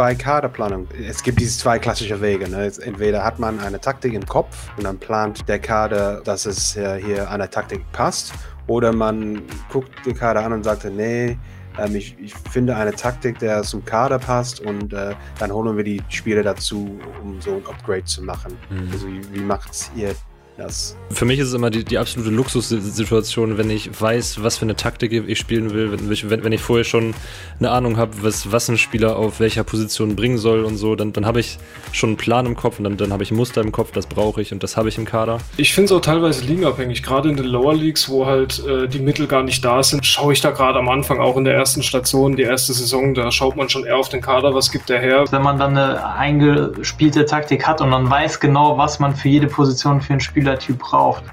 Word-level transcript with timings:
bei 0.00 0.14
Kaderplanung, 0.14 0.88
es 0.98 1.22
gibt 1.22 1.40
diese 1.40 1.58
zwei 1.58 1.78
klassische 1.78 2.22
Wege. 2.22 2.48
Ne? 2.48 2.72
Entweder 2.80 3.22
hat 3.22 3.38
man 3.38 3.60
eine 3.60 3.78
Taktik 3.78 4.14
im 4.14 4.24
Kopf 4.24 4.70
und 4.78 4.84
dann 4.84 4.98
plant 4.98 5.46
der 5.46 5.58
Kader, 5.58 6.22
dass 6.22 6.46
es 6.46 6.74
äh, 6.74 6.98
hier 7.04 7.30
an 7.30 7.40
der 7.40 7.50
Taktik 7.50 7.82
passt, 7.92 8.32
oder 8.66 8.94
man 8.94 9.42
guckt 9.70 9.90
den 10.06 10.14
Kader 10.14 10.42
an 10.42 10.54
und 10.54 10.64
sagt, 10.64 10.86
nee, 10.86 11.36
ähm, 11.78 11.94
ich, 11.94 12.16
ich, 12.18 12.32
finde 12.32 12.76
eine 12.76 12.92
Taktik, 12.92 13.40
der 13.40 13.60
zum 13.62 13.84
Kader 13.84 14.18
passt 14.18 14.60
und 14.60 14.94
äh, 14.94 15.14
dann 15.38 15.52
holen 15.52 15.76
wir 15.76 15.84
die 15.84 16.02
Spieler 16.08 16.44
dazu, 16.44 16.98
um 17.22 17.38
so 17.42 17.56
ein 17.56 17.66
Upgrade 17.66 18.04
zu 18.04 18.22
machen. 18.22 18.56
Mhm. 18.70 18.88
Also 18.90 19.06
wie, 19.06 19.34
wie 19.34 19.40
macht 19.40 19.90
ihr 19.94 20.14
das. 20.60 20.96
Für 21.10 21.24
mich 21.24 21.40
ist 21.40 21.48
es 21.48 21.54
immer 21.54 21.70
die, 21.70 21.84
die 21.84 21.98
absolute 21.98 22.30
Luxussituation, 22.30 23.58
wenn 23.58 23.70
ich 23.70 24.00
weiß, 24.00 24.42
was 24.42 24.58
für 24.58 24.64
eine 24.64 24.76
Taktik 24.76 25.12
ich 25.12 25.38
spielen 25.38 25.72
will, 25.72 25.90
wenn, 25.90 26.08
wenn, 26.08 26.44
wenn 26.44 26.52
ich 26.52 26.60
vorher 26.60 26.84
schon 26.84 27.14
eine 27.58 27.70
Ahnung 27.70 27.96
habe, 27.96 28.12
was, 28.22 28.52
was 28.52 28.68
ein 28.68 28.78
Spieler 28.78 29.16
auf 29.16 29.40
welcher 29.40 29.64
Position 29.64 30.14
bringen 30.14 30.38
soll 30.38 30.64
und 30.64 30.76
so, 30.76 30.94
dann, 30.94 31.12
dann 31.12 31.26
habe 31.26 31.40
ich 31.40 31.58
schon 31.92 32.10
einen 32.10 32.16
Plan 32.16 32.46
im 32.46 32.56
Kopf 32.56 32.78
und 32.78 32.84
dann, 32.84 32.96
dann 32.96 33.12
habe 33.12 33.22
ich 33.22 33.30
ein 33.30 33.36
Muster 33.36 33.60
im 33.60 33.72
Kopf, 33.72 33.90
das 33.92 34.06
brauche 34.06 34.40
ich 34.40 34.52
und 34.52 34.62
das 34.62 34.76
habe 34.76 34.88
ich 34.88 34.98
im 34.98 35.04
Kader. 35.04 35.38
Ich 35.56 35.74
finde 35.74 35.86
es 35.86 35.92
auch 35.92 36.00
teilweise 36.00 36.44
ligenabhängig, 36.44 37.02
gerade 37.02 37.28
in 37.28 37.36
den 37.36 37.46
Lower 37.46 37.74
Leagues, 37.74 38.08
wo 38.08 38.26
halt 38.26 38.64
äh, 38.66 38.86
die 38.86 39.00
Mittel 39.00 39.26
gar 39.26 39.42
nicht 39.42 39.64
da 39.64 39.82
sind, 39.82 40.06
schaue 40.06 40.32
ich 40.32 40.40
da 40.40 40.50
gerade 40.50 40.78
am 40.78 40.88
Anfang, 40.88 41.18
auch 41.18 41.36
in 41.36 41.44
der 41.44 41.54
ersten 41.54 41.82
Station, 41.82 42.36
die 42.36 42.42
erste 42.42 42.72
Saison, 42.72 43.14
da 43.14 43.32
schaut 43.32 43.56
man 43.56 43.68
schon 43.68 43.84
eher 43.84 43.96
auf 43.96 44.08
den 44.08 44.20
Kader, 44.20 44.54
was 44.54 44.70
gibt 44.70 44.88
der 44.88 45.00
her. 45.00 45.24
Wenn 45.30 45.42
man 45.42 45.58
dann 45.58 45.76
eine 45.76 46.06
eingespielte 46.14 47.24
Taktik 47.24 47.66
hat 47.66 47.80
und 47.80 47.88
man 47.88 48.08
weiß 48.08 48.40
genau, 48.40 48.78
was 48.78 48.98
man 48.98 49.16
für 49.16 49.28
jede 49.28 49.46
Position 49.46 50.00
für 50.00 50.12
einen 50.12 50.20
Spieler 50.20 50.49
Spielertyp 50.50 50.78
braucht. 50.78 51.24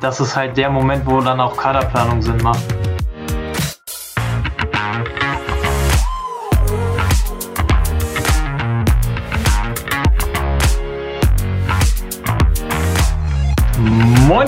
Das 0.00 0.20
ist 0.20 0.36
halt 0.36 0.56
der 0.56 0.70
Moment, 0.70 1.06
wo 1.06 1.20
dann 1.20 1.40
auch 1.40 1.56
Kaderplanung 1.56 2.20
Sinn 2.20 2.38
macht. 2.42 2.62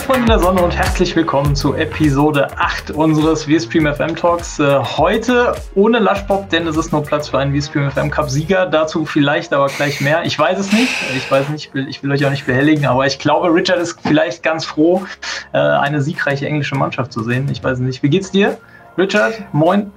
Moin 0.01 0.17
Freunde 0.17 0.29
der 0.29 0.39
Sonne 0.39 0.63
und 0.63 0.75
herzlich 0.75 1.15
willkommen 1.15 1.55
zu 1.55 1.75
Episode 1.75 2.49
8 2.57 2.93
unseres 2.93 3.45
VStream 3.45 3.93
FM 3.93 4.17
Talks. 4.17 4.59
Äh, 4.59 4.79
heute 4.79 5.55
ohne 5.75 5.99
Lushbob, 5.99 6.49
denn 6.49 6.67
es 6.67 6.79
ist 6.79 6.91
nur 6.91 7.03
Platz 7.03 7.29
für 7.29 7.39
einen 7.39 7.55
VStream 7.55 7.91
FM 7.91 8.11
Cup 8.11 8.31
Sieger. 8.31 8.65
Dazu 8.65 9.05
vielleicht 9.05 9.53
aber 9.53 9.67
gleich 9.67 10.01
mehr. 10.01 10.25
Ich 10.25 10.39
weiß 10.39 10.59
es 10.59 10.73
nicht. 10.73 10.91
Ich 11.17 11.31
weiß 11.31 11.51
nicht, 11.51 11.67
ich 11.67 11.75
will, 11.75 11.89
ich 11.89 12.03
will 12.03 12.11
euch 12.13 12.25
auch 12.25 12.31
nicht 12.31 12.47
behelligen, 12.47 12.87
aber 12.87 13.07
ich 13.07 13.19
glaube, 13.19 13.53
Richard 13.53 13.79
ist 13.79 14.01
vielleicht 14.01 14.43
ganz 14.43 14.65
froh, 14.65 15.05
äh, 15.53 15.59
eine 15.59 16.01
siegreiche 16.01 16.47
englische 16.47 16.77
Mannschaft 16.77 17.13
zu 17.13 17.23
sehen. 17.23 17.49
Ich 17.51 17.63
weiß 17.63 17.81
nicht. 17.81 18.03
Wie 18.03 18.09
geht's 18.09 18.31
dir, 18.31 18.57
Richard? 18.97 19.35
Moin. 19.53 19.93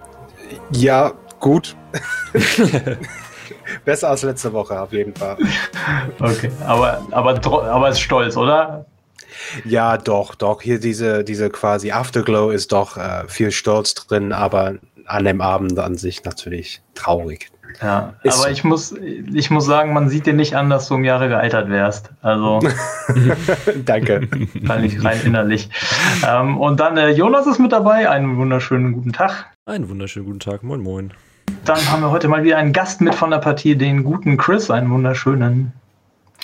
Ja, 0.72 1.14
gut. 1.40 1.78
Besser 3.86 4.10
als 4.10 4.24
letzte 4.24 4.52
Woche 4.52 4.82
auf 4.82 4.92
jeden 4.92 5.16
Fall. 5.16 5.38
Okay, 6.20 6.52
aber, 6.68 7.08
aber, 7.12 7.40
aber 7.46 7.90
ist 7.90 8.02
stolz, 8.02 8.36
oder? 8.36 8.86
Ja, 9.66 9.98
doch, 9.98 10.36
doch. 10.36 10.62
Hier 10.62 10.80
diese, 10.80 11.24
diese 11.24 11.50
quasi 11.50 11.92
Afterglow 11.92 12.52
ist 12.52 12.72
doch 12.72 12.98
äh, 12.98 13.28
viel 13.28 13.52
Stolz 13.52 13.94
drin, 13.94 14.32
aber 14.32 14.76
an 15.06 15.26
dem 15.26 15.42
Abend 15.42 15.78
an 15.80 15.98
sich 15.98 16.24
natürlich 16.24 16.82
traurig. 16.96 17.50
Ja, 17.82 18.14
ist 18.24 18.40
aber 18.40 18.52
ich 18.52 18.64
muss, 18.64 18.94
ich 18.94 19.50
muss 19.50 19.66
sagen, 19.66 19.94
man 19.94 20.10
sieht 20.10 20.26
dir 20.26 20.34
nicht 20.34 20.56
an, 20.56 20.70
dass 20.70 20.88
du 20.88 20.96
um 20.96 21.04
Jahre 21.04 21.28
gealtert 21.28 21.70
wärst. 21.70 22.12
Also. 22.22 22.60
Danke. 23.86 24.28
Kann 24.66 24.84
ich 24.84 25.04
rein 25.04 25.20
innerlich. 25.26 25.70
ähm, 26.28 26.60
und 26.60 26.80
dann 26.80 26.98
äh, 26.98 27.10
Jonas 27.10 27.48
ist 27.48 27.60
mit 27.60 27.72
dabei. 27.72 28.10
Einen 28.10 28.38
wunderschönen 28.38 28.94
guten 28.94 29.12
Tag. 29.12 29.48
Einen 29.66 29.90
wunderschönen 29.90 30.26
guten 30.28 30.40
Tag. 30.40 30.64
Moin, 30.64 30.82
moin. 30.82 31.14
Dann 31.66 31.80
haben 31.92 32.02
wir 32.02 32.12
heute 32.12 32.28
mal 32.28 32.44
wieder 32.44 32.58
einen 32.58 32.74
Gast 32.74 33.02
mit 33.02 33.16
von 33.16 33.32
der 33.32 33.40
Partie, 33.40 33.76
den 33.76 34.04
guten 34.04 34.38
Chris. 34.38 34.70
Einen 34.70 34.90
wunderschönen. 34.90 35.74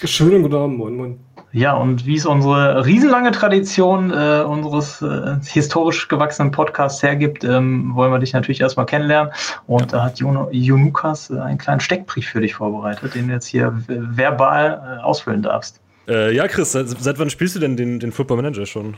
Schönen 0.03 0.43
guten 0.43 0.55
Abend, 0.55 0.77
moin, 0.77 0.95
moin. 0.95 1.19
Ja, 1.51 1.75
und 1.75 2.05
wie 2.05 2.15
es 2.15 2.25
unsere 2.25 2.85
riesenlange 2.85 3.31
Tradition 3.31 4.11
äh, 4.11 4.43
unseres 4.43 5.01
äh, 5.01 5.37
historisch 5.43 6.07
gewachsenen 6.07 6.51
Podcasts 6.51 7.01
hergibt, 7.01 7.43
ähm, 7.43 7.95
wollen 7.95 8.11
wir 8.11 8.19
dich 8.19 8.33
natürlich 8.33 8.61
erstmal 8.61 8.85
kennenlernen. 8.85 9.33
Und 9.65 9.91
da 9.91 10.03
hat 10.03 10.19
Junukas 10.19 11.31
äh, 11.31 11.39
einen 11.39 11.57
kleinen 11.57 11.79
Steckbrief 11.79 12.27
für 12.27 12.41
dich 12.41 12.53
vorbereitet, 12.55 13.15
den 13.15 13.27
du 13.27 13.33
jetzt 13.33 13.47
hier 13.47 13.73
verbal 13.87 14.99
äh, 14.99 15.03
ausfüllen 15.03 15.41
darfst. 15.41 15.81
Äh, 16.07 16.35
ja, 16.35 16.47
Chris, 16.47 16.71
seit, 16.71 16.87
seit, 16.89 17.17
wann 17.17 17.31
spielst 17.31 17.55
du 17.55 17.59
denn 17.59 17.75
den, 17.75 17.99
den 17.99 18.11
Football 18.11 18.37
Manager 18.37 18.67
schon? 18.67 18.95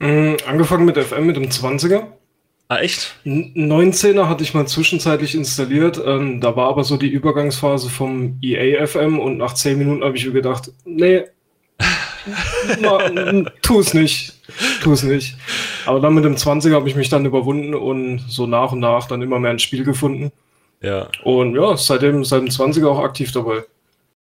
Mhm, 0.00 0.36
angefangen 0.46 0.84
mit 0.84 0.98
FM 0.98 1.26
mit 1.26 1.36
dem 1.36 1.44
20er. 1.44 2.02
Ah, 2.68 2.78
echt? 2.78 3.16
19er 3.24 4.28
hatte 4.28 4.44
ich 4.44 4.54
mal 4.54 4.66
zwischenzeitlich 4.66 5.34
installiert. 5.34 6.00
Ähm, 6.04 6.40
da 6.40 6.54
war 6.54 6.68
aber 6.68 6.84
so 6.84 6.96
die 6.96 7.08
Übergangsphase 7.08 7.88
vom 7.88 8.38
EA 8.42 8.86
FM 8.86 9.18
und 9.18 9.38
nach 9.38 9.54
10 9.54 9.76
Minuten 9.76 10.04
habe 10.04 10.16
ich 10.16 10.24
mir 10.24 10.32
gedacht, 10.32 10.70
nee, 10.84 11.24
tu 13.62 13.80
es 13.80 13.94
nicht. 13.94 14.34
Tu 14.82 14.92
es 14.92 15.02
nicht. 15.02 15.36
Aber 15.86 16.00
dann 16.00 16.14
mit 16.14 16.24
dem 16.24 16.36
20er 16.36 16.74
habe 16.74 16.88
ich 16.88 16.96
mich 16.96 17.08
dann 17.08 17.24
überwunden 17.24 17.74
und 17.74 18.18
so 18.28 18.46
nach 18.46 18.72
und 18.72 18.80
nach 18.80 19.06
dann 19.06 19.22
immer 19.22 19.38
mehr 19.38 19.52
ins 19.52 19.62
Spiel 19.62 19.84
gefunden. 19.84 20.32
Ja. 20.82 21.08
Und 21.24 21.54
ja, 21.54 21.76
seitdem, 21.76 22.24
seit 22.24 22.42
dem 22.42 22.48
20er 22.48 22.88
auch 22.88 23.00
aktiv 23.00 23.32
dabei. 23.32 23.64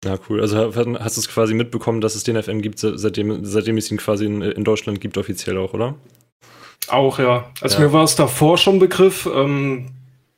Ja, 0.05 0.17
cool. 0.29 0.41
Also 0.41 0.57
hast 0.57 1.17
du 1.17 1.21
es 1.21 1.29
quasi 1.29 1.55
mitbekommen, 1.55 2.01
dass 2.01 2.15
es 2.15 2.25
den 2.25 2.43
FM 2.43 2.63
gibt, 2.63 2.79
seitdem, 2.79 3.45
seitdem 3.45 3.77
es 3.77 3.91
ihn 3.91 3.99
quasi 3.99 4.25
in, 4.25 4.41
in 4.43 4.65
Deutschland 4.65 5.01
gibt, 5.01 5.19
offiziell 5.19 5.59
auch, 5.59 5.75
oder? 5.75 5.95
Auch, 6.89 7.19
ja. 7.19 7.51
Also 7.61 7.79
ja. 7.79 7.87
mir 7.87 7.93
war 7.93 8.05
es 8.05 8.17
davor 8.17 8.57
schon 8.57 8.79
Begriff. 8.79 9.29
Ähm, 9.33 9.91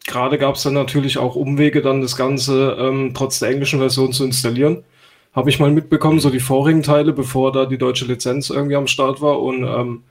Gerade 0.04 0.36
gab 0.36 0.56
es 0.56 0.64
dann 0.64 0.74
natürlich 0.74 1.16
auch 1.18 1.36
Umwege, 1.36 1.80
dann 1.80 2.02
das 2.02 2.16
Ganze 2.16 2.76
ähm, 2.78 3.12
trotz 3.14 3.38
der 3.38 3.50
englischen 3.50 3.78
Version 3.78 4.12
zu 4.12 4.24
installieren 4.24 4.84
habe 5.32 5.48
ich 5.48 5.58
mal 5.58 5.70
mitbekommen, 5.70 6.20
so 6.20 6.30
die 6.30 6.40
vorigen 6.40 6.82
Teile, 6.82 7.12
bevor 7.12 7.52
da 7.52 7.64
die 7.64 7.78
deutsche 7.78 8.04
Lizenz 8.04 8.50
irgendwie 8.50 8.76
am 8.76 8.86
Start 8.86 9.22
war. 9.22 9.40
Und 9.40 9.64
ähm, 9.64 10.02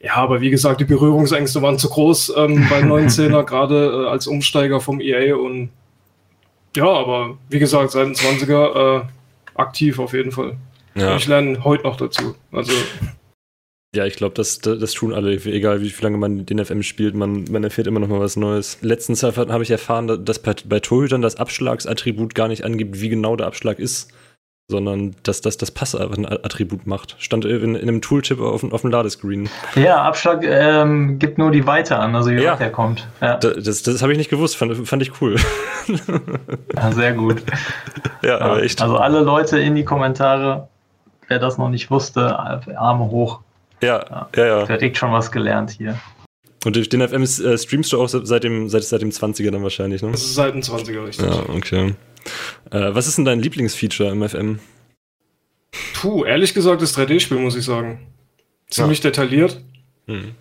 ja, 0.00 0.14
aber 0.14 0.40
wie 0.40 0.50
gesagt, 0.50 0.80
die 0.80 0.84
Berührungsängste 0.84 1.62
waren 1.62 1.78
zu 1.78 1.88
groß 1.88 2.34
ähm, 2.36 2.66
bei 2.70 2.80
19er, 2.82 3.42
gerade 3.44 4.04
äh, 4.04 4.08
als 4.08 4.26
Umsteiger 4.26 4.80
vom 4.80 5.00
EA. 5.00 5.34
Und 5.34 5.70
ja, 6.76 6.86
aber 6.86 7.38
wie 7.48 7.58
gesagt, 7.58 7.90
seit 7.90 8.06
den 8.06 8.14
20er 8.14 9.00
äh, 9.00 9.04
aktiv 9.56 9.98
auf 9.98 10.12
jeden 10.12 10.30
Fall. 10.30 10.56
Ja. 10.94 11.16
Ich 11.16 11.26
lerne 11.26 11.64
heute 11.64 11.84
noch 11.84 11.96
dazu. 11.96 12.36
Also. 12.52 12.72
Ja, 13.94 14.06
ich 14.06 14.16
glaube, 14.16 14.34
das, 14.34 14.58
das, 14.58 14.92
tun 14.92 15.12
alle, 15.12 15.32
egal 15.32 15.82
wie 15.82 15.90
viel 15.90 16.04
lange 16.04 16.16
man 16.16 16.46
den 16.46 16.64
FM 16.64 16.82
spielt, 16.82 17.14
man, 17.14 17.44
man 17.50 17.62
erfährt 17.62 17.86
immer 17.86 18.00
noch 18.00 18.08
mal 18.08 18.20
was 18.20 18.36
Neues. 18.36 18.78
Letztens 18.80 19.22
habe 19.22 19.62
ich 19.62 19.70
erfahren, 19.70 20.24
dass 20.24 20.38
bei, 20.38 20.54
bei 20.64 20.80
Torhütern 20.80 21.20
das 21.20 21.36
Abschlagsattribut 21.36 22.34
gar 22.34 22.48
nicht 22.48 22.64
angibt, 22.64 23.00
wie 23.00 23.10
genau 23.10 23.36
der 23.36 23.48
Abschlag 23.48 23.78
ist 23.78 24.12
sondern 24.72 25.14
dass 25.22 25.40
das 25.40 25.56
das 25.56 25.70
Pass-Attribut 25.70 26.86
macht. 26.86 27.14
Stand 27.18 27.44
in, 27.44 27.76
in 27.76 27.88
einem 27.88 28.02
Tooltip 28.02 28.40
auf, 28.40 28.64
auf 28.64 28.80
dem 28.80 28.90
Ladescreen. 28.90 29.48
Ja, 29.76 30.02
Abschlag 30.02 30.42
ähm, 30.44 31.20
gibt 31.20 31.38
nur 31.38 31.52
die 31.52 31.64
Weite 31.66 31.96
an, 31.96 32.16
also 32.16 32.30
wie 32.30 32.42
ja. 32.42 32.54
weit 32.54 32.60
er 32.60 32.70
kommt. 32.70 33.06
Ja. 33.20 33.36
Das, 33.36 33.62
das, 33.62 33.82
das 33.84 34.02
habe 34.02 34.10
ich 34.10 34.18
nicht 34.18 34.30
gewusst, 34.30 34.56
fand, 34.56 34.88
fand 34.88 35.02
ich 35.02 35.20
cool. 35.20 35.36
Ja, 36.76 36.92
sehr 36.92 37.12
gut. 37.12 37.42
ja, 38.22 38.40
aber 38.40 38.62
echt. 38.62 38.80
Also 38.80 38.96
alle 38.98 39.20
Leute 39.20 39.58
in 39.58 39.74
die 39.74 39.84
Kommentare, 39.84 40.68
wer 41.26 41.40
das 41.40 41.58
noch 41.58 41.68
nicht 41.68 41.90
wusste, 41.90 42.38
Arme 42.38 43.10
hoch. 43.10 43.40
Ja, 43.82 44.28
ja, 44.36 44.46
ja. 44.46 44.64
Direkt 44.64 44.96
schon 44.96 45.12
was 45.12 45.32
gelernt 45.32 45.70
hier. 45.70 45.98
Und 46.64 46.92
den 46.92 47.08
FM 47.08 47.22
äh, 47.22 47.58
streamst 47.58 47.92
du 47.92 48.00
auch 48.00 48.08
seit 48.08 48.44
dem, 48.44 48.68
seit, 48.68 48.84
seit 48.84 49.02
dem 49.02 49.10
20er 49.10 49.50
dann 49.50 49.62
wahrscheinlich, 49.62 50.02
ne? 50.02 50.12
Das 50.12 50.22
ist 50.22 50.34
seit 50.34 50.54
dem 50.54 50.60
20er, 50.60 51.06
richtig. 51.06 51.26
Ja, 51.26 51.42
okay. 51.48 51.94
Äh, 52.70 52.94
was 52.94 53.06
ist 53.06 53.18
denn 53.18 53.24
dein 53.24 53.40
Lieblingsfeature 53.40 54.10
im 54.10 54.28
FM? 54.28 54.58
Puh, 55.94 56.24
ehrlich 56.24 56.54
gesagt, 56.54 56.82
das 56.82 56.96
3D-Spiel, 56.96 57.38
muss 57.38 57.56
ich 57.56 57.64
sagen. 57.64 58.06
Ziemlich 58.68 58.98
ja. 58.98 59.10
detailliert. 59.10 59.60
Hm. 60.06 60.34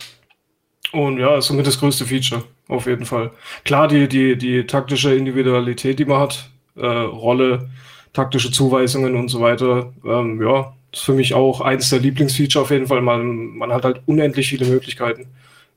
Und 0.91 1.19
ja, 1.19 1.37
ist 1.37 1.45
somit 1.45 1.67
das 1.67 1.79
größte 1.79 2.05
Feature, 2.05 2.43
auf 2.67 2.85
jeden 2.85 3.05
Fall. 3.05 3.31
Klar, 3.63 3.87
die, 3.87 4.07
die, 4.07 4.37
die 4.37 4.65
taktische 4.65 5.13
Individualität, 5.13 5.99
die 5.99 6.05
man 6.05 6.19
hat, 6.19 6.49
äh, 6.75 6.85
Rolle, 6.85 7.69
taktische 8.13 8.51
Zuweisungen 8.51 9.15
und 9.15 9.29
so 9.29 9.39
weiter, 9.39 9.93
ähm, 10.05 10.41
ja, 10.41 10.73
ist 10.91 11.03
für 11.03 11.13
mich 11.13 11.33
auch 11.33 11.61
eins 11.61 11.89
der 11.89 11.99
Lieblingsfeature 11.99 12.63
auf 12.63 12.71
jeden 12.71 12.87
Fall. 12.87 13.01
Man, 13.01 13.57
man 13.57 13.71
hat 13.71 13.85
halt 13.85 14.01
unendlich 14.05 14.49
viele 14.49 14.65
Möglichkeiten, 14.65 15.27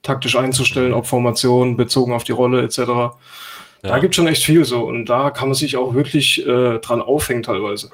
taktisch 0.02 0.36
einzustellen, 0.36 0.92
ob 0.92 1.06
Formation, 1.06 1.76
bezogen 1.76 2.12
auf 2.12 2.24
die 2.24 2.32
Rolle 2.32 2.62
etc. 2.62 3.14
Ja. 3.84 3.90
Da 3.90 3.98
gibt 3.98 4.14
es 4.14 4.16
schon 4.16 4.26
echt 4.26 4.42
viel 4.42 4.64
so 4.64 4.84
und 4.86 5.06
da 5.06 5.30
kann 5.30 5.48
man 5.48 5.54
sich 5.54 5.76
auch 5.76 5.92
wirklich 5.92 6.46
äh, 6.46 6.78
dran 6.78 7.02
aufhängen 7.02 7.42
teilweise. 7.42 7.90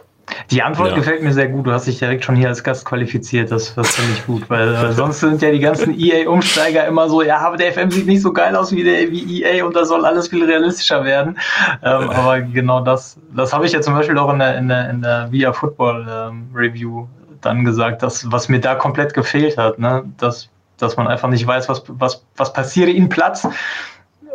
Die 0.53 0.63
Antwort 0.63 0.91
ja. 0.91 0.95
gefällt 0.95 1.21
mir 1.23 1.33
sehr 1.33 1.49
gut. 1.49 1.67
Du 1.67 1.73
hast 1.73 1.89
dich 1.89 1.99
direkt 1.99 2.25
schon 2.25 2.37
hier 2.37 2.47
als 2.47 2.63
Gast 2.63 2.85
qualifiziert. 2.85 3.51
Das, 3.51 3.75
das 3.75 3.97
finde 3.97 4.13
ich 4.13 4.25
gut, 4.25 4.49
weil 4.49 4.73
äh, 4.73 4.93
sonst 4.93 5.19
sind 5.19 5.43
ja 5.43 5.51
die 5.51 5.59
ganzen 5.59 5.99
EA-Umsteiger 5.99 6.87
immer 6.87 7.09
so, 7.09 7.23
ja, 7.23 7.39
aber 7.39 7.57
der 7.57 7.73
FM 7.73 7.91
sieht 7.91 8.07
nicht 8.07 8.23
so 8.23 8.33
geil 8.33 8.55
aus 8.55 8.71
wie 8.71 8.85
der 8.85 9.11
wie 9.11 9.43
EA 9.43 9.65
und 9.65 9.75
da 9.75 9.85
soll 9.85 10.05
alles 10.05 10.29
viel 10.29 10.45
realistischer 10.45 11.05
werden. 11.05 11.37
Ähm, 11.83 12.11
aber 12.11 12.41
genau 12.41 12.81
das, 12.81 13.19
das 13.35 13.53
habe 13.53 13.67
ich 13.67 13.73
ja 13.73 13.81
zum 13.81 13.95
Beispiel 13.95 14.17
auch 14.19 14.33
in 14.33 14.39
der, 14.39 14.59
in 14.59 14.69
der, 14.69 14.91
in 14.91 15.03
der 15.03 15.33
Via 15.33 15.53
Football 15.53 16.07
ähm, 16.09 16.49
Review 16.55 17.07
dann 17.41 17.65
gesagt, 17.65 18.03
dass, 18.05 18.31
was 18.31 18.49
mir 18.49 18.61
da 18.61 18.77
komplett 18.77 19.15
gefehlt 19.15 19.59
hat, 19.59 19.81
ne? 19.81 20.05
dass, 20.19 20.49
dass 20.79 20.97
man 20.97 21.09
einfach 21.09 21.29
nicht 21.29 21.45
weiß, 21.45 21.69
was, 21.69 21.83
was, 21.89 22.25
was 22.37 22.53
passiert 22.53 22.91
in 22.91 23.09
Platz 23.09 23.49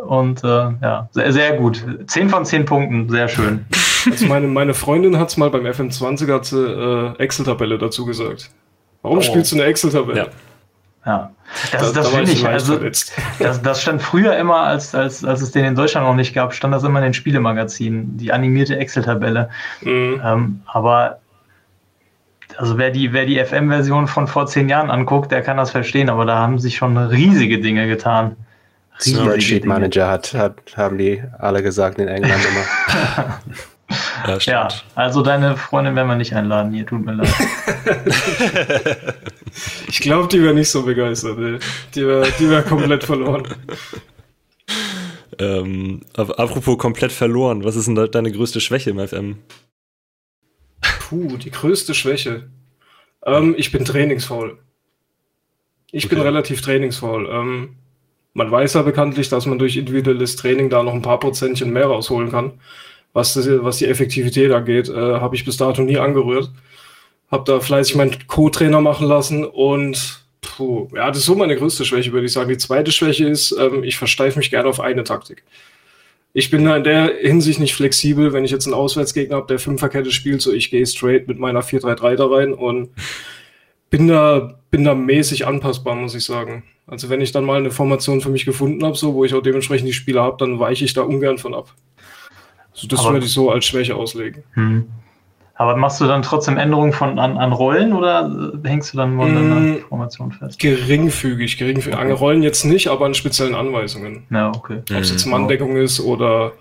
Und 0.04 0.44
äh, 0.44 0.46
ja, 0.46 1.08
sehr, 1.12 1.32
sehr 1.32 1.52
gut. 1.54 1.84
10 2.06 2.28
von 2.28 2.44
10 2.44 2.64
Punkten, 2.64 3.08
sehr 3.08 3.28
schön. 3.28 3.66
Also 4.10 4.26
meine, 4.26 4.46
meine 4.46 4.74
Freundin 4.74 5.18
hat 5.18 5.30
es 5.30 5.36
mal 5.36 5.50
beim 5.50 5.64
FM20 5.64 6.32
hat 6.32 6.44
sie 6.44 6.58
äh, 6.58 7.22
Excel-Tabelle 7.22 7.78
dazu 7.78 8.04
gesagt. 8.04 8.50
Warum 9.02 9.18
oh. 9.18 9.22
spielst 9.22 9.52
du 9.52 9.56
eine 9.56 9.64
Excel-Tabelle? 9.64 10.18
Ja. 10.18 10.26
Ja, 11.04 11.30
das, 11.70 11.92
da, 11.92 12.00
das 12.00 12.10
da 12.10 12.16
finde 12.16 12.32
ich, 12.32 12.44
also, 12.44 12.78
das, 13.38 13.62
das 13.62 13.80
stand 13.80 14.02
früher 14.02 14.36
immer, 14.36 14.56
als, 14.56 14.92
als, 14.92 15.24
als 15.24 15.40
es 15.40 15.52
den 15.52 15.64
in 15.64 15.76
Deutschland 15.76 16.04
noch 16.04 16.16
nicht 16.16 16.34
gab, 16.34 16.52
stand 16.52 16.74
das 16.74 16.82
immer 16.82 16.98
in 16.98 17.04
den 17.04 17.14
Spielemagazinen, 17.14 18.16
die 18.16 18.32
animierte 18.32 18.76
Excel-Tabelle. 18.76 19.48
Mhm. 19.82 20.20
Ähm, 20.24 20.62
aber 20.66 21.20
also 22.58 22.78
wer 22.78 22.90
die, 22.90 23.12
wer 23.12 23.26
die 23.26 23.38
FM-Version 23.38 24.08
von 24.08 24.26
vor 24.26 24.46
zehn 24.46 24.68
Jahren 24.68 24.90
anguckt, 24.90 25.30
der 25.30 25.42
kann 25.42 25.56
das 25.56 25.70
verstehen, 25.70 26.10
aber 26.10 26.24
da 26.24 26.38
haben 26.38 26.58
sich 26.58 26.76
schon 26.76 26.96
riesige 26.96 27.60
Dinge 27.60 27.86
getan. 27.86 28.36
Spreadsheet 28.98 29.64
Manager 29.64 30.08
hat, 30.08 30.34
hat, 30.34 30.76
haben 30.76 30.98
die 30.98 31.22
alle 31.38 31.62
gesagt 31.62 31.98
in 31.98 32.08
England 32.08 32.42
immer. 32.44 33.40
Ja, 34.26 34.38
ja, 34.38 34.68
also 34.96 35.22
deine 35.22 35.56
Freundin 35.56 35.94
werden 35.94 36.08
wir 36.08 36.16
nicht 36.16 36.34
einladen 36.34 36.72
hier, 36.72 36.84
tut 36.84 37.04
mir 37.04 37.12
leid. 37.12 37.28
ich 39.88 40.00
glaube, 40.00 40.26
die 40.26 40.42
wäre 40.42 40.54
nicht 40.54 40.68
so 40.68 40.82
begeistert. 40.82 41.38
Ey. 41.38 41.58
Die 41.94 42.04
wäre 42.04 42.26
die 42.36 42.50
wär 42.50 42.64
komplett 42.64 43.04
verloren. 43.04 43.46
Ähm, 45.38 46.00
apropos 46.14 46.78
komplett 46.78 47.12
verloren, 47.12 47.62
was 47.62 47.76
ist 47.76 47.86
denn 47.86 48.10
deine 48.10 48.32
größte 48.32 48.60
Schwäche 48.60 48.90
im 48.90 49.06
FM? 49.06 49.38
Puh, 50.80 51.36
die 51.36 51.50
größte 51.50 51.94
Schwäche. 51.94 52.50
Ähm, 53.24 53.54
ich 53.56 53.70
bin 53.70 53.84
trainingsfaul. 53.84 54.58
Ich 55.92 56.06
okay. 56.06 56.16
bin 56.16 56.24
relativ 56.24 56.62
trainingsfaul. 56.62 57.28
Ähm, 57.30 57.76
man 58.36 58.50
weiß 58.50 58.74
ja 58.74 58.82
bekanntlich, 58.82 59.28
dass 59.28 59.46
man 59.46 59.58
durch 59.58 59.76
individuelles 59.76 60.36
Training 60.36 60.70
da 60.70 60.82
noch 60.82 60.94
ein 60.94 61.02
paar 61.02 61.18
Prozentchen 61.18 61.72
mehr 61.72 61.86
rausholen 61.86 62.30
kann 62.30 62.52
was, 63.16 63.32
das, 63.32 63.48
was 63.48 63.78
die 63.78 63.86
Effektivität 63.86 64.52
angeht, 64.52 64.90
äh, 64.90 64.94
habe 64.94 65.34
ich 65.34 65.44
bis 65.46 65.56
dato 65.56 65.80
nie 65.80 65.96
angerührt. 65.96 66.50
Habe 67.30 67.44
da 67.50 67.60
fleißig 67.60 67.96
meinen 67.96 68.14
Co-Trainer 68.28 68.82
machen 68.82 69.08
lassen 69.08 69.42
und 69.42 70.20
puh, 70.42 70.88
ja, 70.94 71.08
das 71.08 71.18
ist 71.18 71.24
so 71.24 71.34
meine 71.34 71.56
größte 71.56 71.86
Schwäche, 71.86 72.12
würde 72.12 72.26
ich 72.26 72.32
sagen. 72.34 72.50
Die 72.50 72.58
zweite 72.58 72.92
Schwäche 72.92 73.26
ist, 73.26 73.52
ähm, 73.58 73.82
ich 73.84 73.96
versteife 73.96 74.38
mich 74.38 74.50
gerne 74.50 74.68
auf 74.68 74.80
eine 74.80 75.02
Taktik. 75.02 75.44
Ich 76.34 76.50
bin 76.50 76.66
da 76.66 76.76
in 76.76 76.84
der 76.84 77.14
Hinsicht 77.18 77.58
nicht 77.58 77.74
flexibel, 77.74 78.34
wenn 78.34 78.44
ich 78.44 78.50
jetzt 78.50 78.66
einen 78.66 78.74
Auswärtsgegner 78.74 79.36
habe, 79.36 79.46
der 79.46 79.58
Fünferkette 79.58 80.12
spielt, 80.12 80.42
so 80.42 80.52
ich 80.52 80.70
gehe 80.70 80.86
straight 80.86 81.26
mit 81.26 81.38
meiner 81.38 81.62
4-3-3 81.62 82.16
da 82.16 82.26
rein 82.26 82.52
und 82.52 82.90
bin 83.90 84.08
da, 84.08 84.58
bin 84.70 84.84
da 84.84 84.94
mäßig 84.94 85.46
anpassbar, 85.46 85.94
muss 85.94 86.14
ich 86.14 86.24
sagen. 86.24 86.64
Also 86.86 87.08
wenn 87.08 87.20
ich 87.20 87.32
dann 87.32 87.44
mal 87.44 87.58
eine 87.58 87.70
Formation 87.70 88.20
für 88.20 88.28
mich 88.28 88.44
gefunden 88.44 88.84
habe, 88.84 88.96
so 88.96 89.14
wo 89.14 89.24
ich 89.24 89.34
auch 89.34 89.42
dementsprechend 89.42 89.88
die 89.88 89.92
Spieler 89.92 90.22
habe, 90.22 90.36
dann 90.38 90.60
weiche 90.60 90.84
ich 90.84 90.94
da 90.94 91.02
ungern 91.02 91.38
von 91.38 91.54
ab. 91.54 91.74
Also 92.72 92.86
das 92.86 93.00
Aber, 93.00 93.14
würde 93.14 93.26
ich 93.26 93.32
so 93.32 93.50
als 93.50 93.64
Schwäche 93.64 93.96
auslegen. 93.96 94.44
Hm. 94.54 94.86
Aber 95.58 95.74
machst 95.74 96.00
du 96.02 96.04
dann 96.04 96.20
trotzdem 96.20 96.58
Änderungen 96.58 96.92
von, 96.92 97.18
an, 97.18 97.38
an 97.38 97.52
Rollen 97.52 97.94
oder 97.94 98.60
hängst 98.64 98.92
du 98.92 98.98
dann 98.98 99.16
nur 99.16 99.24
an 99.24 99.34
der 99.34 99.42
hm, 99.42 99.84
Formation 99.88 100.30
fest? 100.30 100.58
Geringfügig, 100.58 101.56
geringfügig. 101.56 101.98
Okay. 101.98 102.08
An 102.08 102.12
Rollen 102.12 102.42
jetzt 102.42 102.64
nicht, 102.64 102.88
aber 102.88 103.06
an 103.06 103.14
speziellen 103.14 103.54
Anweisungen. 103.54 104.24
Ja, 104.30 104.50
okay. 104.50 104.82
Ob 104.90 104.96
es 104.98 105.10
jetzt 105.10 105.24
mhm. 105.24 105.32
Manndeckung 105.32 105.76
ist 105.76 105.98
oder, 105.98 106.52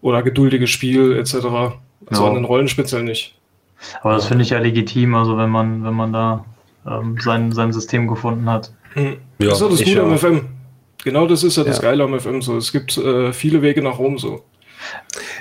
oder 0.00 0.24
geduldiges 0.24 0.70
Spiel 0.70 1.16
etc. 1.16 1.34
Also 1.34 1.76
ja. 2.10 2.28
an 2.28 2.34
den 2.34 2.44
Rollen 2.44 2.66
speziell 2.66 3.04
nicht. 3.04 3.36
Aber 4.02 4.14
das 4.14 4.26
finde 4.26 4.42
ich 4.42 4.50
ja 4.50 4.58
legitim, 4.58 5.14
also 5.14 5.36
wenn 5.36 5.50
man, 5.50 5.84
wenn 5.84 5.94
man 5.94 6.12
da 6.12 6.44
ähm, 6.86 7.16
sein, 7.20 7.52
sein 7.52 7.72
System 7.72 8.08
gefunden 8.08 8.48
hat. 8.48 8.72
Hm. 8.94 9.18
Ja, 9.38 9.50
das 9.50 9.60
ist 9.60 9.62
ja 9.62 9.68
das 9.68 9.84
Gute 9.84 10.02
am 10.02 10.18
FM. 10.18 10.48
Genau 11.04 11.26
das 11.26 11.42
ist 11.42 11.56
ja, 11.56 11.64
ja, 11.64 11.68
das 11.68 11.80
Geile 11.80 12.04
am 12.04 12.18
FM 12.18 12.42
so. 12.42 12.56
Es 12.56 12.70
gibt 12.72 12.96
äh, 12.96 13.32
viele 13.32 13.62
Wege 13.62 13.82
nach 13.82 13.98
Rom 13.98 14.18
so. 14.18 14.44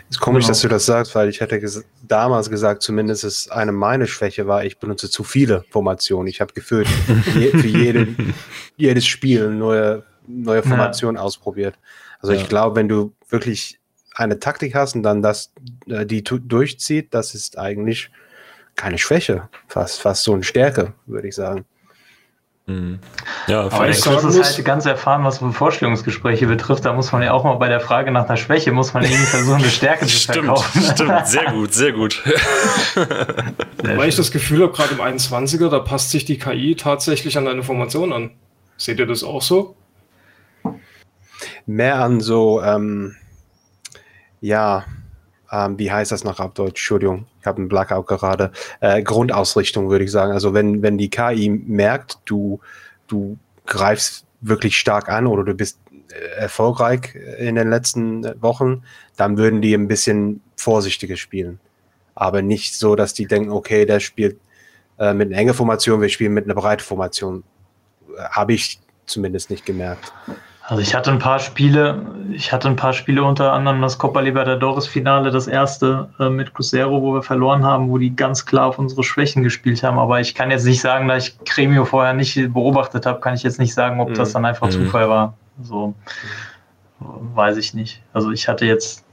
Es 0.09 0.17
ist 0.17 0.19
komisch, 0.19 0.43
genau. 0.43 0.51
dass 0.51 0.61
du 0.61 0.67
das 0.67 0.85
sagst, 0.85 1.15
weil 1.15 1.29
ich 1.29 1.41
hätte 1.41 1.59
ges 1.59 1.83
damals 2.07 2.49
gesagt, 2.49 2.83
zumindest 2.83 3.23
ist 3.23 3.51
eine 3.51 3.71
meine 3.71 4.07
Schwäche 4.07 4.47
war, 4.47 4.65
ich 4.65 4.77
benutze 4.77 5.09
zu 5.09 5.23
viele 5.23 5.63
Formationen. 5.69 6.27
Ich 6.27 6.41
habe 6.41 6.53
gefühlt 6.53 6.87
je, 7.35 7.49
für 7.49 7.67
jede, 7.67 8.07
jedes 8.77 9.05
Spiel 9.05 9.45
eine 9.45 9.55
neue, 9.55 10.03
neue 10.27 10.63
Formation 10.63 11.15
ja. 11.15 11.21
ausprobiert. 11.21 11.75
Also 12.19 12.33
ja. 12.33 12.39
ich 12.39 12.49
glaube, 12.49 12.75
wenn 12.75 12.87
du 12.87 13.13
wirklich 13.29 13.79
eine 14.13 14.39
Taktik 14.39 14.75
hast 14.75 14.95
und 14.95 15.03
dann 15.03 15.21
das, 15.21 15.51
äh, 15.87 16.05
die 16.05 16.23
durchzieht, 16.23 17.13
das 17.13 17.33
ist 17.33 17.57
eigentlich 17.57 18.11
keine 18.75 18.97
Schwäche, 18.97 19.49
fast, 19.67 20.01
fast 20.01 20.23
so 20.23 20.33
eine 20.33 20.43
Stärke, 20.43 20.93
würde 21.05 21.27
ich 21.27 21.35
sagen. 21.35 21.65
Mhm. 22.67 22.99
Ja, 23.47 23.61
aber 23.61 23.89
ich 23.89 24.01
Chris 24.01 24.35
ist 24.35 24.55
halt 24.55 24.65
ganz 24.65 24.85
erfahren, 24.85 25.23
was 25.23 25.39
Vorstellungsgespräche 25.39 26.45
betrifft. 26.47 26.85
Da 26.85 26.93
muss 26.93 27.11
man 27.11 27.21
ja 27.23 27.33
auch 27.33 27.43
mal 27.43 27.55
bei 27.55 27.67
der 27.67 27.79
Frage 27.79 28.11
nach 28.11 28.27
einer 28.27 28.37
Schwäche, 28.37 28.71
muss 28.71 28.93
man 28.93 29.03
irgendwie 29.03 29.25
versuchen, 29.25 29.61
eine 29.61 29.69
Stärke 29.69 30.05
zu 30.05 30.31
verkaufen. 30.31 30.81
Stimmt, 30.81 31.11
sehr 31.27 31.51
gut, 31.51 31.73
sehr 31.73 31.91
gut. 31.91 32.23
Weil 33.83 34.09
ich 34.09 34.15
das 34.15 34.31
Gefühl 34.31 34.61
habe, 34.61 34.73
gerade 34.73 34.93
im 34.93 35.01
21er, 35.01 35.69
da 35.69 35.79
passt 35.79 36.11
sich 36.11 36.23
die 36.25 36.37
KI 36.37 36.75
tatsächlich 36.75 37.37
an 37.37 37.45
deine 37.45 37.63
Formation 37.63 38.13
an. 38.13 38.31
Seht 38.77 38.99
ihr 38.99 39.07
das 39.07 39.23
auch 39.23 39.41
so? 39.41 39.75
Mehr 41.65 41.95
an 41.95 42.21
so, 42.21 42.61
ähm, 42.61 43.15
ja, 44.39 44.85
ähm, 45.51 45.77
wie 45.77 45.91
heißt 45.91 46.11
das 46.11 46.23
noch 46.23 46.39
auf 46.39 46.53
Deutsch? 46.53 46.81
Entschuldigung, 46.81 47.25
ich 47.39 47.45
habe 47.45 47.57
einen 47.57 47.67
Blackout 47.67 48.07
gerade. 48.07 48.51
Äh, 48.79 49.03
Grundausrichtung 49.03 49.89
würde 49.89 50.05
ich 50.05 50.11
sagen. 50.11 50.31
Also 50.31 50.53
wenn, 50.53 50.81
wenn 50.81 50.97
die 50.97 51.09
KI 51.09 51.49
merkt, 51.49 52.19
du, 52.25 52.59
du 53.07 53.37
greifst 53.65 54.25
wirklich 54.39 54.77
stark 54.77 55.09
an 55.09 55.27
oder 55.27 55.43
du 55.43 55.53
bist 55.53 55.79
äh, 56.11 56.39
erfolgreich 56.39 57.15
in 57.37 57.55
den 57.55 57.69
letzten 57.69 58.23
Wochen, 58.41 58.83
dann 59.17 59.37
würden 59.37 59.61
die 59.61 59.73
ein 59.73 59.87
bisschen 59.87 60.41
vorsichtiger 60.55 61.17
spielen. 61.17 61.59
Aber 62.15 62.41
nicht 62.41 62.75
so, 62.75 62.95
dass 62.95 63.13
die 63.13 63.25
denken, 63.25 63.51
okay, 63.51 63.85
der 63.85 63.99
spielt 63.99 64.39
äh, 64.99 65.13
mit 65.13 65.29
einer 65.29 65.37
engen 65.37 65.53
Formation, 65.53 66.01
wir 66.01 66.09
spielen 66.09 66.33
mit 66.33 66.45
einer 66.45 66.55
breiten 66.55 66.83
Formation. 66.83 67.43
Äh, 68.17 68.23
habe 68.23 68.53
ich 68.53 68.79
zumindest 69.05 69.49
nicht 69.49 69.65
gemerkt. 69.65 70.13
Also 70.71 70.83
ich 70.83 70.95
hatte 70.95 71.11
ein 71.11 71.19
paar 71.19 71.39
Spiele, 71.39 72.01
ich 72.31 72.53
hatte 72.53 72.69
ein 72.69 72.77
paar 72.77 72.93
Spiele 72.93 73.25
unter 73.25 73.51
anderem 73.51 73.81
das 73.81 73.97
Copa 73.97 74.21
Libertadores 74.21 74.87
Finale, 74.87 75.29
das 75.29 75.47
erste 75.47 76.07
äh, 76.17 76.29
mit 76.29 76.53
Cruzeiro, 76.53 77.01
wo 77.01 77.13
wir 77.13 77.23
verloren 77.23 77.65
haben, 77.65 77.89
wo 77.89 77.97
die 77.97 78.15
ganz 78.15 78.45
klar 78.45 78.67
auf 78.67 78.79
unsere 78.79 79.03
Schwächen 79.03 79.43
gespielt 79.43 79.83
haben. 79.83 79.99
Aber 79.99 80.21
ich 80.21 80.33
kann 80.33 80.49
jetzt 80.49 80.63
nicht 80.63 80.79
sagen, 80.79 81.09
da 81.09 81.17
ich 81.17 81.37
Cremio 81.43 81.83
vorher 81.83 82.13
nicht 82.13 82.53
beobachtet 82.53 83.05
habe, 83.05 83.19
kann 83.19 83.33
ich 83.33 83.43
jetzt 83.43 83.59
nicht 83.59 83.73
sagen, 83.73 83.99
ob 83.99 84.11
mhm. 84.11 84.13
das 84.13 84.31
dann 84.31 84.45
einfach 84.45 84.67
mhm. 84.67 84.71
Zufall 84.71 85.09
war. 85.09 85.33
So 85.61 85.93
weiß 86.99 87.57
ich 87.57 87.73
nicht. 87.73 88.01
Also 88.13 88.31
ich 88.31 88.47
hatte 88.47 88.65
jetzt, 88.65 89.03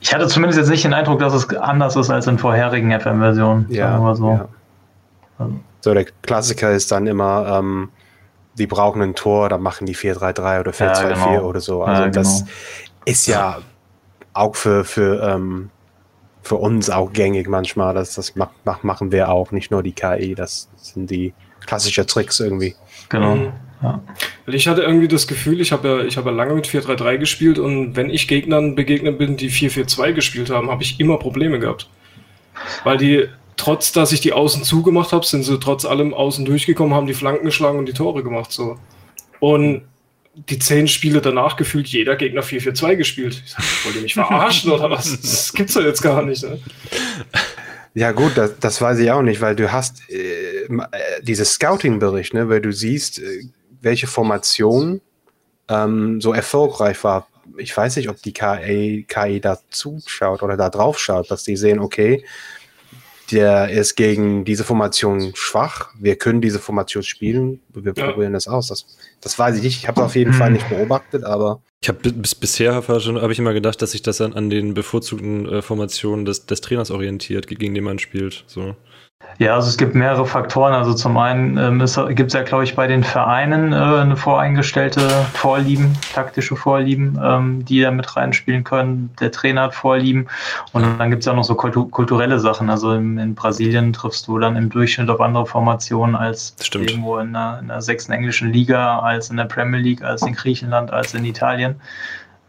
ich 0.00 0.14
hatte 0.14 0.26
zumindest 0.28 0.58
jetzt 0.58 0.70
nicht 0.70 0.84
den 0.84 0.94
Eindruck, 0.94 1.18
dass 1.18 1.34
es 1.34 1.54
anders 1.54 1.96
ist 1.96 2.08
als 2.08 2.26
in 2.26 2.38
vorherigen 2.38 2.98
FM-Versionen. 2.98 3.66
Ja, 3.68 4.14
so. 4.14 4.30
Ja. 4.30 4.48
Also. 5.38 5.60
so 5.82 5.92
der 5.92 6.06
Klassiker 6.22 6.70
ist 6.70 6.90
dann 6.92 7.06
immer 7.06 7.58
ähm, 7.58 7.90
die 8.58 8.66
brauchen 8.66 9.02
ein 9.02 9.14
Tor, 9.14 9.48
dann 9.48 9.62
machen 9.62 9.86
die 9.86 9.96
4-3-3 9.96 10.60
oder 10.60 10.70
4-2-4 10.72 11.08
ja, 11.08 11.08
genau. 11.08 11.48
oder 11.48 11.60
so. 11.60 11.82
Also 11.82 12.02
ja, 12.02 12.08
genau. 12.08 12.14
das 12.14 12.44
ist 13.04 13.26
ja 13.26 13.58
auch 14.32 14.56
für, 14.56 14.84
für, 14.84 15.22
ähm, 15.22 15.70
für 16.42 16.56
uns 16.56 16.90
auch 16.90 17.12
gängig 17.12 17.48
manchmal. 17.48 17.94
Das, 17.94 18.14
das 18.14 18.36
macht, 18.36 18.84
machen 18.84 19.12
wir 19.12 19.28
auch, 19.28 19.50
nicht 19.50 19.70
nur 19.70 19.82
die 19.82 19.92
KI. 19.92 20.34
Das 20.34 20.68
sind 20.76 21.10
die 21.10 21.34
klassischen 21.66 22.06
Tricks 22.06 22.40
irgendwie. 22.40 22.74
Genau. 23.08 23.36
Mhm. 23.36 23.52
Ja. 23.82 24.00
Ich 24.46 24.66
hatte 24.66 24.82
irgendwie 24.82 25.08
das 25.08 25.26
Gefühl, 25.26 25.60
ich 25.60 25.72
habe 25.72 25.88
ja, 25.88 26.04
ich 26.04 26.16
habe 26.16 26.30
ja 26.30 26.36
lange 26.36 26.54
mit 26.54 26.66
4-3-3 26.66 27.18
gespielt 27.18 27.58
und 27.58 27.96
wenn 27.96 28.08
ich 28.08 28.28
Gegnern 28.28 28.74
begegnet 28.74 29.18
bin, 29.18 29.36
die 29.36 29.50
4-4-2 29.50 30.12
gespielt 30.12 30.50
haben, 30.50 30.70
habe 30.70 30.82
ich 30.82 31.00
immer 31.00 31.18
Probleme 31.18 31.58
gehabt. 31.58 31.88
Weil 32.84 32.96
die 32.96 33.28
trotz 33.64 33.92
dass 33.92 34.12
ich 34.12 34.20
die 34.20 34.34
Außen 34.34 34.62
zugemacht 34.62 35.12
habe, 35.12 35.24
sind 35.24 35.42
sie 35.42 35.58
trotz 35.58 35.86
allem 35.86 36.12
außen 36.12 36.44
durchgekommen, 36.44 36.94
haben 36.94 37.06
die 37.06 37.14
Flanken 37.14 37.46
geschlagen 37.46 37.78
und 37.78 37.86
die 37.86 37.94
Tore 37.94 38.22
gemacht. 38.22 38.52
So. 38.52 38.78
Und 39.40 39.82
die 40.34 40.58
zehn 40.58 40.86
Spiele 40.86 41.22
danach 41.22 41.56
gefühlt 41.56 41.86
jeder 41.88 42.16
Gegner 42.16 42.42
4-4-2 42.42 42.96
gespielt. 42.96 43.42
Ich 43.44 43.52
sag, 43.52 43.64
wollt 43.84 43.96
ihr 43.96 44.02
mich 44.02 44.14
verarschen 44.14 44.70
oder 44.70 44.90
was? 44.90 45.18
Das 45.20 45.52
gibt's 45.52 45.74
ja 45.74 45.82
jetzt 45.82 46.02
gar 46.02 46.22
nicht. 46.22 46.42
Ne? 46.42 46.58
Ja 47.94 48.12
gut, 48.12 48.32
das, 48.36 48.58
das 48.58 48.80
weiß 48.80 48.98
ich 48.98 49.10
auch 49.10 49.22
nicht, 49.22 49.40
weil 49.40 49.56
du 49.56 49.72
hast 49.72 50.02
äh, 50.10 50.64
äh 50.64 50.68
dieses 51.22 51.54
Scouting-Bericht, 51.54 52.34
ne, 52.34 52.48
weil 52.48 52.60
du 52.60 52.72
siehst, 52.72 53.20
äh, 53.20 53.44
welche 53.80 54.08
Formation 54.08 55.00
ähm, 55.68 56.20
so 56.20 56.32
erfolgreich 56.32 57.02
war. 57.04 57.28
Ich 57.56 57.74
weiß 57.74 57.96
nicht, 57.96 58.08
ob 58.08 58.20
die 58.20 58.32
KI, 58.32 59.06
KI 59.08 59.40
da 59.40 59.58
zuschaut 59.70 60.42
oder 60.42 60.56
da 60.56 60.68
drauf 60.68 60.98
schaut, 60.98 61.30
dass 61.30 61.44
die 61.44 61.56
sehen, 61.56 61.78
okay, 61.78 62.24
der 63.30 63.70
ist 63.70 63.96
gegen 63.96 64.44
diese 64.44 64.64
Formation 64.64 65.32
schwach. 65.34 65.90
Wir 65.98 66.16
können 66.16 66.40
diese 66.40 66.58
Formation 66.58 67.02
spielen. 67.02 67.60
Wir 67.72 67.92
ja. 67.96 68.10
probieren 68.10 68.32
das 68.32 68.48
aus. 68.48 68.68
Das, 68.68 68.86
das 69.20 69.38
weiß 69.38 69.56
ich 69.56 69.62
nicht. 69.62 69.78
Ich 69.78 69.88
habe 69.88 70.00
es 70.00 70.06
auf 70.06 70.16
jeden 70.16 70.32
Fall 70.32 70.50
nicht 70.50 70.68
beobachtet, 70.68 71.24
aber. 71.24 71.62
Ich 71.80 71.88
habe 71.88 72.12
bis 72.12 72.34
bisher 72.34 72.74
habe 72.74 73.32
ich 73.32 73.38
immer 73.38 73.52
gedacht, 73.52 73.80
dass 73.82 73.92
sich 73.92 74.02
das 74.02 74.20
an, 74.20 74.32
an 74.32 74.50
den 74.50 74.74
bevorzugten 74.74 75.46
äh, 75.46 75.62
Formationen 75.62 76.24
des, 76.24 76.46
des 76.46 76.60
Trainers 76.60 76.90
orientiert, 76.90 77.46
gegen 77.46 77.74
den 77.74 77.84
man 77.84 77.98
spielt. 77.98 78.44
So. 78.46 78.74
Ja, 79.38 79.56
also 79.56 79.68
es 79.68 79.76
gibt 79.76 79.96
mehrere 79.96 80.26
Faktoren. 80.26 80.74
Also 80.74 80.94
zum 80.94 81.16
einen 81.16 81.56
ähm, 81.58 81.78
gibt 82.14 82.28
es 82.28 82.32
ja, 82.34 82.42
glaube 82.42 82.62
ich, 82.62 82.76
bei 82.76 82.86
den 82.86 83.02
Vereinen 83.02 83.72
äh, 83.72 83.76
eine 83.76 84.16
voreingestellte 84.16 85.00
Vorlieben, 85.32 85.92
taktische 86.12 86.54
Vorlieben, 86.54 87.18
ähm, 87.22 87.64
die 87.64 87.80
da 87.80 87.90
mit 87.90 88.16
reinspielen 88.16 88.62
können. 88.62 89.10
Der 89.20 89.32
Trainer 89.32 89.62
hat 89.62 89.74
Vorlieben. 89.74 90.28
Und 90.72 90.84
dann 90.98 91.10
gibt 91.10 91.20
es 91.20 91.26
ja 91.26 91.32
noch 91.32 91.42
so 91.42 91.56
kultu 91.56 91.86
kulturelle 91.86 92.38
Sachen. 92.38 92.70
Also 92.70 92.92
in, 92.92 93.18
in, 93.18 93.34
Brasilien 93.34 93.92
triffst 93.92 94.28
du 94.28 94.38
dann 94.38 94.54
im 94.54 94.70
Durchschnitt 94.70 95.10
auf 95.10 95.20
andere 95.20 95.46
Formationen 95.46 96.14
als 96.14 96.54
irgendwo 96.72 97.18
in 97.18 97.32
der, 97.32 97.58
in 97.60 97.68
der 97.68 97.82
sechsten 97.82 98.12
englischen 98.12 98.52
Liga, 98.52 99.00
als 99.00 99.30
in 99.30 99.36
der 99.36 99.44
Premier 99.44 99.80
League, 99.80 100.02
als 100.02 100.22
in 100.22 100.34
Griechenland, 100.34 100.92
als 100.92 101.12
in 101.12 101.24
Italien. 101.24 101.80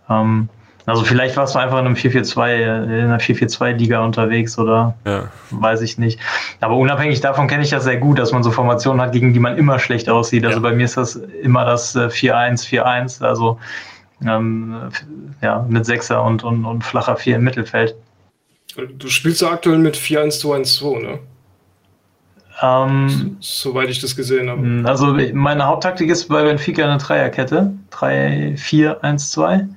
Ähm, 0.07 0.49
also 0.85 1.03
vielleicht 1.03 1.35
warst 1.35 1.55
du 1.55 1.59
einfach 1.59 1.79
in 1.79 1.85
einem 1.85 1.95
4-4-2, 1.95 2.47
äh, 2.47 2.63
in 2.99 3.05
einer 3.05 3.19
4-4-2-Liga 3.19 4.03
unterwegs 4.03 4.57
oder 4.57 4.95
ja. 5.05 5.29
weiß 5.49 5.81
ich 5.81 5.97
nicht. 5.97 6.19
Aber 6.61 6.75
unabhängig 6.75 7.21
davon 7.21 7.47
kenne 7.47 7.63
ich 7.63 7.71
das 7.71 7.85
sehr 7.85 7.97
gut, 7.97 8.19
dass 8.19 8.31
man 8.31 8.43
so 8.43 8.51
Formationen 8.51 9.01
hat, 9.01 9.11
gegen 9.11 9.33
die 9.33 9.39
man 9.39 9.57
immer 9.57 9.79
schlecht 9.79 10.09
aussieht. 10.09 10.45
Also 10.45 10.57
ja. 10.57 10.61
bei 10.61 10.73
mir 10.73 10.85
ist 10.85 10.97
das 10.97 11.15
immer 11.15 11.65
das 11.65 11.95
4-1-4-1, 11.95 13.21
äh, 13.21 13.25
also 13.25 13.59
ähm, 14.23 14.89
ja, 15.41 15.65
mit 15.67 15.85
Sechser 15.85 16.23
und, 16.23 16.43
und, 16.43 16.65
und 16.65 16.83
flacher 16.83 17.15
4 17.15 17.37
im 17.37 17.43
Mittelfeld. 17.43 17.95
Du 18.97 19.07
spielst 19.07 19.41
ja 19.41 19.51
aktuell 19.51 19.77
mit 19.77 19.95
4-1-2-1-2, 19.95 21.01
ne? 21.01 21.19
Ähm, 22.61 23.37
Soweit 23.41 23.89
ich 23.89 23.99
das 23.99 24.15
gesehen 24.15 24.49
habe. 24.49 24.83
Also 24.87 25.17
meine 25.33 25.65
Haupttaktik 25.65 26.09
ist 26.09 26.27
bei 26.29 26.43
Benfica 26.43 26.85
eine 26.85 26.97
Dreierkette. 26.97 27.73
3-4-1-2. 27.91 29.67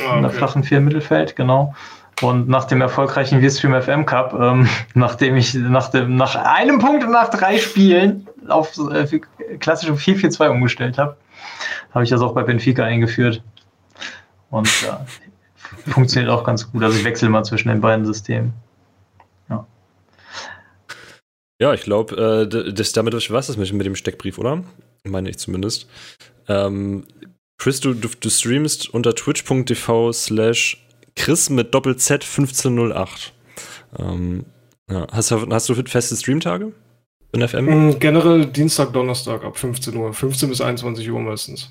Ah, 0.00 0.04
okay. 0.04 0.16
in 0.16 0.22
der 0.22 0.30
flachen 0.30 0.62
vier 0.62 0.80
Mittelfeld, 0.80 1.36
genau. 1.36 1.74
Und 2.22 2.48
nach 2.48 2.64
dem 2.64 2.80
erfolgreichen 2.80 3.42
V-Stream 3.42 3.80
FM 3.80 4.06
Cup, 4.06 4.34
ähm, 4.38 4.68
nachdem 4.94 5.36
ich 5.36 5.54
nach, 5.54 5.90
dem, 5.90 6.16
nach 6.16 6.34
einem 6.34 6.78
Punkt 6.78 7.04
und 7.04 7.12
nach 7.12 7.28
drei 7.28 7.58
Spielen 7.58 8.26
auf 8.48 8.78
äh, 8.90 9.20
klassische 9.58 9.92
4-4-2 9.92 10.48
umgestellt 10.48 10.98
habe, 10.98 11.16
habe 11.92 12.04
ich 12.04 12.10
das 12.10 12.20
auch 12.20 12.34
bei 12.34 12.42
Benfica 12.42 12.84
eingeführt. 12.84 13.42
Und 14.50 14.68
ja, 14.82 15.04
funktioniert 15.86 16.30
auch 16.30 16.44
ganz 16.44 16.70
gut. 16.70 16.82
Also 16.82 16.96
ich 16.96 17.04
wechsle 17.04 17.28
mal 17.28 17.44
zwischen 17.44 17.68
den 17.68 17.80
beiden 17.80 18.06
Systemen. 18.06 18.52
Ja, 19.50 19.66
ja 21.60 21.74
ich 21.74 21.82
glaube, 21.82 22.48
äh, 22.50 22.72
das 22.72 22.92
damit 22.92 23.14
was 23.30 23.48
ist 23.48 23.56
mit 23.56 23.86
dem 23.86 23.96
Steckbrief, 23.96 24.38
oder? 24.38 24.62
Meine 25.04 25.28
ich 25.28 25.38
zumindest. 25.38 25.88
Ähm, 26.48 27.04
Chris, 27.58 27.80
du, 27.80 27.94
du, 27.94 28.08
du 28.08 28.30
streamst 28.30 28.92
unter 28.92 29.14
twitch.tv 29.14 30.12
slash 30.12 30.86
Chris 31.14 31.50
mit 31.50 31.74
Doppel-Z 31.74 32.24
1508. 32.24 33.32
Ähm, 33.98 34.44
ja. 34.90 35.06
hast, 35.10 35.30
du, 35.30 35.46
hast 35.50 35.68
du 35.68 35.74
feste 35.74 36.16
Streamtage 36.16 36.72
in 37.32 37.48
FM? 37.48 37.64
Mm, 37.64 37.98
generell 37.98 38.46
Dienstag, 38.46 38.92
Donnerstag 38.92 39.44
ab 39.44 39.56
15 39.56 39.96
Uhr. 39.96 40.12
15 40.12 40.48
bis 40.48 40.60
21 40.60 41.10
Uhr 41.10 41.20
meistens. 41.20 41.70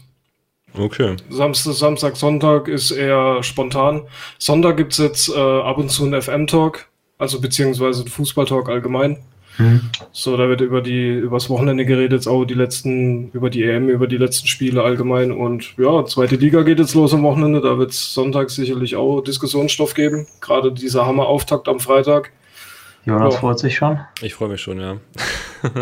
Okay. 0.78 1.16
Samstag, 1.30 1.74
Samstag, 1.74 2.18
Sonntag 2.18 2.68
ist 2.68 2.92
eher 2.92 3.42
spontan. 3.44 4.02
Sonntag 4.40 4.78
gibt 4.78 4.92
es 4.94 4.98
jetzt 4.98 5.30
äh, 5.30 5.40
ab 5.40 5.78
und 5.78 5.90
zu 5.90 6.04
einen 6.04 6.22
FM-Talk, 6.22 6.88
also 7.18 7.40
beziehungsweise 7.40 8.02
einen 8.02 8.10
Fußball-Talk 8.10 8.68
allgemein. 8.70 9.20
Mhm. 9.58 9.82
So, 10.12 10.38
da 10.38 10.50
wird 10.50 10.62
über 10.62 10.82
die, 10.82 11.14
übers 11.14 11.50
Wochenende 11.50 11.86
geredet, 11.86 12.14
jetzt 12.14 12.28
auch 12.28 12.46
die 12.46 12.54
letzten, 12.54 13.32
über 13.32 13.50
die 13.50 13.64
EM, 13.64 13.90
über 13.90 14.08
die 14.08 14.18
letzten 14.18 14.48
Spiele 14.48 14.84
allgemein. 14.84 15.32
Und 15.32 15.78
ja, 15.78 16.06
zweite 16.06 16.36
Liga 16.36 16.64
geht 16.64 16.80
jetzt 16.80 16.96
los 16.96 17.14
am 17.14 17.24
Wochenende. 17.24 17.62
Da 17.62 17.78
wird 17.78 17.92
es 17.92 18.14
Sonntag 18.14 18.50
sicherlich 18.50 18.96
auch 18.96 19.22
Diskussionsstoff 19.22 19.94
geben. 19.94 20.28
Gerade 20.42 20.72
dieser 20.72 21.06
Hammer-Auftakt 21.06 21.68
am 21.68 21.80
Freitag. 21.80 22.32
Jonas 23.06 23.36
ja. 23.36 23.40
freut 23.40 23.60
sich 23.60 23.76
schon. 23.76 24.00
Ich 24.22 24.34
freue 24.34 24.50
mich 24.50 24.62
schon, 24.62 24.80
ja. 24.80 24.98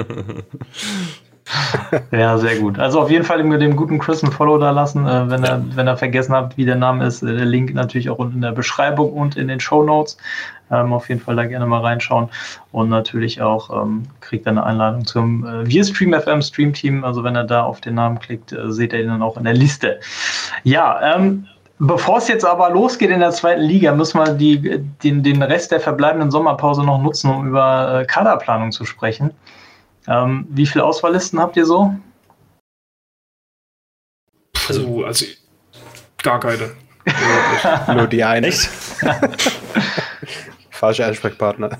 ja, 2.12 2.38
sehr 2.38 2.58
gut. 2.58 2.80
Also 2.80 3.00
auf 3.02 3.10
jeden 3.10 3.24
Fall 3.24 3.38
dem, 3.38 3.58
dem 3.60 3.76
guten 3.76 4.00
Chris 4.00 4.24
ein 4.24 4.32
Follow 4.32 4.58
da 4.58 4.72
lassen, 4.72 5.06
äh, 5.06 5.30
wenn, 5.30 5.44
er, 5.44 5.64
wenn 5.76 5.88
er 5.88 5.98
vergessen 5.98 6.34
hat, 6.34 6.58
wie 6.58 6.66
der 6.66 6.76
Name 6.76 7.06
ist. 7.06 7.22
Äh, 7.22 7.36
der 7.36 7.46
Link 7.46 7.74
natürlich 7.74 8.10
auch 8.10 8.18
unten 8.18 8.36
in 8.36 8.42
der 8.42 8.52
Beschreibung 8.52 9.14
und 9.14 9.36
in 9.36 9.48
den 9.48 9.60
Show 9.60 9.84
Notes. 9.84 10.18
Ähm, 10.72 10.94
auf 10.94 11.10
jeden 11.10 11.22
Fall 11.22 11.36
da 11.36 11.46
gerne 11.46 11.66
mal 11.66 11.82
reinschauen. 11.82 12.30
Und 12.72 12.90
natürlich 12.90 13.42
auch 13.42 13.84
ähm, 13.84 14.04
kriegt 14.22 14.46
er 14.46 14.52
eine 14.52 14.64
Einladung 14.64 15.06
zum 15.06 15.46
äh, 15.46 15.68
Wir 15.68 15.84
Stream 15.84 16.14
FM 16.14 16.42
Stream 16.42 16.74
Team. 16.74 17.04
Also 17.04 17.24
wenn 17.24 17.36
er 17.36 17.44
da 17.44 17.64
auf 17.64 17.82
den 17.82 17.96
Namen 17.96 18.20
klickt, 18.20 18.52
äh, 18.52 18.72
seht 18.72 18.94
ihr 18.94 19.02
ihn 19.02 19.10
dann 19.10 19.22
auch 19.22 19.38
in 19.38 19.44
der 19.44 19.54
Liste. 19.54 20.00
Ja, 20.64 21.16
ähm, 21.16 21.46
Bevor 21.80 22.20
es 22.20 22.28
jetzt 22.28 22.46
aber 22.46 22.70
losgeht 22.70 23.10
in 23.10 23.20
der 23.20 23.32
zweiten 23.32 23.62
Liga, 23.62 23.94
müssen 23.94 24.18
wir 24.18 24.32
die, 24.32 24.80
den, 25.04 25.24
den 25.24 25.42
Rest 25.42 25.72
der 25.72 25.82
verbleibenden 25.82 26.32
Sommerpause 26.32 26.84
noch 26.84 27.02
nutzen, 27.02 27.30
um 27.30 27.48
über 27.48 28.02
äh, 28.02 28.06
Kaderplanung 28.06 28.72
zu 28.72 28.86
sprechen. 28.86 29.32
Ähm, 30.08 30.48
wie 30.50 30.66
viele 30.66 30.84
Auswahllisten 30.84 31.40
habt 31.40 31.58
ihr 31.58 31.66
so? 31.66 31.96
Puh, 34.54 35.04
also 35.04 35.26
gar 36.22 36.40
keine. 36.40 36.72
Nur 37.96 38.08
die 38.08 38.24
eine. 38.24 38.48
Echt? 38.48 38.70
Falscher 40.70 41.08
Ansprechpartner. 41.08 41.78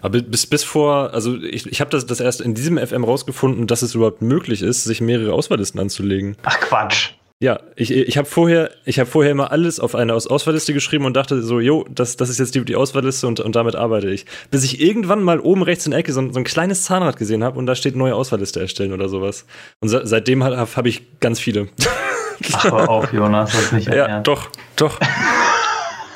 Aber 0.00 0.20
bis, 0.22 0.46
bis 0.46 0.62
vor, 0.62 1.12
also 1.12 1.36
ich, 1.36 1.66
ich 1.66 1.80
habe 1.80 1.90
das, 1.90 2.06
das 2.06 2.20
erst 2.20 2.40
in 2.40 2.54
diesem 2.54 2.78
FM 2.78 3.04
rausgefunden, 3.04 3.66
dass 3.66 3.82
es 3.82 3.94
überhaupt 3.94 4.22
möglich 4.22 4.62
ist, 4.62 4.84
sich 4.84 5.00
mehrere 5.00 5.32
Auswahllisten 5.32 5.80
anzulegen. 5.80 6.36
Ach 6.44 6.60
Quatsch. 6.60 7.14
Ja, 7.42 7.58
ich, 7.74 7.90
ich 7.90 8.16
habe 8.18 8.28
vorher, 8.28 8.70
hab 8.86 9.08
vorher 9.08 9.32
immer 9.32 9.50
alles 9.50 9.80
auf 9.80 9.96
eine 9.96 10.14
Aus 10.14 10.28
Auswahlliste 10.28 10.72
geschrieben 10.72 11.06
und 11.06 11.14
dachte 11.16 11.42
so, 11.42 11.58
jo, 11.58 11.84
das, 11.90 12.16
das 12.16 12.28
ist 12.28 12.38
jetzt 12.38 12.54
die, 12.54 12.64
die 12.64 12.76
Auswahlliste 12.76 13.26
und, 13.26 13.40
und 13.40 13.56
damit 13.56 13.74
arbeite 13.74 14.08
ich. 14.10 14.26
Bis 14.52 14.62
ich 14.62 14.80
irgendwann 14.80 15.24
mal 15.24 15.40
oben 15.40 15.62
rechts 15.64 15.84
in 15.84 15.90
der 15.90 15.98
Ecke 15.98 16.12
so, 16.12 16.20
ein, 16.20 16.32
so 16.32 16.38
ein 16.38 16.44
kleines 16.44 16.84
Zahnrad 16.84 17.16
gesehen 17.16 17.42
habe 17.42 17.58
und 17.58 17.66
da 17.66 17.74
steht 17.74 17.96
neue 17.96 18.14
Auswahlliste 18.14 18.60
erstellen 18.60 18.92
oder 18.92 19.08
sowas. 19.08 19.44
Und 19.80 19.88
se 19.88 20.02
seitdem 20.04 20.44
habe 20.44 20.56
hab 20.56 20.86
ich 20.86 21.18
ganz 21.18 21.40
viele. 21.40 21.66
Ach, 22.52 22.62
hör 22.64 22.88
auf, 22.88 23.12
Jonas, 23.12 23.50
das 23.50 23.62
ist 23.62 23.72
nicht 23.72 23.88
Ja, 23.88 24.06
ernst. 24.06 24.28
doch, 24.28 24.48
doch. 24.76 25.00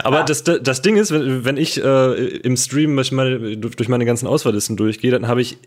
Aber 0.06 0.22
das, 0.22 0.44
das 0.44 0.82
Ding 0.82 0.96
ist, 0.96 1.10
wenn, 1.10 1.44
wenn 1.44 1.56
ich 1.56 1.82
äh, 1.82 2.36
im 2.38 2.56
Stream 2.56 2.94
meine, 2.94 3.56
durch 3.56 3.88
meine 3.88 4.04
ganzen 4.04 4.26
Auswahllisten 4.26 4.76
durchgehe, 4.76 5.10
dann 5.10 5.26
habe 5.26 5.42
ich 5.42 5.58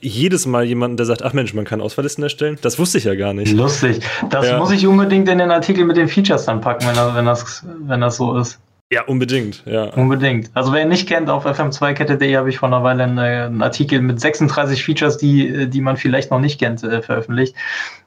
jedes 0.00 0.46
Mal 0.46 0.64
jemanden, 0.64 0.96
der 0.96 1.06
sagt, 1.06 1.22
ach 1.22 1.32
Mensch, 1.32 1.52
man 1.52 1.64
kann 1.64 1.80
Auswahllisten 1.80 2.24
erstellen. 2.24 2.58
Das 2.62 2.78
wusste 2.78 2.98
ich 2.98 3.04
ja 3.04 3.14
gar 3.14 3.34
nicht. 3.34 3.52
Lustig. 3.52 4.00
Das 4.30 4.46
ja. 4.46 4.58
muss 4.58 4.70
ich 4.70 4.86
unbedingt 4.86 5.28
in 5.28 5.38
den 5.38 5.50
Artikel 5.50 5.84
mit 5.84 5.96
den 5.96 6.08
Features 6.08 6.46
dann 6.46 6.60
packen, 6.60 6.86
wenn 6.86 6.94
das, 6.94 7.14
wenn 7.14 7.26
das, 7.26 7.66
wenn 7.86 8.00
das 8.00 8.16
so 8.16 8.38
ist. 8.38 8.58
Ja, 8.92 9.04
unbedingt, 9.04 9.62
ja. 9.64 9.84
Unbedingt. 9.84 10.50
Also 10.52 10.70
wer 10.70 10.82
ihn 10.82 10.90
nicht 10.90 11.08
kennt, 11.08 11.30
auf 11.30 11.46
fm2kette.de 11.46 12.36
habe 12.36 12.50
ich 12.50 12.58
vor 12.58 12.68
einer 12.68 12.84
Weile 12.84 13.04
einen, 13.04 13.62
Artikel 13.62 14.02
mit 14.02 14.20
36 14.20 14.84
Features, 14.84 15.16
die, 15.16 15.66
die 15.70 15.80
man 15.80 15.96
vielleicht 15.96 16.30
noch 16.30 16.40
nicht 16.40 16.60
kennt, 16.60 16.84
äh, 16.84 17.00
veröffentlicht. 17.00 17.54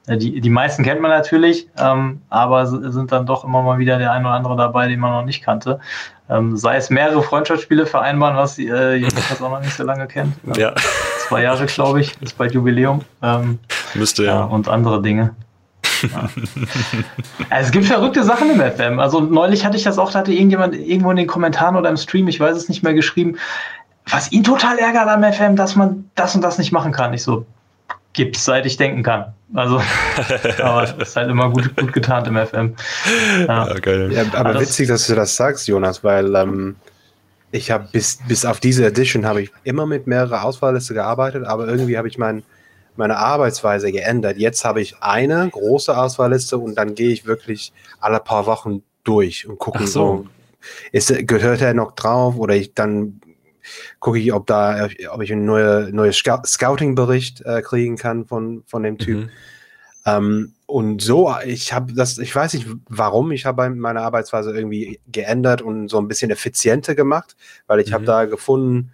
Äh, 0.06 0.18
die, 0.18 0.40
die 0.40 0.50
meisten 0.52 0.84
kennt 0.84 1.02
man 1.02 1.10
natürlich, 1.10 1.68
ähm, 1.80 2.22
aber 2.30 2.68
sind 2.68 3.12
dann 3.12 3.26
doch 3.26 3.44
immer 3.44 3.64
mal 3.64 3.80
wieder 3.80 3.98
der 3.98 4.12
ein 4.12 4.24
oder 4.28 4.36
andere 4.36 4.58
dabei, 4.58 4.88
den 4.88 5.00
man 5.00 5.10
noch 5.10 5.26
nicht 5.26 5.44
kannte. 5.44 5.80
Ähm, 6.30 6.56
sei 6.56 6.76
es 6.76 6.92
mehrere 6.92 7.24
Freundschaftsspiele 7.24 7.88
vereinbaren, 7.88 8.38
was 8.38 8.60
äh, 8.60 8.94
Jonas 8.94 9.42
auch 9.42 9.50
noch 9.50 9.62
nicht 9.62 9.74
so 9.74 9.84
lange 9.84 10.06
kennt. 10.06 10.36
Ja. 10.56 10.76
Zwei 11.28 11.42
Jahre, 11.42 11.66
glaube 11.66 12.02
ich, 12.02 12.14
ist 12.22 12.38
bald 12.38 12.54
Jubiläum. 12.54 13.02
Ähm, 13.24 13.58
Müsste 13.96 14.26
ja. 14.26 14.44
Und 14.44 14.70
andere 14.70 15.02
Dinge. 15.02 15.36
Ja. 16.02 16.30
Also, 17.50 17.68
es 17.68 17.72
gibt 17.72 17.86
verrückte 17.86 18.24
Sachen 18.24 18.50
im 18.50 18.60
FM. 18.60 19.00
Also 19.00 19.20
neulich 19.20 19.66
hatte 19.66 19.78
ich 19.78 19.84
das 19.84 19.98
auch, 19.98 20.12
da 20.12 20.20
hatte 20.20 20.34
irgendjemand 20.34 20.76
irgendwo 20.76 21.12
in 21.12 21.18
den 21.18 21.28
Kommentaren 21.28 21.76
oder 21.76 21.90
im 21.90 21.98
Stream, 21.98 22.28
ich 22.28 22.40
weiß 22.40 22.56
es 22.56 22.70
nicht 22.70 22.84
mehr, 22.84 22.94
geschrieben, 22.94 23.38
was 24.10 24.32
ihn 24.32 24.44
total 24.44 24.78
ärgert 24.78 25.08
am 25.08 25.24
FM, 25.24 25.56
dass 25.56 25.76
man 25.76 26.10
das 26.16 26.36
und 26.36 26.42
das 26.42 26.58
nicht 26.58 26.72
machen 26.72 26.92
kann. 26.92 27.14
Ich 27.14 27.24
so, 27.24 27.46
gibt's, 28.14 28.46
seit 28.46 28.66
ich 28.66 28.78
denken 28.78 29.04
kann. 29.04 29.34
Also, 29.54 29.82
aber 30.64 30.84
es 30.84 31.10
ist 31.10 31.16
halt 31.16 31.30
immer 31.30 31.50
gut, 31.52 31.76
gut 31.76 31.94
getarnt 31.94 32.28
im 32.28 32.38
FM. 32.38 32.76
Ja, 33.48 33.68
ja 33.68 33.80
geil. 33.80 34.12
Ja, 34.12 34.24
aber, 34.34 34.50
aber 34.50 34.62
witzig, 34.62 34.88
dass 34.88 35.08
du 35.08 35.16
das 35.16 35.36
sagst, 35.36 35.68
Jonas, 35.68 36.04
weil 36.04 36.36
ähm, 36.36 36.76
ich 37.52 37.72
habe 37.72 37.88
bis, 37.92 38.20
bis 38.28 38.46
auf 38.46 38.60
diese 38.60 38.86
Edition 38.86 39.26
habe 39.26 39.44
ich 39.44 39.52
immer 39.64 39.86
mit 39.86 40.08
mehreren 40.08 40.40
Auswahlliste 40.40 40.94
gearbeitet, 40.94 41.46
aber 41.46 41.68
irgendwie 41.68 41.98
habe 41.98 42.08
ich 42.08 42.18
mein 42.18 42.44
meine 42.98 43.18
Arbeitsweise 43.18 43.92
geändert. 43.92 44.38
Jetzt 44.38 44.66
habe 44.66 44.82
ich 44.82 45.02
eine 45.02 45.50
große 45.50 45.98
Auswahlliste 45.98 46.58
und 46.58 46.76
dann 46.76 46.96
gehe 46.96 47.10
ich 47.10 47.26
wirklich 47.26 47.74
alle 48.00 48.20
paar 48.20 48.46
Wochen 48.46 48.84
durch 49.04 49.48
und 49.48 49.60
gucke 49.60 49.88
so. 49.88 50.28
ist, 50.92 51.28
gehört 51.28 51.62
er 51.62 51.74
noch 51.74 51.92
drauf 51.92 52.38
oder 52.38 52.56
ich 52.56 52.74
dann 52.74 53.22
gucke 54.00 54.20
ich, 54.20 54.32
ob 54.34 54.46
da, 54.46 54.88
ob 55.10 55.22
ich 55.22 55.32
einen 55.32 55.46
neue, 55.46 55.90
neue 55.92 56.14
Scouting-Bericht 56.14 57.42
äh, 57.42 57.62
kriegen 57.62 57.98
kann 57.98 58.26
von, 58.26 58.64
von 58.68 58.84
dem 58.84 58.98
Typ. 58.98 59.22
Mhm. 59.22 59.30
Ähm, 60.06 60.54
und 60.68 61.02
so, 61.02 61.34
ich 61.46 61.74
habe 61.74 61.94
das, 61.94 62.18
ich 62.18 62.36
weiß 62.36 62.54
nicht 62.54 62.68
warum, 62.88 63.32
ich 63.32 63.46
habe 63.46 63.70
meine 63.70 64.02
Arbeitsweise 64.02 64.56
irgendwie 64.56 65.00
geändert 65.08 65.62
und 65.62 65.90
so 65.90 65.98
ein 65.98 66.08
bisschen 66.08 66.32
effizienter 66.32 66.96
gemacht, 66.96 67.36
weil 67.68 67.80
ich 67.80 67.90
mhm. 67.90 67.94
habe 67.94 68.06
da 68.06 68.26
gefunden, 68.26 68.92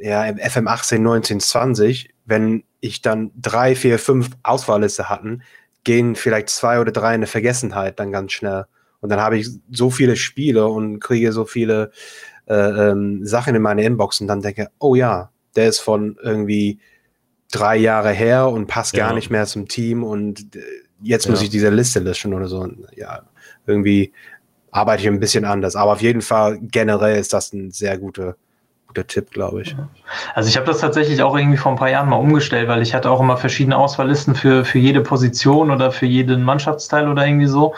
ja, 0.00 0.24
im 0.24 0.38
FM 0.38 0.68
18, 0.68 1.02
19, 1.02 1.40
20, 1.40 2.10
wenn 2.24 2.64
ich 2.80 3.02
dann 3.02 3.30
drei, 3.40 3.74
vier, 3.74 3.98
fünf 3.98 4.30
Auswahlliste 4.42 5.08
hatten, 5.08 5.42
gehen 5.84 6.14
vielleicht 6.14 6.48
zwei 6.48 6.80
oder 6.80 6.92
drei 6.92 7.10
in 7.10 7.20
eine 7.20 7.26
Vergessenheit 7.26 7.98
dann 8.00 8.12
ganz 8.12 8.32
schnell. 8.32 8.66
Und 9.00 9.10
dann 9.10 9.20
habe 9.20 9.38
ich 9.38 9.48
so 9.70 9.90
viele 9.90 10.16
Spiele 10.16 10.66
und 10.66 11.00
kriege 11.00 11.32
so 11.32 11.44
viele 11.44 11.90
äh, 12.46 12.54
ähm, 12.54 13.24
Sachen 13.24 13.54
in 13.54 13.62
meine 13.62 13.84
Inbox 13.84 14.20
und 14.20 14.26
dann 14.26 14.42
denke, 14.42 14.68
oh 14.78 14.94
ja, 14.94 15.30
der 15.56 15.68
ist 15.68 15.80
von 15.80 16.18
irgendwie 16.22 16.80
drei 17.50 17.76
Jahre 17.76 18.10
her 18.10 18.48
und 18.48 18.66
passt 18.66 18.96
ja. 18.96 19.06
gar 19.06 19.14
nicht 19.14 19.30
mehr 19.30 19.46
zum 19.46 19.68
Team 19.68 20.04
und 20.04 20.54
äh, 20.54 20.60
jetzt 21.02 21.24
ja. 21.24 21.30
muss 21.30 21.42
ich 21.42 21.50
diese 21.50 21.70
Liste 21.70 22.00
löschen 22.00 22.34
oder 22.34 22.46
so. 22.46 22.68
Ja, 22.94 23.22
irgendwie 23.66 24.12
arbeite 24.70 25.02
ich 25.02 25.08
ein 25.08 25.20
bisschen 25.20 25.44
anders. 25.44 25.76
Aber 25.76 25.92
auf 25.92 26.02
jeden 26.02 26.22
Fall 26.22 26.58
generell 26.60 27.18
ist 27.18 27.32
das 27.32 27.52
ein 27.52 27.70
sehr 27.70 27.98
guter 27.98 28.36
guter 28.90 29.06
Tipp, 29.06 29.30
glaube 29.30 29.62
ich. 29.62 29.76
Also 30.34 30.48
ich 30.48 30.56
habe 30.56 30.66
das 30.66 30.80
tatsächlich 30.80 31.22
auch 31.22 31.36
irgendwie 31.36 31.56
vor 31.56 31.70
ein 31.70 31.78
paar 31.78 31.90
Jahren 31.90 32.08
mal 32.08 32.16
umgestellt, 32.16 32.66
weil 32.68 32.82
ich 32.82 32.92
hatte 32.92 33.08
auch 33.08 33.20
immer 33.20 33.36
verschiedene 33.36 33.76
Auswahllisten 33.76 34.34
für, 34.34 34.64
für 34.64 34.78
jede 34.80 35.00
Position 35.00 35.70
oder 35.70 35.92
für 35.92 36.06
jeden 36.06 36.42
Mannschaftsteil 36.42 37.08
oder 37.08 37.24
irgendwie 37.24 37.46
so. 37.46 37.74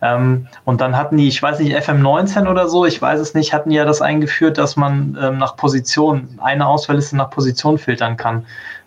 Ähm, 0.00 0.46
und 0.64 0.80
dann 0.80 0.96
hatten 0.96 1.18
die, 1.18 1.28
ich 1.28 1.42
weiß 1.42 1.60
nicht, 1.60 1.76
FM19 1.76 2.48
oder 2.48 2.68
so, 2.68 2.86
ich 2.86 3.00
weiß 3.00 3.20
es 3.20 3.34
nicht, 3.34 3.52
hatten 3.52 3.70
ja 3.70 3.84
das 3.84 4.00
eingeführt, 4.00 4.56
dass 4.56 4.76
man 4.76 5.18
ähm, 5.20 5.36
nach 5.36 5.56
Position, 5.56 6.38
eine 6.42 6.66
Auswahlliste 6.66 7.16
nach 7.16 7.28
Position 7.28 7.76
filtern 7.76 8.16
kann. 8.16 8.46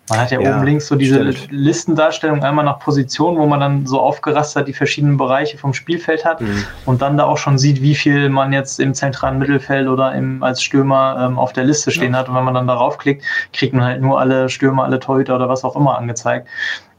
Man 0.09 0.19
hat 0.21 0.31
ja, 0.31 0.39
ja 0.39 0.55
oben 0.55 0.65
links 0.65 0.87
so 0.87 0.95
diese 0.95 1.33
stimmt. 1.33 1.51
Listendarstellung 1.51 2.41
einmal 2.43 2.63
nach 2.63 2.79
Position, 2.79 3.37
wo 3.37 3.45
man 3.45 3.59
dann 3.59 3.85
so 3.85 3.99
aufgerastert 3.99 4.67
die 4.67 4.73
verschiedenen 4.73 5.17
Bereiche 5.17 5.57
vom 5.57 5.73
Spielfeld 5.73 6.23
hat 6.23 6.39
mhm. 6.39 6.63
und 6.85 7.01
dann 7.01 7.17
da 7.17 7.25
auch 7.25 7.37
schon 7.37 7.57
sieht, 7.57 7.81
wie 7.81 7.95
viel 7.95 8.29
man 8.29 8.53
jetzt 8.53 8.79
im 8.79 8.93
zentralen 8.93 9.37
Mittelfeld 9.37 9.87
oder 9.87 10.13
im, 10.13 10.43
als 10.43 10.63
Stürmer 10.63 11.27
ähm, 11.27 11.37
auf 11.37 11.51
der 11.51 11.65
Liste 11.65 11.91
stehen 11.91 12.13
ja. 12.13 12.19
hat. 12.19 12.29
Und 12.29 12.35
wenn 12.35 12.45
man 12.45 12.53
dann 12.53 12.67
darauf 12.67 12.97
klickt, 12.97 13.25
kriegt 13.51 13.73
man 13.73 13.83
halt 13.83 14.01
nur 14.01 14.19
alle 14.19 14.47
Stürmer, 14.47 14.85
alle 14.85 14.99
Torhüter 14.99 15.35
oder 15.35 15.49
was 15.49 15.65
auch 15.65 15.75
immer 15.75 15.97
angezeigt. 15.97 16.47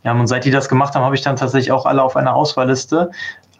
Ja, 0.04 0.12
und 0.12 0.26
seit 0.26 0.44
die 0.44 0.50
das 0.50 0.68
gemacht 0.68 0.94
haben, 0.94 1.02
habe 1.02 1.14
ich 1.14 1.22
dann 1.22 1.36
tatsächlich 1.36 1.72
auch 1.72 1.86
alle 1.86 2.02
auf 2.02 2.16
einer 2.16 2.34
Auswahlliste. 2.34 3.10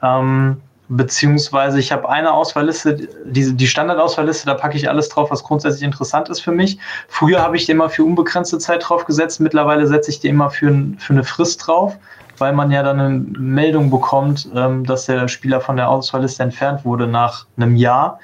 Ähm, 0.02 0.60
beziehungsweise 0.88 1.78
ich 1.78 1.92
habe 1.92 2.08
eine 2.08 2.32
Auswahlliste, 2.32 3.08
die, 3.24 3.54
die 3.54 3.66
Standardauswahlliste, 3.66 4.46
da 4.46 4.54
packe 4.54 4.76
ich 4.76 4.88
alles 4.88 5.08
drauf, 5.08 5.30
was 5.30 5.44
grundsätzlich 5.44 5.82
interessant 5.82 6.28
ist 6.28 6.40
für 6.40 6.52
mich. 6.52 6.78
Früher 7.08 7.42
habe 7.42 7.56
ich 7.56 7.66
die 7.66 7.72
immer 7.72 7.90
für 7.90 8.04
unbegrenzte 8.04 8.58
Zeit 8.58 8.88
drauf 8.88 9.04
gesetzt, 9.04 9.40
mittlerweile 9.40 9.86
setze 9.86 10.10
ich 10.10 10.20
die 10.20 10.28
immer 10.28 10.50
für, 10.50 10.72
für 10.98 11.12
eine 11.12 11.24
Frist 11.24 11.66
drauf, 11.66 11.96
weil 12.38 12.52
man 12.52 12.70
ja 12.70 12.82
dann 12.82 13.00
eine 13.00 13.18
Meldung 13.38 13.90
bekommt, 13.90 14.48
ähm, 14.54 14.84
dass 14.84 15.06
der 15.06 15.28
Spieler 15.28 15.60
von 15.60 15.76
der 15.76 15.88
Auswahlliste 15.88 16.42
entfernt 16.42 16.84
wurde 16.84 17.06
nach 17.06 17.46
einem 17.56 17.76
Jahr 17.76 18.18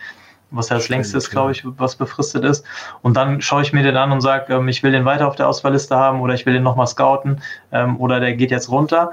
was 0.54 0.68
ja 0.68 0.76
das 0.76 0.88
längste 0.88 1.18
ist, 1.18 1.30
glaube 1.30 1.52
ich, 1.52 1.64
was 1.64 1.96
befristet 1.96 2.44
ist. 2.44 2.64
Und 3.02 3.16
dann 3.16 3.40
schaue 3.40 3.62
ich 3.62 3.72
mir 3.72 3.82
den 3.82 3.96
an 3.96 4.12
und 4.12 4.20
sage, 4.20 4.54
ähm, 4.54 4.68
ich 4.68 4.82
will 4.82 4.92
den 4.92 5.04
weiter 5.04 5.26
auf 5.26 5.36
der 5.36 5.48
Auswahlliste 5.48 5.96
haben 5.96 6.20
oder 6.20 6.34
ich 6.34 6.46
will 6.46 6.54
den 6.54 6.62
nochmal 6.62 6.86
scouten 6.86 7.40
ähm, 7.72 7.98
oder 8.00 8.20
der 8.20 8.34
geht 8.34 8.50
jetzt 8.50 8.70
runter. 8.70 9.12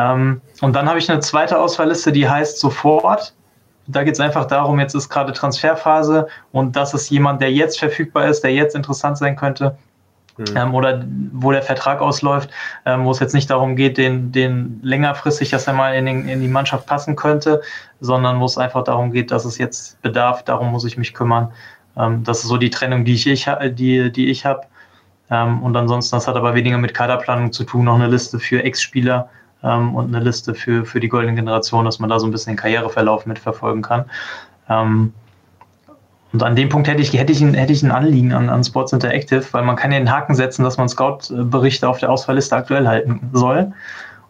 Ähm, 0.00 0.40
und 0.60 0.74
dann 0.74 0.88
habe 0.88 0.98
ich 0.98 1.10
eine 1.10 1.20
zweite 1.20 1.58
Auswahlliste, 1.58 2.12
die 2.12 2.28
heißt 2.28 2.58
sofort. 2.58 3.34
Da 3.86 4.04
geht 4.04 4.14
es 4.14 4.20
einfach 4.20 4.46
darum, 4.46 4.78
jetzt 4.78 4.94
ist 4.94 5.08
gerade 5.08 5.32
Transferphase 5.32 6.28
und 6.52 6.76
das 6.76 6.94
ist 6.94 7.10
jemand, 7.10 7.40
der 7.40 7.52
jetzt 7.52 7.78
verfügbar 7.78 8.28
ist, 8.28 8.42
der 8.42 8.52
jetzt 8.52 8.76
interessant 8.76 9.18
sein 9.18 9.36
könnte. 9.36 9.76
Mhm. 10.36 10.56
Ähm, 10.56 10.74
oder 10.74 11.04
wo 11.32 11.50
der 11.50 11.62
Vertrag 11.62 12.00
ausläuft, 12.00 12.50
ähm, 12.86 13.04
wo 13.04 13.10
es 13.10 13.18
jetzt 13.18 13.34
nicht 13.34 13.50
darum 13.50 13.74
geht, 13.74 13.98
den, 13.98 14.30
den 14.30 14.78
längerfristig, 14.82 15.50
dass 15.50 15.66
er 15.66 15.72
mal 15.72 15.94
in, 15.94 16.06
den, 16.06 16.28
in 16.28 16.40
die 16.40 16.48
Mannschaft 16.48 16.86
passen 16.86 17.16
könnte, 17.16 17.62
sondern 18.00 18.40
wo 18.40 18.44
es 18.44 18.56
einfach 18.56 18.84
darum 18.84 19.10
geht, 19.12 19.32
dass 19.32 19.44
es 19.44 19.58
jetzt 19.58 20.00
bedarf, 20.02 20.44
darum 20.44 20.70
muss 20.70 20.84
ich 20.84 20.96
mich 20.96 21.12
kümmern. 21.12 21.52
Ähm, 21.96 22.22
das 22.22 22.42
ist 22.42 22.48
so 22.48 22.56
die 22.58 22.70
Trennung, 22.70 23.04
die 23.04 23.14
ich, 23.14 23.26
ich 23.26 23.48
die, 23.72 24.12
die 24.12 24.30
ich 24.30 24.46
habe. 24.46 24.62
Ähm, 25.30 25.62
und 25.62 25.76
ansonsten, 25.76 26.16
das 26.16 26.28
hat 26.28 26.36
aber 26.36 26.54
weniger 26.54 26.78
mit 26.78 26.94
Kaderplanung 26.94 27.52
zu 27.52 27.64
tun, 27.64 27.86
noch 27.86 27.96
eine 27.96 28.06
Liste 28.06 28.38
für 28.38 28.62
Ex-Spieler, 28.62 29.28
ähm, 29.62 29.94
und 29.94 30.14
eine 30.14 30.24
Liste 30.24 30.54
für, 30.54 30.84
für 30.84 31.00
die 31.00 31.08
goldene 31.08 31.34
Generation, 31.34 31.84
dass 31.84 31.98
man 31.98 32.10
da 32.10 32.18
so 32.18 32.26
ein 32.26 32.32
bisschen 32.32 32.52
den 32.52 32.58
Karriereverlauf 32.58 33.26
mitverfolgen 33.26 33.82
kann. 33.82 34.04
Ähm, 34.68 35.12
und 36.32 36.42
an 36.42 36.54
dem 36.54 36.68
Punkt 36.68 36.86
hätte 36.86 37.02
ich, 37.02 37.12
hätte 37.12 37.32
ich, 37.32 37.40
ein, 37.40 37.54
hätte 37.54 37.72
ich 37.72 37.82
ein 37.82 37.90
Anliegen 37.90 38.32
an, 38.32 38.48
an 38.48 38.62
Sports 38.62 38.92
Interactive, 38.92 39.44
weil 39.50 39.64
man 39.64 39.74
kann 39.74 39.90
ja 39.90 39.98
den 39.98 40.10
Haken 40.10 40.34
setzen, 40.34 40.62
dass 40.62 40.76
man 40.76 40.88
Scout-Berichte 40.88 41.88
auf 41.88 41.98
der 41.98 42.10
Auswahlliste 42.10 42.54
aktuell 42.54 42.86
halten 42.86 43.30
soll. 43.32 43.72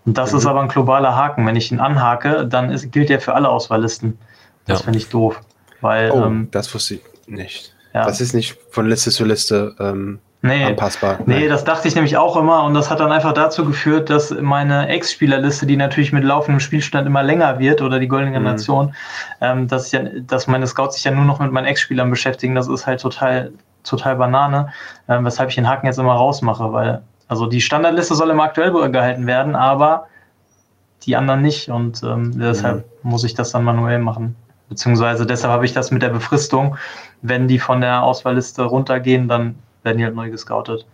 Und 0.06 0.16
das 0.16 0.32
mhm. 0.32 0.38
ist 0.38 0.46
aber 0.46 0.62
ein 0.62 0.68
globaler 0.68 1.14
Haken. 1.14 1.46
Wenn 1.46 1.56
ich 1.56 1.70
ihn 1.70 1.78
anhake, 1.78 2.46
dann 2.46 2.70
ist, 2.70 2.90
gilt 2.90 3.10
der 3.10 3.20
für 3.20 3.34
alle 3.34 3.50
Auswahllisten. 3.50 4.18
Das 4.66 4.80
ja. 4.80 4.84
finde 4.84 4.98
ich 4.98 5.08
doof. 5.08 5.40
Weil, 5.82 6.10
oh, 6.10 6.24
ähm, 6.24 6.48
das 6.50 6.72
wusste 6.74 6.94
ich 6.94 7.02
nicht. 7.26 7.74
Ja. 7.92 8.04
Das 8.04 8.20
ist 8.20 8.34
nicht 8.34 8.56
von 8.70 8.88
Liste 8.88 9.10
zu 9.10 9.24
Liste 9.24 9.74
ähm, 9.78 10.20
nee, 10.42 10.64
anpassbar. 10.64 11.18
Nee, 11.26 11.48
das 11.48 11.64
dachte 11.64 11.88
ich 11.88 11.94
nämlich 11.94 12.16
auch 12.16 12.36
immer 12.36 12.64
und 12.64 12.74
das 12.74 12.90
hat 12.90 13.00
dann 13.00 13.12
einfach 13.12 13.32
dazu 13.32 13.64
geführt, 13.64 14.08
dass 14.08 14.30
meine 14.30 14.88
Ex-Spielerliste, 14.88 15.66
die 15.66 15.76
natürlich 15.76 16.12
mit 16.12 16.24
laufendem 16.24 16.60
Spielstand 16.60 17.06
immer 17.06 17.22
länger 17.22 17.58
wird 17.58 17.82
oder 17.82 17.98
die 17.98 18.08
Goldene 18.08 18.30
mhm. 18.30 18.44
Generation, 18.44 18.86
mhm. 18.86 18.92
ähm, 19.40 19.68
dass, 19.68 19.86
ich 19.86 19.92
ja, 19.92 20.02
dass 20.26 20.46
meine 20.46 20.66
Scouts 20.66 20.96
sich 20.96 21.04
ja 21.04 21.10
nur 21.10 21.24
noch 21.24 21.40
mit 21.40 21.52
meinen 21.52 21.66
Ex-Spielern 21.66 22.10
beschäftigen, 22.10 22.54
das 22.54 22.68
ist 22.68 22.86
halt 22.86 23.00
total, 23.00 23.52
total 23.84 24.16
Banane, 24.16 24.72
ähm, 25.08 25.24
weshalb 25.24 25.50
ich 25.50 25.56
den 25.56 25.68
Haken 25.68 25.86
jetzt 25.86 25.98
immer 25.98 26.14
rausmache, 26.14 26.72
weil 26.72 27.02
also 27.28 27.46
die 27.46 27.60
Standardliste 27.60 28.14
soll 28.14 28.30
immer 28.30 28.44
aktuell 28.44 28.72
gehalten 28.90 29.26
werden, 29.26 29.54
aber 29.54 30.06
die 31.04 31.16
anderen 31.16 31.42
nicht 31.42 31.68
und 31.68 32.02
ähm, 32.02 32.38
deshalb 32.38 32.84
mhm. 33.04 33.10
muss 33.10 33.24
ich 33.24 33.34
das 33.34 33.52
dann 33.52 33.64
manuell 33.64 33.98
machen. 33.98 34.36
Beziehungsweise 34.68 35.26
deshalb 35.26 35.52
habe 35.52 35.64
ich 35.64 35.72
das 35.72 35.90
mit 35.90 36.02
der 36.02 36.10
Befristung. 36.10 36.76
Wenn 37.22 37.48
die 37.48 37.58
von 37.58 37.80
der 37.80 38.02
Auswahlliste 38.02 38.62
runtergehen, 38.62 39.28
dann 39.28 39.56
werden 39.82 39.98
die 39.98 40.04
halt 40.04 40.14
neu 40.14 40.30
gescoutet. 40.30 40.86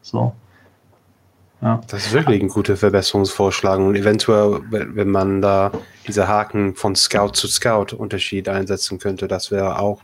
So. 0.00 0.34
Ja. 1.60 1.80
Das 1.88 2.06
ist 2.06 2.12
wirklich 2.12 2.42
ein 2.42 2.48
guter 2.48 2.76
Verbesserungsvorschlag. 2.76 3.78
Und 3.78 3.94
eventuell, 3.94 4.60
wenn 4.70 5.10
man 5.10 5.40
da 5.40 5.70
diese 6.06 6.26
Haken 6.26 6.74
von 6.74 6.96
Scout 6.96 7.30
zu 7.34 7.46
Scout 7.46 7.94
Unterschied 7.96 8.48
einsetzen 8.48 8.98
könnte, 8.98 9.28
das 9.28 9.52
wäre 9.52 9.78
auch 9.78 10.00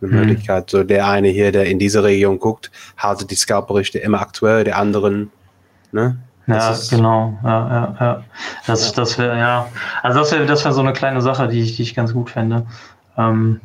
eine 0.00 0.12
mhm. 0.12 0.18
Möglichkeit. 0.20 0.70
So 0.70 0.84
der 0.84 1.08
eine 1.08 1.28
hier, 1.28 1.50
der 1.50 1.66
in 1.66 1.80
diese 1.80 2.04
Region 2.04 2.38
guckt, 2.38 2.70
haltet 2.96 3.32
die 3.32 3.34
Scout-Berichte 3.34 3.98
immer 3.98 4.20
aktuell, 4.20 4.62
der 4.62 4.78
anderen, 4.78 5.32
ne? 5.90 6.18
ja, 6.46 6.76
genau. 6.90 7.38
Ja, 7.42 7.50
ja, 7.50 7.96
ja. 8.00 8.24
Das, 8.66 8.88
ja. 8.88 8.92
das 8.94 9.18
wäre, 9.18 9.38
ja. 9.38 9.68
Also 10.02 10.20
das 10.20 10.32
wäre 10.32 10.46
das 10.46 10.64
wär 10.64 10.72
so 10.72 10.80
eine 10.80 10.92
kleine 10.92 11.20
Sache, 11.20 11.48
die 11.48 11.62
ich, 11.62 11.76
die 11.76 11.82
ich 11.82 11.94
ganz 11.96 12.12
gut 12.12 12.30
fände. 12.30 12.66
Ähm, 13.16 13.60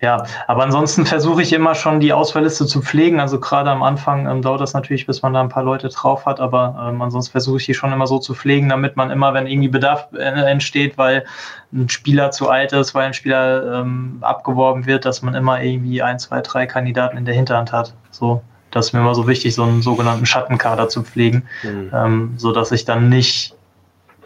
ja, 0.00 0.24
aber 0.46 0.62
ansonsten 0.62 1.04
versuche 1.06 1.42
ich 1.42 1.52
immer 1.52 1.74
schon 1.74 2.00
die 2.00 2.12
Auswahlliste 2.12 2.66
zu 2.66 2.80
pflegen. 2.80 3.20
Also 3.20 3.38
gerade 3.38 3.70
am 3.70 3.82
Anfang 3.82 4.26
ähm, 4.26 4.40
dauert 4.40 4.60
das 4.60 4.72
natürlich, 4.72 5.06
bis 5.06 5.20
man 5.20 5.34
da 5.34 5.40
ein 5.40 5.50
paar 5.50 5.62
Leute 5.62 5.88
drauf 5.88 6.24
hat, 6.24 6.40
aber 6.40 6.88
ähm, 6.88 7.02
ansonsten 7.02 7.32
versuche 7.32 7.58
ich 7.58 7.66
die 7.66 7.74
schon 7.74 7.92
immer 7.92 8.06
so 8.06 8.18
zu 8.18 8.34
pflegen, 8.34 8.70
damit 8.70 8.96
man 8.96 9.10
immer, 9.10 9.34
wenn 9.34 9.46
irgendwie 9.46 9.68
Bedarf 9.68 10.08
äh, 10.14 10.22
entsteht, 10.22 10.96
weil 10.96 11.24
ein 11.72 11.88
Spieler 11.88 12.30
zu 12.30 12.48
alt 12.48 12.72
ist, 12.72 12.94
weil 12.94 13.06
ein 13.06 13.14
Spieler 13.14 13.80
ähm, 13.80 14.18
abgeworben 14.22 14.86
wird, 14.86 15.04
dass 15.04 15.20
man 15.20 15.34
immer 15.34 15.62
irgendwie 15.62 16.02
ein, 16.02 16.18
zwei, 16.18 16.40
drei 16.40 16.66
Kandidaten 16.66 17.18
in 17.18 17.26
der 17.26 17.34
Hinterhand 17.34 17.72
hat. 17.72 17.94
So, 18.10 18.42
das 18.70 18.86
ist 18.86 18.92
mir 18.94 19.00
immer 19.00 19.14
so 19.14 19.28
wichtig, 19.28 19.54
so 19.54 19.64
einen 19.64 19.82
sogenannten 19.82 20.24
Schattenkader 20.24 20.88
zu 20.88 21.02
pflegen, 21.02 21.44
mhm. 21.62 21.90
ähm, 21.92 22.34
so 22.38 22.52
dass 22.52 22.72
ich 22.72 22.86
dann 22.86 23.10
nicht 23.10 23.54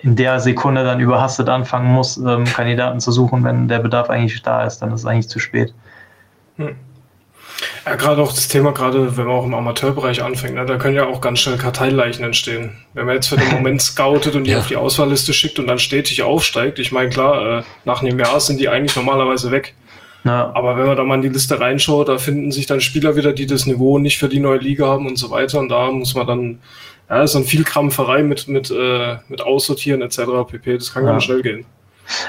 in 0.04 0.16
der 0.16 0.38
Sekunde 0.38 0.84
dann 0.84 1.00
überhastet 1.00 1.48
anfangen 1.48 1.90
muss, 1.90 2.18
ähm, 2.18 2.44
Kandidaten 2.44 3.00
zu 3.00 3.10
suchen, 3.10 3.42
wenn 3.42 3.68
der 3.68 3.78
Bedarf 3.78 4.10
eigentlich 4.10 4.42
da 4.42 4.64
ist, 4.64 4.80
dann 4.80 4.92
ist 4.92 5.00
es 5.00 5.06
eigentlich 5.06 5.28
zu 5.28 5.38
spät. 5.38 5.72
Hm. 6.56 6.76
Ja, 7.86 7.94
gerade 7.94 8.22
auch 8.22 8.32
das 8.32 8.48
Thema, 8.48 8.72
gerade 8.72 9.16
wenn 9.16 9.26
man 9.26 9.34
auch 9.34 9.46
im 9.46 9.54
Amateurbereich 9.54 10.22
anfängt, 10.22 10.56
ne, 10.56 10.66
da 10.66 10.76
können 10.76 10.94
ja 10.94 11.06
auch 11.06 11.22
ganz 11.22 11.40
schnell 11.40 11.56
Karteileichen 11.56 12.22
entstehen. 12.22 12.72
Wenn 12.92 13.06
man 13.06 13.14
jetzt 13.14 13.28
für 13.28 13.36
den 13.36 13.48
Moment 13.52 13.80
scoutet 13.80 14.34
und 14.34 14.44
die 14.44 14.50
ja. 14.50 14.58
auf 14.58 14.66
die 14.66 14.76
Auswahlliste 14.76 15.32
schickt 15.32 15.58
und 15.58 15.68
dann 15.68 15.78
stetig 15.78 16.22
aufsteigt, 16.22 16.78
ich 16.78 16.92
meine, 16.92 17.08
klar, 17.08 17.60
äh, 17.60 17.62
nach 17.86 18.02
einem 18.02 18.18
Jahr 18.18 18.40
sind 18.40 18.60
die 18.60 18.68
eigentlich 18.68 18.96
normalerweise 18.96 19.50
weg. 19.50 19.74
Ja. 20.24 20.50
Aber 20.54 20.76
wenn 20.76 20.86
man 20.86 20.96
da 20.96 21.04
mal 21.04 21.16
in 21.16 21.22
die 21.22 21.28
Liste 21.28 21.60
reinschaut, 21.60 22.08
da 22.08 22.18
finden 22.18 22.52
sich 22.52 22.66
dann 22.66 22.80
Spieler 22.80 23.16
wieder, 23.16 23.32
die 23.32 23.46
das 23.46 23.64
Niveau 23.64 23.98
nicht 23.98 24.18
für 24.18 24.28
die 24.28 24.40
neue 24.40 24.58
Liga 24.58 24.86
haben 24.86 25.06
und 25.06 25.16
so 25.16 25.30
weiter. 25.30 25.60
Und 25.60 25.70
da 25.70 25.90
muss 25.90 26.14
man 26.14 26.26
dann 26.26 26.58
ja, 27.08 27.22
ist 27.22 27.34
dann 27.34 27.44
viel 27.44 27.64
Krampferei 27.64 28.22
mit, 28.22 28.48
mit, 28.48 28.70
äh, 28.70 29.16
mit 29.28 29.42
Aussortieren 29.42 30.02
etc. 30.02 30.20
pp. 30.48 30.78
Das 30.78 30.92
kann 30.92 31.04
ja. 31.04 31.12
ganz 31.12 31.24
schnell 31.24 31.42
gehen. 31.42 31.66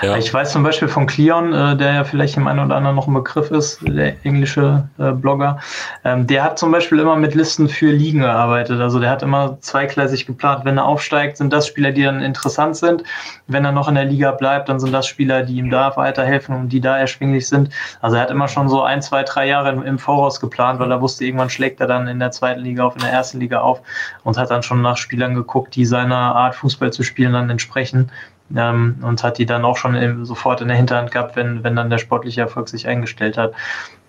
Ja. 0.02 0.18
Ich 0.18 0.34
weiß 0.34 0.52
zum 0.52 0.64
Beispiel 0.64 0.88
von 0.88 1.06
Cleon, 1.06 1.54
äh, 1.54 1.76
der 1.76 1.94
ja 1.94 2.04
vielleicht 2.04 2.36
dem 2.36 2.48
einen 2.48 2.60
oder 2.60 2.76
anderen 2.76 2.96
noch 2.96 3.08
ein 3.08 3.14
Begriff 3.14 3.52
ist, 3.52 3.80
der 3.82 4.16
englische 4.26 4.88
äh, 4.98 5.12
Blogger, 5.12 5.60
ähm, 6.04 6.28
der 6.28 6.44
hat 6.44 6.60
zum 6.60 6.72
Beispiel 6.72 7.00
immer 7.00 7.16
mit 7.16 7.36
Listen 7.36 7.68
für 7.68 7.92
Ligen 7.92 8.20
gearbeitet. 8.20 8.80
Also 8.80 9.00
der 9.00 9.10
hat 9.10 9.24
immer 9.24 9.58
zweigleisig 9.62 10.26
geplant. 10.26 10.66
Wenn 10.66 10.78
er 10.78 10.86
aufsteigt, 10.86 11.38
sind 11.38 11.52
das 11.52 11.68
Spieler, 11.68 11.92
die 11.92 12.04
dann 12.04 12.22
interessant 12.22 12.78
sind. 12.78 13.04
Wenn 13.48 13.66
er 13.66 13.72
noch 13.72 13.88
in 13.88 13.96
der 13.96 14.06
Liga 14.06 14.32
bleibt, 14.32 14.70
dann 14.70 14.80
sind 14.80 14.92
das 14.92 15.08
Spieler, 15.08 15.44
die 15.44 15.58
ihm 15.58 15.70
da 15.70 15.96
weiterhelfen 15.96 16.56
und 16.56 16.70
die 16.70 16.82
da 16.82 16.98
erschwinglich 16.98 17.48
sind. 17.48 17.70
Also 18.02 18.18
er 18.18 18.24
hat 18.24 18.32
immer 18.32 18.48
schon 18.48 18.70
so 18.70 18.82
ein, 18.82 19.02
zwei, 19.02 19.24
drei 19.24 19.48
Jahre 19.48 19.72
im, 19.72 19.84
im 19.84 20.00
Voraus 20.00 20.40
geplant, 20.40 20.80
weil 20.80 20.92
er 20.92 21.02
wusste, 21.02 21.26
irgendwann 21.26 21.50
schlägt 21.50 21.80
er 21.82 21.88
dann 21.88 22.08
in 22.08 22.20
der 22.20 22.32
zweiten 22.32 22.62
Liga 22.62 22.86
auf, 22.86 22.96
in 22.96 23.02
der 23.02 23.12
ersten 23.12 23.40
Liga 23.40 23.60
auf 23.60 23.82
und 24.24 24.38
hat 24.38 24.52
dann 24.52 24.64
schon 24.64 24.82
nach 24.82 24.98
Spielern 24.98 25.36
geguckt, 25.36 25.76
die 25.76 25.86
seiner 25.86 26.36
Art 26.36 26.56
Fußball 26.56 26.92
zu 26.92 27.04
spielen 27.04 27.34
dann 27.34 27.50
entsprechen 27.50 28.12
ähm, 28.56 28.98
und 29.02 29.24
hat 29.24 29.38
die 29.38 29.46
dann 29.46 29.66
auch 29.66 29.78
schon 29.78 29.96
in, 29.96 30.26
sofort 30.26 30.62
in 30.62 30.68
der 30.68 30.78
Hinterhand 30.78 31.12
gehabt, 31.12 31.36
wenn, 31.36 31.64
wenn 31.64 31.76
dann 31.76 31.90
der 31.90 31.98
sportliche 31.98 32.42
Erfolg 32.42 32.70
sich 32.70 32.88
eingestellt 32.88 33.38
hat. 33.38 33.54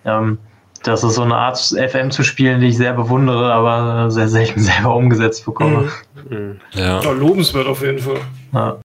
Ähm, 0.05 0.37
das 0.83 1.03
ist 1.03 1.15
so 1.15 1.23
eine 1.23 1.35
Art 1.35 1.57
FM 1.57 2.11
zu 2.11 2.23
spielen, 2.23 2.61
die 2.61 2.67
ich 2.67 2.77
sehr 2.77 2.93
bewundere, 2.93 3.51
aber 3.51 4.11
sehr 4.11 4.27
selten 4.27 4.59
selber 4.61 4.95
umgesetzt 4.95 5.45
bekomme. 5.45 5.89
Mhm. 6.29 6.59
Ja. 6.73 7.01
ja. 7.01 7.11
lobenswert 7.11 7.67
auf 7.67 7.81
jeden 7.81 7.99
Fall. 7.99 8.21
Ja. 8.53 8.79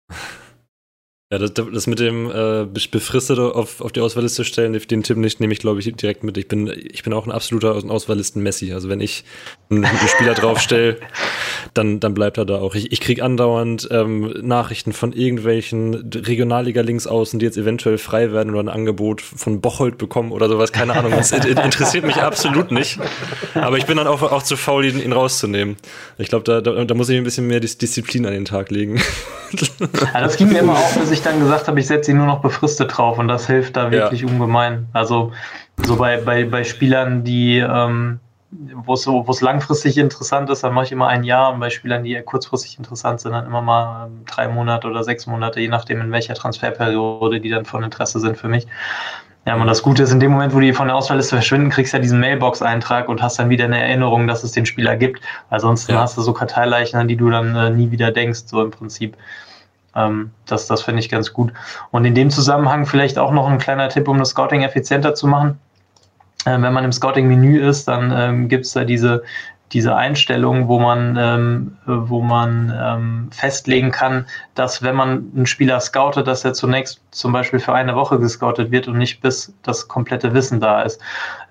Ja, 1.30 1.36
das, 1.36 1.52
das 1.52 1.86
mit 1.86 1.98
dem 1.98 2.30
äh, 2.30 2.64
Befristete 2.64 3.54
auf, 3.54 3.82
auf 3.82 3.92
die 3.92 4.00
Auswahlliste 4.00 4.44
stellen, 4.44 4.72
den 4.72 5.02
Tipp 5.02 5.18
nicht, 5.18 5.40
nehme 5.40 5.52
ich, 5.52 5.58
glaube 5.58 5.78
ich, 5.78 5.94
direkt 5.94 6.24
mit. 6.24 6.38
Ich 6.38 6.48
bin, 6.48 6.72
ich 6.74 7.02
bin 7.02 7.12
auch 7.12 7.26
ein 7.26 7.32
absoluter 7.32 7.74
Auswahllisten-Messi. 7.74 8.72
Also 8.72 8.88
wenn 8.88 9.02
ich 9.02 9.24
einen, 9.70 9.84
einen 9.84 10.08
Spieler 10.08 10.34
draufstelle, 10.34 10.96
dann, 11.74 12.00
dann 12.00 12.14
bleibt 12.14 12.38
er 12.38 12.44
da 12.44 12.56
auch. 12.56 12.74
Ich, 12.74 12.92
ich 12.92 13.00
kriege 13.00 13.22
andauernd 13.22 13.88
ähm, 13.90 14.32
Nachrichten 14.42 14.92
von 14.92 15.12
irgendwelchen 15.12 16.10
Regionalliga-Links 16.12 17.06
außen, 17.06 17.38
die 17.38 17.46
jetzt 17.46 17.58
eventuell 17.58 17.98
frei 17.98 18.32
werden 18.32 18.50
oder 18.50 18.60
ein 18.60 18.68
Angebot 18.68 19.20
von 19.20 19.60
Bocholt 19.60 19.98
bekommen 19.98 20.32
oder 20.32 20.48
sowas. 20.48 20.72
Keine 20.72 20.94
Ahnung. 20.94 21.12
Das 21.12 21.32
interessiert 21.32 22.04
mich 22.04 22.16
absolut 22.16 22.70
nicht. 22.70 22.98
Aber 23.54 23.76
ich 23.76 23.86
bin 23.86 23.96
dann 23.96 24.06
auch, 24.06 24.22
auch 24.22 24.42
zu 24.42 24.56
faul, 24.56 24.84
ihn, 24.84 25.00
ihn 25.00 25.12
rauszunehmen. 25.12 25.76
Ich 26.16 26.28
glaube, 26.28 26.44
da, 26.44 26.60
da, 26.60 26.84
da, 26.84 26.94
muss 26.94 27.08
ich 27.08 27.18
ein 27.18 27.24
bisschen 27.24 27.46
mehr 27.46 27.60
Disziplin 27.60 28.26
an 28.26 28.32
den 28.32 28.44
Tag 28.44 28.70
legen. 28.70 29.00
Ja, 30.12 30.20
das 30.20 30.36
ging 30.36 30.48
mir 30.48 30.58
immer 30.58 30.74
auch, 30.74 30.92
bis 30.94 31.10
ich 31.10 31.22
dann 31.22 31.40
gesagt 31.40 31.68
habe, 31.68 31.80
ich 31.80 31.86
setze 31.86 32.10
ihn 32.10 32.18
nur 32.18 32.26
noch 32.26 32.40
befristet 32.40 32.96
drauf 32.96 33.18
und 33.18 33.28
das 33.28 33.46
hilft 33.46 33.76
da 33.76 33.90
wirklich 33.90 34.22
ja. 34.22 34.28
ungemein. 34.28 34.88
Also 34.92 35.32
so 35.86 35.96
bei, 35.96 36.18
bei, 36.18 36.44
bei 36.44 36.64
Spielern, 36.64 37.24
die 37.24 37.58
ähm, 37.58 38.20
wo 38.50 38.94
es 38.94 39.02
so, 39.02 39.26
wo 39.26 39.30
es 39.30 39.40
langfristig 39.40 39.98
interessant 39.98 40.48
ist, 40.48 40.64
dann 40.64 40.72
mache 40.72 40.86
ich 40.86 40.92
immer 40.92 41.08
ein 41.08 41.22
Jahr 41.22 41.52
und 41.52 41.60
bei 41.60 41.68
Spielern, 41.68 42.04
die 42.04 42.20
kurzfristig 42.22 42.78
interessant 42.78 43.20
sind, 43.20 43.32
dann 43.32 43.46
immer 43.46 43.60
mal 43.60 44.06
ähm, 44.06 44.24
drei 44.24 44.48
Monate 44.48 44.88
oder 44.88 45.04
sechs 45.04 45.26
Monate, 45.26 45.60
je 45.60 45.68
nachdem 45.68 46.00
in 46.00 46.10
welcher 46.12 46.34
Transferperiode 46.34 47.40
die 47.40 47.50
dann 47.50 47.66
von 47.66 47.82
Interesse 47.82 48.20
sind 48.20 48.38
für 48.38 48.48
mich. 48.48 48.66
Ja, 49.46 49.54
und 49.54 49.66
das 49.66 49.82
Gute 49.82 50.02
ist, 50.02 50.12
in 50.12 50.20
dem 50.20 50.32
Moment, 50.32 50.54
wo 50.54 50.60
die 50.60 50.72
von 50.72 50.88
der 50.88 50.96
Auswahlliste 50.96 51.36
verschwinden, 51.36 51.70
kriegst 51.70 51.92
du 51.92 51.96
ja 51.96 52.02
diesen 52.02 52.20
Mailbox-Eintrag 52.20 53.08
und 53.08 53.22
hast 53.22 53.38
dann 53.38 53.48
wieder 53.48 53.64
eine 53.64 53.80
Erinnerung, 53.80 54.26
dass 54.26 54.44
es 54.44 54.52
den 54.52 54.66
Spieler 54.66 54.96
gibt. 54.96 55.22
Ansonsten 55.48 55.92
ja. 55.92 56.00
hast 56.00 56.18
du 56.18 56.22
so 56.22 56.32
Karteileichen, 56.32 56.98
an 56.98 57.08
die 57.08 57.16
du 57.16 57.30
dann 57.30 57.54
äh, 57.54 57.70
nie 57.70 57.90
wieder 57.90 58.10
denkst, 58.12 58.40
so 58.46 58.62
im 58.62 58.70
Prinzip. 58.70 59.16
Ähm, 59.94 60.32
das 60.46 60.66
das 60.66 60.82
finde 60.82 61.00
ich 61.00 61.08
ganz 61.08 61.32
gut. 61.32 61.52
Und 61.90 62.04
in 62.04 62.14
dem 62.14 62.30
Zusammenhang 62.30 62.84
vielleicht 62.84 63.18
auch 63.18 63.30
noch 63.30 63.48
ein 63.48 63.58
kleiner 63.58 63.88
Tipp, 63.88 64.08
um 64.08 64.18
das 64.18 64.30
Scouting 64.30 64.62
effizienter 64.62 65.14
zu 65.14 65.26
machen 65.26 65.58
wenn 66.44 66.72
man 66.72 66.84
im 66.84 66.92
Scouting-Menü 66.92 67.60
ist, 67.60 67.88
dann 67.88 68.12
ähm, 68.14 68.48
gibt 68.48 68.64
es 68.64 68.72
da 68.72 68.84
diese 68.84 69.22
diese 69.72 69.94
Einstellung, 69.94 70.68
wo 70.68 70.78
man, 70.78 71.16
ähm, 71.18 71.76
wo 71.84 72.22
man 72.22 72.72
ähm, 72.74 73.28
festlegen 73.30 73.90
kann, 73.90 74.26
dass 74.54 74.82
wenn 74.82 74.96
man 74.96 75.30
einen 75.34 75.46
Spieler 75.46 75.78
scoutet, 75.80 76.26
dass 76.26 76.44
er 76.44 76.54
zunächst 76.54 77.00
zum 77.10 77.32
Beispiel 77.32 77.60
für 77.60 77.74
eine 77.74 77.94
Woche 77.94 78.18
gescoutet 78.18 78.70
wird 78.70 78.88
und 78.88 78.96
nicht 78.96 79.20
bis 79.20 79.52
das 79.62 79.86
komplette 79.86 80.32
Wissen 80.32 80.60
da 80.60 80.82
ist. 80.82 81.00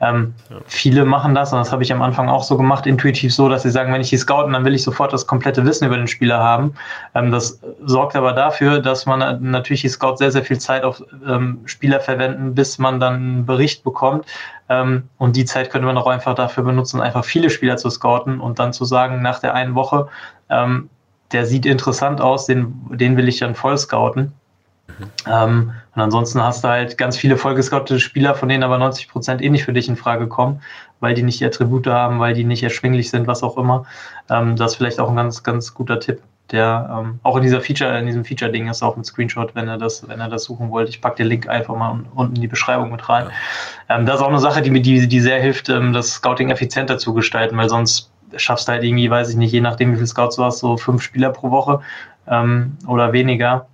Ähm, 0.02 0.34
ja. 0.50 0.58
Viele 0.65 1.06
machen 1.06 1.36
das, 1.36 1.54
und 1.54 1.60
das 1.60 1.71
habe 1.71 1.84
ich 1.84 1.93
am 1.93 2.02
Anfang 2.02 2.28
auch 2.28 2.43
so 2.43 2.58
gemacht, 2.58 2.88
intuitiv 2.88 3.34
so, 3.34 3.50
dass 3.50 3.63
sie 3.63 3.71
sagen, 3.71 3.93
wenn 3.93 4.02
ich 4.02 4.10
die 4.10 4.17
scouten, 4.17 4.54
dann 4.54 4.65
will 4.65 4.73
ich 4.73 4.84
sofort 4.84 5.13
das 5.13 5.28
komplette 5.28 5.63
Wissen 5.65 5.86
über 5.86 5.97
den 5.97 6.08
Spieler 6.08 6.39
haben. 6.39 6.73
Ähm, 7.13 7.32
das 7.32 7.60
sorgt 7.86 8.15
aber 8.15 8.34
dafür, 8.34 8.80
dass 8.80 9.06
man 9.06 9.52
natürlich 9.52 9.82
die 9.82 9.89
Scout 9.89 10.17
sehr, 10.17 10.32
sehr 10.32 10.43
viel 10.43 10.58
Zeit 10.58 10.84
auf 10.84 11.04
ähm, 11.28 11.60
Spieler 11.65 12.00
verwenden, 12.00 12.56
bis 12.56 12.80
man 12.80 13.00
dann 13.00 13.13
einen 13.13 13.45
Bericht 13.45 13.84
bekommt. 13.84 14.26
Ähm, 14.70 15.10
und 15.18 15.36
die 15.36 15.46
Zeit 15.46 15.70
könnte 15.70 15.86
man 15.86 15.98
auch 15.98 16.08
einfach 16.08 16.36
dafür 16.36 16.64
benutzen, 16.64 17.02
einfach 17.02 17.26
viele 17.26 17.50
Spieler 17.50 17.78
zu 17.78 17.90
scouten 17.90 18.40
und 18.40 18.60
dann 18.60 18.74
zu 18.74 18.86
sagen, 18.86 19.22
nach 19.22 19.40
der 19.40 19.54
einen 19.54 19.76
Woche, 19.76 20.08
ähm, 20.50 20.90
der 21.32 21.46
sieht 21.46 21.66
interessant 21.66 22.22
aus, 22.22 22.46
den, 22.46 22.74
den 22.90 23.18
will 23.18 23.28
ich 23.28 23.40
dann 23.40 23.56
voll 23.56 23.78
scouten. 23.78 24.34
Mhm. 24.88 25.06
Ähm, 25.28 25.72
und 25.96 26.02
ansonsten 26.02 26.42
hast 26.42 26.64
du 26.64 26.68
halt 26.68 26.98
ganz 26.98 27.18
viele 27.18 27.38
vollgescoutete 27.38 28.00
Spieler, 28.00 28.36
von 28.36 28.50
denen 28.50 28.64
aber 28.64 28.78
90 28.78 29.10
Prozent 29.10 29.42
eh 29.42 29.50
nicht 29.50 29.64
für 29.64 29.74
dich 29.74 29.90
in 29.90 29.96
Frage 29.96 30.28
kommen, 30.28 30.62
weil 31.00 31.14
die 31.14 31.24
nicht 31.24 31.40
die 31.40 31.46
Attribute 31.46 31.88
haben, 31.88 32.20
weil 32.20 32.34
die 32.34 32.44
nicht 32.44 32.64
erschwinglich 32.64 33.10
sind, 33.10 33.28
was 33.28 33.44
auch 33.44 33.58
immer. 33.58 33.86
Ähm, 34.30 34.56
das 34.56 34.72
ist 34.72 34.78
vielleicht 34.78 35.00
auch 35.00 35.10
ein 35.10 35.16
ganz, 35.16 35.44
ganz 35.44 35.74
guter 35.74 36.00
Tipp 36.00 36.22
der 36.52 36.90
ähm, 36.92 37.20
auch 37.24 37.36
in 37.36 37.44
dieser 37.44 37.62
Feature, 37.62 37.98
in 38.00 38.06
diesem 38.06 38.24
Feature-Ding 38.24 38.68
ist 38.70 38.82
auch 38.82 38.96
mit 38.96 39.06
Screenshot, 39.06 39.54
wenn 39.56 39.68
ihr 39.68 39.78
das, 39.78 40.08
wenn 40.08 40.20
ihr 40.20 40.30
das 40.30 40.46
suchen 40.46 40.70
wollt. 40.70 40.90
Ich 40.90 41.02
packe 41.02 41.18
den 41.18 41.28
Link 41.28 41.48
einfach 41.48 41.76
mal 41.76 42.00
unten 42.16 42.36
in 42.36 42.42
die 42.42 42.48
Beschreibung 42.48 42.92
mit 42.92 43.08
rein. 43.10 43.28
Ja. 43.90 43.98
Ähm, 43.98 44.06
das 44.06 44.18
ist 44.18 44.22
auch 44.22 44.30
eine 44.30 44.40
Sache, 44.40 44.62
die 44.62 44.70
mir 44.70 44.82
die, 44.82 45.08
die 45.08 45.20
sehr 45.20 45.42
hilft, 45.42 45.70
ähm, 45.70 45.94
das 45.94 46.12
Scouting 46.12 46.50
effizienter 46.50 46.98
zu 46.98 47.14
gestalten, 47.14 47.58
weil 47.58 47.70
sonst 47.70 48.12
schaffst 48.36 48.68
du 48.68 48.74
halt 48.74 48.84
irgendwie, 48.84 49.10
weiß 49.10 49.30
ich 49.30 49.36
nicht, 49.36 49.52
je 49.52 49.62
nachdem, 49.62 49.92
wie 49.92 49.96
viele 49.96 50.08
Scouts 50.08 50.36
du 50.36 50.44
hast, 50.44 50.60
so 50.60 50.78
fünf 50.78 51.02
Spieler 51.02 51.32
pro 51.32 51.52
Woche 51.52 51.82
ähm, 52.28 52.78
oder 52.88 53.14
weniger. 53.14 53.68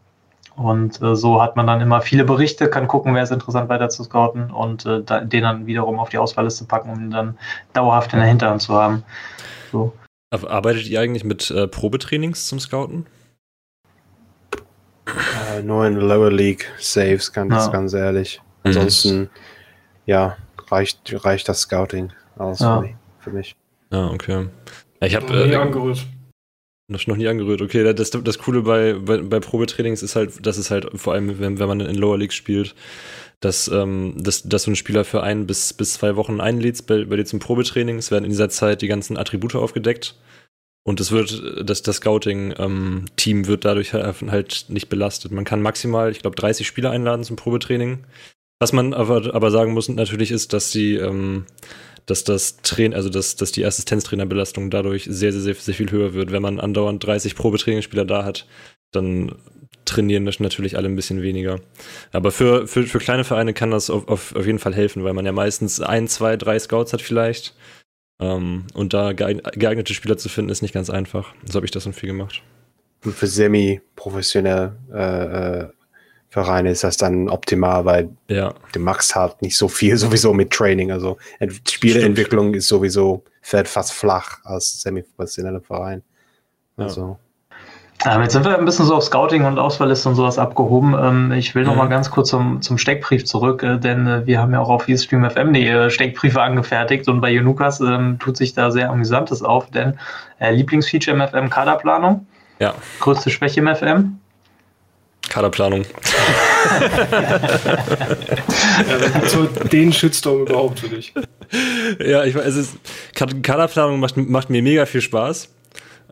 Und 0.56 1.02
äh, 1.02 1.16
so 1.16 1.42
hat 1.42 1.56
man 1.56 1.66
dann 1.66 1.82
immer 1.82 2.02
viele 2.02 2.24
Berichte, 2.24 2.70
kann 2.70 2.88
gucken, 2.88 3.16
wer 3.16 3.24
ist 3.24 3.32
interessant 3.32 3.70
weiter 3.70 3.90
zu 3.90 4.04
scouten 4.04 4.52
und 4.52 4.86
äh, 4.86 5.02
da, 5.04 5.20
den 5.22 5.44
dann 5.44 5.66
wiederum 5.66 6.00
auf 6.00 6.10
die 6.10 6.20
Auswahlliste 6.20 6.66
packen, 6.66 6.92
um 6.92 7.00
ihn 7.00 7.12
dann 7.12 7.38
dauerhaft 7.74 8.14
in 8.14 8.20
der 8.20 8.28
Hinterhand 8.28 8.62
zu 8.62 8.76
haben. 8.76 9.04
So. 9.72 9.94
Arbeitet 10.34 10.88
ihr 10.88 11.00
eigentlich 11.00 11.24
mit 11.24 11.52
äh, 11.52 11.68
Probetrainings 11.68 12.48
zum 12.48 12.60
Scouten? 12.60 13.06
Äh, 15.06 15.62
nur 15.62 15.86
in 15.86 15.96
Lower 15.96 16.32
League 16.32 16.72
Saves, 16.80 17.32
ganz, 17.32 17.54
ja. 17.54 17.68
ganz 17.68 17.94
ehrlich. 17.94 18.42
Mhm. 18.42 18.62
Ansonsten, 18.64 19.20
mhm. 19.20 19.30
ja, 20.06 20.38
reicht, 20.70 21.14
reicht 21.24 21.48
das 21.50 21.62
Scouting 21.62 22.12
aus 22.38 22.60
ja. 22.60 22.84
für 23.20 23.32
mich. 23.32 23.56
Ja, 23.92 24.08
okay. 24.08 24.48
Ich 25.02 25.16
habe 25.16 25.26
noch 25.28 25.46
nie 25.46 25.52
äh, 25.52 25.56
angerührt. 25.56 26.08
Noch, 26.88 27.06
noch 27.08 27.16
nie 27.16 27.28
angerührt. 27.28 27.62
Okay, 27.62 27.94
das, 27.94 28.10
das 28.10 28.40
Coole 28.40 28.62
bei, 28.62 28.94
bei, 28.94 29.18
bei 29.18 29.40
Probetrainings 29.40 30.02
ist 30.02 30.16
halt, 30.16 30.46
dass 30.46 30.58
es 30.58 30.72
halt 30.72 30.88
vor 30.96 31.14
allem, 31.14 31.40
wenn, 31.40 31.60
wenn 31.60 31.68
man 31.68 31.80
in 31.80 31.96
Lower 31.96 32.18
League 32.18 32.34
spielt, 32.34 32.76
dass, 33.44 33.68
ähm, 33.68 34.16
dass, 34.18 34.44
dass 34.44 34.64
du 34.64 34.70
einen 34.70 34.76
Spieler 34.76 35.04
für 35.04 35.22
ein 35.22 35.46
bis, 35.46 35.74
bis 35.74 35.94
zwei 35.94 36.16
Wochen 36.16 36.40
einlädst 36.40 36.88
bei, 36.88 37.04
bei 37.06 37.18
dir 37.18 37.26
zum 37.26 37.40
Probetraining. 37.40 37.98
Es 37.98 38.10
werden 38.10 38.24
in 38.24 38.32
dieser 38.32 38.50
Zeit 38.50 38.82
die 38.82 38.88
ganzen 38.88 39.18
Attribute 39.18 39.56
aufgedeckt. 39.56 40.16
Und 40.86 41.00
es 41.00 41.12
wird, 41.12 41.70
das, 41.70 41.82
das 41.82 41.98
Scouting-Team 41.98 43.38
ähm, 43.38 43.48
wird 43.48 43.66
dadurch 43.66 43.94
halt 43.94 44.66
nicht 44.68 44.90
belastet. 44.90 45.32
Man 45.32 45.46
kann 45.46 45.62
maximal, 45.62 46.12
ich 46.12 46.20
glaube, 46.20 46.36
30 46.36 46.68
Spieler 46.68 46.92
einladen 46.92 47.24
zum 47.24 47.36
Probetraining. 47.36 48.06
Was 48.60 48.74
man 48.74 48.94
aber, 48.94 49.34
aber 49.34 49.52
sagen 49.52 49.74
muss 49.74 49.90
natürlich 49.90 50.32
ist, 50.32 50.54
dass 50.54 50.72
die, 50.72 50.96
ähm, 50.96 51.46
dass 52.06 52.24
das 52.24 52.58
Train, 52.58 52.94
also 52.94 53.10
dass, 53.10 53.36
dass 53.36 53.52
die 53.52 53.66
Assistenztrainerbelastung 53.66 54.70
dadurch 54.70 55.06
sehr, 55.10 55.32
sehr, 55.32 55.42
sehr, 55.42 55.56
sehr 55.56 55.74
viel 55.74 55.92
höher 55.92 56.14
wird. 56.14 56.32
Wenn 56.32 56.42
man 56.42 56.60
andauernd 56.60 57.06
30 57.06 57.36
Probetrainingsspieler 57.36 58.06
da 58.06 58.24
hat, 58.24 58.46
dann 58.92 59.36
trainieren 59.86 60.26
das 60.26 60.40
natürlich 60.40 60.78
alle 60.78 60.88
ein 60.88 60.96
bisschen 60.96 61.22
weniger. 61.22 61.60
Aber 62.12 62.32
für, 62.32 62.68
für, 62.68 62.84
für 62.84 63.00
kleine 63.00 63.24
Vereine 63.24 63.54
kann 63.54 63.72
das 63.72 63.90
auf, 63.90 64.08
auf, 64.08 64.36
auf 64.36 64.46
jeden 64.46 64.60
Fall 64.60 64.74
helfen, 64.74 65.04
weil 65.04 65.14
man 65.14 65.26
ja 65.26 65.32
meistens 65.32 65.82
ein, 65.82 66.08
zwei, 66.08 66.38
drei 66.38 66.58
Scouts 66.60 66.94
hat 66.94 67.02
vielleicht. 67.02 67.56
Ähm, 68.20 68.66
und 68.74 68.94
da 68.94 69.14
geeignete 69.14 69.94
Spieler 69.94 70.18
zu 70.18 70.30
finden, 70.30 70.52
ist 70.52 70.62
nicht 70.62 70.74
ganz 70.74 70.90
einfach. 70.90 71.34
So 71.46 71.56
habe 71.56 71.66
ich 71.66 71.72
das 71.72 71.84
schon 71.84 71.94
viel 71.94 72.08
gemacht. 72.08 72.42
Und 73.04 73.14
für 73.16 73.28
semi-professionelle 73.28 74.78
äh, 74.94 75.60
äh, 75.60 75.70
Vereine 76.30 76.72
ist 76.72 76.84
das 76.84 76.98
dann 76.98 77.30
optimal, 77.30 77.86
weil 77.86 78.10
ja. 78.28 78.56
du 78.72 78.80
machst 78.80 79.16
halt 79.16 79.42
nicht 79.42 79.58
so 79.58 79.68
viel 79.68 79.98
sowieso 79.98 80.34
mit 80.34 80.52
Training. 80.52 80.92
Also 80.92 81.18
Spieleentwicklung 81.70 82.48
Stimmt. 82.48 82.56
ist 82.58 82.68
sowieso, 82.68 83.24
fällt 83.42 83.68
fast 83.68 83.94
flach 83.94 84.40
als 84.44 84.82
semi-professioneller 84.82 85.62
Verein. 85.62 86.02
Also. 86.78 87.02
Ja. 87.02 87.20
Ähm, 88.06 88.22
jetzt 88.22 88.34
sind 88.34 88.44
wir 88.44 88.58
ein 88.58 88.66
bisschen 88.66 88.86
so 88.86 88.96
auf 88.96 89.04
Scouting 89.04 89.46
und 89.46 89.58
Auswahlliste 89.58 90.10
und 90.10 90.16
sowas 90.16 90.38
abgehoben. 90.38 90.94
Ähm, 91.00 91.32
ich 91.32 91.56
will 91.56 91.64
noch 91.64 91.76
mal 91.76 91.86
mhm. 91.86 91.92
ganz 91.92 92.12
kurz 92.12 92.30
zum, 92.30 92.62
zum 92.62 92.78
Steckbrief 92.78 93.24
zurück, 93.26 93.64
äh, 93.64 93.78
denn 93.78 94.08
äh, 94.08 94.26
wir 94.26 94.40
haben 94.40 94.52
ja 94.52 94.60
auch 94.60 94.70
auf 94.70 94.90
eStreamFM.de 94.90 95.90
Steckbriefe 95.90 96.42
angefertigt 96.42 97.08
und 97.08 97.22
bei 97.22 97.32
Junukas 97.32 97.80
ähm, 97.80 98.20
tut 98.20 98.36
sich 98.36 98.54
da 98.54 98.72
sehr 98.72 98.90
Amüsantes 98.90 99.42
auf, 99.42 99.70
denn 99.70 99.98
äh, 100.40 100.52
Lieblingsfeature 100.52 101.16
im 101.16 101.26
FM 101.28 101.50
Kaderplanung. 101.50 102.28
Ja. 102.60 102.74
Größte 103.00 103.30
Schwäche 103.30 103.62
im 103.62 103.74
FM? 103.74 104.20
Kaderplanung. 105.30 105.86
ja, 108.90 109.28
so 109.28 109.46
den 109.46 109.94
Shitstorm 109.94 110.42
überhaupt 110.42 110.82
für 110.82 110.90
dich. 110.90 111.14
Ja, 112.06 112.26
ich 112.26 112.36
weiß, 112.36 112.46
es 112.46 112.56
ist, 112.56 112.78
Kaderplanung 113.14 114.00
macht, 114.00 114.18
macht 114.18 114.50
mir 114.50 114.62
mega 114.62 114.86
viel 114.86 115.02
Spaß 115.02 115.53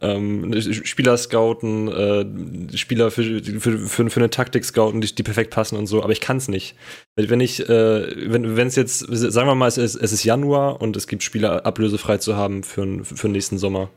ähm, 0.01 0.59
Spieler 0.61 1.15
scouten, 1.15 1.87
äh, 1.87 2.77
Spieler 2.77 3.11
für, 3.11 3.43
für, 3.43 3.77
für, 3.77 4.09
für, 4.09 4.19
eine 4.19 4.29
Taktik 4.29 4.65
scouten, 4.65 4.99
die, 4.99 5.13
die 5.13 5.23
perfekt 5.23 5.51
passen 5.51 5.77
und 5.77 5.85
so, 5.85 6.03
aber 6.03 6.11
ich 6.11 6.21
kann 6.21 6.37
es 6.37 6.47
nicht. 6.47 6.75
Wenn 7.15 7.39
ich, 7.39 7.67
äh, 7.69 8.31
wenn 8.31 8.67
es 8.67 8.75
jetzt, 8.75 8.99
sagen 8.99 9.47
wir 9.47 9.55
mal, 9.55 9.67
es 9.67 9.77
ist, 9.77 9.95
es 9.95 10.11
ist 10.11 10.23
Januar 10.23 10.81
und 10.81 10.97
es 10.97 11.07
gibt 11.07 11.21
Spieler 11.21 11.65
ablösefrei 11.65 12.17
zu 12.17 12.35
haben 12.35 12.63
für, 12.63 13.05
für 13.05 13.27
den 13.27 13.33
nächsten 13.33 13.59
Sommer. 13.59 13.89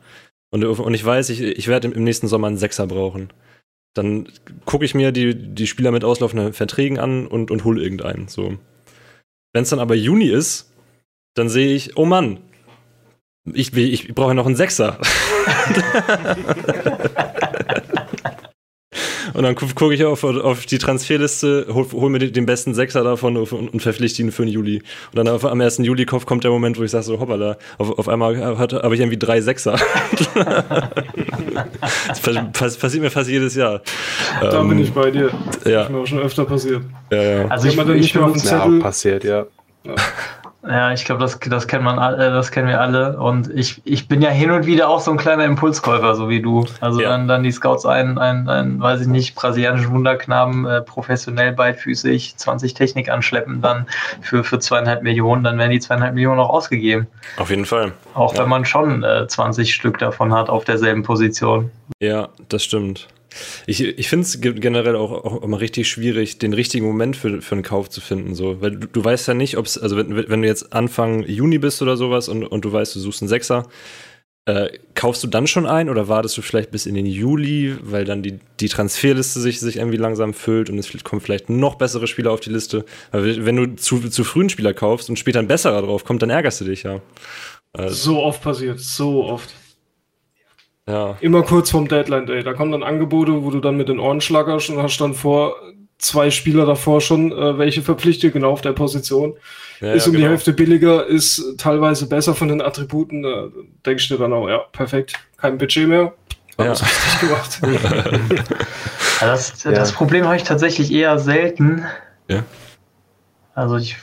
Und, 0.51 0.65
und 0.65 0.95
ich 0.95 1.05
weiß, 1.05 1.31
ich, 1.31 1.41
ich 1.41 1.69
werde 1.69 1.89
im 1.89 2.05
nächsten 2.05 2.29
Sommer 2.29 2.49
einen 2.49 2.59
Sechser 2.59 2.87
brauchen. 2.87 3.33
Dann 3.95 4.29
gucke 4.67 4.85
ich 4.85 4.95
mir 4.95 5.11
die, 5.11 5.35
die 5.35 5.67
Spieler 5.67 5.91
mit 5.91 6.05
auslaufenden 6.05 6.53
Verträgen 6.53 6.99
an 6.99 7.27
und, 7.27 7.51
und 7.51 7.65
hole 7.65 7.83
irgendeinen. 7.83 8.29
So. 8.29 8.59
Wenn 9.53 9.63
es 9.63 9.71
dann 9.71 9.79
aber 9.79 9.95
Juni 9.95 10.27
ist, 10.27 10.73
dann 11.35 11.49
sehe 11.49 11.75
ich, 11.75 11.97
oh 11.97 12.05
Mann, 12.05 12.39
ich, 13.53 13.77
ich 13.77 14.15
brauche 14.15 14.35
noch 14.35 14.47
einen 14.47 14.57
Sechser. 14.57 14.99
und 19.35 19.43
dann 19.43 19.55
gucke 19.55 19.93
ich 19.93 20.05
auf, 20.05 20.25
auf 20.25 20.65
die 20.65 20.79
Transferliste, 20.79 21.67
hol, 21.71 21.87
hol, 21.93 22.09
mir 22.09 22.21
den 22.21 22.47
besten 22.47 22.73
Sechser 22.75 23.05
davon 23.05 23.37
und, 23.37 23.53
und 23.53 23.83
verpflichte 23.83 24.23
ihn 24.23 24.33
für 24.33 24.47
den 24.47 24.53
Juli. 24.53 24.79
Und 24.79 25.17
dann 25.17 25.29
auf, 25.29 25.45
am 25.45 25.61
1. 25.61 25.79
Juli 25.79 26.07
kommt 26.07 26.45
der 26.45 26.51
Moment, 26.51 26.79
wo 26.79 26.85
ich 26.85 26.91
sage 26.91 27.05
so, 27.05 27.21
hoppala, 27.21 27.59
auf, 27.77 27.99
auf 27.99 28.09
einmal 28.09 28.35
habe 28.59 28.95
ich 28.95 29.01
irgendwie 29.01 29.19
drei 29.19 29.43
Sechser. 29.43 29.77
das 32.59 32.79
passiert 32.79 33.03
mir 33.03 33.11
fast 33.11 33.29
jedes 33.29 33.55
Jahr. 33.57 33.83
Da 34.41 34.61
ähm, 34.61 34.71
bin 34.71 34.79
ich 34.79 34.93
bei 34.93 35.11
dir. 35.11 35.31
Ja. 35.67 35.81
Das 35.81 35.85
ist 35.85 35.91
mir 35.91 35.99
auch 35.99 36.07
schon 36.07 36.21
öfter 36.21 36.47
passiert. 36.47 36.83
Ja, 37.11 37.23
ja. 37.23 37.49
Also 37.49 37.69
ich, 37.69 37.77
ich, 37.77 37.89
ich, 37.89 38.07
ich 38.15 38.19
auf 38.19 38.33
dem 38.33 38.41
Zettel. 38.41 38.79
Ja, 38.79 38.83
passiert, 38.83 39.25
ja. 39.25 39.47
ja. 39.85 39.95
Ja, 40.67 40.93
ich 40.93 41.05
glaube, 41.05 41.21
das, 41.21 41.39
das 41.39 41.69
kennt 41.69 41.85
man 41.85 41.99
alle, 41.99 42.31
das 42.31 42.51
kennen 42.51 42.69
wir 42.69 42.81
alle. 42.81 43.19
Und 43.19 43.51
ich, 43.55 43.83
ich 43.85 44.09
bin 44.09 44.23
ja 44.23 44.31
hin 44.31 44.51
und 44.51 44.65
wieder 44.65 44.89
auch 44.89 45.01
so 45.01 45.11
ein 45.11 45.19
kleiner 45.19 45.45
Impulskäufer, 45.45 46.15
so 46.15 46.31
wie 46.31 46.41
du. 46.41 46.65
Also 46.81 47.03
ja. 47.03 47.11
dann, 47.11 47.29
dann 47.29 47.43
die 47.43 47.53
Scouts 47.53 47.85
einen, 47.85 48.19
einen, 48.19 48.49
einen, 48.49 48.81
weiß 48.81 49.03
ich 49.03 49.07
nicht, 49.07 49.35
brasilianischen 49.35 49.91
Wunderknaben, 49.93 50.65
äh, 50.67 50.81
professionell 50.81 51.53
beidfüßig, 51.53 52.37
20 52.37 52.73
Technik 52.73 53.11
anschleppen, 53.11 53.61
dann 53.61 53.87
für, 54.23 54.43
für 54.43 54.59
zweieinhalb 54.59 55.03
Millionen, 55.03 55.45
dann 55.45 55.59
werden 55.59 55.71
die 55.71 55.81
zweieinhalb 55.81 56.15
Millionen 56.15 56.41
auch 56.41 56.51
ausgegeben. 56.51 57.07
Auf 57.37 57.51
jeden 57.51 57.67
Fall. 57.67 57.93
Auch 58.15 58.35
ja. 58.35 58.43
wenn 58.43 58.49
man 58.49 58.65
schon 58.65 59.03
äh, 59.03 59.27
20 59.27 59.75
Stück 59.75 59.99
davon 59.99 60.33
hat 60.33 60.49
auf 60.49 60.65
derselben 60.65 61.03
Position. 61.03 61.71
Ja, 62.01 62.29
das 62.49 62.65
stimmt. 62.65 63.09
Ich, 63.67 63.83
ich 63.83 64.09
finde 64.09 64.25
es 64.25 64.41
generell 64.41 64.97
auch, 64.97 65.13
auch 65.13 65.43
immer 65.43 65.61
richtig 65.61 65.89
schwierig, 65.89 66.39
den 66.39 66.53
richtigen 66.53 66.87
Moment 66.87 67.17
für, 67.17 67.43
für 67.43 67.55
einen 67.55 67.63
Kauf 67.63 67.91
zu 67.91 68.01
finden. 68.01 68.35
So. 68.35 68.61
Weil 68.61 68.73
du, 68.73 68.87
du 68.87 69.05
weißt 69.05 69.29
ja 69.29 69.35
nicht, 69.35 69.57
ob 69.57 69.67
es, 69.67 69.79
also 69.79 69.97
wenn, 69.97 70.29
wenn 70.29 70.43
du 70.43 70.49
jetzt 70.49 70.73
Anfang 70.73 71.25
Juni 71.25 71.59
bist 71.59 71.83
oder 71.83 71.97
sowas 71.97 72.29
und, 72.29 72.45
und 72.45 72.65
du 72.65 72.73
weißt, 72.73 72.95
du 72.95 73.01
suchst 73.01 73.23
einen 73.23 73.29
Sechser, 73.29 73.69
äh, 74.47 74.79
kaufst 74.95 75.23
du 75.25 75.27
dann 75.27 75.47
schon 75.47 75.67
ein 75.67 75.89
oder 75.89 76.09
wartest 76.09 76.37
du 76.37 76.43
vielleicht 76.43 76.71
bis 76.71 76.85
in 76.85 76.95
den 76.95 77.07
Juli, 77.07 77.77
weil 77.81 78.05
dann 78.05 78.23
die, 78.23 78.39
die 78.61 78.69
Transferliste 78.69 79.41
sich, 79.41 79.59
sich 79.59 79.77
irgendwie 79.77 79.97
langsam 79.97 80.35
füllt 80.35 80.69
und 80.69 80.79
es 80.79 81.03
kommen 81.03 81.23
vielleicht 81.23 81.49
noch 81.49 81.77
bessere 81.77 82.07
Spieler 82.07 82.31
auf 82.31 82.41
die 82.41 82.51
Liste? 82.51 82.85
Weil 83.11 83.47
wenn 83.47 83.57
du 83.57 83.77
zu, 83.77 84.01
zu 84.11 84.23
früh 84.23 84.41
einen 84.41 84.51
Spieler 84.51 84.75
kaufst 84.75 85.09
und 85.09 85.19
später 85.19 85.39
ein 85.39 85.49
besserer 85.49 85.81
drauf 85.81 86.05
kommt, 86.05 86.21
dann 86.21 86.31
ärgerst 86.31 86.61
du 86.61 86.67
dich 86.67 86.83
ja. 86.83 87.01
Also, 87.73 87.95
so 87.95 88.23
oft 88.23 88.43
passiert, 88.43 88.81
so 88.81 89.25
oft. 89.25 89.55
Ja. 90.87 91.17
Immer 91.21 91.43
kurz 91.43 91.71
vorm 91.71 91.89
Deadline 91.89 92.27
Day. 92.27 92.43
Da 92.43 92.53
kommen 92.53 92.73
dann 92.73 92.83
Angebote, 92.83 93.43
wo 93.43 93.51
du 93.51 93.61
dann 93.61 93.77
mit 93.77 93.89
den 93.89 93.99
Ohren 93.99 94.21
schlackerst 94.21 94.71
und 94.71 94.83
hast 94.83 94.99
dann 95.01 95.15
vor 95.15 95.57
zwei 95.99 96.31
Spieler 96.31 96.67
davor 96.67 97.01
schon 97.01 97.33
äh, 97.33 97.59
welche 97.59 97.83
verpflichtet, 97.83 98.33
genau 98.33 98.51
auf 98.51 98.61
der 98.61 98.73
Position. 98.73 99.35
Ja, 99.81 99.93
ist 99.93 100.05
ja, 100.05 100.11
um 100.11 100.17
genau. 100.17 100.27
die 100.27 100.31
Hälfte 100.31 100.53
billiger, 100.53 101.07
ist 101.07 101.59
teilweise 101.59 102.09
besser 102.09 102.35
von 102.35 102.49
den 102.49 102.61
Attributen. 102.61 103.23
Da 103.23 103.49
denkst 103.87 104.09
du 104.09 104.15
dir 104.15 104.21
dann 104.21 104.33
auch, 104.33 104.49
ja, 104.49 104.59
perfekt, 104.73 105.15
kein 105.39 105.57
Budget 105.59 105.89
mehr. 105.89 106.13
Ja. 106.59 106.67
Das 106.67 106.83
richtig 106.83 107.21
gemacht. 107.21 107.61
das, 109.21 109.63
das 109.63 109.93
Problem 109.93 110.25
habe 110.25 110.37
ich 110.37 110.45
tatsächlich 110.45 110.93
eher 110.93 111.19
selten. 111.19 111.85
Ja. 112.29 112.45
Also 113.55 113.77
ich 113.77 113.97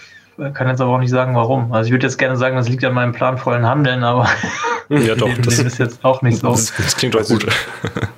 kann 0.54 0.67
jetzt 0.67 0.82
aber 0.82 0.91
auch 0.91 1.00
nicht 1.00 1.12
sagen, 1.12 1.36
warum. 1.36 1.72
Also 1.72 1.88
ich 1.88 1.91
würde 1.91 2.06
jetzt 2.06 2.17
gerne 2.17 2.36
sagen, 2.36 2.56
das 2.56 2.67
liegt 2.67 2.84
an 2.84 2.94
meinem 2.94 3.13
planvollen 3.13 3.65
Handeln, 3.65 4.04
aber 4.04 4.28
ja, 4.99 5.15
doch, 5.15 5.30
das 5.38 5.60
ist 5.60 5.77
jetzt 5.77 6.04
auch 6.04 6.21
nicht 6.21 6.39
so. 6.39 6.49
Das, 6.49 6.73
das 6.75 6.97
klingt 6.97 7.15
doch 7.15 7.25
gut. 7.25 7.45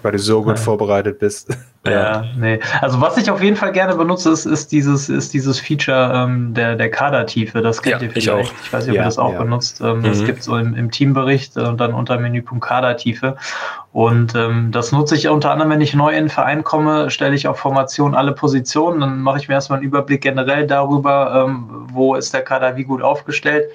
Weil 0.01 0.13
du 0.13 0.19
so 0.19 0.41
gut 0.41 0.57
ja. 0.57 0.61
vorbereitet 0.61 1.19
bist. 1.19 1.55
Ja, 1.85 1.91
ja, 1.91 2.25
nee. 2.37 2.59
Also 2.81 3.01
was 3.01 3.17
ich 3.17 3.29
auf 3.29 3.43
jeden 3.43 3.57
Fall 3.57 3.73
gerne 3.73 3.95
benutze, 3.95 4.31
ist, 4.31 4.45
ist 4.45 4.71
dieses, 4.71 5.09
ist 5.09 5.33
dieses 5.33 5.59
Feature 5.59 6.13
ähm, 6.15 6.53
der, 6.53 6.75
der 6.75 6.89
Kadertiefe. 6.89 7.61
Das 7.61 7.81
kennt 7.81 8.01
ja, 8.01 8.07
ihr 8.07 8.11
vielleicht. 8.11 8.27
Ich, 8.27 8.31
auch. 8.31 8.53
ich 8.63 8.73
weiß 8.73 8.85
nicht, 8.87 8.95
ob 8.95 9.01
ihr 9.01 9.03
das 9.03 9.17
auch 9.17 9.37
benutzt. 9.37 9.81
Ähm, 9.81 9.99
mhm. 9.99 10.03
Das 10.03 10.23
gibt 10.23 10.39
es 10.39 10.45
so 10.45 10.57
im, 10.57 10.73
im 10.75 10.91
Teambericht 10.91 11.57
und 11.57 11.79
dann 11.79 11.93
unter 11.93 12.17
Menüpunkt 12.17 12.65
Kadertiefe. 12.65 13.35
Und 13.91 14.33
ähm, 14.33 14.71
das 14.71 14.91
nutze 14.91 15.15
ich 15.15 15.27
unter 15.27 15.51
anderem, 15.51 15.71
wenn 15.71 15.81
ich 15.81 15.93
neu 15.93 16.11
in 16.11 16.23
den 16.23 16.29
Verein 16.29 16.63
komme, 16.63 17.11
stelle 17.11 17.35
ich 17.35 17.47
auf 17.47 17.59
Formation 17.59 18.15
alle 18.15 18.31
Positionen. 18.31 19.01
Dann 19.01 19.21
mache 19.21 19.39
ich 19.39 19.47
mir 19.47 19.55
erstmal 19.55 19.79
einen 19.79 19.87
Überblick 19.87 20.21
generell 20.21 20.65
darüber, 20.65 21.45
ähm, 21.45 21.87
wo 21.91 22.15
ist 22.15 22.33
der 22.33 22.41
Kader 22.41 22.75
wie 22.77 22.85
gut 22.85 23.01
aufgestellt 23.01 23.65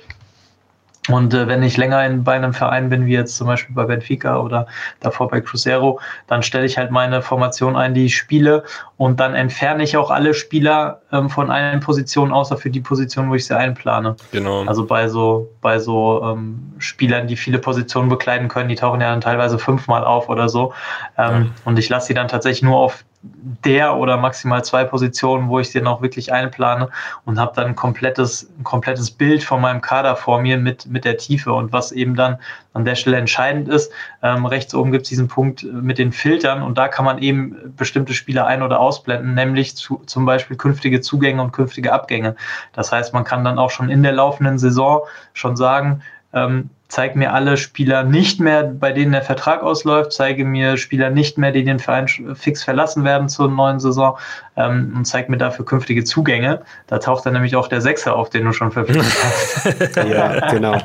und 1.08 1.34
äh, 1.34 1.48
wenn 1.48 1.62
ich 1.62 1.76
länger 1.76 2.04
in, 2.04 2.24
bei 2.24 2.34
einem 2.34 2.52
Verein 2.52 2.90
bin, 2.90 3.06
wie 3.06 3.12
jetzt 3.12 3.36
zum 3.36 3.46
Beispiel 3.46 3.74
bei 3.74 3.84
Benfica 3.84 4.38
oder 4.38 4.66
davor 5.00 5.28
bei 5.28 5.40
Cruzeiro, 5.40 6.00
dann 6.26 6.42
stelle 6.42 6.66
ich 6.66 6.78
halt 6.78 6.90
meine 6.90 7.22
Formation 7.22 7.76
ein, 7.76 7.94
die 7.94 8.06
ich 8.06 8.16
spiele 8.16 8.64
und 8.96 9.20
dann 9.20 9.34
entferne 9.34 9.82
ich 9.82 9.96
auch 9.96 10.10
alle 10.10 10.34
Spieler 10.34 11.00
ähm, 11.12 11.30
von 11.30 11.50
allen 11.50 11.80
Positionen, 11.80 12.32
außer 12.32 12.56
für 12.56 12.70
die 12.70 12.80
Position, 12.80 13.30
wo 13.30 13.34
ich 13.34 13.46
sie 13.46 13.56
einplane. 13.56 14.16
Genau. 14.32 14.64
Also 14.64 14.86
bei 14.86 15.08
so, 15.08 15.48
bei 15.60 15.78
so 15.78 16.22
ähm, 16.22 16.72
Spielern, 16.78 17.26
die 17.26 17.36
viele 17.36 17.58
Positionen 17.58 18.08
bekleiden 18.08 18.48
können, 18.48 18.68
die 18.68 18.74
tauchen 18.74 19.00
ja 19.00 19.10
dann 19.10 19.20
teilweise 19.20 19.58
fünfmal 19.58 20.04
auf 20.04 20.28
oder 20.28 20.48
so. 20.48 20.72
Ähm, 21.16 21.44
ja. 21.44 21.46
Und 21.64 21.78
ich 21.78 21.88
lasse 21.88 22.08
sie 22.08 22.14
dann 22.14 22.28
tatsächlich 22.28 22.62
nur 22.62 22.78
auf 22.78 23.04
der 23.22 23.96
oder 23.96 24.16
maximal 24.16 24.64
zwei 24.64 24.84
Positionen, 24.84 25.48
wo 25.48 25.58
ich 25.58 25.72
den 25.72 25.86
auch 25.88 26.02
wirklich 26.02 26.32
einplane 26.32 26.88
und 27.24 27.38
habe 27.38 27.52
dann 27.54 27.66
ein 27.66 27.76
komplettes, 27.76 28.48
ein 28.58 28.64
komplettes 28.64 29.10
Bild 29.10 29.42
von 29.42 29.60
meinem 29.60 29.80
Kader 29.80 30.14
vor 30.14 30.40
mir 30.40 30.56
mit, 30.56 30.86
mit 30.86 31.04
der 31.04 31.16
Tiefe 31.16 31.52
und 31.52 31.72
was 31.72 31.90
eben 31.90 32.14
dann 32.14 32.38
an 32.74 32.84
der 32.84 32.94
Stelle 32.94 33.16
entscheidend 33.16 33.68
ist. 33.68 33.90
Ähm, 34.22 34.46
rechts 34.46 34.72
oben 34.72 34.92
gibt 34.92 35.02
es 35.02 35.08
diesen 35.08 35.26
Punkt 35.26 35.64
mit 35.64 35.98
den 35.98 36.12
Filtern 36.12 36.62
und 36.62 36.78
da 36.78 36.86
kann 36.86 37.04
man 37.04 37.18
eben 37.18 37.74
bestimmte 37.76 38.14
Spiele 38.14 38.46
ein- 38.46 38.62
oder 38.62 38.78
ausblenden, 38.78 39.34
nämlich 39.34 39.76
zu, 39.76 40.02
zum 40.06 40.24
Beispiel 40.24 40.56
künftige 40.56 41.00
Zugänge 41.00 41.42
und 41.42 41.52
künftige 41.52 41.92
Abgänge. 41.92 42.36
Das 42.72 42.92
heißt, 42.92 43.12
man 43.14 43.24
kann 43.24 43.42
dann 43.42 43.58
auch 43.58 43.70
schon 43.70 43.88
in 43.88 44.04
der 44.04 44.12
laufenden 44.12 44.58
Saison 44.58 45.02
schon 45.32 45.56
sagen, 45.56 46.02
ähm, 46.32 46.70
zeig 46.88 47.16
mir 47.16 47.34
alle 47.34 47.58
Spieler 47.58 48.02
nicht 48.02 48.40
mehr, 48.40 48.64
bei 48.64 48.92
denen 48.92 49.12
der 49.12 49.22
Vertrag 49.22 49.62
ausläuft, 49.62 50.12
zeige 50.12 50.44
mir 50.44 50.78
Spieler 50.78 51.10
nicht 51.10 51.36
mehr, 51.36 51.52
die 51.52 51.62
den 51.62 51.78
Verein 51.78 52.08
fix 52.34 52.64
verlassen 52.64 53.04
werden 53.04 53.28
zur 53.28 53.50
neuen 53.50 53.78
Saison 53.78 54.18
ähm, 54.56 54.94
und 54.96 55.04
zeig 55.04 55.28
mir 55.28 55.36
dafür 55.36 55.66
künftige 55.66 56.04
Zugänge. 56.04 56.62
Da 56.86 56.98
taucht 56.98 57.26
dann 57.26 57.34
nämlich 57.34 57.56
auch 57.56 57.68
der 57.68 57.82
Sechser 57.82 58.16
auf, 58.16 58.30
den 58.30 58.46
du 58.46 58.52
schon 58.52 58.72
verpflichtet 58.72 59.14
hast. 59.22 59.96
ja, 59.96 60.50
genau. 60.50 60.78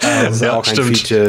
das 0.00 0.36
ist 0.36 0.42
ja, 0.42 0.56
auch 0.56 0.66
ein 0.66 0.74
Feature, 0.74 1.28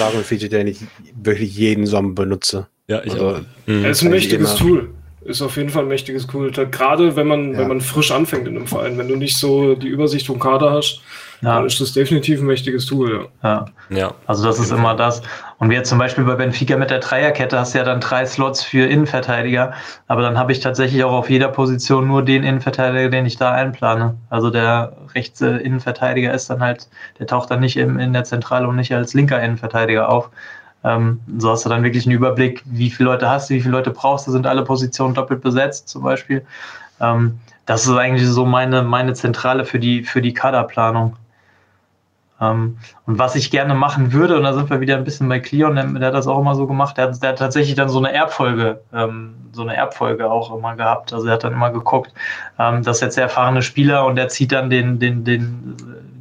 auch 0.00 0.14
ein 0.14 0.24
Feature, 0.24 0.48
den 0.48 0.68
ich 0.68 0.78
wirklich 1.20 1.56
jeden 1.56 1.86
Sommer 1.86 2.14
benutze. 2.14 2.68
Ja, 2.86 3.02
ich 3.02 3.12
also, 3.14 3.28
auch. 3.28 3.40
Mhm. 3.66 3.84
Es 3.84 3.98
ist 3.98 4.04
ein 4.04 4.10
mächtiges 4.10 4.54
Tool 4.54 4.90
ist 5.24 5.40
auf 5.40 5.56
jeden 5.56 5.70
Fall 5.70 5.84
ein 5.84 5.88
mächtiges 5.88 6.26
Tool. 6.26 6.50
Gerade 6.50 7.16
wenn 7.16 7.26
man, 7.26 7.52
ja. 7.52 7.58
wenn 7.60 7.68
man 7.68 7.80
frisch 7.80 8.10
anfängt 8.10 8.46
in 8.46 8.56
einem 8.56 8.66
Verein, 8.66 8.98
wenn 8.98 9.08
du 9.08 9.16
nicht 9.16 9.38
so 9.38 9.74
die 9.74 9.88
Übersicht 9.88 10.26
vom 10.26 10.38
Kader 10.38 10.70
hast, 10.72 11.00
ja. 11.44 11.56
dann 11.56 11.66
ist 11.66 11.80
das 11.80 11.92
definitiv 11.92 12.40
ein 12.40 12.46
mächtiges 12.46 12.86
Tool. 12.86 13.28
Ja. 13.42 13.66
ja. 13.90 14.14
Also 14.26 14.44
das 14.44 14.58
ist 14.58 14.72
immer 14.72 14.94
das. 14.94 15.22
Und 15.58 15.70
wie 15.70 15.74
jetzt 15.74 15.88
zum 15.88 15.98
Beispiel 15.98 16.24
bei 16.24 16.34
Benfica 16.34 16.76
mit 16.76 16.90
der 16.90 16.98
Dreierkette 16.98 17.58
hast 17.58 17.74
du 17.74 17.78
ja 17.78 17.84
dann 17.84 18.00
drei 18.00 18.26
Slots 18.26 18.62
für 18.62 18.86
Innenverteidiger, 18.86 19.72
aber 20.08 20.22
dann 20.22 20.38
habe 20.38 20.52
ich 20.52 20.60
tatsächlich 20.60 21.04
auch 21.04 21.12
auf 21.12 21.30
jeder 21.30 21.48
Position 21.48 22.06
nur 22.06 22.22
den 22.22 22.42
Innenverteidiger, 22.42 23.08
den 23.08 23.26
ich 23.26 23.36
da 23.36 23.52
einplane. 23.52 24.16
Also 24.30 24.50
der 24.50 24.96
rechte 25.14 25.46
Innenverteidiger 25.46 26.32
ist 26.32 26.50
dann 26.50 26.60
halt, 26.60 26.88
der 27.18 27.26
taucht 27.26 27.50
dann 27.50 27.60
nicht 27.60 27.76
im, 27.76 27.98
in 27.98 28.12
der 28.12 28.24
Zentrale 28.24 28.66
und 28.66 28.76
nicht 28.76 28.94
als 28.94 29.14
linker 29.14 29.42
Innenverteidiger 29.42 30.08
auf. 30.08 30.30
Ähm, 30.84 31.20
so 31.38 31.50
hast 31.50 31.64
du 31.64 31.70
dann 31.70 31.82
wirklich 31.82 32.06
einen 32.06 32.14
Überblick, 32.14 32.62
wie 32.66 32.90
viele 32.90 33.10
Leute 33.10 33.28
hast 33.28 33.48
du, 33.48 33.54
wie 33.54 33.60
viele 33.60 33.72
Leute 33.72 33.90
brauchst 33.90 34.26
du, 34.26 34.32
sind 34.32 34.46
alle 34.46 34.64
Positionen 34.64 35.14
doppelt 35.14 35.40
besetzt 35.40 35.88
zum 35.88 36.02
Beispiel. 36.02 36.44
Ähm, 37.00 37.38
das 37.66 37.86
ist 37.86 37.96
eigentlich 37.96 38.28
so 38.28 38.44
meine, 38.44 38.82
meine 38.82 39.14
Zentrale 39.14 39.64
für 39.64 39.78
die, 39.78 40.04
für 40.04 40.20
die 40.20 40.34
Kaderplanung. 40.34 41.16
Ähm, 42.40 42.78
und 43.06 43.18
was 43.18 43.36
ich 43.36 43.50
gerne 43.50 43.74
machen 43.74 44.12
würde, 44.12 44.36
und 44.36 44.42
da 44.42 44.52
sind 44.52 44.68
wir 44.68 44.80
wieder 44.80 44.96
ein 44.96 45.04
bisschen 45.04 45.28
bei 45.28 45.38
Cleon, 45.38 45.76
der, 45.76 45.84
der 45.84 46.08
hat 46.08 46.14
das 46.14 46.26
auch 46.26 46.40
immer 46.40 46.54
so 46.54 46.66
gemacht, 46.66 46.96
der 46.96 47.08
hat, 47.08 47.22
der 47.22 47.30
hat 47.30 47.38
tatsächlich 47.38 47.76
dann 47.76 47.88
so 47.88 47.98
eine 47.98 48.12
Erbfolge, 48.12 48.80
ähm, 48.92 49.34
so 49.52 49.62
eine 49.62 49.76
Erbfolge 49.76 50.30
auch 50.30 50.54
immer 50.54 50.74
gehabt. 50.74 51.12
Also 51.12 51.26
er 51.28 51.34
hat 51.34 51.44
dann 51.44 51.52
immer 51.52 51.70
geguckt, 51.70 52.12
ähm, 52.58 52.82
das 52.82 52.96
ist 52.96 53.02
jetzt 53.02 53.16
der 53.16 53.24
erfahrene 53.24 53.62
Spieler 53.62 54.04
und 54.04 54.16
der 54.16 54.28
zieht 54.28 54.50
dann 54.50 54.68
den, 54.68 54.98
den, 54.98 55.24
den, 55.24 55.76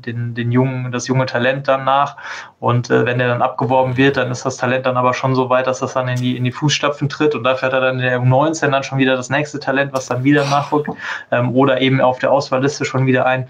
den, 0.05 0.35
den 0.35 0.51
jungen, 0.51 0.91
das 0.91 1.07
junge 1.07 1.25
Talent 1.25 1.67
dann 1.67 1.83
nach. 1.83 2.15
Und 2.59 2.91
äh, 2.91 3.05
wenn 3.05 3.17
der 3.17 3.29
dann 3.29 3.41
abgeworben 3.41 3.97
wird, 3.97 4.17
dann 4.17 4.29
ist 4.29 4.45
das 4.45 4.57
Talent 4.57 4.85
dann 4.85 4.97
aber 4.97 5.15
schon 5.15 5.33
so 5.33 5.49
weit, 5.49 5.65
dass 5.65 5.79
das 5.79 5.93
dann 5.93 6.07
in 6.07 6.17
die, 6.17 6.37
in 6.37 6.43
die 6.43 6.51
Fußstapfen 6.51 7.09
tritt 7.09 7.33
und 7.33 7.43
dafür 7.43 7.67
hat 7.67 7.73
er 7.73 7.81
dann 7.81 7.95
in 7.95 8.01
der 8.01 8.21
U19 8.21 8.69
dann 8.69 8.83
schon 8.83 8.99
wieder 8.99 9.15
das 9.15 9.31
nächste 9.31 9.59
Talent, 9.59 9.93
was 9.93 10.05
dann 10.05 10.23
wieder 10.23 10.45
nachrückt, 10.45 10.89
ähm, 11.31 11.55
oder 11.55 11.81
eben 11.81 12.01
auf 12.01 12.19
der 12.19 12.31
Auswahlliste 12.31 12.85
schon 12.85 13.07
wieder 13.07 13.25
ein. 13.25 13.47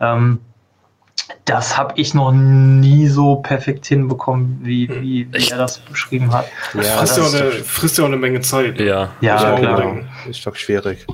Ähm, 0.00 0.40
das 1.44 1.76
habe 1.76 1.94
ich 1.96 2.14
noch 2.14 2.32
nie 2.32 3.08
so 3.08 3.36
perfekt 3.36 3.86
hinbekommen, 3.86 4.60
wie, 4.62 4.88
wie, 4.88 5.32
wie 5.32 5.50
er 5.50 5.58
das 5.58 5.78
beschrieben 5.78 6.32
hat. 6.32 6.46
Ja, 6.74 6.82
frisst, 6.82 7.16
ja 7.16 7.24
auch 7.24 7.34
eine, 7.34 7.50
frisst 7.50 7.98
ja 7.98 8.04
auch 8.04 8.08
eine 8.08 8.16
Menge 8.16 8.40
Zeit. 8.40 8.80
Ja, 8.80 9.10
ja 9.20 9.56
klar. 9.56 9.96
Ist 10.28 10.46
doch 10.46 10.56
schwierig. 10.56 11.06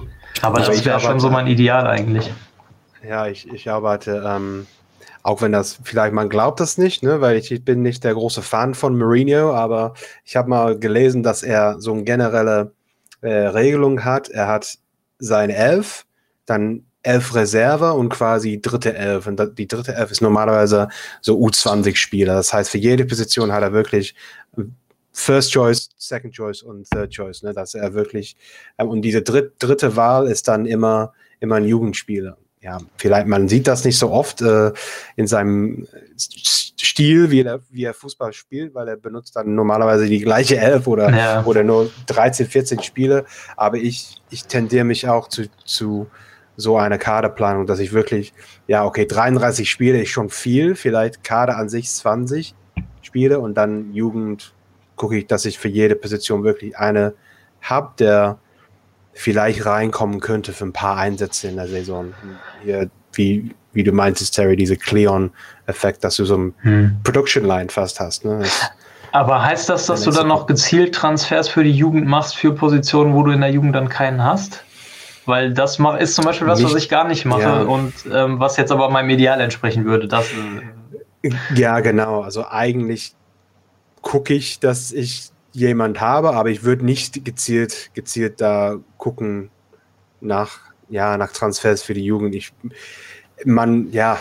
Aber 0.42 0.58
also 0.58 0.72
das 0.72 0.84
wäre 0.84 1.00
schon 1.00 1.20
so 1.20 1.30
mein 1.30 1.46
Ideal 1.46 1.86
eigentlich. 1.86 2.32
Ja, 3.06 3.26
ich, 3.26 3.48
ich 3.52 3.70
arbeite, 3.70 4.22
ähm, 4.26 4.66
auch 5.22 5.40
wenn 5.42 5.52
das 5.52 5.78
vielleicht 5.82 6.12
man 6.12 6.28
glaubt 6.28 6.60
das 6.60 6.78
nicht, 6.78 7.02
ne, 7.02 7.20
weil 7.20 7.36
ich, 7.36 7.50
ich 7.50 7.64
bin 7.64 7.82
nicht 7.82 8.04
der 8.04 8.14
große 8.14 8.42
Fan 8.42 8.74
von 8.74 8.96
Mourinho, 8.96 9.52
aber 9.52 9.94
ich 10.24 10.36
habe 10.36 10.48
mal 10.48 10.78
gelesen, 10.78 11.22
dass 11.22 11.42
er 11.42 11.80
so 11.80 11.92
eine 11.92 12.04
generelle 12.04 12.72
äh, 13.20 13.30
Regelung 13.30 14.04
hat. 14.04 14.28
Er 14.28 14.48
hat 14.48 14.78
seine 15.18 15.54
Elf, 15.54 16.06
dann 16.46 16.84
elf 17.02 17.34
Reserve 17.34 17.92
und 17.94 18.08
quasi 18.08 18.60
dritte 18.60 18.94
Elf. 18.94 19.26
Und 19.26 19.58
die 19.58 19.66
dritte 19.66 19.94
Elf 19.94 20.10
ist 20.10 20.22
normalerweise 20.22 20.88
so 21.20 21.38
U20-Spieler. 21.38 22.34
Das 22.34 22.52
heißt, 22.52 22.70
für 22.70 22.78
jede 22.78 23.04
Position 23.04 23.52
hat 23.52 23.62
er 23.62 23.72
wirklich 23.72 24.14
First 25.12 25.52
Choice, 25.52 25.90
Second 25.96 26.34
Choice 26.34 26.62
und 26.62 26.88
Third 26.90 27.10
Choice. 27.10 27.42
Ne? 27.42 27.52
Dass 27.52 27.74
er 27.74 27.94
wirklich, 27.94 28.36
ähm, 28.78 28.88
und 28.88 29.02
diese 29.02 29.22
dritt, 29.22 29.54
dritte 29.58 29.96
Wahl 29.96 30.26
ist 30.26 30.48
dann 30.48 30.66
immer, 30.66 31.12
immer 31.40 31.56
ein 31.56 31.64
Jugendspieler. 31.64 32.36
Ja, 32.62 32.78
vielleicht, 32.96 33.26
man 33.26 33.48
sieht 33.48 33.66
das 33.66 33.84
nicht 33.84 33.98
so 33.98 34.12
oft 34.12 34.40
äh, 34.40 34.70
in 35.16 35.26
seinem 35.26 35.88
Stil, 36.16 37.32
wie 37.32 37.40
er, 37.40 37.60
wie 37.70 37.82
er 37.82 37.92
Fußball 37.92 38.32
spielt, 38.32 38.72
weil 38.72 38.86
er 38.86 38.96
benutzt 38.96 39.34
dann 39.34 39.56
normalerweise 39.56 40.06
die 40.06 40.20
gleiche 40.20 40.58
Elf 40.58 40.86
oder, 40.86 41.10
ja. 41.10 41.44
oder 41.44 41.64
nur 41.64 41.90
13, 42.06 42.46
14 42.46 42.82
Spiele. 42.82 43.24
Aber 43.56 43.78
ich, 43.78 44.22
ich 44.30 44.44
tendiere 44.44 44.84
mich 44.84 45.08
auch 45.08 45.26
zu, 45.26 45.48
zu 45.64 46.06
so 46.62 46.78
eine 46.78 46.98
Kaderplanung, 46.98 47.66
dass 47.66 47.78
ich 47.78 47.92
wirklich, 47.92 48.32
ja, 48.66 48.84
okay, 48.84 49.06
33 49.06 49.68
Spiele 49.68 50.00
ist 50.02 50.10
schon 50.10 50.30
viel, 50.30 50.74
vielleicht 50.74 51.24
Kader 51.24 51.56
an 51.56 51.68
sich 51.68 51.90
20 51.90 52.54
Spiele 53.02 53.40
und 53.40 53.54
dann 53.54 53.92
Jugend 53.92 54.54
gucke 54.96 55.18
ich, 55.18 55.26
dass 55.26 55.44
ich 55.44 55.58
für 55.58 55.68
jede 55.68 55.96
Position 55.96 56.44
wirklich 56.44 56.78
eine 56.78 57.14
habe, 57.60 57.92
der 57.98 58.38
vielleicht 59.12 59.66
reinkommen 59.66 60.20
könnte 60.20 60.52
für 60.52 60.64
ein 60.64 60.72
paar 60.72 60.96
Einsätze 60.96 61.48
in 61.48 61.56
der 61.56 61.68
Saison. 61.68 62.14
Hier, 62.64 62.88
wie, 63.12 63.54
wie 63.72 63.84
du 63.84 63.92
meintest, 63.92 64.34
Terry, 64.34 64.56
diese 64.56 64.76
Cleon-Effekt, 64.76 66.04
dass 66.04 66.16
du 66.16 66.24
so 66.24 66.36
ein 66.36 66.54
hm. 66.62 66.96
Production-Line 67.04 67.68
fast 67.68 68.00
hast. 68.00 68.24
Ne? 68.24 68.42
Aber 69.12 69.44
heißt 69.44 69.68
das, 69.68 69.86
dass 69.86 70.04
du 70.04 70.10
dann 70.10 70.28
noch 70.28 70.46
gezielt 70.46 70.94
Transfers 70.94 71.48
für 71.48 71.62
die 71.62 71.72
Jugend 71.72 72.06
machst, 72.06 72.34
für 72.34 72.54
Positionen, 72.54 73.12
wo 73.12 73.22
du 73.22 73.32
in 73.32 73.42
der 73.42 73.50
Jugend 73.50 73.76
dann 73.76 73.90
keinen 73.90 74.24
hast? 74.24 74.64
Weil 75.24 75.54
das 75.54 75.78
ist 76.00 76.14
zum 76.14 76.24
Beispiel 76.24 76.48
was, 76.48 76.62
was 76.64 76.74
ich 76.74 76.88
gar 76.88 77.06
nicht 77.06 77.24
mache 77.24 77.42
ja. 77.42 77.62
und 77.62 77.92
ähm, 78.12 78.40
was 78.40 78.56
jetzt 78.56 78.72
aber 78.72 78.90
meinem 78.90 79.10
Ideal 79.10 79.40
entsprechen 79.40 79.84
würde. 79.84 80.08
Das, 80.08 80.26
äh 81.22 81.30
ja, 81.54 81.80
genau. 81.80 82.22
Also 82.22 82.44
eigentlich 82.48 83.14
gucke 84.00 84.34
ich, 84.34 84.58
dass 84.58 84.92
ich 84.92 85.30
jemand 85.52 86.00
habe, 86.00 86.32
aber 86.34 86.50
ich 86.50 86.64
würde 86.64 86.84
nicht 86.84 87.24
gezielt, 87.24 87.90
gezielt 87.94 88.40
da 88.40 88.76
gucken 88.98 89.50
nach, 90.20 90.58
ja, 90.88 91.16
nach 91.16 91.32
Transfers 91.32 91.82
für 91.82 91.94
die 91.94 92.04
Jugend. 92.04 92.34
Ich, 92.34 92.52
man, 93.44 93.90
ja, 93.92 94.18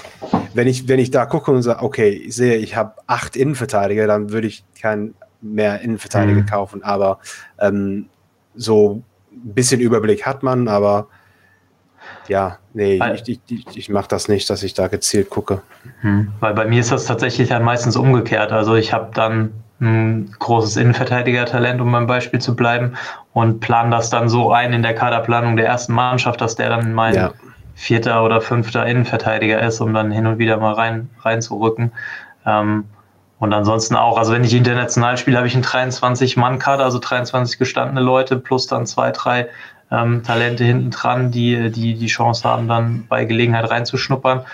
wenn 0.54 0.68
ich, 0.68 0.88
wenn 0.88 1.00
ich 1.00 1.12
da 1.12 1.26
gucke 1.26 1.52
und 1.52 1.62
sage, 1.64 1.82
okay, 1.84 2.10
ich 2.10 2.36
sehe, 2.36 2.58
ich 2.58 2.76
habe 2.76 2.96
acht 3.08 3.36
Innenverteidiger, 3.36 4.08
dann 4.08 4.32
würde 4.32 4.48
ich 4.48 4.64
keinen 4.80 5.16
mehr 5.42 5.82
Innenverteidiger 5.82 6.42
mhm. 6.42 6.46
kaufen. 6.46 6.84
Aber 6.84 7.20
ähm, 7.60 8.08
so 8.56 9.02
ein 9.32 9.54
bisschen 9.54 9.82
Überblick 9.82 10.26
hat 10.26 10.44
man, 10.44 10.68
aber 10.68 11.08
ja, 12.28 12.58
nee, 12.74 13.00
ich, 13.14 13.28
ich, 13.28 13.40
ich, 13.50 13.78
ich 13.78 13.90
mache 13.90 14.08
das 14.08 14.28
nicht, 14.28 14.50
dass 14.50 14.64
ich 14.64 14.74
da 14.74 14.88
gezielt 14.88 15.30
gucke. 15.30 15.62
Mhm. 16.02 16.32
Weil 16.40 16.54
bei 16.54 16.66
mir 16.66 16.80
ist 16.80 16.92
das 16.92 17.06
tatsächlich 17.06 17.50
dann 17.50 17.64
meistens 17.64 17.96
umgekehrt. 17.96 18.52
Also 18.52 18.76
ich 18.76 18.94
habe 18.94 19.12
dann 19.14 19.52
ein 19.80 20.36
großes 20.38 20.78
Innenverteidiger-Talent, 20.78 21.82
um 21.82 21.92
beim 21.92 22.06
Beispiel 22.08 22.40
zu 22.40 22.56
bleiben, 22.56 22.94
und 23.34 23.60
plan 23.60 23.90
das 23.90 24.10
dann 24.10 24.30
so 24.30 24.52
ein 24.52 24.74
in 24.74 24.84
der 24.84 24.94
Kaderplanung 24.94 25.58
der 25.58 25.66
ersten 25.66 25.94
Mannschaft, 25.94 26.40
dass 26.42 26.56
der 26.56 26.70
dann 26.70 26.94
mein 26.94 27.16
ja. 27.16 27.34
vierter 27.74 28.24
oder 28.24 28.42
fünfter 28.42 28.86
Innenverteidiger 28.86 29.62
ist, 29.62 29.82
um 29.82 29.94
dann 29.94 30.12
hin 30.12 30.28
und 30.28 30.38
wieder 30.38 30.58
mal 30.58 30.74
rein 30.74 31.10
reinzurücken. 31.22 31.92
Ähm, 32.46 32.86
und 33.42 33.54
ansonsten 33.54 33.96
auch, 33.96 34.20
also 34.20 34.34
wenn 34.34 34.44
ich 34.44 34.54
international 34.54 35.18
spiele, 35.18 35.36
habe 35.36 35.48
ich 35.48 35.56
einen 35.56 35.64
23-Mann-Kader, 35.64 36.84
also 36.84 37.00
23 37.00 37.58
gestandene 37.58 38.00
Leute 38.00 38.38
plus 38.38 38.68
dann 38.68 38.86
zwei, 38.86 39.10
drei 39.10 39.50
ähm, 39.90 40.22
Talente 40.22 40.64
hinten 40.64 40.92
dran, 40.92 41.32
die, 41.32 41.72
die 41.72 41.96
die 41.96 42.06
Chance 42.06 42.48
haben, 42.48 42.68
dann 42.68 43.08
bei 43.10 43.26
Gelegenheit 43.26 43.68
reinzuschnuppern. 43.68 44.46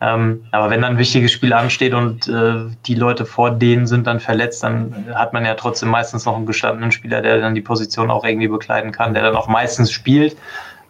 Ähm, 0.00 0.44
aber 0.50 0.70
wenn 0.70 0.82
dann 0.82 0.94
ein 0.94 0.98
wichtiges 0.98 1.30
Spiel 1.30 1.52
ansteht 1.52 1.94
und 1.94 2.26
äh, 2.26 2.64
die 2.84 2.96
Leute 2.96 3.26
vor 3.26 3.52
denen 3.52 3.86
sind 3.86 4.08
dann 4.08 4.18
verletzt, 4.18 4.64
dann 4.64 5.06
hat 5.14 5.32
man 5.32 5.44
ja 5.44 5.54
trotzdem 5.54 5.90
meistens 5.90 6.24
noch 6.24 6.34
einen 6.34 6.46
gestandenen 6.46 6.90
Spieler, 6.90 7.22
der 7.22 7.38
dann 7.38 7.54
die 7.54 7.60
Position 7.60 8.10
auch 8.10 8.24
irgendwie 8.24 8.48
bekleiden 8.48 8.90
kann, 8.90 9.14
der 9.14 9.22
dann 9.22 9.36
auch 9.36 9.46
meistens 9.46 9.92
spielt. 9.92 10.36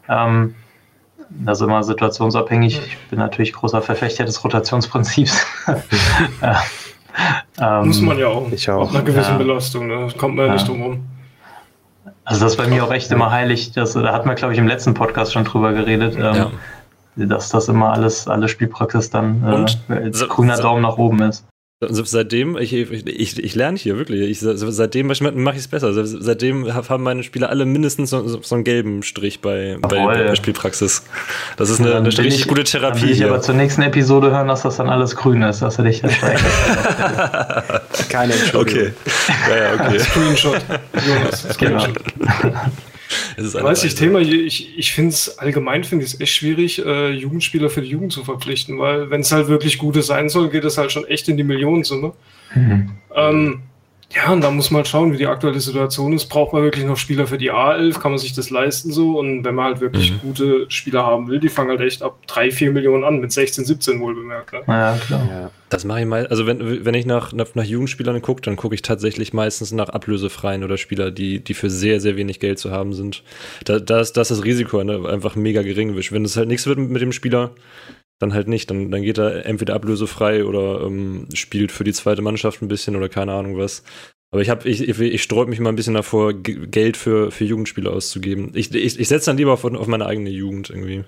Ähm, 0.08 0.54
das 1.28 1.60
ist 1.60 1.66
immer 1.66 1.82
situationsabhängig. 1.82 2.80
Ich 2.86 2.98
bin 3.10 3.18
natürlich 3.18 3.52
großer 3.52 3.82
Verfechter 3.82 4.24
des 4.24 4.42
Rotationsprinzips. 4.42 5.46
ähm, 7.60 7.86
Muss 7.86 8.00
man 8.00 8.18
ja 8.18 8.28
auch. 8.28 8.50
Ich 8.50 8.68
auch. 8.70 8.82
Auf 8.82 8.94
einer 8.94 9.02
gewissen 9.02 9.32
ja. 9.32 9.38
Belastung, 9.38 9.86
ne? 9.86 10.08
kommt 10.16 10.36
man 10.36 10.46
ja 10.46 10.52
nicht 10.54 10.68
drum 10.68 10.82
rum. 10.82 11.04
Also 12.24 12.44
das 12.44 12.52
ist 12.52 12.58
bei 12.58 12.68
mir 12.68 12.84
auch 12.84 12.92
echt 12.92 13.10
immer 13.10 13.30
heilig. 13.30 13.72
Das, 13.72 13.94
da 13.94 14.12
hat 14.12 14.26
man, 14.26 14.36
glaube 14.36 14.52
ich, 14.52 14.58
im 14.58 14.68
letzten 14.68 14.94
Podcast 14.94 15.32
schon 15.32 15.44
drüber 15.44 15.72
geredet. 15.72 16.14
Ähm, 16.16 16.34
ja 16.34 16.50
dass 17.16 17.50
das 17.50 17.68
immer 17.68 17.92
alles, 17.92 18.26
alle 18.28 18.48
Spielpraxis 18.48 19.10
dann 19.10 19.66
äh, 19.88 20.10
grüner 20.28 20.56
Daumen 20.56 20.82
nach 20.82 20.96
oben 20.96 21.22
ist. 21.22 21.44
Seitdem, 21.88 22.56
ich, 22.56 22.72
ich, 22.72 23.38
ich 23.42 23.54
lerne 23.54 23.76
hier 23.76 23.96
wirklich, 23.96 24.20
ich, 24.30 24.38
seitdem 24.40 25.08
mache 25.08 25.56
ich 25.56 25.62
es 25.62 25.68
besser. 25.68 25.92
Seitdem 26.04 26.72
haben 26.72 27.02
meine 27.02 27.22
Spieler 27.22 27.48
alle 27.48 27.64
mindestens 27.64 28.10
so, 28.10 28.26
so 28.26 28.54
einen 28.54 28.64
gelben 28.64 29.02
Strich 29.02 29.40
bei, 29.40 29.76
bei, 29.80 30.04
bei, 30.04 30.22
der 30.22 30.36
Spielpraxis. 30.36 31.04
Das 31.56 31.70
ist 31.70 31.80
eine, 31.80 31.96
eine 31.96 32.06
richtig 32.06 32.40
ich, 32.40 32.48
gute 32.48 32.64
Therapie. 32.64 33.00
Dann 33.00 33.08
will 33.08 33.14
ich 33.16 33.24
aber 33.24 33.40
zur 33.40 33.54
nächsten 33.54 33.82
Episode 33.82 34.30
hören, 34.30 34.48
dass 34.48 34.62
das 34.62 34.76
dann 34.76 34.88
alles 34.88 35.16
grün 35.16 35.42
ist, 35.42 35.62
dass 35.62 35.76
du 35.76 35.82
dich 35.82 36.02
da 36.02 36.08
Keine 38.08 38.34
Entschuldigung. 38.34 38.82
Okay. 38.82 38.92
Ja, 39.50 39.56
ja, 39.56 39.74
okay. 39.74 39.98
Screenshot. 39.98 40.60
Jonas, 41.06 41.48
Screenshot. 41.52 41.98
Genau. 42.42 42.60
Es 43.36 43.54
Weiß 43.54 43.84
ich, 43.84 43.94
Thema, 43.94 44.20
ich, 44.20 44.78
ich 44.78 44.92
finde 44.92 45.10
es 45.10 45.38
allgemein 45.38 45.84
finde 45.84 46.04
ich 46.04 46.14
es 46.14 46.20
echt 46.20 46.34
schwierig, 46.34 46.84
äh, 46.84 47.10
Jugendspieler 47.10 47.70
für 47.70 47.82
die 47.82 47.88
Jugend 47.88 48.12
zu 48.12 48.24
verpflichten, 48.24 48.78
weil 48.78 49.10
wenn 49.10 49.22
es 49.22 49.32
halt 49.32 49.48
wirklich 49.48 49.78
gute 49.78 50.02
sein 50.02 50.28
soll, 50.28 50.50
geht 50.50 50.64
es 50.64 50.78
halt 50.78 50.92
schon 50.92 51.06
echt 51.06 51.28
in 51.28 51.36
die 51.36 51.44
Millionensumme. 51.44 52.12
Mhm. 52.54 52.90
Ähm, 53.14 53.62
ja, 54.14 54.30
und 54.30 54.42
da 54.42 54.50
muss 54.50 54.70
man 54.70 54.84
schauen, 54.84 55.12
wie 55.12 55.16
die 55.16 55.26
aktuelle 55.26 55.60
Situation 55.60 56.12
ist. 56.12 56.26
Braucht 56.26 56.52
man 56.52 56.62
wirklich 56.62 56.84
noch 56.84 56.96
Spieler 56.96 57.26
für 57.26 57.38
die 57.38 57.50
A11? 57.50 57.98
Kann 57.98 58.12
man 58.12 58.18
sich 58.18 58.34
das 58.34 58.50
leisten 58.50 58.92
so? 58.92 59.18
Und 59.18 59.44
wenn 59.44 59.54
man 59.54 59.66
halt 59.66 59.80
wirklich 59.80 60.12
mhm. 60.12 60.20
gute 60.20 60.66
Spieler 60.68 61.06
haben 61.06 61.28
will, 61.28 61.40
die 61.40 61.48
fangen 61.48 61.70
halt 61.70 61.80
echt 61.80 62.02
ab 62.02 62.18
3, 62.26 62.50
4 62.50 62.72
Millionen 62.72 63.04
an, 63.04 63.20
mit 63.20 63.32
16, 63.32 63.64
17 63.64 64.00
wohl 64.00 64.14
bemerkt. 64.14 64.52
Ne? 64.52 64.62
Ja, 64.66 64.98
klar. 64.98 65.28
Ja. 65.30 65.50
Das 65.70 65.86
mache 65.86 66.00
ich 66.00 66.06
mal, 66.06 66.26
also 66.26 66.46
wenn, 66.46 66.84
wenn 66.84 66.92
ich 66.92 67.06
nach, 67.06 67.32
nach, 67.32 67.54
nach 67.54 67.64
Jugendspielern 67.64 68.20
gucke, 68.20 68.42
dann 68.42 68.56
gucke 68.56 68.74
ich 68.74 68.82
tatsächlich 68.82 69.32
meistens 69.32 69.72
nach 69.72 69.88
ablösefreien 69.88 70.62
oder 70.62 70.76
Spieler, 70.76 71.10
die, 71.10 71.42
die 71.42 71.54
für 71.54 71.70
sehr, 71.70 71.98
sehr 71.98 72.16
wenig 72.16 72.40
Geld 72.40 72.58
zu 72.58 72.70
haben 72.70 72.92
sind. 72.92 73.22
Da, 73.64 73.78
da, 73.78 74.00
ist, 74.00 74.12
da 74.12 74.20
ist 74.20 74.30
das 74.30 74.44
Risiko 74.44 74.84
ne, 74.84 75.08
einfach 75.08 75.36
mega 75.36 75.62
gering. 75.62 75.96
Wenn 75.96 76.24
es 76.26 76.36
halt 76.36 76.48
nichts 76.48 76.66
wird 76.66 76.78
mit 76.78 77.00
dem 77.00 77.12
Spieler, 77.12 77.52
dann 78.22 78.34
halt 78.34 78.48
nicht. 78.48 78.70
Dann, 78.70 78.90
dann 78.90 79.02
geht 79.02 79.18
er 79.18 79.44
entweder 79.46 79.74
ablösefrei 79.74 80.44
oder 80.44 80.82
ähm, 80.82 81.26
spielt 81.34 81.72
für 81.72 81.84
die 81.84 81.92
zweite 81.92 82.22
Mannschaft 82.22 82.62
ein 82.62 82.68
bisschen 82.68 82.96
oder 82.96 83.08
keine 83.08 83.32
Ahnung 83.32 83.58
was. 83.58 83.82
Aber 84.32 84.40
ich 84.40 84.48
habe, 84.48 84.66
ich, 84.66 84.88
ich, 84.88 84.98
ich 84.98 85.22
sträube 85.22 85.50
mich 85.50 85.60
mal 85.60 85.68
ein 85.68 85.76
bisschen 85.76 85.94
davor, 85.94 86.32
Geld 86.32 86.96
für, 86.96 87.30
für 87.30 87.44
Jugendspiele 87.44 87.90
auszugeben. 87.90 88.52
Ich, 88.54 88.74
ich, 88.74 88.98
ich 88.98 89.08
setze 89.08 89.26
dann 89.26 89.36
lieber 89.36 89.52
auf, 89.52 89.64
auf 89.64 89.86
meine 89.86 90.06
eigene 90.06 90.30
Jugend 90.30 90.70
irgendwie. 90.70 91.04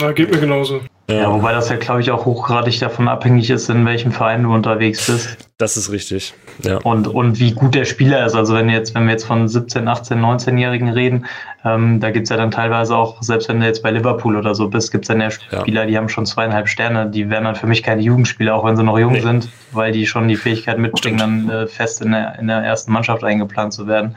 Ja, 0.00 0.12
geht 0.12 0.30
mir 0.30 0.40
genauso. 0.40 0.80
Ja. 1.08 1.16
ja, 1.16 1.32
wobei 1.32 1.52
das 1.52 1.68
ja, 1.68 1.76
glaube 1.76 2.00
ich, 2.00 2.10
auch 2.10 2.24
hochgradig 2.24 2.80
davon 2.80 3.08
abhängig 3.08 3.50
ist, 3.50 3.68
in 3.68 3.84
welchem 3.84 4.10
Verein 4.10 4.42
du 4.42 4.54
unterwegs 4.54 5.06
bist. 5.06 5.36
Das 5.58 5.76
ist 5.76 5.92
richtig. 5.92 6.32
Ja. 6.62 6.78
Und, 6.78 7.06
und 7.06 7.38
wie 7.38 7.52
gut 7.52 7.74
der 7.74 7.84
Spieler 7.84 8.24
ist. 8.24 8.34
Also 8.34 8.54
wenn 8.54 8.70
jetzt, 8.70 8.94
wenn 8.94 9.04
wir 9.04 9.12
jetzt 9.12 9.26
von 9.26 9.46
17, 9.46 9.86
18, 9.86 10.18
19-Jährigen 10.18 10.88
reden, 10.88 11.26
ähm, 11.62 12.00
da 12.00 12.10
gibt's 12.10 12.30
ja 12.30 12.38
dann 12.38 12.50
teilweise 12.50 12.96
auch, 12.96 13.22
selbst 13.22 13.50
wenn 13.50 13.60
du 13.60 13.66
jetzt 13.66 13.82
bei 13.82 13.90
Liverpool 13.90 14.36
oder 14.36 14.54
so 14.54 14.68
bist, 14.68 14.92
gibt's 14.92 15.08
dann 15.08 15.20
ja 15.20 15.30
Spieler, 15.30 15.82
ja. 15.82 15.86
die 15.86 15.96
haben 15.98 16.08
schon 16.08 16.24
zweieinhalb 16.24 16.68
Sterne, 16.68 17.10
die 17.10 17.28
wären 17.28 17.44
dann 17.44 17.54
für 17.54 17.66
mich 17.66 17.82
keine 17.82 18.00
Jugendspieler, 18.00 18.54
auch 18.54 18.64
wenn 18.64 18.76
sie 18.76 18.82
noch 18.82 18.98
jung 18.98 19.12
nee. 19.12 19.20
sind, 19.20 19.50
weil 19.72 19.92
die 19.92 20.06
schon 20.06 20.26
die 20.26 20.36
Fähigkeit 20.36 20.78
mitbringen, 20.78 21.18
Stimmt. 21.18 21.50
dann 21.50 21.64
äh, 21.64 21.66
fest 21.66 22.00
in 22.00 22.12
der, 22.12 22.38
in 22.38 22.46
der 22.46 22.64
ersten 22.64 22.92
Mannschaft 22.92 23.22
eingeplant 23.22 23.74
zu 23.74 23.86
werden. 23.86 24.16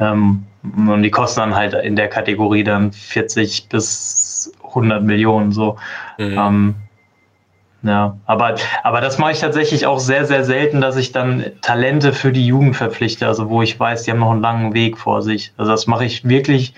Ähm, 0.00 0.44
und 0.62 1.02
die 1.02 1.10
kosten 1.10 1.40
dann 1.40 1.54
halt 1.54 1.74
in 1.74 1.94
der 1.94 2.08
Kategorie 2.08 2.64
dann 2.64 2.92
40 2.92 3.68
bis 3.68 4.23
100 4.74 5.02
Millionen 5.02 5.52
so. 5.52 5.76
Mhm. 6.18 6.38
Ähm, 6.38 6.74
ja, 7.84 8.16
aber, 8.24 8.54
aber 8.82 9.02
das 9.02 9.18
mache 9.18 9.32
ich 9.32 9.40
tatsächlich 9.40 9.86
auch 9.86 9.98
sehr, 9.98 10.24
sehr 10.24 10.42
selten, 10.44 10.80
dass 10.80 10.96
ich 10.96 11.12
dann 11.12 11.44
Talente 11.60 12.14
für 12.14 12.32
die 12.32 12.46
Jugend 12.46 12.76
verpflichte, 12.76 13.26
also 13.26 13.50
wo 13.50 13.60
ich 13.60 13.78
weiß, 13.78 14.04
die 14.04 14.10
haben 14.10 14.20
noch 14.20 14.30
einen 14.30 14.40
langen 14.40 14.72
Weg 14.72 14.96
vor 14.96 15.20
sich. 15.20 15.52
Also 15.58 15.70
das 15.70 15.86
mache 15.86 16.06
ich 16.06 16.26
wirklich 16.26 16.72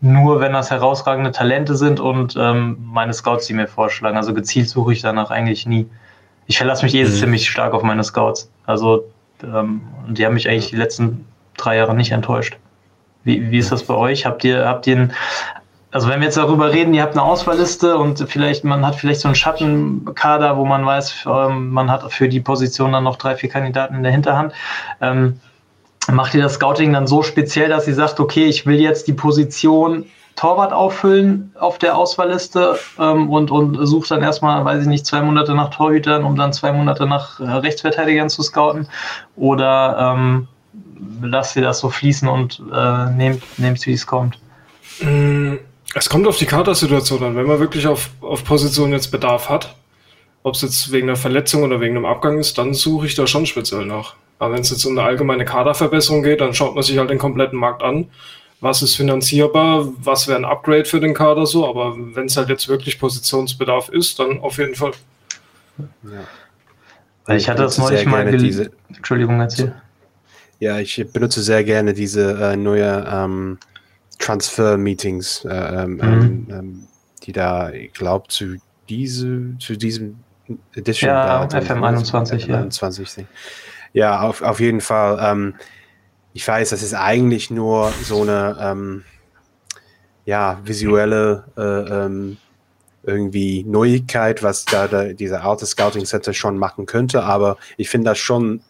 nur, 0.00 0.40
wenn 0.40 0.52
das 0.52 0.70
herausragende 0.70 1.30
Talente 1.30 1.76
sind 1.76 2.00
und 2.00 2.34
ähm, 2.36 2.78
meine 2.80 3.12
Scouts, 3.12 3.46
die 3.46 3.54
mir 3.54 3.68
vorschlagen. 3.68 4.16
Also 4.16 4.34
gezielt 4.34 4.68
suche 4.68 4.92
ich 4.92 5.02
danach 5.02 5.30
eigentlich 5.30 5.66
nie. 5.66 5.86
Ich 6.46 6.58
verlasse 6.58 6.84
mich 6.84 6.94
eh 6.94 7.04
mhm. 7.04 7.10
ziemlich 7.10 7.48
stark 7.48 7.72
auf 7.72 7.84
meine 7.84 8.02
Scouts. 8.02 8.50
Also 8.66 9.04
ähm, 9.44 9.82
die 10.08 10.26
haben 10.26 10.34
mich 10.34 10.48
eigentlich 10.48 10.70
die 10.70 10.76
letzten 10.76 11.26
drei 11.56 11.76
Jahre 11.76 11.94
nicht 11.94 12.10
enttäuscht. 12.10 12.56
Wie, 13.22 13.50
wie 13.50 13.58
ist 13.58 13.70
das 13.70 13.84
bei 13.84 13.94
euch? 13.94 14.26
Habt 14.26 14.42
ihr, 14.44 14.66
habt 14.66 14.86
ihr 14.86 14.96
einen, 14.96 15.12
also 15.92 16.08
wenn 16.08 16.20
wir 16.20 16.26
jetzt 16.26 16.36
darüber 16.36 16.72
reden, 16.72 16.94
ihr 16.94 17.02
habt 17.02 17.14
eine 17.16 17.22
Auswahlliste 17.22 17.96
und 17.96 18.24
vielleicht, 18.28 18.64
man 18.64 18.86
hat 18.86 18.94
vielleicht 18.94 19.20
so 19.20 19.28
einen 19.28 19.34
Schattenkader, 19.34 20.56
wo 20.56 20.64
man 20.64 20.86
weiß, 20.86 21.26
ähm, 21.26 21.70
man 21.70 21.90
hat 21.90 22.12
für 22.12 22.28
die 22.28 22.40
Position 22.40 22.92
dann 22.92 23.04
noch 23.04 23.16
drei, 23.16 23.34
vier 23.34 23.48
Kandidaten 23.48 23.94
in 23.96 24.02
der 24.02 24.12
Hinterhand. 24.12 24.52
Ähm, 25.00 25.40
macht 26.10 26.34
ihr 26.34 26.42
das 26.42 26.54
Scouting 26.54 26.92
dann 26.92 27.06
so 27.06 27.22
speziell, 27.22 27.68
dass 27.68 27.88
ihr 27.88 27.94
sagt, 27.94 28.20
okay, 28.20 28.46
ich 28.46 28.66
will 28.66 28.78
jetzt 28.78 29.08
die 29.08 29.12
Position 29.12 30.06
Torwart 30.36 30.72
auffüllen 30.72 31.52
auf 31.58 31.78
der 31.78 31.96
Auswahlliste 31.96 32.78
ähm, 32.98 33.28
und, 33.28 33.50
und 33.50 33.84
sucht 33.86 34.10
dann 34.10 34.22
erstmal, 34.22 34.64
weiß 34.64 34.82
ich 34.82 34.88
nicht, 34.88 35.04
zwei 35.04 35.20
Monate 35.20 35.54
nach 35.54 35.70
Torhütern, 35.70 36.24
um 36.24 36.36
dann 36.36 36.52
zwei 36.52 36.72
Monate 36.72 37.04
nach 37.04 37.40
äh, 37.40 37.44
Rechtsverteidigern 37.44 38.30
zu 38.30 38.42
scouten? 38.42 38.88
Oder 39.36 40.14
ähm, 40.14 40.48
lasst 41.20 41.56
ihr 41.56 41.62
das 41.62 41.80
so 41.80 41.90
fließen 41.90 42.28
und 42.28 42.62
äh, 42.72 43.10
nehmt, 43.10 43.42
nehmt 43.58 43.84
wie 43.86 43.92
es 43.92 44.06
kommt? 44.06 44.38
Es 45.94 46.08
kommt 46.08 46.26
auf 46.26 46.38
die 46.38 46.46
Kadersituation 46.46 47.22
an. 47.22 47.36
Wenn 47.36 47.46
man 47.46 47.58
wirklich 47.58 47.86
auf, 47.86 48.10
auf 48.20 48.44
Position 48.44 48.92
jetzt 48.92 49.08
Bedarf 49.08 49.48
hat, 49.48 49.74
ob 50.42 50.54
es 50.54 50.62
jetzt 50.62 50.92
wegen 50.92 51.08
einer 51.08 51.16
Verletzung 51.16 51.62
oder 51.62 51.80
wegen 51.80 51.96
einem 51.96 52.06
Abgang 52.06 52.38
ist, 52.38 52.58
dann 52.58 52.74
suche 52.74 53.06
ich 53.06 53.14
da 53.14 53.26
schon 53.26 53.46
speziell 53.46 53.84
nach. 53.84 54.14
Aber 54.38 54.54
wenn 54.54 54.62
es 54.62 54.70
jetzt 54.70 54.84
um 54.84 54.96
eine 54.96 55.06
allgemeine 55.06 55.44
Kaderverbesserung 55.44 56.22
geht, 56.22 56.40
dann 56.40 56.54
schaut 56.54 56.74
man 56.74 56.82
sich 56.82 56.96
halt 56.98 57.10
den 57.10 57.18
kompletten 57.18 57.58
Markt 57.58 57.82
an. 57.82 58.06
was 58.60 58.82
ist 58.82 58.96
finanzierbar, 58.96 59.88
was 60.02 60.28
wäre 60.28 60.38
ein 60.38 60.44
Upgrade 60.44 60.84
für 60.84 61.00
den 61.00 61.14
Kader 61.14 61.46
so, 61.46 61.66
aber 61.66 61.96
wenn 62.14 62.26
es 62.26 62.36
halt 62.36 62.50
jetzt 62.50 62.68
wirklich 62.68 62.98
Positionsbedarf 62.98 63.88
ist, 63.88 64.18
dann 64.18 64.40
auf 64.40 64.58
jeden 64.58 64.74
Fall. 64.74 64.92
Ja. 65.78 66.10
Weil 67.24 67.38
ich 67.38 67.48
hatte 67.48 67.62
das 67.62 67.78
neulich 67.78 68.06
mal 68.06 68.30
diese 68.36 68.70
Entschuldigung, 68.94 69.40
erzähl. 69.40 69.74
Ja, 70.58 70.78
ich 70.78 71.02
benutze 71.10 71.42
sehr 71.42 71.64
gerne 71.64 71.94
diese 71.94 72.52
äh, 72.52 72.56
neue 72.56 73.06
ähm, 73.10 73.58
Transfer-Meetings, 74.20 75.44
äh, 75.44 75.48
ähm, 75.48 75.92
mhm. 75.92 76.00
Ähm, 76.00 76.46
ähm, 76.50 76.88
die 77.24 77.32
da, 77.32 77.70
ich 77.70 77.92
glaube, 77.92 78.28
zu 78.28 78.56
diese, 78.88 79.56
zu 79.58 79.76
diesem 79.76 80.16
Edition 80.74 81.10
ja, 81.10 81.46
da, 81.46 81.60
FM 81.60 81.82
21, 81.82 82.46
ja. 82.46 82.56
21. 82.56 83.26
Ja, 83.92 84.20
auf, 84.20 84.42
auf 84.42 84.60
jeden 84.60 84.80
Fall. 84.80 85.18
Ähm, 85.20 85.54
ich 86.32 86.46
weiß, 86.46 86.70
das 86.70 86.82
ist 86.82 86.94
eigentlich 86.94 87.50
nur 87.50 87.92
so 88.02 88.22
eine 88.22 88.56
ähm, 88.60 89.04
ja, 90.24 90.60
visuelle 90.64 91.44
äh, 91.56 91.60
ähm, 92.04 92.36
irgendwie 93.02 93.64
Neuigkeit, 93.64 94.42
was 94.42 94.64
da, 94.64 94.86
da 94.86 95.12
diese 95.12 95.42
alte 95.42 95.66
Scouting 95.66 96.04
Center 96.04 96.32
schon 96.32 96.58
machen 96.58 96.86
könnte, 96.86 97.22
aber 97.22 97.56
ich 97.76 97.88
finde 97.88 98.10
das 98.10 98.18
schon 98.18 98.62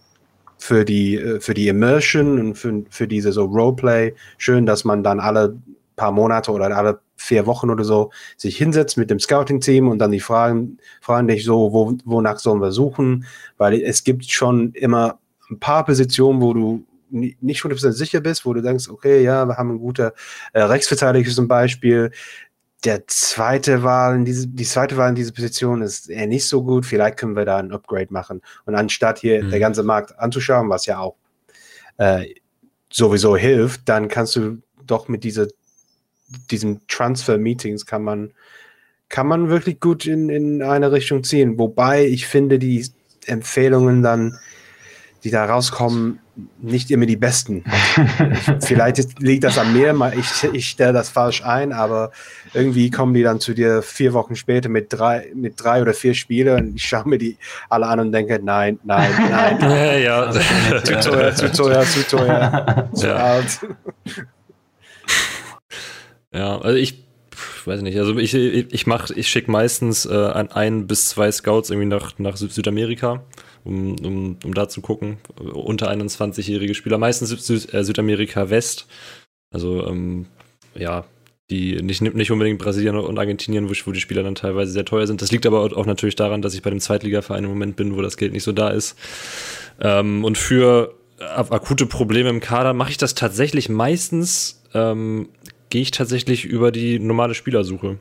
für 0.60 0.84
die, 0.84 1.16
äh, 1.16 1.40
für 1.40 1.54
die 1.54 1.68
Immersion 1.68 2.38
und 2.38 2.54
für, 2.54 2.84
für 2.90 3.08
diese 3.08 3.32
so 3.32 3.44
Roleplay 3.46 4.14
schön, 4.38 4.66
dass 4.66 4.84
man 4.84 5.02
dann 5.02 5.18
alle 5.18 5.58
paar 5.96 6.12
Monate 6.12 6.52
oder 6.52 6.74
alle 6.76 7.00
vier 7.16 7.46
Wochen 7.46 7.68
oder 7.68 7.84
so 7.84 8.10
sich 8.36 8.56
hinsetzt 8.56 8.96
mit 8.96 9.10
dem 9.10 9.18
Scouting-Team 9.18 9.88
und 9.88 9.98
dann 9.98 10.10
die 10.10 10.20
fragen, 10.20 10.78
fragen 11.02 11.28
dich 11.28 11.44
so, 11.44 11.72
wo, 11.72 11.96
wonach 12.04 12.38
sollen 12.38 12.60
wir 12.60 12.72
suchen, 12.72 13.26
weil 13.58 13.82
es 13.82 14.04
gibt 14.04 14.30
schon 14.30 14.72
immer 14.72 15.18
ein 15.50 15.58
paar 15.58 15.84
Positionen, 15.84 16.40
wo 16.40 16.54
du 16.54 16.84
nicht 17.10 17.62
100% 17.62 17.92
sicher 17.92 18.20
bist, 18.20 18.46
wo 18.46 18.54
du 18.54 18.62
denkst, 18.62 18.88
okay, 18.88 19.22
ja, 19.22 19.44
wir 19.44 19.56
haben 19.56 19.70
einen 19.70 19.78
guten 19.80 20.10
äh, 20.52 20.62
Rechtsverteidiger 20.62 21.30
zum 21.30 21.48
Beispiel. 21.48 22.12
Der 22.84 23.06
zweite 23.06 23.82
Wahl 23.82 24.16
in 24.16 24.24
diese, 24.24 24.48
die 24.48 24.64
zweite 24.64 24.96
Wahl 24.96 25.10
in 25.10 25.14
dieser 25.14 25.32
Position 25.32 25.82
ist 25.82 26.08
eher 26.08 26.26
nicht 26.26 26.46
so 26.46 26.62
gut. 26.62 26.86
Vielleicht 26.86 27.18
können 27.18 27.36
wir 27.36 27.44
da 27.44 27.58
ein 27.58 27.72
Upgrade 27.72 28.10
machen. 28.10 28.40
Und 28.64 28.74
anstatt 28.74 29.18
hier 29.18 29.42
mhm. 29.44 29.50
der 29.50 29.60
ganze 29.60 29.82
Markt 29.82 30.18
anzuschauen, 30.18 30.70
was 30.70 30.86
ja 30.86 30.98
auch 30.98 31.16
äh, 31.98 32.34
sowieso 32.90 33.36
hilft, 33.36 33.88
dann 33.88 34.08
kannst 34.08 34.36
du 34.36 34.62
doch 34.86 35.08
mit 35.08 35.24
dieser, 35.24 35.48
diesen 36.50 36.80
Transfer-Meetings 36.88 37.84
kann 37.84 38.02
man, 38.02 38.32
kann 39.08 39.26
man 39.26 39.50
wirklich 39.50 39.78
gut 39.78 40.06
in, 40.06 40.30
in 40.30 40.62
eine 40.62 40.90
Richtung 40.90 41.22
ziehen. 41.22 41.58
Wobei 41.58 42.06
ich 42.06 42.26
finde, 42.26 42.58
die 42.58 42.88
Empfehlungen 43.26 44.02
dann 44.02 44.38
die 45.24 45.30
da 45.30 45.44
rauskommen, 45.44 46.20
nicht 46.60 46.90
immer 46.90 47.06
die 47.06 47.16
besten. 47.16 47.64
Vielleicht 48.60 49.20
liegt 49.20 49.44
das 49.44 49.58
an 49.58 49.72
mir, 49.72 49.94
ich, 50.16 50.44
ich 50.52 50.68
stelle 50.68 50.92
das 50.92 51.08
falsch 51.08 51.42
ein, 51.44 51.72
aber 51.72 52.10
irgendwie 52.54 52.90
kommen 52.90 53.14
die 53.14 53.22
dann 53.22 53.40
zu 53.40 53.54
dir 53.54 53.82
vier 53.82 54.12
Wochen 54.12 54.36
später 54.36 54.68
mit 54.68 54.92
drei, 54.92 55.30
mit 55.34 55.62
drei 55.62 55.82
oder 55.82 55.94
vier 55.94 56.14
Spielen 56.14 56.68
und 56.68 56.76
ich 56.76 56.84
schaue 56.84 57.08
mir 57.08 57.18
die 57.18 57.36
alle 57.68 57.86
an 57.86 58.00
und 58.00 58.12
denke, 58.12 58.40
nein, 58.42 58.78
nein, 58.84 59.10
nein. 59.30 59.60
ja, 60.02 60.32
ja. 60.32 60.32
zu 60.32 61.00
teuer, 61.00 61.34
zu 61.34 61.52
teuer, 61.52 61.82
zu 61.84 62.02
teuer, 62.08 62.90
zu 62.94 63.06
ja. 63.06 63.16
alt. 63.16 63.60
Ja, 66.32 66.58
also 66.58 66.76
ich 66.76 67.04
weiß 67.66 67.82
nicht, 67.82 67.98
also 67.98 68.16
ich, 68.16 68.34
ich 68.34 68.86
mach, 68.86 69.10
ich 69.10 69.28
schicke 69.28 69.50
meistens 69.50 70.06
äh, 70.06 70.14
an 70.14 70.50
ein 70.50 70.86
bis 70.86 71.08
zwei 71.08 71.30
Scouts 71.30 71.70
irgendwie 71.70 71.88
nach, 71.88 72.18
nach 72.18 72.36
Südamerika 72.36 73.22
um, 73.64 73.96
um, 74.04 74.36
um 74.44 74.54
da 74.54 74.68
zu 74.68 74.80
gucken. 74.80 75.18
Unter 75.38 75.90
21-jährige 75.90 76.74
Spieler, 76.74 76.98
meistens 76.98 77.30
Süd 77.30 77.72
äh, 77.72 77.84
Südamerika 77.84 78.50
West. 78.50 78.86
Also, 79.52 79.86
ähm, 79.86 80.26
ja, 80.74 81.04
die 81.50 81.82
nicht, 81.82 82.00
nicht 82.00 82.30
unbedingt 82.30 82.60
Brasilien 82.60 82.96
und 82.96 83.18
Argentinien, 83.18 83.68
wo, 83.68 83.72
wo 83.84 83.92
die 83.92 84.00
Spieler 84.00 84.22
dann 84.22 84.36
teilweise 84.36 84.72
sehr 84.72 84.84
teuer 84.84 85.06
sind. 85.06 85.20
Das 85.20 85.32
liegt 85.32 85.46
aber 85.46 85.76
auch 85.76 85.86
natürlich 85.86 86.16
daran, 86.16 86.42
dass 86.42 86.54
ich 86.54 86.62
bei 86.62 86.70
dem 86.70 86.80
Zweitligaverein 86.80 87.44
im 87.44 87.50
Moment 87.50 87.76
bin, 87.76 87.96
wo 87.96 88.02
das 88.02 88.16
Geld 88.16 88.32
nicht 88.32 88.44
so 88.44 88.52
da 88.52 88.70
ist. 88.70 88.96
Ähm, 89.80 90.24
und 90.24 90.38
für 90.38 90.94
akute 91.18 91.86
Probleme 91.86 92.30
im 92.30 92.40
Kader 92.40 92.72
mache 92.72 92.90
ich 92.90 92.96
das 92.96 93.14
tatsächlich 93.14 93.68
meistens, 93.68 94.62
ähm, 94.74 95.28
gehe 95.68 95.82
ich 95.82 95.90
tatsächlich 95.90 96.44
über 96.44 96.72
die 96.72 96.98
normale 96.98 97.34
Spielersuche. 97.34 97.98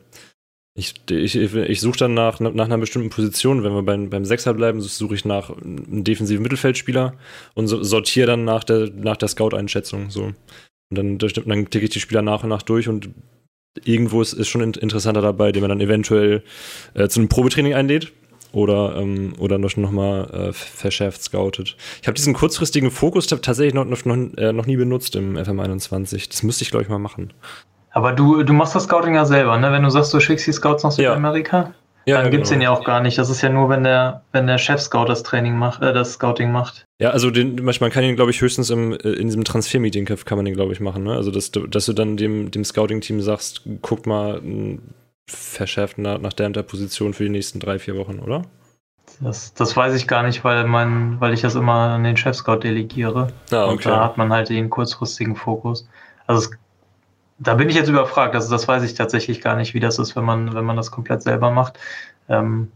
Ich, 0.74 0.94
ich, 1.10 1.34
ich 1.34 1.80
suche 1.80 1.98
dann 1.98 2.14
nach, 2.14 2.38
nach 2.38 2.64
einer 2.64 2.78
bestimmten 2.78 3.10
Position. 3.10 3.64
Wenn 3.64 3.72
wir 3.72 3.82
beim, 3.82 4.08
beim 4.08 4.24
Sechser 4.24 4.54
bleiben, 4.54 4.80
suche 4.80 5.14
ich 5.14 5.24
nach 5.24 5.50
einem 5.50 6.04
defensiven 6.04 6.42
Mittelfeldspieler 6.42 7.14
und 7.54 7.66
so, 7.66 7.82
sortiere 7.82 8.28
dann 8.28 8.44
nach 8.44 8.64
der, 8.64 8.90
nach 8.90 9.16
der 9.16 9.28
Scout-Einschätzung. 9.28 10.10
So. 10.10 10.32
Und 10.90 10.96
dann, 10.96 11.18
dann 11.18 11.70
klicke 11.70 11.84
ich 11.84 11.90
die 11.90 12.00
Spieler 12.00 12.22
nach 12.22 12.44
und 12.44 12.48
nach 12.50 12.62
durch 12.62 12.88
und 12.88 13.10
irgendwo 13.84 14.22
ist, 14.22 14.32
ist 14.32 14.48
schon 14.48 14.62
interessanter 14.62 15.22
dabei, 15.22 15.52
den 15.52 15.62
man 15.62 15.70
dann 15.70 15.80
eventuell 15.80 16.42
äh, 16.94 17.08
zu 17.08 17.20
einem 17.20 17.28
Probetraining 17.28 17.74
einlädt 17.74 18.12
oder, 18.52 18.96
ähm, 18.96 19.34
oder 19.38 19.58
noch, 19.58 19.76
noch 19.76 19.90
mal 19.90 20.30
äh, 20.30 20.52
verschärft 20.52 21.22
scoutet. 21.22 21.76
Ich 22.00 22.08
habe 22.08 22.16
diesen 22.16 22.34
kurzfristigen 22.34 22.90
Fokus 22.90 23.26
tatsächlich 23.26 23.74
noch, 23.74 23.84
noch, 23.84 24.04
noch, 24.04 24.16
äh, 24.36 24.52
noch 24.52 24.66
nie 24.66 24.76
benutzt 24.76 25.14
im 25.14 25.36
FM21. 25.36 26.28
Das 26.28 26.42
müsste 26.42 26.64
ich, 26.64 26.70
glaube 26.70 26.82
ich, 26.82 26.88
mal 26.88 26.98
machen. 26.98 27.32
Aber 27.90 28.12
du, 28.12 28.42
du 28.42 28.52
machst 28.52 28.74
das 28.74 28.84
Scouting 28.84 29.14
ja 29.14 29.24
selber, 29.24 29.58
ne? 29.58 29.72
Wenn 29.72 29.82
du 29.82 29.90
sagst, 29.90 30.14
du 30.14 30.20
schickst 30.20 30.46
die 30.46 30.52
Scouts 30.52 30.84
nach 30.84 30.92
Südamerika, 30.92 31.72
ja. 32.06 32.16
dann 32.16 32.26
ja, 32.26 32.30
gibt's 32.30 32.48
genau. 32.50 32.58
den 32.58 32.62
ja 32.62 32.70
auch 32.70 32.84
gar 32.84 33.00
nicht. 33.00 33.18
Das 33.18 33.30
ist 33.30 33.42
ja 33.42 33.48
nur, 33.48 33.68
wenn 33.68 33.82
der, 33.82 34.22
wenn 34.32 34.46
der 34.46 34.58
Chef-Scout 34.58 35.06
das 35.06 35.22
Training 35.22 35.56
macht, 35.56 35.82
äh, 35.82 35.92
das 35.92 36.12
Scouting 36.12 36.52
macht. 36.52 36.84
Ja, 37.00 37.10
also 37.10 37.30
den, 37.30 37.56
man 37.64 37.90
kann 37.90 38.04
ihn, 38.04 38.16
glaube 38.16 38.30
ich, 38.30 38.40
höchstens 38.40 38.70
im, 38.70 38.92
äh, 38.92 38.96
in 38.96 39.26
diesem 39.26 39.44
Transfer-Meeting 39.44 40.04
kann 40.04 40.38
man 40.38 40.44
den, 40.44 40.54
glaube 40.54 40.72
ich, 40.72 40.80
machen, 40.80 41.02
ne? 41.02 41.14
Also 41.14 41.30
dass 41.30 41.50
du, 41.50 41.66
dass 41.66 41.86
du 41.86 41.92
dann 41.92 42.16
dem, 42.16 42.50
dem 42.50 42.64
Scouting-Team 42.64 43.20
sagst, 43.20 43.62
guck 43.82 44.06
mal, 44.06 44.40
verschärft 45.26 45.98
nach, 45.98 46.20
nach 46.20 46.32
der 46.32 46.46
und 46.46 46.56
der 46.56 46.62
Position 46.62 47.12
für 47.14 47.24
die 47.24 47.30
nächsten 47.30 47.58
drei, 47.58 47.78
vier 47.78 47.96
Wochen, 47.96 48.20
oder? 48.20 48.42
Das, 49.20 49.52
das 49.54 49.76
weiß 49.76 49.94
ich 49.94 50.06
gar 50.06 50.22
nicht, 50.22 50.44
weil, 50.44 50.64
mein, 50.64 51.20
weil 51.20 51.34
ich 51.34 51.40
das 51.40 51.54
immer 51.54 51.72
an 51.72 52.04
den 52.04 52.16
Chef-Scout 52.16 52.60
delegiere. 52.60 53.28
Ah, 53.50 53.64
okay. 53.64 53.72
Und 53.72 53.86
da 53.86 54.04
hat 54.04 54.16
man 54.16 54.32
halt 54.32 54.48
den 54.48 54.70
kurzfristigen 54.70 55.36
Fokus. 55.36 55.88
Also 56.26 56.48
es 56.48 56.58
da 57.40 57.54
bin 57.54 57.68
ich 57.68 57.74
jetzt 57.74 57.88
überfragt. 57.88 58.34
Also 58.34 58.50
das 58.50 58.68
weiß 58.68 58.82
ich 58.84 58.94
tatsächlich 58.94 59.40
gar 59.40 59.56
nicht, 59.56 59.74
wie 59.74 59.80
das 59.80 59.98
ist, 59.98 60.14
wenn 60.14 60.24
man, 60.24 60.54
wenn 60.54 60.64
man 60.64 60.76
das 60.76 60.90
komplett 60.90 61.22
selber 61.22 61.50
macht. 61.50 61.78
Ähm, 62.28 62.70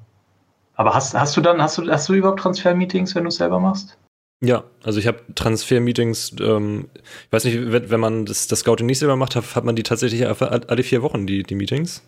aber 0.74 0.94
hast, 0.94 1.14
hast 1.14 1.36
du 1.36 1.40
dann, 1.40 1.62
hast 1.62 1.78
du, 1.78 1.88
hast 1.90 2.08
du 2.08 2.14
überhaupt 2.14 2.40
Transfer-Meetings, 2.40 3.14
wenn 3.14 3.24
du 3.24 3.28
es 3.28 3.36
selber 3.36 3.60
machst? 3.60 3.96
Ja, 4.40 4.64
also 4.82 4.98
ich 4.98 5.06
habe 5.06 5.20
Transfer-Meetings, 5.34 6.36
ähm, 6.40 6.88
ich 6.94 7.32
weiß 7.32 7.44
nicht, 7.44 7.72
wenn, 7.72 7.90
wenn 7.90 8.00
man 8.00 8.26
das, 8.26 8.48
das 8.48 8.60
Scouting 8.60 8.86
nicht 8.86 8.98
selber 8.98 9.16
macht, 9.16 9.36
hat, 9.36 9.54
hat 9.54 9.64
man 9.64 9.76
die 9.76 9.84
tatsächlich 9.84 10.26
alle 10.26 10.82
vier 10.82 11.02
Wochen, 11.02 11.26
die, 11.26 11.44
die 11.44 11.54
Meetings? 11.54 12.02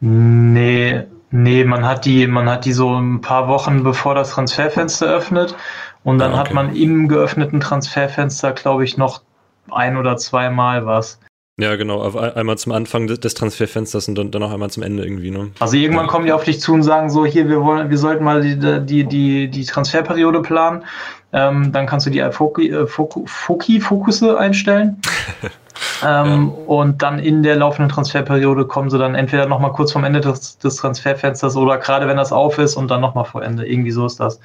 Nee, 0.00 1.04
nee, 1.30 1.64
man 1.64 1.84
hat 1.84 2.04
die, 2.04 2.26
man 2.26 2.48
hat 2.48 2.66
die 2.66 2.72
so 2.72 2.94
ein 2.94 3.20
paar 3.20 3.48
Wochen 3.48 3.82
bevor 3.82 4.14
das 4.14 4.30
Transferfenster 4.30 5.06
öffnet 5.06 5.56
und 6.04 6.18
dann 6.18 6.32
ah, 6.32 6.40
okay. 6.40 6.50
hat 6.50 6.54
man 6.54 6.76
im 6.76 7.08
geöffneten 7.08 7.60
Transferfenster, 7.60 8.52
glaube 8.52 8.84
ich, 8.84 8.96
noch 8.96 9.22
ein 9.70 9.96
oder 9.96 10.16
zweimal 10.16 10.86
was. 10.86 11.18
Ja, 11.58 11.74
genau. 11.76 12.02
Auf 12.02 12.16
einmal 12.16 12.58
zum 12.58 12.72
Anfang 12.72 13.06
des 13.06 13.32
Transferfensters 13.32 14.08
und 14.08 14.14
dann, 14.16 14.30
dann 14.30 14.42
auch 14.42 14.52
einmal 14.52 14.68
zum 14.68 14.82
Ende 14.82 15.02
irgendwie, 15.04 15.30
ne? 15.30 15.52
Also 15.58 15.78
irgendwann 15.78 16.06
kommen 16.06 16.26
die 16.26 16.32
auf 16.32 16.44
dich 16.44 16.60
zu 16.60 16.74
und 16.74 16.82
sagen 16.82 17.08
so, 17.08 17.24
hier, 17.24 17.48
wir 17.48 17.62
wollen, 17.62 17.88
wir 17.88 17.96
sollten 17.96 18.24
mal 18.24 18.42
die, 18.42 18.84
die, 18.84 19.04
die, 19.04 19.48
die 19.48 19.64
Transferperiode 19.64 20.42
planen. 20.42 20.84
Ähm, 21.32 21.72
dann 21.72 21.86
kannst 21.86 22.04
du 22.04 22.10
die 22.10 22.22
Foki, 22.30 22.70
äh, 22.70 22.86
Foki, 22.86 23.80
Fokusse 23.80 24.38
einstellen. 24.38 25.00
ähm, 26.04 26.52
ja. 26.54 26.64
Und 26.66 27.02
dann 27.02 27.18
in 27.18 27.42
der 27.42 27.56
laufenden 27.56 27.88
Transferperiode 27.88 28.66
kommen 28.66 28.90
sie 28.90 28.98
dann 28.98 29.14
entweder 29.14 29.46
nochmal 29.46 29.72
kurz 29.72 29.92
vom 29.92 30.04
Ende 30.04 30.20
des, 30.20 30.58
des 30.58 30.76
Transferfensters 30.76 31.56
oder 31.56 31.78
gerade 31.78 32.06
wenn 32.06 32.18
das 32.18 32.32
auf 32.32 32.58
ist 32.58 32.76
und 32.76 32.90
dann 32.90 33.00
nochmal 33.00 33.24
vor 33.24 33.42
Ende. 33.42 33.66
Irgendwie 33.66 33.92
so 33.92 34.04
ist 34.04 34.20
das. 34.20 34.40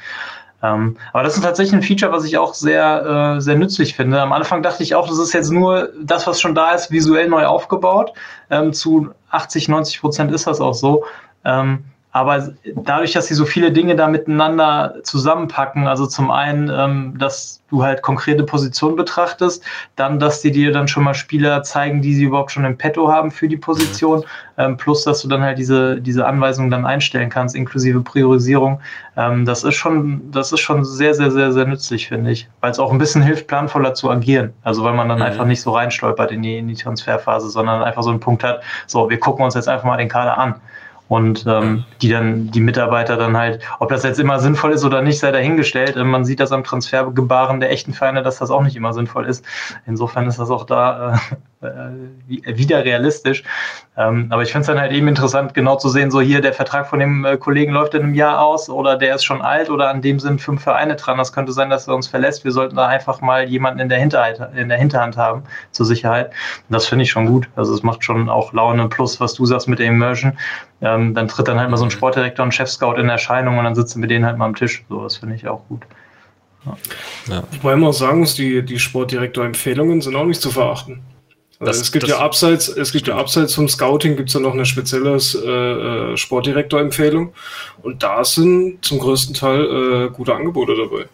Ähm, 0.63 0.97
aber 1.13 1.23
das 1.23 1.35
ist 1.35 1.43
tatsächlich 1.43 1.73
ein 1.73 1.81
Feature, 1.81 2.11
was 2.11 2.23
ich 2.23 2.37
auch 2.37 2.53
sehr, 2.53 3.35
äh, 3.37 3.41
sehr 3.41 3.55
nützlich 3.55 3.95
finde. 3.95 4.21
Am 4.21 4.31
Anfang 4.31 4.61
dachte 4.61 4.83
ich 4.83 4.95
auch, 4.95 5.07
das 5.07 5.17
ist 5.17 5.33
jetzt 5.33 5.51
nur 5.51 5.89
das, 6.01 6.27
was 6.27 6.39
schon 6.39 6.55
da 6.55 6.71
ist, 6.71 6.91
visuell 6.91 7.29
neu 7.29 7.45
aufgebaut. 7.45 8.13
Ähm, 8.49 8.73
zu 8.73 9.09
80, 9.29 9.69
90 9.69 10.01
Prozent 10.01 10.31
ist 10.31 10.47
das 10.47 10.61
auch 10.61 10.73
so. 10.73 11.05
Ähm, 11.43 11.85
aber 12.11 12.49
dadurch, 12.75 13.13
dass 13.13 13.27
sie 13.27 13.35
so 13.35 13.45
viele 13.45 13.71
Dinge 13.71 13.95
da 13.95 14.07
miteinander 14.07 14.95
zusammenpacken, 15.03 15.87
also 15.87 16.05
zum 16.05 16.29
einen, 16.29 16.69
ähm, 16.69 17.15
dass 17.17 17.61
du 17.69 17.83
halt 17.83 18.01
konkrete 18.01 18.43
Positionen 18.43 18.97
betrachtest, 18.97 19.63
dann, 19.95 20.19
dass 20.19 20.41
die 20.41 20.51
dir 20.51 20.73
dann 20.73 20.89
schon 20.89 21.05
mal 21.05 21.13
Spieler 21.13 21.63
zeigen, 21.63 22.01
die 22.01 22.13
sie 22.13 22.25
überhaupt 22.25 22.51
schon 22.51 22.65
im 22.65 22.77
Petto 22.77 23.09
haben 23.09 23.31
für 23.31 23.47
die 23.47 23.55
Position, 23.55 24.25
ähm, 24.57 24.75
plus, 24.75 25.05
dass 25.05 25.21
du 25.21 25.29
dann 25.29 25.41
halt 25.41 25.57
diese, 25.57 26.01
diese 26.01 26.25
Anweisungen 26.25 26.69
dann 26.69 26.85
einstellen 26.85 27.29
kannst, 27.29 27.55
inklusive 27.55 28.01
Priorisierung. 28.01 28.81
Ähm, 29.15 29.45
das 29.45 29.63
ist 29.63 29.75
schon, 29.75 30.29
das 30.31 30.51
ist 30.51 30.59
schon 30.59 30.83
sehr, 30.83 31.13
sehr, 31.13 31.31
sehr, 31.31 31.53
sehr 31.53 31.65
nützlich, 31.65 32.09
finde 32.09 32.31
ich, 32.31 32.49
weil 32.59 32.71
es 32.71 32.79
auch 32.79 32.91
ein 32.91 32.97
bisschen 32.97 33.21
hilft, 33.21 33.47
planvoller 33.47 33.93
zu 33.93 34.09
agieren. 34.09 34.53
Also, 34.63 34.83
weil 34.83 34.93
man 34.93 35.07
dann 35.07 35.19
mhm. 35.19 35.25
einfach 35.25 35.45
nicht 35.45 35.61
so 35.61 35.71
reinstolpert 35.71 36.31
in 36.31 36.41
die, 36.41 36.57
in 36.57 36.67
die 36.67 36.75
Transferphase, 36.75 37.49
sondern 37.49 37.81
einfach 37.83 38.03
so 38.03 38.09
einen 38.09 38.19
Punkt 38.19 38.43
hat, 38.43 38.61
so, 38.85 39.09
wir 39.09 39.19
gucken 39.19 39.45
uns 39.45 39.55
jetzt 39.55 39.69
einfach 39.69 39.85
mal 39.85 39.95
den 39.95 40.09
Kader 40.09 40.37
an 40.37 40.55
und 41.11 41.45
ähm, 41.45 41.83
die 42.01 42.07
dann 42.07 42.51
die 42.51 42.61
Mitarbeiter 42.61 43.17
dann 43.17 43.35
halt, 43.35 43.59
ob 43.79 43.89
das 43.89 44.03
jetzt 44.03 44.17
immer 44.17 44.39
sinnvoll 44.39 44.71
ist 44.71 44.85
oder 44.85 45.01
nicht, 45.01 45.19
sei 45.19 45.33
dahingestellt. 45.33 45.97
Ähm, 45.97 46.09
man 46.09 46.23
sieht 46.23 46.39
das 46.39 46.53
am 46.53 46.63
Transfergebaren 46.63 47.59
der 47.59 47.69
echten 47.69 47.91
Vereine, 47.91 48.23
dass 48.23 48.37
das 48.37 48.49
auch 48.49 48.63
nicht 48.63 48.77
immer 48.77 48.93
sinnvoll 48.93 49.25
ist. 49.25 49.43
Insofern 49.85 50.25
ist 50.27 50.39
das 50.39 50.49
auch 50.49 50.65
da 50.65 51.15
äh, 51.15 51.35
wieder 52.27 52.83
realistisch. 52.83 53.43
Ähm, 53.95 54.27
aber 54.31 54.41
ich 54.41 54.51
finde 54.51 54.61
es 54.61 54.67
dann 54.67 54.79
halt 54.79 54.91
eben 54.91 55.07
interessant, 55.07 55.53
genau 55.53 55.75
zu 55.75 55.89
sehen, 55.89 56.09
so 56.09 56.21
hier 56.21 56.41
der 56.41 56.53
Vertrag 56.53 56.87
von 56.87 56.99
dem 56.99 57.23
äh, 57.23 57.37
Kollegen 57.37 57.73
läuft 57.73 57.93
in 57.93 58.01
einem 58.01 58.15
Jahr 58.15 58.41
aus 58.41 58.69
oder 58.69 58.97
der 58.97 59.15
ist 59.15 59.23
schon 59.23 59.41
alt 59.41 59.69
oder 59.69 59.89
an 59.89 60.01
dem 60.01 60.19
sind 60.19 60.41
fünf 60.41 60.63
Vereine 60.63 60.95
dran. 60.95 61.17
Das 61.17 61.33
könnte 61.33 61.51
sein, 61.51 61.69
dass 61.69 61.87
er 61.87 61.95
uns 61.95 62.07
verlässt. 62.07 62.43
Wir 62.43 62.51
sollten 62.51 62.77
da 62.77 62.87
einfach 62.87 63.21
mal 63.21 63.47
jemanden 63.47 63.79
in 63.79 63.89
der 63.89 63.99
Hinterhand, 63.99 64.39
in 64.55 64.69
der 64.69 64.77
Hinterhand 64.77 65.17
haben 65.17 65.43
zur 65.71 65.85
Sicherheit. 65.85 66.27
Und 66.67 66.73
das 66.73 66.87
finde 66.87 67.03
ich 67.03 67.11
schon 67.11 67.27
gut. 67.27 67.47
Also 67.55 67.73
es 67.75 67.83
macht 67.83 68.03
schon 68.03 68.29
auch 68.29 68.53
Laune 68.53 68.87
plus, 68.89 69.19
was 69.19 69.35
du 69.35 69.45
sagst 69.45 69.67
mit 69.67 69.79
der 69.79 69.87
Immersion. 69.87 70.33
Ähm, 70.81 71.13
dann 71.13 71.27
tritt 71.27 71.47
dann 71.47 71.59
halt 71.59 71.69
mal 71.69 71.77
so 71.77 71.85
ein 71.85 71.91
Sportdirektor 71.91 72.43
und 72.43 72.53
Chef-Scout 72.53 72.93
in 72.93 73.09
Erscheinung 73.09 73.59
und 73.59 73.65
dann 73.65 73.75
sitzen 73.75 74.01
wir 74.01 74.07
denen 74.07 74.25
halt 74.25 74.37
mal 74.37 74.45
am 74.45 74.55
Tisch. 74.55 74.83
So, 74.89 75.03
das 75.03 75.17
finde 75.17 75.35
ich 75.35 75.47
auch 75.47 75.61
gut. 75.67 75.81
Ja. 77.27 77.43
Wobei 77.61 77.75
man 77.75 77.89
auch 77.89 77.93
sagen 77.93 78.19
muss, 78.19 78.35
die, 78.35 78.63
die 78.63 78.79
Sportdirektor-Empfehlungen 78.79 80.01
sind 80.01 80.15
auch 80.15 80.25
nicht 80.25 80.41
zu 80.41 80.49
verachten. 80.49 81.01
Also 81.61 81.73
das, 81.73 81.81
es 81.81 81.91
gibt 81.91 82.07
ja 82.07 82.17
abseits, 82.17 82.67
es 82.69 82.91
gibt 82.91 83.07
ja 83.07 83.17
abseits 83.17 83.53
vom 83.53 83.69
Scouting 83.69 84.15
gibt 84.15 84.29
es 84.29 84.33
ja 84.33 84.41
noch 84.41 84.53
eine 84.53 84.65
spezielle 84.65 85.11
äh, 85.11 86.13
äh, 86.13 86.17
Sportdirektor-Empfehlung 86.17 87.33
und 87.83 88.01
da 88.01 88.23
sind 88.23 88.83
zum 88.83 88.97
größten 88.97 89.35
Teil 89.35 90.07
äh, 90.07 90.09
gute 90.09 90.35
Angebote 90.35 90.73
dabei. 90.75 91.05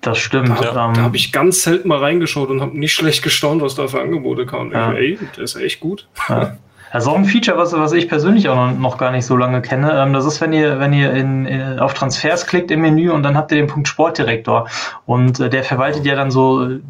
Das 0.00 0.16
stimmt. 0.16 0.48
Da, 0.48 0.72
da 0.72 0.96
habe 0.96 1.16
ich 1.16 1.30
ganz 1.30 1.62
selten 1.62 1.88
mal 1.88 1.98
reingeschaut 1.98 2.48
und 2.48 2.62
habe 2.62 2.78
nicht 2.78 2.94
schlecht 2.94 3.22
gestaunt, 3.22 3.60
was 3.60 3.74
da 3.74 3.86
für 3.86 4.00
Angebote 4.00 4.46
kamen. 4.46 4.72
Ja. 4.72 4.94
Ey, 4.94 5.18
das 5.36 5.54
ist 5.54 5.62
echt 5.62 5.80
gut. 5.80 6.08
Ja. 6.30 6.56
Das 6.92 7.04
ist 7.04 7.08
auch 7.08 7.16
ein 7.16 7.24
Feature, 7.24 7.56
was, 7.56 7.72
was 7.72 7.92
ich 7.92 8.08
persönlich 8.08 8.48
auch 8.48 8.56
noch, 8.56 8.76
noch 8.76 8.98
gar 8.98 9.12
nicht 9.12 9.24
so 9.24 9.36
lange 9.36 9.62
kenne. 9.62 9.92
Ähm, 9.92 10.12
das 10.12 10.24
ist, 10.24 10.40
wenn 10.40 10.52
ihr, 10.52 10.80
wenn 10.80 10.92
ihr 10.92 11.12
in, 11.12 11.46
in, 11.46 11.78
auf 11.78 11.94
Transfers 11.94 12.46
klickt 12.46 12.70
im 12.70 12.80
Menü 12.80 13.10
und 13.10 13.22
dann 13.22 13.36
habt 13.36 13.52
ihr 13.52 13.58
den 13.58 13.68
Punkt 13.68 13.86
Sportdirektor. 13.86 14.68
Und 15.06 15.38
äh, 15.38 15.50
der 15.50 15.62
verwaltet 15.62 16.04
ja 16.04 16.16
dann 16.16 16.30
so 16.30 16.80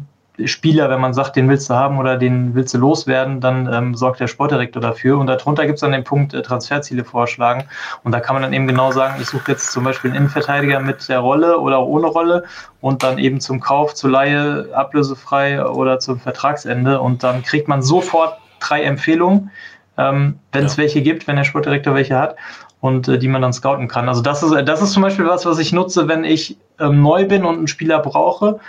Spieler, 0.45 0.89
wenn 0.89 1.01
man 1.01 1.13
sagt, 1.13 1.35
den 1.35 1.49
willst 1.49 1.69
du 1.69 1.73
haben 1.73 1.97
oder 1.97 2.17
den 2.17 2.55
willst 2.55 2.73
du 2.73 2.77
loswerden, 2.77 3.41
dann 3.41 3.71
ähm, 3.71 3.95
sorgt 3.95 4.19
der 4.19 4.27
Sportdirektor 4.27 4.81
dafür. 4.81 5.17
Und 5.17 5.27
darunter 5.27 5.65
gibt 5.65 5.75
es 5.75 5.81
dann 5.81 5.91
den 5.91 6.03
Punkt 6.03 6.33
äh, 6.33 6.41
Transferziele 6.41 7.03
vorschlagen. 7.03 7.65
Und 8.03 8.13
da 8.13 8.19
kann 8.19 8.35
man 8.35 8.43
dann 8.43 8.53
eben 8.53 8.67
genau 8.67 8.91
sagen, 8.91 9.15
ich 9.21 9.27
suche 9.27 9.51
jetzt 9.51 9.71
zum 9.71 9.83
Beispiel 9.83 10.11
einen 10.11 10.17
Innenverteidiger 10.17 10.79
mit 10.79 11.07
der 11.09 11.19
Rolle 11.19 11.59
oder 11.59 11.79
auch 11.79 11.87
ohne 11.87 12.07
Rolle 12.07 12.43
und 12.79 13.03
dann 13.03 13.17
eben 13.17 13.39
zum 13.39 13.59
Kauf, 13.59 13.93
zur 13.93 14.09
Laie, 14.09 14.69
ablösefrei 14.73 15.65
oder 15.65 15.99
zum 15.99 16.19
Vertragsende. 16.19 16.99
Und 16.99 17.23
dann 17.23 17.43
kriegt 17.43 17.67
man 17.67 17.81
sofort 17.81 18.37
drei 18.59 18.83
Empfehlungen, 18.83 19.51
ähm, 19.97 20.39
wenn 20.51 20.65
es 20.65 20.77
ja. 20.77 20.83
welche 20.83 21.01
gibt, 21.01 21.27
wenn 21.27 21.35
der 21.35 21.43
Sportdirektor 21.43 21.93
welche 21.93 22.17
hat 22.17 22.35
und 22.79 23.07
äh, 23.07 23.19
die 23.19 23.27
man 23.27 23.41
dann 23.41 23.53
scouten 23.53 23.87
kann. 23.87 24.07
Also 24.07 24.21
das 24.21 24.43
ist, 24.43 24.53
das 24.65 24.81
ist 24.81 24.93
zum 24.93 25.03
Beispiel 25.03 25.27
was, 25.27 25.45
was 25.45 25.59
ich 25.59 25.73
nutze, 25.73 26.07
wenn 26.07 26.23
ich 26.23 26.57
ähm, 26.79 27.01
neu 27.01 27.25
bin 27.25 27.43
und 27.45 27.57
einen 27.57 27.67
Spieler 27.67 27.99
brauche 27.99 28.59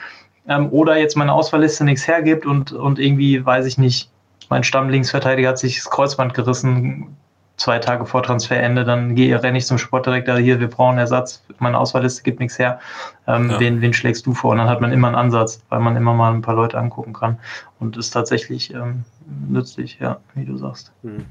ähm, 0.48 0.70
oder 0.70 0.96
jetzt 0.96 1.16
meine 1.16 1.32
Auswahlliste 1.32 1.84
nichts 1.84 2.06
hergibt 2.06 2.46
und, 2.46 2.72
und 2.72 2.98
irgendwie, 2.98 3.44
weiß 3.44 3.66
ich 3.66 3.78
nicht, 3.78 4.10
mein 4.48 4.64
Stammlinksverteidiger 4.64 5.50
hat 5.50 5.58
sich 5.58 5.76
das 5.76 5.90
Kreuzband 5.90 6.34
gerissen, 6.34 7.16
zwei 7.56 7.78
Tage 7.78 8.06
vor 8.06 8.22
Transferende, 8.22 8.84
dann 8.84 9.14
gehe 9.14 9.40
renne 9.42 9.58
ich 9.58 9.66
zum 9.66 9.78
Sportdirektor, 9.78 10.36
hier, 10.38 10.58
wir 10.58 10.68
brauchen 10.68 10.98
Ersatz, 10.98 11.44
meine 11.58 11.78
Auswahlliste 11.78 12.22
gibt 12.22 12.40
nichts 12.40 12.58
her, 12.58 12.80
ähm, 13.26 13.50
ja. 13.50 13.60
wen, 13.60 13.80
wen 13.80 13.92
schlägst 13.92 14.26
du 14.26 14.34
vor? 14.34 14.52
Und 14.52 14.58
dann 14.58 14.68
hat 14.68 14.80
man 14.80 14.92
immer 14.92 15.08
einen 15.08 15.16
Ansatz, 15.16 15.62
weil 15.68 15.80
man 15.80 15.96
immer 15.96 16.14
mal 16.14 16.32
ein 16.32 16.42
paar 16.42 16.56
Leute 16.56 16.78
angucken 16.78 17.12
kann 17.12 17.38
und 17.78 17.96
ist 17.96 18.10
tatsächlich 18.10 18.74
ähm, 18.74 19.04
nützlich, 19.48 19.98
ja, 20.00 20.18
wie 20.34 20.44
du 20.44 20.56
sagst. 20.56 20.92
Hm. 21.02 21.24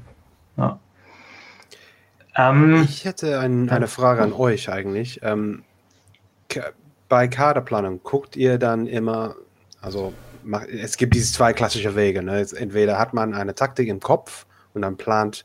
Ja. 0.56 0.78
Ähm, 2.34 2.82
ich 2.84 3.04
hätte 3.04 3.38
ein, 3.40 3.68
eine 3.68 3.88
Frage 3.88 4.22
an 4.22 4.32
euch 4.32 4.70
eigentlich. 4.70 5.20
Bei 7.12 7.28
Kaderplanung 7.28 8.02
guckt 8.02 8.36
ihr 8.36 8.56
dann 8.56 8.86
immer, 8.86 9.36
also 9.82 10.14
es 10.70 10.96
gibt 10.96 11.14
diese 11.14 11.30
zwei 11.30 11.52
klassische 11.52 11.94
Wege. 11.94 12.22
Ne? 12.22 12.46
Entweder 12.56 12.98
hat 12.98 13.12
man 13.12 13.34
eine 13.34 13.54
Taktik 13.54 13.88
im 13.88 14.00
Kopf 14.00 14.46
und 14.72 14.80
dann 14.80 14.96
plant 14.96 15.44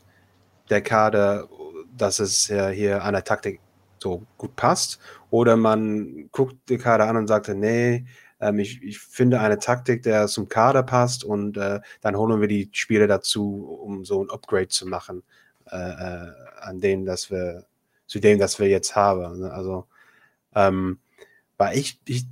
der 0.70 0.80
Kader, 0.80 1.46
dass 1.94 2.20
es 2.20 2.48
ja 2.48 2.70
hier 2.70 3.04
an 3.04 3.12
der 3.12 3.24
Taktik 3.24 3.60
so 3.98 4.22
gut 4.38 4.56
passt, 4.56 4.98
oder 5.28 5.58
man 5.58 6.30
guckt 6.32 6.56
den 6.70 6.78
Kader 6.78 7.06
an 7.06 7.18
und 7.18 7.26
sagt, 7.26 7.48
nee, 7.48 8.06
ähm, 8.40 8.60
ich, 8.60 8.82
ich, 8.82 8.98
finde 8.98 9.38
eine 9.40 9.58
Taktik, 9.58 10.02
der 10.04 10.26
zum 10.26 10.48
Kader 10.48 10.82
passt 10.82 11.22
und 11.22 11.58
äh, 11.58 11.80
dann 12.00 12.16
holen 12.16 12.40
wir 12.40 12.48
die 12.48 12.70
Spiele 12.72 13.06
dazu, 13.06 13.78
um 13.84 14.06
so 14.06 14.24
ein 14.24 14.30
Upgrade 14.30 14.68
zu 14.68 14.86
machen 14.86 15.22
äh, 15.70 15.76
äh, 15.76 16.32
an 16.62 16.80
dem, 16.80 17.04
dass 17.04 17.30
wir 17.30 17.66
zu 18.06 18.20
dem, 18.20 18.38
das 18.38 18.58
wir 18.58 18.68
jetzt 18.68 18.96
haben. 18.96 19.40
Ne? 19.40 19.52
Also 19.52 19.84
ähm, 20.54 20.98
weil 21.58 21.76
ich, 21.76 22.00
ich, 22.06 22.26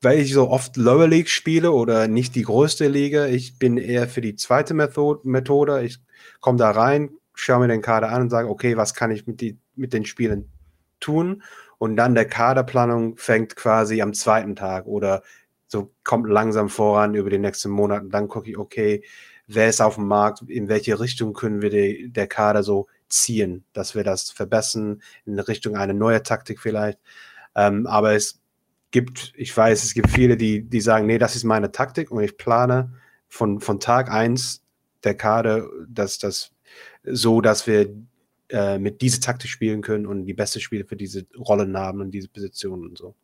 weil 0.00 0.18
ich 0.18 0.32
so 0.32 0.50
oft 0.50 0.76
Lower 0.76 1.06
League 1.06 1.28
spiele 1.28 1.70
oder 1.70 2.08
nicht 2.08 2.34
die 2.34 2.42
größte 2.42 2.88
Liga, 2.88 3.26
ich 3.26 3.58
bin 3.58 3.76
eher 3.76 4.08
für 4.08 4.20
die 4.20 4.34
zweite 4.34 4.74
Methode. 4.74 5.84
Ich 5.84 5.98
komme 6.40 6.58
da 6.58 6.72
rein, 6.72 7.10
schaue 7.34 7.60
mir 7.60 7.68
den 7.68 7.82
Kader 7.82 8.10
an 8.10 8.22
und 8.22 8.30
sage, 8.30 8.48
okay, 8.48 8.76
was 8.76 8.94
kann 8.94 9.10
ich 9.10 9.26
mit, 9.26 9.40
die, 9.40 9.58
mit 9.76 9.92
den 9.92 10.04
Spielen 10.04 10.50
tun? 10.98 11.42
Und 11.78 11.96
dann 11.96 12.14
der 12.14 12.26
Kaderplanung 12.26 13.16
fängt 13.16 13.56
quasi 13.56 14.02
am 14.02 14.14
zweiten 14.14 14.56
Tag 14.56 14.86
oder 14.86 15.22
so 15.66 15.92
kommt 16.04 16.28
langsam 16.28 16.68
voran 16.68 17.14
über 17.14 17.30
die 17.30 17.38
nächsten 17.38 17.70
Monate. 17.70 18.06
Dann 18.08 18.28
gucke 18.28 18.50
ich, 18.50 18.58
okay, 18.58 19.02
wer 19.46 19.68
ist 19.68 19.80
auf 19.80 19.96
dem 19.96 20.06
Markt, 20.06 20.42
in 20.48 20.68
welche 20.68 21.00
Richtung 21.00 21.32
können 21.32 21.62
wir 21.62 21.70
die, 21.70 22.10
der 22.10 22.26
Kader 22.26 22.62
so 22.62 22.88
ziehen, 23.08 23.64
dass 23.72 23.94
wir 23.94 24.04
das 24.04 24.30
verbessern, 24.30 25.02
in 25.24 25.38
Richtung 25.38 25.76
eine 25.76 25.94
neue 25.94 26.22
Taktik 26.22 26.60
vielleicht. 26.60 26.98
Ähm, 27.54 27.86
aber 27.86 28.14
es 28.14 28.41
gibt, 28.92 29.32
ich 29.36 29.56
weiß, 29.56 29.82
es 29.82 29.94
gibt 29.94 30.10
viele, 30.10 30.36
die, 30.36 30.62
die 30.62 30.80
sagen, 30.80 31.06
nee, 31.06 31.18
das 31.18 31.34
ist 31.34 31.44
meine 31.44 31.72
Taktik 31.72 32.10
und 32.10 32.22
ich 32.22 32.36
plane 32.36 32.92
von, 33.28 33.60
von 33.60 33.80
Tag 33.80 34.10
eins 34.10 34.62
der 35.02 35.16
Kader, 35.16 35.66
dass 35.88 36.18
das 36.18 36.52
so, 37.02 37.40
dass 37.40 37.66
wir 37.66 37.92
äh, 38.50 38.78
mit 38.78 39.00
dieser 39.00 39.20
Taktik 39.20 39.50
spielen 39.50 39.82
können 39.82 40.06
und 40.06 40.26
die 40.26 40.34
beste 40.34 40.60
Spiele 40.60 40.84
für 40.84 40.96
diese 40.96 41.26
Rollen 41.36 41.76
haben 41.76 42.00
und 42.00 42.10
diese 42.12 42.28
Positionen 42.28 42.86
und 42.86 42.98
so. 42.98 43.14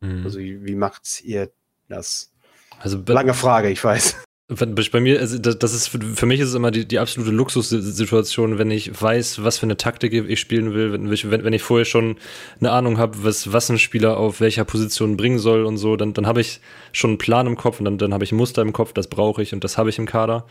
Mhm. 0.00 0.24
Also 0.24 0.38
wie, 0.38 0.64
wie 0.66 0.74
macht 0.74 1.22
ihr 1.22 1.50
das? 1.88 2.32
Also 2.78 3.02
lange 3.06 3.32
Frage, 3.32 3.70
ich 3.70 3.82
weiß. 3.82 4.25
Bei 4.48 5.00
mir, 5.00 5.18
also 5.18 5.38
das 5.38 5.74
ist 5.74 5.88
für 5.88 6.26
mich 6.26 6.38
ist 6.38 6.50
es 6.50 6.54
immer 6.54 6.70
die, 6.70 6.86
die 6.86 7.00
absolute 7.00 7.32
Luxussituation, 7.32 8.58
wenn 8.58 8.70
ich 8.70 9.02
weiß, 9.02 9.42
was 9.42 9.58
für 9.58 9.66
eine 9.66 9.76
Taktik 9.76 10.12
ich 10.12 10.38
spielen 10.38 10.72
will, 10.72 10.92
wenn, 10.92 11.10
wenn, 11.10 11.44
wenn 11.44 11.52
ich 11.52 11.62
vorher 11.62 11.84
schon 11.84 12.16
eine 12.60 12.70
Ahnung 12.70 12.96
habe, 12.96 13.24
was, 13.24 13.52
was 13.52 13.68
ein 13.70 13.80
Spieler 13.80 14.16
auf 14.18 14.40
welcher 14.40 14.64
Position 14.64 15.16
bringen 15.16 15.40
soll 15.40 15.64
und 15.64 15.78
so, 15.78 15.96
dann, 15.96 16.12
dann 16.12 16.28
habe 16.28 16.40
ich 16.40 16.60
schon 16.92 17.10
einen 17.10 17.18
Plan 17.18 17.48
im 17.48 17.56
Kopf 17.56 17.80
und 17.80 17.86
dann, 17.86 17.98
dann 17.98 18.14
habe 18.14 18.22
ich 18.22 18.30
ein 18.30 18.36
Muster 18.36 18.62
im 18.62 18.72
Kopf, 18.72 18.92
das 18.92 19.08
brauche 19.08 19.42
ich 19.42 19.52
und 19.52 19.64
das 19.64 19.78
habe 19.78 19.90
ich 19.90 19.98
im 19.98 20.06
Kader. 20.06 20.46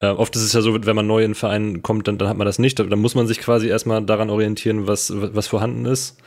Äh, 0.00 0.08
oft 0.08 0.34
ist 0.34 0.42
es 0.42 0.52
ja 0.52 0.60
so, 0.60 0.84
wenn 0.84 0.96
man 0.96 1.06
neu 1.06 1.22
in 1.22 1.30
den 1.30 1.34
Verein 1.36 1.82
kommt, 1.82 2.08
dann, 2.08 2.18
dann 2.18 2.28
hat 2.28 2.36
man 2.36 2.46
das 2.46 2.58
nicht. 2.58 2.80
Dann 2.80 2.98
muss 2.98 3.14
man 3.14 3.28
sich 3.28 3.38
quasi 3.38 3.68
erstmal 3.68 4.04
daran 4.04 4.30
orientieren, 4.30 4.88
was, 4.88 5.12
was 5.14 5.46
vorhanden 5.46 5.86
ist. 5.86 6.18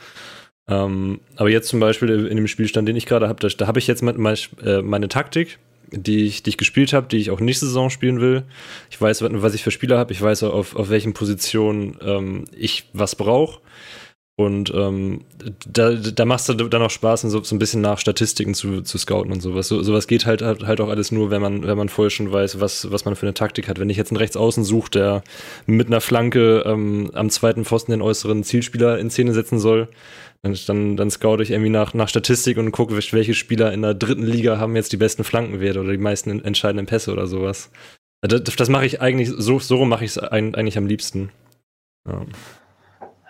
Ähm, 0.68 1.20
aber 1.36 1.50
jetzt 1.50 1.68
zum 1.68 1.80
Beispiel 1.80 2.26
in 2.26 2.36
dem 2.36 2.48
Spielstand, 2.48 2.88
den 2.88 2.96
ich 2.96 3.04
gerade 3.04 3.28
habe, 3.28 3.40
da, 3.40 3.48
da 3.48 3.66
habe 3.66 3.78
ich 3.78 3.86
jetzt 3.86 4.02
meine, 4.02 4.34
äh, 4.64 4.80
meine 4.80 5.08
Taktik 5.08 5.58
die 5.96 6.24
ich, 6.24 6.42
die 6.42 6.50
ich 6.50 6.56
gespielt 6.56 6.92
habe, 6.92 7.08
die 7.08 7.18
ich 7.18 7.30
auch 7.30 7.40
nächste 7.40 7.66
Saison 7.66 7.90
spielen 7.90 8.20
will. 8.20 8.44
Ich 8.90 9.00
weiß, 9.00 9.22
was 9.22 9.54
ich 9.54 9.62
für 9.62 9.70
Spieler 9.70 9.98
habe. 9.98 10.12
Ich 10.12 10.20
weiß, 10.20 10.44
auf, 10.44 10.76
auf 10.76 10.90
welchen 10.90 11.14
Positionen 11.14 11.96
ähm, 12.02 12.44
ich 12.56 12.88
was 12.92 13.16
brauche. 13.16 13.60
Und 14.36 14.72
ähm, 14.74 15.20
da, 15.64 15.92
da 15.92 16.24
machst 16.24 16.48
du 16.48 16.54
dann 16.54 16.82
auch 16.82 16.90
Spaß, 16.90 17.20
so, 17.20 17.44
so 17.44 17.54
ein 17.54 17.60
bisschen 17.60 17.80
nach 17.80 18.00
Statistiken 18.00 18.54
zu, 18.54 18.80
zu 18.80 18.98
scouten 18.98 19.30
und 19.30 19.40
sowas. 19.40 19.68
So, 19.68 19.80
sowas 19.84 20.08
geht 20.08 20.26
halt, 20.26 20.42
halt 20.42 20.80
auch 20.80 20.88
alles 20.88 21.12
nur, 21.12 21.30
wenn 21.30 21.40
man, 21.40 21.64
wenn 21.64 21.76
man 21.78 21.88
vorher 21.88 22.10
schon 22.10 22.32
weiß, 22.32 22.58
was, 22.58 22.90
was 22.90 23.04
man 23.04 23.14
für 23.14 23.26
eine 23.26 23.34
Taktik 23.34 23.68
hat. 23.68 23.78
Wenn 23.78 23.90
ich 23.90 23.96
jetzt 23.96 24.10
einen 24.10 24.16
Rechtsaußen 24.16 24.64
suche, 24.64 24.90
der 24.90 25.22
mit 25.66 25.86
einer 25.86 26.00
Flanke 26.00 26.64
ähm, 26.66 27.12
am 27.14 27.30
zweiten 27.30 27.64
Pfosten 27.64 27.92
den 27.92 28.02
äußeren 28.02 28.42
Zielspieler 28.42 28.98
in 28.98 29.08
Szene 29.08 29.34
setzen 29.34 29.60
soll, 29.60 29.88
dann, 30.44 30.96
dann 30.96 31.10
scout 31.10 31.40
ich 31.40 31.50
irgendwie 31.50 31.70
nach, 31.70 31.94
nach 31.94 32.08
Statistik 32.08 32.58
und 32.58 32.70
gucke, 32.72 32.94
welche 32.96 33.34
Spieler 33.34 33.72
in 33.72 33.82
der 33.82 33.94
dritten 33.94 34.24
Liga 34.24 34.58
haben 34.58 34.76
jetzt 34.76 34.92
die 34.92 34.96
besten 34.96 35.24
Flankenwerte 35.24 35.80
oder 35.80 35.92
die 35.92 35.98
meisten 35.98 36.44
entscheidenden 36.44 36.86
Pässe 36.86 37.12
oder 37.12 37.26
sowas. 37.26 37.70
Das, 38.20 38.42
das 38.42 38.68
mache 38.68 38.86
ich 38.86 39.00
eigentlich, 39.00 39.30
so, 39.30 39.58
so 39.58 39.84
mache 39.84 40.04
ich 40.04 40.12
es 40.12 40.18
eigentlich 40.18 40.78
am 40.78 40.86
liebsten. 40.86 41.30
Ja. 42.06 42.22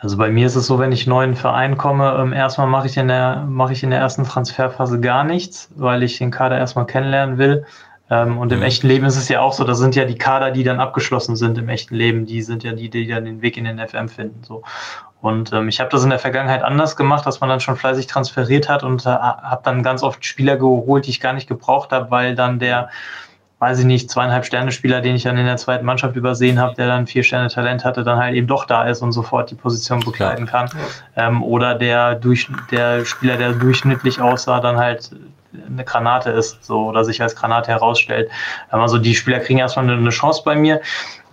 Also 0.05 0.19
bei 0.19 0.31
mir 0.31 0.47
ist 0.47 0.57
es 0.57 0.67
so, 0.67 0.79
wenn 0.79 0.93
ich 0.93 1.07
neu 1.07 1.25
in 1.25 1.35
Verein 1.35 1.79
komme, 1.79 2.15
ähm, 2.19 2.33
erstmal 2.33 2.67
mache 2.67 2.87
ich, 2.89 2.97
in 2.97 3.09
der, 3.09 3.47
mache 3.49 3.73
ich 3.73 3.83
in 3.83 3.91
der 3.91 4.01
ersten 4.01 4.25
Transferphase 4.25 5.01
gar 5.01 5.25
nichts, 5.25 5.71
weil 5.77 6.03
ich 6.03 6.19
den 6.19 6.31
Kader 6.31 6.59
erstmal 6.59 6.87
kennenlernen 6.87 7.39
will. 7.39 7.65
Ähm, 8.11 8.37
und 8.37 8.53
im 8.53 8.59
mhm. 8.59 8.65
echten 8.67 8.87
Leben 8.87 9.07
ist 9.07 9.17
es 9.17 9.29
ja 9.31 9.41
auch 9.41 9.55
so, 9.55 9.65
das 9.65 9.79
sind 9.79 9.97
ja 9.97 10.05
die 10.05 10.19
Kader, 10.19 10.51
die 10.51 10.63
dann 10.63 10.79
abgeschlossen 10.79 11.37
sind 11.37 11.57
im 11.57 11.71
echten 11.71 11.95
Leben, 11.95 12.27
die 12.27 12.43
sind 12.43 12.65
ja 12.65 12.73
die, 12.73 12.91
die 12.91 13.07
dann 13.07 13.25
den 13.25 13.41
Weg 13.41 13.57
in 13.57 13.65
den 13.65 13.79
FM 13.79 14.09
finden. 14.09 14.43
So. 14.45 14.63
Und 15.25 15.55
ähm, 15.55 15.69
ich 15.69 15.81
habe 15.81 15.89
das 15.89 16.05
in 16.05 16.11
der 16.11 16.19
Vergangenheit 16.19 16.63
anders 16.63 16.97
gemacht, 16.97 17.25
dass 17.25 17.41
man 17.41 17.49
dann 17.49 17.59
schon 17.59 17.77
fleißig 17.77 18.09
transferiert 18.09 18.69
hat 18.69 18.83
und 18.83 19.07
äh, 19.07 19.09
habe 19.09 19.63
dann 19.65 19.83
ganz 19.83 20.03
oft 20.03 20.23
Spieler 20.23 20.59
geholt, 20.59 21.07
die 21.07 21.11
ich 21.11 21.21
gar 21.21 21.33
nicht 21.33 21.49
gebraucht 21.49 21.93
habe, 21.93 22.11
weil 22.11 22.35
dann 22.35 22.59
der, 22.59 22.91
weiß 23.59 23.79
ich 23.79 23.87
nicht, 23.87 24.11
zweieinhalb 24.11 24.45
Sterne-Spieler, 24.45 25.01
den 25.01 25.17
ich 25.17 25.23
dann 25.23 25.39
in 25.39 25.47
der 25.47 25.57
zweiten 25.57 25.87
Mannschaft 25.87 26.15
übersehen 26.15 26.61
habe, 26.61 26.75
der 26.75 26.89
dann 26.89 27.07
vier 27.07 27.23
Sterne 27.23 27.49
Talent 27.49 27.87
hatte, 27.87 28.05
dann 28.05 28.19
halt 28.19 28.35
eben 28.35 28.47
doch 28.47 28.67
da 28.67 28.85
ist 28.85 29.01
und 29.01 29.13
sofort 29.13 29.51
die 29.51 29.55
Position 29.55 30.01
bekleiden 30.01 30.45
kann. 30.45 30.69
Ähm, 31.17 31.43
oder 31.43 31.75
der, 31.75 32.17
durch, 32.17 32.47
der 32.71 33.07
Spieler, 33.07 33.39
der 33.39 33.55
durchschnittlich 33.55 34.21
aussah, 34.21 34.61
dann 34.61 34.77
halt 34.77 35.11
eine 35.67 35.85
Granate 35.85 36.31
ist, 36.31 36.65
so 36.65 36.87
oder 36.87 37.05
sich 37.05 37.23
als 37.23 37.37
Granate 37.37 37.71
herausstellt. 37.71 38.31
Also 38.71 38.99
die 38.99 39.15
Spieler 39.15 39.41
kriegen 39.41 39.59
erstmal 39.59 39.89
eine, 39.89 40.11
Chance 40.11 40.43
bei 40.45 40.57
mir. 40.57 40.81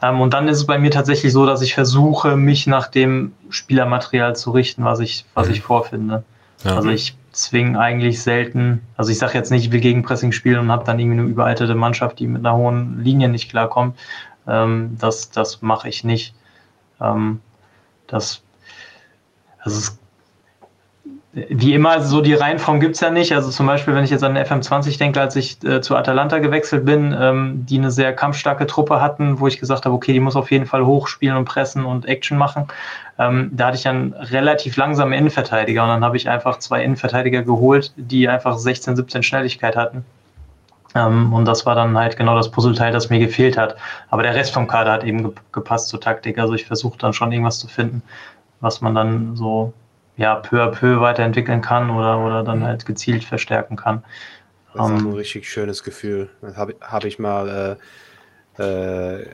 Ähm, 0.01 0.21
und 0.21 0.33
dann 0.33 0.47
ist 0.47 0.57
es 0.57 0.65
bei 0.65 0.77
mir 0.77 0.91
tatsächlich 0.91 1.31
so, 1.31 1.45
dass 1.45 1.61
ich 1.61 1.73
versuche, 1.73 2.35
mich 2.35 2.67
nach 2.67 2.87
dem 2.87 3.33
Spielermaterial 3.49 4.35
zu 4.35 4.51
richten, 4.51 4.83
was 4.83 4.99
ich, 4.99 5.25
was 5.33 5.47
ich 5.49 5.61
vorfinde. 5.61 6.23
Ja. 6.63 6.75
Also 6.75 6.89
ich 6.89 7.15
zwinge 7.31 7.79
eigentlich 7.79 8.21
selten, 8.21 8.81
also 8.97 9.11
ich 9.11 9.17
sage 9.17 9.37
jetzt 9.37 9.51
nicht, 9.51 9.65
ich 9.65 9.71
will 9.71 9.79
Gegenpressing 9.79 10.31
spielen 10.31 10.59
und 10.59 10.71
habe 10.71 10.83
dann 10.85 10.99
irgendwie 10.99 11.19
eine 11.19 11.29
überaltete 11.29 11.75
Mannschaft, 11.75 12.19
die 12.19 12.27
mit 12.27 12.45
einer 12.45 12.55
hohen 12.55 13.01
Linie 13.03 13.29
nicht 13.29 13.49
klarkommt. 13.49 13.97
Ähm, 14.47 14.97
das 14.99 15.31
das 15.31 15.61
mache 15.61 15.87
ich 15.87 16.03
nicht. 16.03 16.35
Ähm, 16.99 17.39
das, 18.07 18.41
also 19.59 19.77
es 19.77 20.00
wie 21.33 21.73
immer, 21.73 22.01
so 22.01 22.19
die 22.19 22.33
Reihenform 22.33 22.81
gibt's 22.81 22.99
ja 22.99 23.09
nicht. 23.09 23.33
Also 23.33 23.51
zum 23.51 23.65
Beispiel, 23.65 23.95
wenn 23.95 24.03
ich 24.03 24.09
jetzt 24.09 24.23
an 24.23 24.35
den 24.35 24.43
FM20 24.43 24.97
denke, 24.97 25.21
als 25.21 25.37
ich 25.37 25.63
äh, 25.63 25.79
zu 25.79 25.95
Atalanta 25.95 26.39
gewechselt 26.39 26.85
bin, 26.85 27.15
ähm, 27.17 27.65
die 27.65 27.77
eine 27.77 27.89
sehr 27.89 28.13
kampfstarke 28.13 28.67
Truppe 28.67 28.99
hatten, 28.99 29.39
wo 29.39 29.47
ich 29.47 29.57
gesagt 29.57 29.85
habe, 29.85 29.95
okay, 29.95 30.11
die 30.11 30.19
muss 30.19 30.35
auf 30.35 30.51
jeden 30.51 30.65
Fall 30.65 30.85
hochspielen 30.85 31.37
und 31.37 31.45
pressen 31.45 31.85
und 31.85 32.05
Action 32.05 32.37
machen. 32.37 32.67
Ähm, 33.17 33.49
da 33.53 33.67
hatte 33.67 33.77
ich 33.77 33.87
einen 33.87 34.11
relativ 34.13 34.75
langsamen 34.75 35.13
Innenverteidiger 35.13 35.83
und 35.83 35.89
dann 35.89 36.03
habe 36.03 36.17
ich 36.17 36.27
einfach 36.27 36.59
zwei 36.59 36.83
Innenverteidiger 36.83 37.43
geholt, 37.43 37.93
die 37.95 38.27
einfach 38.27 38.57
16, 38.57 38.97
17 38.97 39.23
Schnelligkeit 39.23 39.77
hatten. 39.77 40.03
Ähm, 40.95 41.31
und 41.31 41.45
das 41.45 41.65
war 41.65 41.75
dann 41.75 41.97
halt 41.97 42.17
genau 42.17 42.35
das 42.35 42.51
Puzzleteil, 42.51 42.91
das 42.91 43.09
mir 43.09 43.19
gefehlt 43.19 43.57
hat. 43.57 43.77
Aber 44.09 44.23
der 44.23 44.35
Rest 44.35 44.53
vom 44.53 44.67
Kader 44.67 44.91
hat 44.91 45.05
eben 45.05 45.33
gepasst 45.53 45.87
zur 45.87 46.01
Taktik. 46.01 46.37
Also 46.39 46.55
ich 46.55 46.65
versuche 46.65 46.97
dann 46.97 47.13
schon 47.13 47.31
irgendwas 47.31 47.59
zu 47.59 47.69
finden, 47.69 48.03
was 48.59 48.81
man 48.81 48.95
dann 48.95 49.37
so 49.37 49.71
ja, 50.21 50.35
peu 50.35 50.61
à 50.61 50.67
peu 50.67 51.01
weiterentwickeln 51.01 51.61
kann 51.61 51.89
oder, 51.89 52.19
oder 52.19 52.43
dann 52.43 52.63
halt 52.63 52.85
gezielt 52.85 53.23
verstärken 53.23 53.75
kann. 53.75 54.03
Das 54.73 54.85
ist 54.85 54.91
um, 54.91 55.09
ein 55.09 55.13
richtig 55.13 55.49
schönes 55.49 55.83
Gefühl. 55.83 56.29
Das 56.41 56.55
habe 56.55 56.75
hab 56.79 57.03
ich 57.03 57.19
mal 57.19 57.77
äh, 58.57 59.19
äh, 59.19 59.25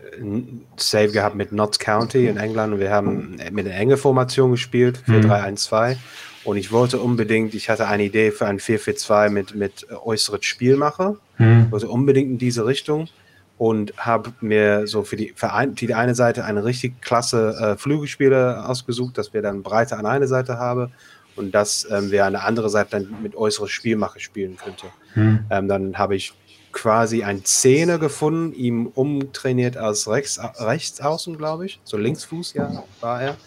Save 0.78 1.10
gehabt 1.10 1.36
mit 1.36 1.52
Notts 1.52 1.78
County 1.78 2.28
in 2.28 2.38
England 2.38 2.74
und 2.74 2.80
wir 2.80 2.90
haben 2.90 3.38
mit 3.52 3.68
einer 3.68 3.76
enge 3.76 3.98
Formation 3.98 4.52
gespielt, 4.52 5.02
4-3-1-2. 5.08 5.90
Mhm. 5.90 5.98
Und 6.46 6.56
ich 6.56 6.72
wollte 6.72 7.00
unbedingt, 7.00 7.54
ich 7.54 7.70
hatte 7.70 7.88
eine 7.88 8.04
Idee 8.04 8.32
für 8.32 8.48
ein 8.48 8.60
4-4-2 8.60 9.30
mit, 9.30 9.54
mit 9.54 9.88
äußeres 9.92 10.46
Spielmacher. 10.46 11.18
Mhm. 11.38 11.70
Wollte 11.72 11.90
unbedingt 11.90 12.32
in 12.32 12.38
diese 12.38 12.66
Richtung 12.66 13.10
und 13.58 13.98
habe 13.98 14.34
mir 14.42 14.88
so 14.88 15.04
für 15.04 15.16
die, 15.16 15.34
für, 15.36 15.54
ein, 15.54 15.76
für 15.76 15.88
die 15.88 15.96
eine 15.96 16.16
Seite 16.16 16.46
eine 16.46 16.64
richtig 16.64 17.02
klasse 17.02 17.56
äh, 17.60 17.78
Flügelspieler 17.78 18.70
ausgesucht, 18.70 19.18
dass 19.18 19.34
wir 19.34 19.42
dann 19.42 19.64
Breite 19.64 19.98
an 19.98 20.06
einer 20.06 20.28
Seite 20.28 20.60
haben 20.60 20.92
und 21.36 21.54
dass 21.54 21.88
ähm, 21.90 22.12
wir 22.12 22.26
eine 22.26 22.44
andere 22.44 22.70
Seite 22.70 22.92
dann 22.92 23.22
mit 23.22 23.36
äußeres 23.36 23.72
Spielmache 23.72 24.20
spielen 24.20 24.58
könnte. 24.58 24.88
Hm. 25.14 25.40
Ähm, 25.50 25.68
dann 25.68 25.98
habe 25.98 26.16
ich 26.16 26.34
quasi 26.72 27.24
ein 27.24 27.44
Zehner 27.44 27.98
gefunden, 27.98 28.54
ihm 28.54 28.88
umtrainiert 28.88 29.78
als 29.78 30.08
rechts, 30.08 30.40
rechts 30.60 31.02
außen, 31.02 31.38
glaube 31.38 31.66
ich. 31.66 31.80
So 31.84 31.98
Linksfuß, 31.98 32.54
ja, 32.54 32.84
war 33.02 33.22
er. 33.22 33.38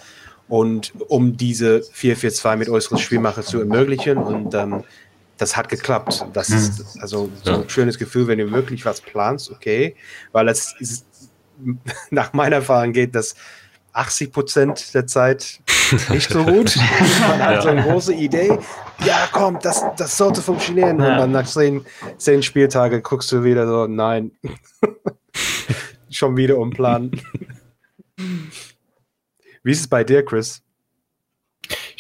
Und 0.48 0.92
um 1.06 1.36
diese 1.36 1.78
4-4-2 1.78 2.56
mit 2.56 2.68
äußeres 2.68 3.00
Spielmache 3.00 3.42
zu 3.42 3.60
ermöglichen 3.60 4.18
und 4.18 4.52
ähm, 4.54 4.82
das 5.40 5.56
hat 5.56 5.68
geklappt. 5.68 6.26
Das 6.34 6.48
hm. 6.48 6.56
ist 6.56 6.98
also 7.00 7.30
so 7.42 7.62
ein 7.62 7.68
schönes 7.68 7.98
Gefühl, 7.98 8.26
wenn 8.26 8.38
du 8.38 8.50
wirklich 8.52 8.84
was 8.84 9.00
planst, 9.00 9.50
okay, 9.50 9.96
weil 10.32 10.48
es 10.48 10.74
ist, 10.78 11.06
nach 12.10 12.32
meiner 12.32 12.56
Erfahrung 12.56 12.92
geht 12.92 13.14
das 13.14 13.34
80 13.92 14.32
Prozent 14.32 14.94
der 14.94 15.06
Zeit 15.06 15.60
nicht 16.10 16.30
so 16.30 16.44
gut. 16.44 16.76
Man 17.20 17.42
hat 17.42 17.54
ja. 17.54 17.62
so 17.62 17.68
eine 17.68 17.82
große 17.82 18.14
Idee. 18.14 18.58
Ja, 19.04 19.28
komm, 19.32 19.58
das, 19.60 19.82
das 19.96 20.16
sollte 20.16 20.42
funktionieren. 20.42 21.00
Ja. 21.00 21.12
Und 21.12 21.18
dann 21.18 21.32
nach 21.32 21.46
zehn, 21.46 21.84
zehn 22.18 22.42
Spieltagen 22.42 23.02
guckst 23.02 23.32
du 23.32 23.42
wieder 23.42 23.66
so, 23.66 23.86
nein, 23.86 24.32
schon 26.10 26.36
wieder 26.36 26.58
umplanen. 26.58 27.20
Wie 29.62 29.72
ist 29.72 29.80
es 29.80 29.88
bei 29.88 30.04
dir, 30.04 30.24
Chris? 30.24 30.62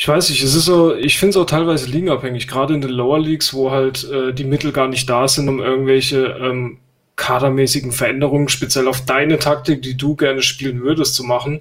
Ich 0.00 0.08
weiß 0.08 0.30
nicht, 0.30 0.42
es 0.42 0.54
ist 0.54 0.64
so, 0.64 0.94
ich 0.94 1.18
finde 1.18 1.32
es 1.32 1.36
auch 1.36 1.44
teilweise 1.44 1.86
ligenabhängig, 1.86 2.48
gerade 2.48 2.72
in 2.72 2.80
den 2.80 2.88
Lower 2.88 3.18
Leagues, 3.18 3.52
wo 3.52 3.70
halt 3.70 4.10
äh, 4.10 4.32
die 4.32 4.44
Mittel 4.44 4.72
gar 4.72 4.88
nicht 4.88 5.10
da 5.10 5.28
sind, 5.28 5.46
um 5.46 5.60
irgendwelche 5.60 6.38
ähm, 6.40 6.78
kadermäßigen 7.16 7.92
Veränderungen, 7.92 8.48
speziell 8.48 8.88
auf 8.88 9.04
deine 9.04 9.38
Taktik, 9.38 9.82
die 9.82 9.98
du 9.98 10.16
gerne 10.16 10.40
spielen 10.40 10.80
würdest, 10.80 11.16
zu 11.16 11.22
machen. 11.22 11.60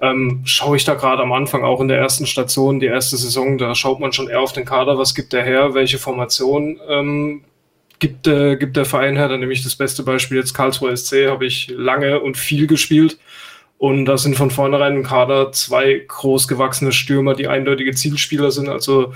Ähm, 0.00 0.42
schaue 0.44 0.76
ich 0.76 0.84
da 0.84 0.94
gerade 0.94 1.22
am 1.22 1.30
Anfang 1.30 1.62
auch 1.62 1.80
in 1.80 1.86
der 1.86 1.98
ersten 1.98 2.26
Station, 2.26 2.80
die 2.80 2.86
erste 2.86 3.16
Saison, 3.16 3.58
da 3.58 3.72
schaut 3.76 4.00
man 4.00 4.12
schon 4.12 4.28
eher 4.28 4.40
auf 4.40 4.52
den 4.52 4.64
Kader, 4.64 4.98
was 4.98 5.14
gibt 5.14 5.32
der 5.32 5.44
her, 5.44 5.74
welche 5.74 5.98
Formation 5.98 6.80
ähm, 6.88 7.44
gibt, 8.00 8.26
äh, 8.26 8.56
gibt 8.56 8.76
der 8.76 8.86
Verein 8.86 9.14
her. 9.14 9.28
Dann 9.28 9.38
nehme 9.38 9.52
ich 9.52 9.62
das 9.62 9.76
beste 9.76 10.02
Beispiel 10.02 10.38
jetzt 10.38 10.52
Karlsruhe 10.52 10.96
SC, 10.96 11.28
habe 11.28 11.46
ich 11.46 11.72
lange 11.76 12.18
und 12.18 12.36
viel 12.36 12.66
gespielt 12.66 13.18
und 13.78 14.04
da 14.04 14.18
sind 14.18 14.36
von 14.36 14.50
vornherein 14.50 14.96
im 14.96 15.02
Kader 15.04 15.52
zwei 15.52 16.04
großgewachsene 16.06 16.92
Stürmer, 16.92 17.34
die 17.34 17.48
eindeutige 17.48 17.94
Zielspieler 17.94 18.50
sind. 18.50 18.68
Also 18.68 19.12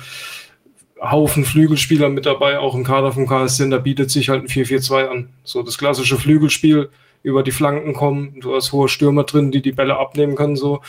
Haufen 1.00 1.44
Flügelspieler 1.44 2.08
mit 2.08 2.26
dabei, 2.26 2.60
auch 2.60 2.76
im 2.76 2.84
Kader 2.84 3.10
vom 3.10 3.26
KSC. 3.26 3.68
Da 3.70 3.78
bietet 3.78 4.10
sich 4.10 4.28
halt 4.28 4.44
ein 4.44 4.48
4-4-2 4.48 5.08
an. 5.08 5.28
So 5.42 5.62
das 5.62 5.78
klassische 5.78 6.16
Flügelspiel, 6.16 6.90
über 7.22 7.42
die 7.42 7.50
Flanken 7.50 7.92
kommen. 7.92 8.40
Du 8.40 8.54
hast 8.54 8.72
hohe 8.72 8.88
Stürmer 8.88 9.24
drin, 9.24 9.50
die 9.50 9.62
die 9.62 9.72
Bälle 9.72 9.96
abnehmen 9.96 10.34
können. 10.34 10.56
So. 10.56 10.80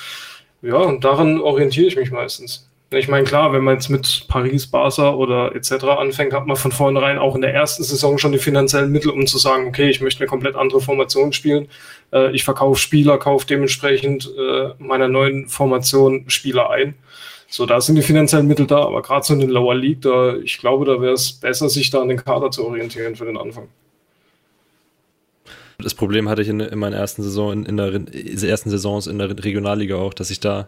Ja, 0.62 0.78
und 0.78 1.04
daran 1.04 1.40
orientiere 1.40 1.88
ich 1.88 1.96
mich 1.96 2.12
meistens. 2.12 2.70
Ich 2.94 3.08
meine, 3.08 3.26
klar, 3.26 3.54
wenn 3.54 3.64
man 3.64 3.76
jetzt 3.76 3.90
mit 3.90 4.26
Paris, 4.28 4.68
Barca 4.68 5.14
oder 5.14 5.56
etc. 5.56 5.84
anfängt, 5.86 6.34
hat 6.34 6.46
man 6.46 6.56
von 6.56 6.72
vornherein 6.72 7.18
auch 7.18 7.36
in 7.36 7.42
der 7.42 7.54
ersten 7.54 7.84
Saison 7.84 8.18
schon 8.18 8.32
die 8.32 8.38
finanziellen 8.38 8.92
Mittel, 8.92 9.10
um 9.10 9.28
zu 9.28 9.38
sagen, 9.38 9.68
okay, 9.68 9.90
ich 9.90 10.02
möchte 10.02 10.22
eine 10.22 10.30
komplett 10.30 10.56
andere 10.56 10.82
Formation 10.82 11.34
spielen. 11.34 11.68
Äh, 12.12 12.32
ich 12.32 12.44
verkaufe 12.44 12.80
Spieler, 12.80 13.18
kaufe 13.18 13.48
dementsprechend 13.48 14.32
äh, 14.38 14.70
meiner 14.78 15.08
neuen 15.08 15.48
Formation 15.48 16.26
Spieler 16.30 16.70
ein. 16.70 16.96
So, 17.48 17.66
da 17.66 17.82
sind 17.82 17.96
die 17.96 18.02
finanziellen 18.02 18.48
Mittel 18.48 18.66
da, 18.66 18.84
aber 18.84 19.02
gerade 19.02 19.26
so 19.26 19.34
in 19.34 19.40
den 19.40 19.50
Lower 19.50 19.76
League, 19.76 20.02
da, 20.02 20.36
ich 20.38 20.58
glaube, 20.58 20.86
da 20.86 21.00
wäre 21.02 21.14
es 21.14 21.34
besser, 21.34 21.70
sich 21.70 21.90
da 21.92 22.02
an 22.02 22.10
den 22.10 22.24
Kader 22.24 22.50
zu 22.50 22.66
orientieren 22.66 23.16
für 23.16 23.26
den 23.26 23.38
Anfang. 23.38 23.68
Das 25.80 25.94
Problem 25.96 26.30
hatte 26.30 26.42
ich 26.42 26.50
in, 26.50 26.60
in 26.60 26.80
meiner 26.80 26.98
ersten 26.98 27.24
Saison, 27.24 27.52
in, 27.52 27.66
in 27.66 27.78
der 27.78 27.94
ersten 28.50 28.70
Saisons 28.70 29.08
in 29.08 29.18
der 29.18 29.30
Regionalliga 29.44 29.96
auch, 29.96 30.14
dass 30.14 30.30
ich 30.30 30.40
da 30.40 30.68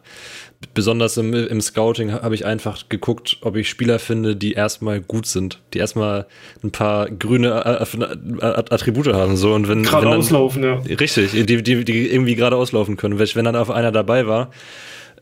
besonders 0.74 1.18
im, 1.18 1.34
im 1.34 1.62
Scouting 1.62 2.12
habe 2.12 2.36
ich 2.36 2.46
einfach 2.46 2.90
geguckt, 2.90 3.38
ob 3.42 3.56
ich 3.56 3.70
Spieler 3.70 4.00
finde, 4.00 4.36
die 4.36 4.54
erstmal 4.54 5.02
gut 5.02 5.26
sind, 5.26 5.62
die 5.74 5.80
erstmal 5.80 6.26
ein 6.64 6.72
paar 6.72 7.10
grüne 7.10 7.66
Attribute 7.66 9.08
haben. 9.08 9.38
So 9.38 9.54
und 9.54 9.68
wenn 9.68 9.84
gerade 9.84 10.10
auslaufen, 10.10 10.64
ja. 10.64 10.76
Richtig, 10.80 11.32
die, 11.32 11.64
die, 11.64 11.86
die 11.86 12.12
irgendwie 12.12 12.36
gerade 12.36 12.56
auslaufen 12.56 12.98
können. 12.98 13.20
Wenn 13.20 13.46
dann 13.46 13.56
auf 13.56 13.72
einer 13.72 13.92
dabei 13.92 14.28
war, 14.28 14.52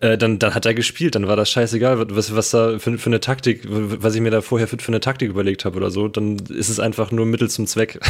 äh, 0.04 0.18
dann, 0.18 0.38
dann 0.38 0.54
hat 0.54 0.66
er 0.66 0.74
gespielt, 0.74 1.16
dann 1.16 1.28
war 1.30 1.38
das 1.38 1.50
scheißegal, 1.50 2.06
was, 2.10 2.36
was 2.36 2.52
da 2.52 2.78
für, 2.78 2.98
für 2.98 3.10
eine 3.10 3.22
Taktik, 3.22 3.62
was 3.66 4.14
ich 4.16 4.22
mir 4.22 4.32
da 4.32 4.42
vorher 4.42 4.68
für, 4.68 4.78
für 4.78 4.90
eine 4.90 5.00
Taktik 5.00 5.30
überlegt 5.30 5.64
habe 5.64 5.78
oder 5.78 5.92
so, 5.92 6.10
dann 6.10 6.36
ist 6.50 6.68
es 6.68 6.82
einfach 6.82 7.12
nur 7.12 7.26
Mittel 7.26 7.50
zum 7.50 7.68
Zweck. 7.68 8.00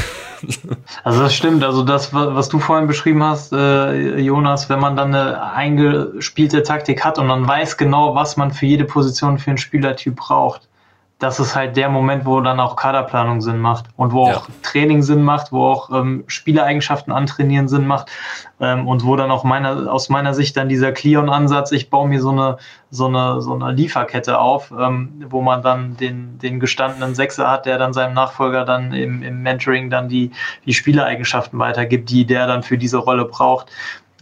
Also 1.03 1.21
das 1.21 1.35
stimmt, 1.35 1.63
also 1.63 1.83
das, 1.83 2.13
was 2.13 2.49
du 2.49 2.59
vorhin 2.59 2.87
beschrieben 2.87 3.23
hast, 3.23 3.53
äh, 3.53 4.17
Jonas, 4.19 4.69
wenn 4.69 4.79
man 4.79 4.95
dann 4.95 5.13
eine 5.13 5.41
eingespielte 5.53 6.63
Taktik 6.63 7.03
hat 7.03 7.17
und 7.19 7.27
man 7.27 7.47
weiß 7.47 7.77
genau, 7.77 8.15
was 8.15 8.37
man 8.37 8.51
für 8.51 8.65
jede 8.65 8.85
Position 8.85 9.37
für 9.37 9.51
einen 9.51 9.57
Spielertyp 9.57 10.15
braucht, 10.15 10.67
das 11.23 11.39
ist 11.39 11.55
halt 11.55 11.77
der 11.77 11.87
Moment, 11.87 12.25
wo 12.25 12.41
dann 12.41 12.59
auch 12.59 12.75
Kaderplanung 12.75 13.39
Sinn 13.39 13.59
macht 13.59 13.85
und 13.95 14.11
wo 14.11 14.27
ja. 14.27 14.35
auch 14.35 14.47
Training 14.61 15.01
Sinn 15.01 15.23
macht, 15.23 15.53
wo 15.53 15.65
auch 15.65 15.89
ähm, 15.89 16.25
Spielereigenschaften 16.27 17.13
antrainieren 17.13 17.69
Sinn 17.69 17.87
macht 17.87 18.11
ähm, 18.59 18.87
und 18.89 19.05
wo 19.05 19.15
dann 19.15 19.31
auch 19.31 19.45
meiner, 19.45 19.91
aus 19.91 20.09
meiner 20.09 20.33
Sicht 20.33 20.57
dann 20.57 20.67
dieser 20.67 20.91
Cleon-Ansatz, 20.91 21.71
ich 21.71 21.89
baue 21.89 22.09
mir 22.09 22.21
so 22.21 22.31
eine, 22.31 22.57
so 22.91 23.07
eine, 23.07 23.41
so 23.41 23.53
eine 23.53 23.71
Lieferkette 23.71 24.37
auf, 24.37 24.73
ähm, 24.77 25.23
wo 25.29 25.41
man 25.41 25.61
dann 25.61 25.95
den, 25.95 26.37
den 26.39 26.59
gestandenen 26.59 27.15
Sechser 27.15 27.49
hat, 27.49 27.65
der 27.65 27.77
dann 27.77 27.93
seinem 27.93 28.13
Nachfolger 28.13 28.65
dann 28.65 28.91
im, 28.91 29.23
im 29.23 29.41
Mentoring 29.41 29.89
dann 29.89 30.09
die, 30.09 30.31
die 30.65 30.73
Spieleigenschaften 30.73 31.57
weitergibt, 31.57 32.09
die 32.09 32.25
der 32.25 32.47
dann 32.47 32.63
für 32.63 32.77
diese 32.77 32.97
Rolle 32.97 33.23
braucht. 33.23 33.71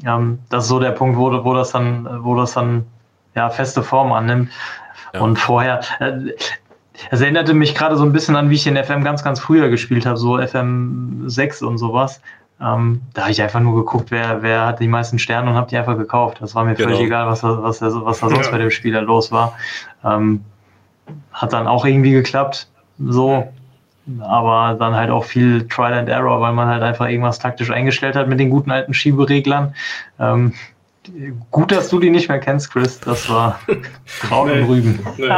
Ähm, 0.05 0.37
das 0.49 0.65
ist 0.65 0.69
so 0.69 0.79
der 0.79 0.91
Punkt, 0.91 1.17
wo, 1.17 1.43
wo 1.43 1.55
das 1.55 1.71
dann, 1.71 2.23
wo 2.23 2.35
das 2.35 2.53
dann 2.53 2.85
ja, 3.35 3.49
feste 3.49 3.81
Form 3.81 4.13
annimmt. 4.13 4.51
Ja. 5.13 5.21
Und 5.21 5.39
vorher, 5.39 5.81
äh, 5.99 6.33
es 7.09 7.21
erinnerte 7.21 7.53
mich 7.53 7.75
gerade 7.75 7.95
so 7.95 8.03
ein 8.03 8.13
bisschen 8.13 8.35
an, 8.35 8.49
wie 8.49 8.55
ich 8.55 8.67
in 8.67 8.75
FM 8.75 9.03
ganz, 9.03 9.23
ganz 9.23 9.39
früher 9.39 9.69
gespielt 9.69 10.05
habe, 10.05 10.17
so 10.17 10.37
FM 10.37 11.23
6 11.27 11.61
und 11.63 11.77
sowas. 11.77 12.21
Ähm, 12.61 13.01
da 13.13 13.23
habe 13.23 13.31
ich 13.31 13.41
einfach 13.41 13.59
nur 13.59 13.75
geguckt, 13.75 14.11
wer, 14.11 14.43
wer 14.43 14.67
hat 14.67 14.79
die 14.79 14.87
meisten 14.87 15.17
Sterne 15.17 15.49
und 15.49 15.55
habe 15.55 15.69
die 15.69 15.77
einfach 15.77 15.97
gekauft. 15.97 16.37
Das 16.41 16.53
war 16.53 16.63
mir 16.63 16.75
genau. 16.75 16.89
völlig 16.89 17.05
egal, 17.05 17.27
was, 17.27 17.41
was, 17.43 17.81
was, 17.81 17.93
was 17.93 18.19
da 18.19 18.29
sonst 18.29 18.45
ja. 18.45 18.51
bei 18.51 18.59
dem 18.59 18.69
Spieler 18.69 19.01
los 19.01 19.31
war. 19.31 19.57
Ähm, 20.03 20.45
hat 21.33 21.53
dann 21.53 21.67
auch 21.67 21.85
irgendwie 21.85 22.11
geklappt, 22.11 22.67
so. 22.99 23.51
Aber 24.19 24.75
dann 24.77 24.95
halt 24.95 25.09
auch 25.09 25.25
viel 25.25 25.67
Trial 25.67 25.93
and 25.93 26.09
Error, 26.09 26.41
weil 26.41 26.53
man 26.53 26.67
halt 26.67 26.83
einfach 26.83 27.07
irgendwas 27.07 27.39
taktisch 27.39 27.71
eingestellt 27.71 28.15
hat 28.15 28.27
mit 28.27 28.39
den 28.39 28.49
guten 28.49 28.71
alten 28.71 28.93
Schiebereglern. 28.93 29.73
Ähm, 30.19 30.53
Gut, 31.49 31.71
dass 31.71 31.89
du 31.89 31.99
die 31.99 32.11
nicht 32.11 32.29
mehr 32.29 32.37
kennst, 32.37 32.71
Chris. 32.71 32.99
Das 32.99 33.27
war 33.27 33.59
Kraut 34.21 34.49
nee, 34.49 34.61
und 34.61 34.69
Rüben. 34.69 34.99
Nee. 35.17 35.29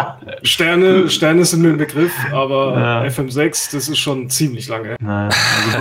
Sterne, 0.44 1.10
Sterne 1.10 1.46
sind 1.46 1.62
mir 1.62 1.70
ein 1.70 1.78
Begriff, 1.78 2.12
aber 2.34 2.78
ja. 2.78 3.04
FM6, 3.04 3.74
das 3.74 3.88
ist 3.88 3.98
schon 3.98 4.30
ziemlich 4.30 4.68
lange. 4.68 4.98
Naja, 5.00 5.30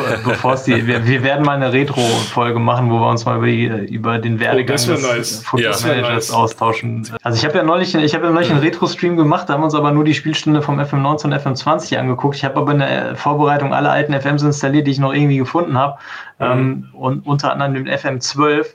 also 0.08 0.28
bevor 0.28 0.52
es 0.52 0.62
die, 0.62 0.86
wir, 0.86 1.04
wir, 1.04 1.24
werden 1.24 1.44
mal 1.44 1.56
eine 1.56 1.72
Retro-Folge 1.72 2.60
machen, 2.60 2.90
wo 2.90 3.00
wir 3.00 3.08
uns 3.08 3.24
mal 3.24 3.38
über, 3.38 3.46
die, 3.46 3.92
über 3.92 4.18
den 4.20 4.38
Werdegang 4.38 4.78
oh, 4.84 4.92
des 4.92 5.02
nice. 5.02 5.44
Managers 5.52 6.28
nice. 6.28 6.30
austauschen. 6.30 7.08
Also 7.24 7.38
ich 7.38 7.44
habe 7.44 7.58
ja 7.58 7.64
neulich, 7.64 7.92
ich 7.92 8.14
habe 8.14 8.26
ja 8.26 8.30
neulich 8.30 8.52
einen 8.52 8.60
Retro-Stream 8.60 9.16
gemacht, 9.16 9.48
da 9.48 9.54
haben 9.54 9.62
wir 9.62 9.64
uns 9.64 9.74
aber 9.74 9.90
nur 9.90 10.04
die 10.04 10.14
Spielstunde 10.14 10.62
vom 10.62 10.78
FM19 10.78 11.24
und 11.24 11.34
FM20 11.34 11.96
angeguckt. 11.96 12.36
Ich 12.36 12.44
habe 12.44 12.60
aber 12.60 12.70
in 12.70 12.78
der 12.78 13.16
Vorbereitung 13.16 13.74
alle 13.74 13.90
alten 13.90 14.12
FMs 14.12 14.42
installiert, 14.42 14.86
die 14.86 14.92
ich 14.92 15.00
noch 15.00 15.12
irgendwie 15.12 15.38
gefunden 15.38 15.76
habe. 15.76 15.98
Mhm. 16.38 16.46
Ähm, 16.46 16.88
und 16.92 17.26
unter 17.26 17.52
anderem 17.52 17.84
den 17.84 17.88
FM12. 17.88 18.66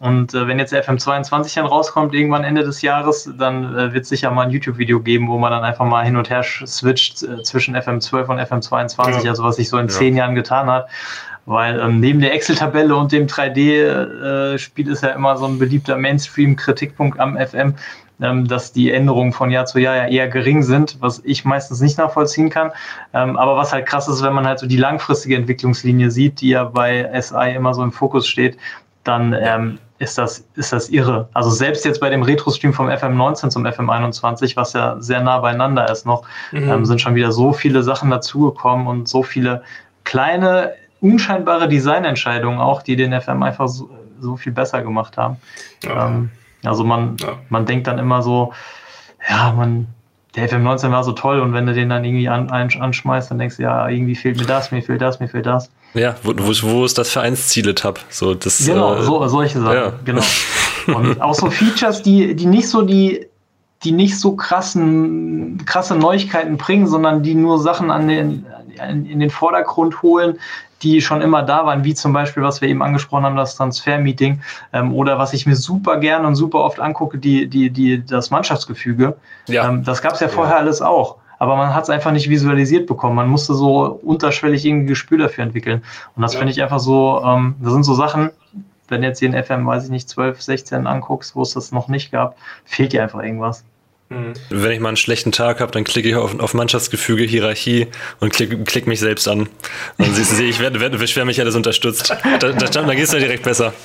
Und 0.00 0.32
äh, 0.32 0.46
wenn 0.46 0.60
jetzt 0.60 0.72
der 0.72 0.84
FM22 0.84 1.56
dann 1.56 1.66
rauskommt, 1.66 2.14
irgendwann 2.14 2.44
Ende 2.44 2.62
des 2.62 2.82
Jahres, 2.82 3.30
dann 3.36 3.76
äh, 3.76 3.92
wird 3.92 4.04
es 4.04 4.08
sicher 4.08 4.30
mal 4.30 4.42
ein 4.42 4.50
YouTube-Video 4.50 5.00
geben, 5.00 5.28
wo 5.28 5.38
man 5.38 5.50
dann 5.50 5.64
einfach 5.64 5.84
mal 5.84 6.04
hin 6.04 6.16
und 6.16 6.30
her 6.30 6.44
switcht 6.44 7.24
äh, 7.24 7.42
zwischen 7.42 7.76
FM12 7.76 8.26
und 8.26 8.38
FM22, 8.38 9.24
ja. 9.24 9.30
also 9.30 9.42
was 9.42 9.56
sich 9.56 9.68
so 9.68 9.76
in 9.78 9.86
ja. 9.86 9.92
zehn 9.92 10.16
Jahren 10.16 10.36
getan 10.36 10.70
hat. 10.70 10.88
Weil 11.46 11.80
ähm, 11.80 11.98
neben 11.98 12.20
der 12.20 12.34
Excel-Tabelle 12.34 12.94
und 12.94 13.10
dem 13.10 13.26
3D-Spiel 13.26 14.88
äh, 14.88 14.92
ist 14.92 15.02
ja 15.02 15.08
immer 15.10 15.36
so 15.36 15.46
ein 15.46 15.58
beliebter 15.58 15.96
Mainstream-Kritikpunkt 15.96 17.18
am 17.18 17.36
FM, 17.36 17.74
ähm, 18.20 18.46
dass 18.46 18.72
die 18.72 18.92
Änderungen 18.92 19.32
von 19.32 19.50
Jahr 19.50 19.64
zu 19.64 19.80
Jahr 19.80 19.96
ja 19.96 20.06
eher 20.06 20.28
gering 20.28 20.62
sind, 20.62 20.98
was 21.00 21.22
ich 21.24 21.44
meistens 21.44 21.80
nicht 21.80 21.98
nachvollziehen 21.98 22.50
kann. 22.50 22.70
Ähm, 23.14 23.36
aber 23.36 23.56
was 23.56 23.72
halt 23.72 23.86
krass 23.86 24.08
ist, 24.08 24.22
wenn 24.22 24.34
man 24.34 24.46
halt 24.46 24.58
so 24.58 24.66
die 24.66 24.76
langfristige 24.76 25.36
Entwicklungslinie 25.36 26.10
sieht, 26.10 26.40
die 26.40 26.50
ja 26.50 26.64
bei 26.64 27.08
SI 27.20 27.54
immer 27.56 27.74
so 27.74 27.82
im 27.82 27.92
Fokus 27.92 28.28
steht, 28.28 28.58
dann 29.04 29.32
ähm, 29.32 29.78
ist 29.98 30.16
das, 30.16 30.44
ist 30.54 30.72
das 30.72 30.88
irre. 30.90 31.28
Also 31.34 31.50
selbst 31.50 31.84
jetzt 31.84 32.00
bei 32.00 32.08
dem 32.08 32.22
Retro-Stream 32.22 32.72
vom 32.72 32.88
FM19 32.88 33.48
zum 33.50 33.66
FM21, 33.66 34.56
was 34.56 34.72
ja 34.72 34.96
sehr 35.00 35.20
nah 35.22 35.38
beieinander 35.38 35.90
ist 35.90 36.06
noch, 36.06 36.22
mhm. 36.52 36.70
ähm, 36.70 36.84
sind 36.84 37.00
schon 37.00 37.14
wieder 37.14 37.32
so 37.32 37.52
viele 37.52 37.82
Sachen 37.82 38.10
dazugekommen 38.10 38.86
und 38.86 39.08
so 39.08 39.22
viele 39.22 39.62
kleine, 40.04 40.72
unscheinbare 41.00 41.68
Designentscheidungen 41.68 42.60
auch, 42.60 42.82
die 42.82 42.96
den 42.96 43.18
FM 43.18 43.42
einfach 43.42 43.68
so, 43.68 43.90
so 44.20 44.36
viel 44.36 44.52
besser 44.52 44.82
gemacht 44.82 45.16
haben. 45.16 45.36
Ja. 45.82 46.06
Ähm, 46.06 46.30
also 46.64 46.84
man, 46.84 47.16
ja. 47.20 47.38
man 47.48 47.66
denkt 47.66 47.86
dann 47.86 47.98
immer 47.98 48.22
so, 48.22 48.52
ja, 49.28 49.52
man, 49.52 49.88
der 50.36 50.48
FM19 50.48 50.92
war 50.92 51.02
so 51.02 51.12
toll 51.12 51.40
und 51.40 51.52
wenn 51.54 51.66
du 51.66 51.74
den 51.74 51.88
dann 51.88 52.04
irgendwie 52.04 52.28
an, 52.28 52.50
anschmeißt, 52.50 53.30
dann 53.30 53.38
denkst 53.38 53.56
du, 53.56 53.64
ja, 53.64 53.88
irgendwie 53.88 54.14
fehlt 54.14 54.38
mir 54.38 54.46
das, 54.46 54.70
mir 54.70 54.82
fehlt 54.82 55.00
das, 55.00 55.18
mir 55.18 55.28
fehlt 55.28 55.46
das. 55.46 55.70
Ja, 55.94 56.16
wo, 56.22 56.32
wo, 56.36 56.52
wo 56.62 56.84
ist 56.84 56.98
das 56.98 57.10
Vereinsziele-Tab? 57.10 58.00
So, 58.10 58.34
das, 58.34 58.64
genau, 58.64 58.96
äh, 58.96 59.02
so, 59.02 59.26
solche 59.28 59.60
Sachen. 59.60 59.74
Ja. 59.74 59.92
Genau. 60.04 60.22
Und 60.86 61.20
auch 61.20 61.34
so 61.34 61.50
Features, 61.50 62.02
die, 62.02 62.34
die 62.34 62.46
nicht 62.46 62.68
so 62.68 62.82
die, 62.82 63.26
die 63.84 63.92
nicht 63.92 64.18
so 64.18 64.34
krassen, 64.36 65.62
krasse 65.66 65.94
Neuigkeiten 65.94 66.56
bringen, 66.56 66.86
sondern 66.86 67.22
die 67.22 67.34
nur 67.34 67.58
Sachen 67.60 67.90
an 67.90 68.08
den, 68.08 68.46
in 68.88 69.20
den 69.20 69.30
Vordergrund 69.30 70.02
holen, 70.02 70.38
die 70.82 71.00
schon 71.00 71.22
immer 71.22 71.42
da 71.42 71.66
waren, 71.66 71.84
wie 71.84 71.94
zum 71.94 72.12
Beispiel, 72.12 72.42
was 72.42 72.60
wir 72.60 72.68
eben 72.68 72.82
angesprochen 72.82 73.24
haben, 73.24 73.36
das 73.36 73.56
Transfer-Meeting, 73.56 74.40
ähm, 74.72 74.94
oder 74.94 75.18
was 75.18 75.32
ich 75.32 75.46
mir 75.46 75.56
super 75.56 75.98
gerne 75.98 76.26
und 76.26 76.36
super 76.36 76.60
oft 76.60 76.78
angucke, 76.78 77.18
die, 77.18 77.48
die, 77.48 77.70
die, 77.70 78.04
das 78.04 78.30
Mannschaftsgefüge. 78.30 79.16
Ja. 79.48 79.68
Ähm, 79.68 79.84
das 79.84 80.02
gab 80.02 80.12
es 80.12 80.20
ja 80.20 80.28
vorher 80.28 80.54
ja. 80.54 80.60
alles 80.60 80.80
auch 80.80 81.16
aber 81.38 81.56
man 81.56 81.74
hat 81.74 81.84
es 81.84 81.90
einfach 81.90 82.12
nicht 82.12 82.28
visualisiert 82.28 82.86
bekommen. 82.86 83.16
Man 83.16 83.28
musste 83.28 83.54
so 83.54 84.00
unterschwellig 84.02 84.64
irgendwie 84.64 84.86
Gespür 84.86 85.18
dafür 85.18 85.44
entwickeln. 85.44 85.82
Und 86.16 86.22
das 86.22 86.34
ja. 86.34 86.38
finde 86.38 86.52
ich 86.52 86.62
einfach 86.62 86.80
so, 86.80 87.22
ähm, 87.24 87.54
das 87.60 87.72
sind 87.72 87.84
so 87.84 87.94
Sachen, 87.94 88.30
wenn 88.88 89.02
jetzt 89.02 89.18
hier 89.18 89.28
in 89.28 89.42
FM, 89.42 89.66
weiß 89.66 89.84
ich 89.84 89.90
nicht, 89.90 90.08
12, 90.08 90.40
16 90.40 90.86
anguckst, 90.86 91.36
wo 91.36 91.42
es 91.42 91.52
das 91.52 91.72
noch 91.72 91.88
nicht 91.88 92.10
gab, 92.10 92.36
fehlt 92.64 92.92
dir 92.92 93.02
einfach 93.02 93.22
irgendwas. 93.22 93.64
Mhm. 94.10 94.32
Wenn 94.48 94.72
ich 94.72 94.80
mal 94.80 94.88
einen 94.88 94.96
schlechten 94.96 95.32
Tag 95.32 95.60
habe, 95.60 95.70
dann 95.70 95.84
klicke 95.84 96.08
ich 96.08 96.14
auf, 96.16 96.40
auf 96.40 96.54
Mannschaftsgefüge, 96.54 97.24
Hierarchie 97.24 97.88
und 98.20 98.32
klicke 98.32 98.64
klick 98.64 98.86
mich 98.86 99.00
selbst 99.00 99.28
an. 99.28 99.50
Dann 99.98 100.14
siehst 100.14 100.38
du, 100.38 100.42
ich 100.42 100.60
werde, 100.60 100.80
werde, 100.80 100.98
wer 100.98 101.24
mich 101.26 101.40
alles 101.40 101.54
unterstützt. 101.54 102.10
Da, 102.40 102.52
da, 102.52 102.52
da 102.52 102.94
geht 102.94 103.04
es 103.04 103.12
ja 103.12 103.18
direkt 103.18 103.42
besser. 103.42 103.74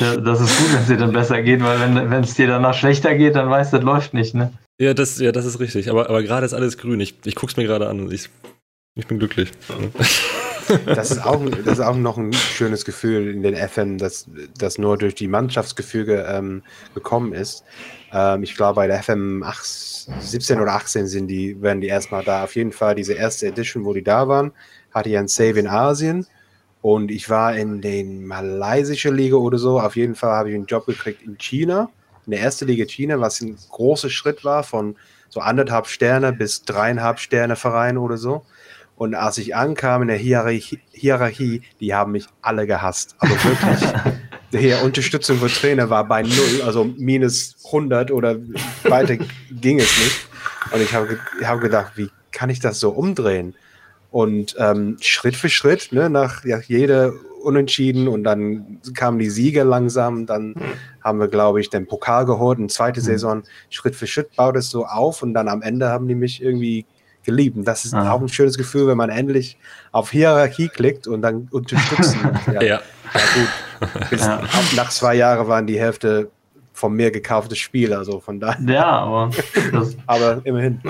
das 0.00 0.40
ist 0.40 0.58
gut, 0.58 0.72
wenn 0.72 0.80
es 0.80 0.88
dir 0.88 0.96
dann 0.96 1.12
besser 1.12 1.42
geht, 1.42 1.62
weil 1.62 2.10
wenn 2.10 2.24
es 2.24 2.34
dir 2.34 2.48
danach 2.48 2.74
schlechter 2.74 3.14
geht, 3.14 3.36
dann 3.36 3.48
weißt 3.48 3.72
du, 3.72 3.76
das 3.76 3.84
läuft 3.84 4.14
nicht, 4.14 4.34
ne? 4.34 4.52
Ja, 4.78 4.92
das, 4.92 5.18
ja, 5.18 5.30
das 5.32 5.44
ist 5.44 5.60
richtig. 5.60 5.88
Aber, 5.90 6.08
aber 6.08 6.22
gerade 6.22 6.44
ist 6.44 6.54
alles 6.54 6.78
grün. 6.78 7.00
Ich, 7.00 7.16
ich 7.24 7.34
gucke 7.34 7.50
es 7.50 7.56
mir 7.56 7.64
gerade 7.64 7.88
an 7.88 8.00
und 8.00 8.12
ich, 8.12 8.28
ich 8.94 9.06
bin 9.06 9.18
glücklich. 9.18 9.50
Das 10.86 11.10
ist, 11.10 11.22
auch, 11.24 11.44
das 11.64 11.78
ist 11.78 11.84
auch 11.84 11.94
noch 11.94 12.16
ein 12.16 12.32
schönes 12.32 12.86
Gefühl 12.86 13.28
in 13.28 13.42
den 13.42 13.54
FM, 13.54 13.98
das, 13.98 14.30
das 14.56 14.78
nur 14.78 14.96
durch 14.96 15.14
die 15.14 15.28
Mannschaftsgefüge 15.28 16.26
ähm, 16.26 16.62
gekommen 16.94 17.34
ist. 17.34 17.64
Ähm, 18.12 18.42
ich 18.42 18.56
glaube, 18.56 18.76
bei 18.76 18.86
der 18.86 19.02
FM 19.02 19.42
8, 19.42 19.62
17 19.62 20.60
oder 20.60 20.72
18 20.72 21.06
sind 21.06 21.28
die, 21.28 21.60
werden 21.60 21.82
die 21.82 21.88
erstmal 21.88 22.24
da. 22.24 22.44
Auf 22.44 22.56
jeden 22.56 22.72
Fall 22.72 22.94
diese 22.94 23.12
erste 23.12 23.48
Edition, 23.48 23.84
wo 23.84 23.92
die 23.92 24.02
da 24.02 24.26
waren, 24.26 24.52
hatte 24.94 25.10
ich 25.10 25.18
ein 25.18 25.28
Save 25.28 25.60
in 25.60 25.66
Asien. 25.66 26.26
Und 26.80 27.10
ich 27.10 27.28
war 27.28 27.54
in 27.54 27.82
den 27.82 28.26
malaysischen 28.26 29.14
Liga 29.14 29.36
oder 29.36 29.58
so. 29.58 29.78
Auf 29.78 29.96
jeden 29.96 30.14
Fall 30.14 30.30
habe 30.30 30.48
ich 30.48 30.54
einen 30.54 30.64
Job 30.64 30.86
gekriegt 30.86 31.22
in 31.22 31.36
China 31.36 31.90
in 32.26 32.32
der 32.32 32.40
ersten 32.40 32.66
Liga 32.66 32.84
China, 32.84 33.20
was 33.20 33.40
ein 33.40 33.56
großer 33.70 34.10
Schritt 34.10 34.44
war 34.44 34.62
von 34.62 34.96
so 35.28 35.40
anderthalb 35.40 35.86
Sterne 35.86 36.32
bis 36.32 36.62
dreieinhalb 36.62 37.18
Sterne 37.18 37.56
Verein 37.56 37.98
oder 37.98 38.16
so. 38.16 38.44
Und 38.96 39.14
als 39.14 39.38
ich 39.38 39.56
ankam 39.56 40.02
in 40.02 40.08
der 40.08 40.16
Hierarchie, 40.16 40.78
Hierarchie 40.92 41.62
die 41.80 41.94
haben 41.94 42.12
mich 42.12 42.26
alle 42.42 42.66
gehasst. 42.66 43.16
Aber 43.18 43.32
wirklich, 43.32 43.90
die 44.52 44.72
Unterstützung 44.84 45.38
für 45.38 45.48
Trainer 45.48 45.90
war 45.90 46.06
bei 46.06 46.22
null, 46.22 46.62
also 46.64 46.84
minus 46.84 47.56
100 47.66 48.12
oder 48.12 48.36
weiter 48.84 49.16
ging 49.50 49.80
es 49.80 49.98
nicht. 49.98 50.28
Und 50.70 50.80
ich 50.80 50.94
habe 50.94 51.18
hab 51.42 51.60
gedacht, 51.60 51.92
wie 51.96 52.10
kann 52.30 52.50
ich 52.50 52.60
das 52.60 52.78
so 52.78 52.90
umdrehen? 52.90 53.54
Und 54.12 54.54
ähm, 54.58 54.96
Schritt 55.00 55.34
für 55.34 55.48
Schritt, 55.48 55.90
ne, 55.90 56.08
nach 56.08 56.44
ja, 56.44 56.60
jeder 56.60 57.12
Unentschieden 57.44 58.08
und 58.08 58.24
dann 58.24 58.80
kamen 58.94 59.18
die 59.18 59.30
Siege 59.30 59.62
langsam. 59.62 60.26
Dann 60.26 60.48
mhm. 60.48 60.62
haben 61.02 61.20
wir, 61.20 61.28
glaube 61.28 61.60
ich, 61.60 61.70
den 61.70 61.86
Pokal 61.86 62.26
geholt. 62.26 62.58
Eine 62.58 62.68
zweite 62.68 63.00
mhm. 63.00 63.04
Saison, 63.04 63.42
Schritt 63.70 63.94
für 63.94 64.06
Schritt 64.06 64.34
baut 64.36 64.56
es 64.56 64.70
so 64.70 64.86
auf 64.86 65.22
und 65.22 65.34
dann 65.34 65.48
am 65.48 65.62
Ende 65.62 65.88
haben 65.88 66.08
die 66.08 66.14
mich 66.14 66.42
irgendwie 66.42 66.86
geliebt. 67.24 67.56
Und 67.56 67.64
das 67.64 67.84
ist 67.84 67.94
ah. 67.94 68.12
auch 68.12 68.20
ein 68.20 68.28
schönes 68.28 68.56
Gefühl, 68.56 68.86
wenn 68.86 68.96
man 68.96 69.10
endlich 69.10 69.56
auf 69.92 70.10
Hierarchie 70.10 70.68
klickt 70.68 71.06
und 71.06 71.22
dann 71.22 71.48
unterstützen. 71.50 72.18
ja. 72.46 72.62
ja. 72.62 72.62
ja. 72.62 72.80
gut. 74.10 74.20
Ja. 74.20 74.42
Nach 74.76 74.90
zwei 74.90 75.16
Jahren 75.16 75.48
waren 75.48 75.66
die 75.66 75.78
Hälfte 75.78 76.30
von 76.72 76.92
mir 76.92 77.10
gekauftes 77.10 77.58
Spiel, 77.58 77.92
also 77.94 78.20
von 78.20 78.40
daher. 78.40 78.60
Ja, 78.66 78.84
aber, 78.84 79.30
aber 80.06 80.40
immerhin. 80.44 80.80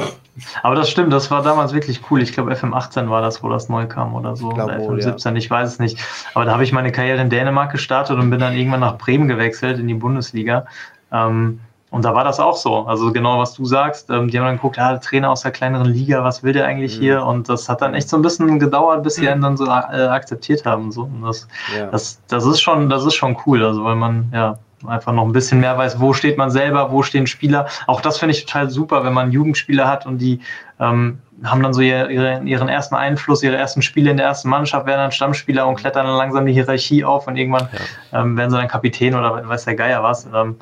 Aber 0.63 0.75
das 0.75 0.91
stimmt, 0.91 1.13
das 1.13 1.31
war 1.31 1.43
damals 1.43 1.73
wirklich 1.73 2.01
cool. 2.11 2.23
Ich 2.23 2.33
glaube, 2.33 2.53
FM18 2.53 3.09
war 3.09 3.23
das, 3.23 3.43
wo 3.43 3.49
das 3.49 3.69
neu 3.69 3.87
kam 3.87 4.15
oder 4.15 4.37
so. 4.37 4.49
Glaub, 4.49 4.69
oder 4.69 4.79
FM17, 4.79 5.31
ja. 5.31 5.37
ich 5.37 5.51
weiß 5.51 5.69
es 5.69 5.79
nicht. 5.79 5.99
Aber 6.35 6.45
da 6.45 6.53
habe 6.53 6.65
ich 6.65 6.73
meine 6.73 6.93
Karriere 6.93 7.21
in 7.21 7.31
Dänemark 7.31 7.71
gestartet 7.73 8.19
und 8.19 8.31
bin 8.31 8.41
dann 8.41 8.55
irgendwann 8.55 8.81
nach 8.81 8.99
Bremen 8.99 9.29
gewechselt 9.29 9.79
in 9.79 9.87
die 9.87 9.95
Bundesliga. 9.95 10.67
Ähm, 11.13 11.61
und 11.95 12.05
da 12.05 12.13
war 12.13 12.25
das 12.25 12.41
auch 12.41 12.57
so. 12.57 12.79
Also 12.87 13.13
genau, 13.13 13.39
was 13.39 13.55
du 13.55 13.65
sagst. 13.65 14.11
Ähm, 14.11 14.29
die 14.29 14.37
haben 14.37 14.47
dann 14.47 14.57
geguckt, 14.57 14.79
ja, 14.79 14.99
Trainer 14.99 15.31
aus 15.31 15.43
der 15.43 15.53
kleineren 15.53 15.87
Liga, 15.87 16.25
was 16.25 16.43
will 16.43 16.53
der 16.53 16.67
eigentlich 16.67 16.99
mhm. 16.99 17.03
hier? 17.03 17.25
Und 17.25 17.49
das 17.49 17.69
hat 17.69 17.83
dann 17.83 17.95
echt 17.95 18.09
so 18.09 18.17
ein 18.17 18.23
bisschen 18.23 18.59
gedauert, 18.59 19.05
bis 19.05 19.15
sie 19.15 19.29
einen 19.29 19.43
dann 19.43 19.57
so 19.57 19.67
äh, 19.67 19.69
akzeptiert 19.69 20.67
haben. 20.67 20.91
So. 20.91 21.03
Und 21.03 21.23
das, 21.23 21.47
ja. 21.77 21.87
das, 21.87 22.21
das 22.27 22.45
ist 22.47 22.61
schon, 22.61 22.91
das 22.91 23.05
ist 23.05 23.15
schon 23.15 23.37
cool. 23.47 23.65
Also 23.65 23.85
weil 23.85 23.95
man, 23.95 24.29
ja, 24.33 24.59
einfach 24.87 25.13
noch 25.13 25.25
ein 25.25 25.33
bisschen 25.33 25.61
mehr 25.61 25.77
weiß, 25.77 26.01
wo 26.01 26.13
steht 26.13 26.39
man 26.39 26.51
selber, 26.51 26.91
wo 26.91 27.03
stehen 27.03 27.27
Spieler. 27.27 27.67
Auch 27.87 28.01
das 28.01 28.19
finde 28.19 28.35
ich 28.35 28.45
total 28.45 28.71
super, 28.71 29.05
wenn 29.05 29.13
man 29.13 29.33
Jugendspieler 29.33 29.89
hat 29.89 30.07
und 30.07 30.19
die 30.19 30.41
ähm, 30.81 31.19
haben 31.43 31.63
dann 31.63 31.75
so 31.75 31.81
ihre, 31.81 32.43
ihren 32.43 32.69
ersten 32.69 32.95
Einfluss, 32.95 33.43
ihre 33.43 33.57
ersten 33.57 33.83
Spiele 33.83 34.11
in 34.11 34.17
der 34.17 34.27
ersten 34.27 34.49
Mannschaft, 34.49 34.87
werden 34.87 35.01
dann 35.01 35.13
Stammspieler 35.13 35.67
und 35.67 35.77
klettern 35.77 36.07
dann 36.07 36.17
langsam 36.17 36.47
die 36.47 36.53
Hierarchie 36.53 37.05
auf 37.05 37.27
und 37.27 37.37
irgendwann 37.37 37.69
ja. 38.13 38.21
ähm, 38.21 38.37
werden 38.37 38.51
sie 38.51 38.57
dann 38.57 38.69
Kapitän 38.69 39.15
oder 39.15 39.47
weiß 39.49 39.65
der 39.65 39.75
Geier 39.75 40.03
was. 40.03 40.27
Ähm, 40.33 40.57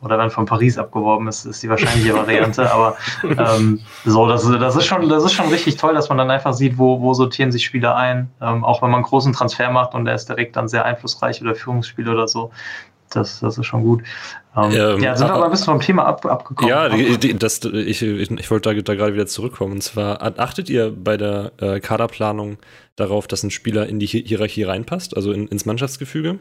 oder 0.00 0.16
dann 0.16 0.30
von 0.30 0.46
Paris 0.46 0.78
abgeworben 0.78 1.26
ist, 1.26 1.44
ist 1.44 1.62
die 1.62 1.68
wahrscheinliche 1.68 2.14
Variante. 2.14 2.70
Aber 2.72 2.96
ähm, 3.22 3.80
so, 4.04 4.28
das, 4.28 4.48
das, 4.48 4.76
ist 4.76 4.86
schon, 4.86 5.08
das 5.08 5.24
ist 5.24 5.32
schon 5.32 5.48
richtig 5.48 5.76
toll, 5.76 5.94
dass 5.94 6.08
man 6.08 6.18
dann 6.18 6.30
einfach 6.30 6.52
sieht, 6.52 6.78
wo, 6.78 7.00
wo 7.00 7.14
sortieren 7.14 7.50
sich 7.50 7.64
Spieler 7.64 7.96
ein. 7.96 8.30
Ähm, 8.40 8.64
auch 8.64 8.80
wenn 8.80 8.90
man 8.90 8.98
einen 8.98 9.04
großen 9.04 9.32
Transfer 9.32 9.70
macht 9.70 9.94
und 9.94 10.04
der 10.04 10.14
ist 10.14 10.28
direkt 10.28 10.56
dann 10.56 10.68
sehr 10.68 10.84
einflussreich 10.84 11.42
oder 11.42 11.54
Führungsspieler 11.54 12.12
oder 12.12 12.28
so, 12.28 12.52
das, 13.10 13.40
das 13.40 13.58
ist 13.58 13.66
schon 13.66 13.82
gut. 13.82 14.02
Ähm, 14.56 14.72
ähm, 14.72 15.02
ja, 15.02 15.16
sind 15.16 15.28
wir 15.28 15.34
aber 15.34 15.46
ein 15.46 15.50
bisschen 15.50 15.66
vom 15.66 15.80
Thema 15.80 16.04
ab, 16.04 16.24
abgekommen. 16.26 16.68
Ja, 16.68 16.88
die, 16.88 17.18
die, 17.18 17.34
das, 17.34 17.64
ich, 17.64 18.02
ich, 18.02 18.30
ich 18.30 18.50
wollte 18.50 18.74
da, 18.74 18.80
da 18.80 18.94
gerade 18.94 19.14
wieder 19.14 19.26
zurückkommen. 19.26 19.74
Und 19.74 19.82
zwar, 19.82 20.22
achtet 20.38 20.68
ihr 20.68 20.90
bei 20.90 21.16
der 21.16 21.52
äh, 21.58 21.80
Kaderplanung 21.80 22.58
darauf, 22.96 23.26
dass 23.26 23.42
ein 23.42 23.50
Spieler 23.50 23.86
in 23.86 23.98
die 23.98 24.06
Hierarchie 24.06 24.64
reinpasst, 24.64 25.16
also 25.16 25.32
in, 25.32 25.48
ins 25.48 25.66
Mannschaftsgefüge? 25.66 26.38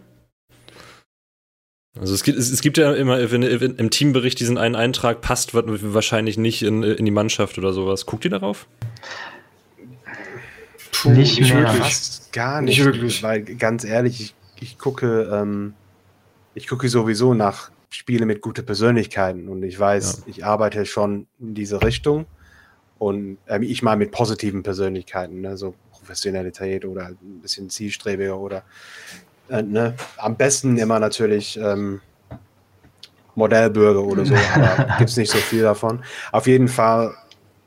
Also 1.99 2.13
es 2.13 2.23
gibt, 2.23 2.37
es, 2.37 2.51
es 2.51 2.61
gibt 2.61 2.77
ja 2.77 2.93
immer 2.93 3.31
wenn, 3.31 3.41
im 3.41 3.89
Teambericht 3.89 4.39
diesen 4.39 4.59
einen 4.59 4.75
Eintrag 4.75 5.21
passt 5.21 5.55
wahrscheinlich 5.55 6.37
nicht 6.37 6.61
in, 6.61 6.83
in 6.83 7.05
die 7.05 7.11
Mannschaft 7.11 7.57
oder 7.57 7.73
sowas. 7.73 8.05
Guckt 8.05 8.23
ihr 8.23 8.31
darauf? 8.31 8.67
Puh, 10.91 11.09
nicht 11.09 11.41
mehr. 11.41 11.67
Fast 11.67 12.31
gar 12.33 12.61
nicht, 12.61 12.77
nicht 12.77 12.85
wirklich. 12.85 13.23
Weil 13.23 13.41
ganz 13.41 13.83
ehrlich, 13.83 14.21
ich 14.21 14.35
ich 14.61 14.77
gucke, 14.77 15.29
ähm, 15.31 15.73
ich 16.57 16.67
gucke 16.67 16.89
sowieso 16.89 17.35
nach 17.35 17.69
Spiele 17.91 18.25
mit 18.25 18.41
guten 18.41 18.65
Persönlichkeiten 18.65 19.47
und 19.47 19.61
ich 19.61 19.79
weiß, 19.79 20.17
ja. 20.17 20.23
ich 20.25 20.45
arbeite 20.45 20.87
schon 20.87 21.27
in 21.39 21.53
diese 21.53 21.83
Richtung 21.83 22.25
und 22.97 23.37
äh, 23.45 23.63
ich 23.63 23.83
mal 23.83 23.95
mit 23.95 24.11
positiven 24.11 24.63
Persönlichkeiten, 24.63 25.41
ne, 25.41 25.55
so 25.55 25.75
Professionalität 25.91 26.83
oder 26.83 27.09
ein 27.09 27.41
bisschen 27.41 27.69
zielstrebiger 27.69 28.37
oder 28.37 28.63
äh, 29.49 29.61
ne, 29.61 29.93
am 30.17 30.35
besten 30.35 30.77
immer 30.79 30.99
natürlich 30.99 31.59
ähm, 31.61 32.01
Modellbürger 33.35 34.03
oder 34.03 34.25
so, 34.25 34.33
aber 34.55 34.97
gibt 34.97 35.11
es 35.11 35.17
nicht 35.17 35.31
so 35.31 35.37
viel 35.37 35.61
davon. 35.61 36.03
Auf 36.31 36.47
jeden 36.47 36.67
Fall, 36.67 37.13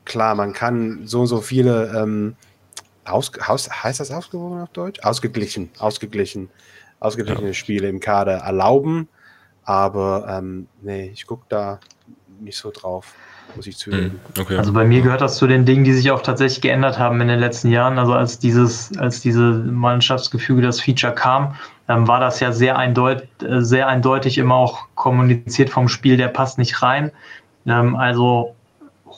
klar, 0.03 0.35
man 0.35 0.51
kann 0.51 1.07
so 1.07 1.21
und 1.21 1.27
so 1.27 1.39
viele 1.39 1.97
ähm, 1.97 2.35
aus, 3.05 3.31
aus, 3.47 3.69
heißt 3.69 4.01
das 4.01 4.11
ausgewogen 4.11 4.59
auf 4.59 4.69
Deutsch? 4.69 4.99
Ausgeglichen, 5.01 5.71
ausgeglichen, 5.79 6.49
ausgeglichene 7.01 7.47
ja. 7.47 7.53
Spiele 7.53 7.89
im 7.89 7.99
Kader 7.99 8.37
erlauben. 8.37 9.09
Aber 9.63 10.25
ähm, 10.29 10.67
nee, 10.81 11.11
ich 11.13 11.27
gucke 11.27 11.45
da 11.49 11.79
nicht 12.39 12.57
so 12.57 12.71
drauf, 12.71 13.13
muss 13.55 13.67
ich 13.67 13.77
zugeben. 13.77 14.19
Hm, 14.33 14.41
okay. 14.41 14.57
Also 14.57 14.71
bei 14.73 14.85
mir 14.85 15.01
gehört 15.01 15.21
das 15.21 15.37
zu 15.37 15.45
den 15.45 15.65
Dingen, 15.65 15.83
die 15.83 15.93
sich 15.93 16.09
auch 16.11 16.21
tatsächlich 16.21 16.61
geändert 16.61 16.97
haben 16.97 17.19
in 17.21 17.27
den 17.27 17.39
letzten 17.39 17.69
Jahren. 17.69 17.99
Also 17.99 18.13
als 18.13 18.39
dieses, 18.39 18.97
als 18.97 19.21
diese 19.21 19.41
Mannschaftsgefüge, 19.41 20.61
das 20.61 20.79
Feature 20.79 21.13
kam, 21.13 21.55
ähm, 21.89 22.07
war 22.07 22.19
das 22.19 22.39
ja 22.39 22.51
sehr, 22.51 22.77
eindeut 22.77 23.27
äh, 23.43 23.61
sehr 23.61 23.87
eindeutig 23.87 24.37
immer 24.37 24.55
auch 24.55 24.87
kommuniziert 24.95 25.69
vom 25.69 25.87
Spiel, 25.87 26.17
der 26.17 26.29
passt 26.29 26.57
nicht 26.57 26.81
rein. 26.81 27.11
Ähm, 27.65 27.95
also 27.95 28.55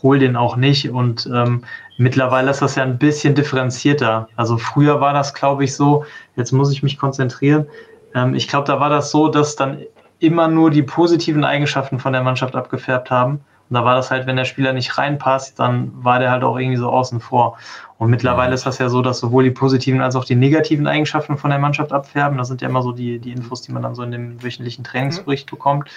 hol 0.04 0.20
den 0.20 0.36
auch 0.36 0.56
nicht. 0.58 0.90
Und 0.90 1.30
ähm, 1.34 1.64
mittlerweile 1.98 2.52
ist 2.52 2.62
das 2.62 2.76
ja 2.76 2.84
ein 2.84 2.98
bisschen 2.98 3.36
differenzierter. 3.36 4.28
Also 4.36 4.58
früher 4.58 5.00
war 5.02 5.14
das, 5.14 5.34
glaube 5.34 5.64
ich, 5.64 5.76
so, 5.76 6.06
jetzt 6.36 6.52
muss 6.52 6.72
ich 6.72 6.84
mich 6.84 6.98
konzentrieren. 6.98 7.68
Ähm, 8.16 8.36
ich 8.36 8.48
glaube, 8.48 8.68
da 8.68 8.80
war 8.80 8.90
das 8.90 9.12
so, 9.12 9.28
dass 9.28 9.56
dann 9.56 9.80
immer 10.20 10.48
nur 10.48 10.72
die 10.72 10.84
positiven 10.84 11.44
Eigenschaften 11.44 12.00
von 12.00 12.14
der 12.14 12.24
Mannschaft 12.24 12.56
abgefärbt 12.56 13.12
haben. 13.12 13.42
Und 13.70 13.76
da 13.76 13.86
war 13.86 13.96
das 13.96 14.12
halt, 14.12 14.28
wenn 14.28 14.36
der 14.36 14.46
Spieler 14.46 14.74
nicht 14.74 14.98
reinpasst, 14.98 15.60
dann 15.60 15.92
war 16.04 16.20
der 16.20 16.32
halt 16.32 16.44
auch 16.44 16.58
irgendwie 16.58 16.78
so 16.78 16.90
außen 16.90 17.20
vor. 17.20 17.58
Und 17.98 18.10
mittlerweile 18.10 18.50
mhm. 18.50 18.56
ist 18.56 18.66
das 18.66 18.78
ja 18.78 18.90
so, 18.90 19.02
dass 19.02 19.20
sowohl 19.20 19.44
die 19.44 19.52
positiven 19.52 20.02
als 20.02 20.16
auch 20.16 20.26
die 20.26 20.36
negativen 20.36 20.88
Eigenschaften 20.88 21.38
von 21.38 21.50
der 21.50 21.60
Mannschaft 21.60 21.92
abfärben. 21.92 22.38
Das 22.38 22.48
sind 22.48 22.62
ja 22.62 22.70
immer 22.70 22.82
so 22.82 22.92
die, 22.92 23.20
die 23.20 23.32
Infos, 23.32 23.62
die 23.62 23.72
man 23.72 23.82
dann 23.82 23.96
so 23.96 24.04
in 24.04 24.12
dem 24.12 24.44
wöchentlichen 24.44 24.84
Trainingsbericht 24.84 25.50
bekommt. 25.50 25.90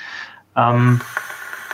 Ähm, 0.56 1.00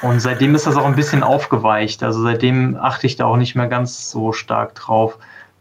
und 0.02 0.20
seitdem 0.20 0.54
ist 0.54 0.66
das 0.66 0.76
auch 0.76 0.84
ein 0.84 0.96
bisschen 0.96 1.22
aufgeweicht. 1.22 2.02
Also 2.02 2.22
seitdem 2.22 2.76
achte 2.76 3.06
ich 3.06 3.16
da 3.16 3.26
auch 3.26 3.36
nicht 3.36 3.54
mehr 3.54 3.68
ganz 3.68 4.10
so 4.10 4.32
stark 4.32 4.74
drauf. 4.74 5.18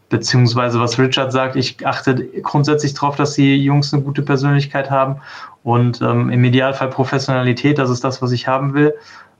Beziehungsweise 0.08 0.78
was 0.78 0.98
Richard 0.98 1.32
sagt, 1.32 1.56
ich 1.56 1.86
achte 1.86 2.26
grundsätzlich 2.42 2.92
darauf, 2.92 3.16
dass 3.16 3.34
die 3.34 3.56
Jungs 3.56 3.94
eine 3.94 4.02
gute 4.02 4.22
Persönlichkeit 4.22 4.90
haben 4.90 5.16
und 5.62 6.02
ähm, 6.02 6.28
im 6.28 6.44
Idealfall 6.44 6.88
Professionalität, 6.88 7.78
das 7.78 7.88
ist 7.88 8.04
das, 8.04 8.20
was 8.20 8.32
ich 8.32 8.46
haben 8.46 8.74
will. 8.74 8.94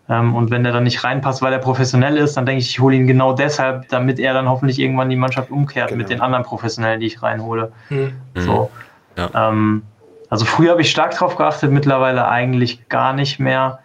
Ähm, 0.08 0.34
und 0.34 0.50
wenn 0.50 0.62
der 0.62 0.72
dann 0.72 0.84
nicht 0.84 1.04
reinpasst, 1.04 1.42
weil 1.42 1.52
er 1.52 1.58
professionell 1.58 2.16
ist, 2.16 2.36
dann 2.36 2.46
denke 2.46 2.60
ich, 2.60 2.70
ich 2.70 2.80
hole 2.80 2.96
ihn 2.96 3.06
genau 3.06 3.32
deshalb, 3.34 3.88
damit 3.88 4.18
er 4.18 4.34
dann 4.34 4.48
hoffentlich 4.48 4.78
irgendwann 4.78 5.10
die 5.10 5.16
Mannschaft 5.16 5.50
umkehrt 5.50 5.88
genau. 5.88 5.98
mit 5.98 6.10
den 6.10 6.20
anderen 6.20 6.44
Professionellen, 6.44 7.00
die 7.00 7.06
ich 7.06 7.22
reinhole. 7.22 7.72
Mhm. 7.90 8.12
So. 8.34 8.70
Ja. 9.16 9.48
Ähm, 9.48 9.82
also 10.30 10.44
früher 10.44 10.70
habe 10.70 10.80
ich 10.80 10.90
stark 10.90 11.12
darauf 11.12 11.36
geachtet, 11.36 11.70
mittlerweile 11.70 12.26
eigentlich 12.26 12.88
gar 12.88 13.12
nicht 13.12 13.38
mehr, 13.38 13.80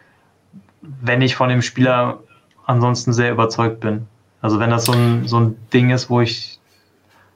wenn 1.01 1.21
ich 1.21 1.35
von 1.35 1.49
dem 1.49 1.61
Spieler 1.61 2.19
ansonsten 2.65 3.13
sehr 3.13 3.31
überzeugt 3.31 3.79
bin. 3.79 4.07
Also 4.41 4.59
wenn 4.59 4.69
das 4.69 4.85
so 4.85 4.91
ein, 4.91 5.27
so 5.27 5.39
ein 5.39 5.55
Ding 5.73 5.89
ist, 5.89 6.09
wo 6.09 6.21
ich 6.21 6.59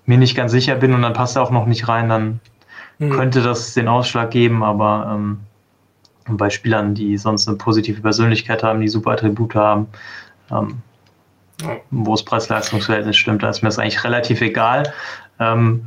mir 0.05 0.17
nicht 0.17 0.35
ganz 0.35 0.51
sicher 0.51 0.75
bin 0.75 0.93
und 0.93 1.01
dann 1.01 1.13
passt 1.13 1.35
er 1.35 1.43
auch 1.43 1.51
noch 1.51 1.65
nicht 1.65 1.87
rein, 1.87 2.09
dann 2.09 2.39
mhm. 2.99 3.11
könnte 3.11 3.41
das 3.41 3.73
den 3.73 3.87
Ausschlag 3.87 4.31
geben, 4.31 4.63
aber 4.63 5.11
ähm, 5.13 5.39
bei 6.27 6.49
Spielern, 6.49 6.93
die 6.93 7.17
sonst 7.17 7.47
eine 7.47 7.57
positive 7.57 8.01
Persönlichkeit 8.01 8.63
haben, 8.63 8.81
die 8.81 8.87
super 8.87 9.11
Attribute 9.11 9.55
haben, 9.55 9.87
ähm, 10.51 10.81
wo 11.91 12.11
das 12.11 12.23
Preis-Leistungs-Verhältnis 12.23 13.17
stimmt, 13.17 13.43
da 13.43 13.49
ist 13.49 13.61
mir 13.61 13.69
das 13.69 13.79
eigentlich 13.79 14.03
relativ 14.03 14.41
egal 14.41 14.91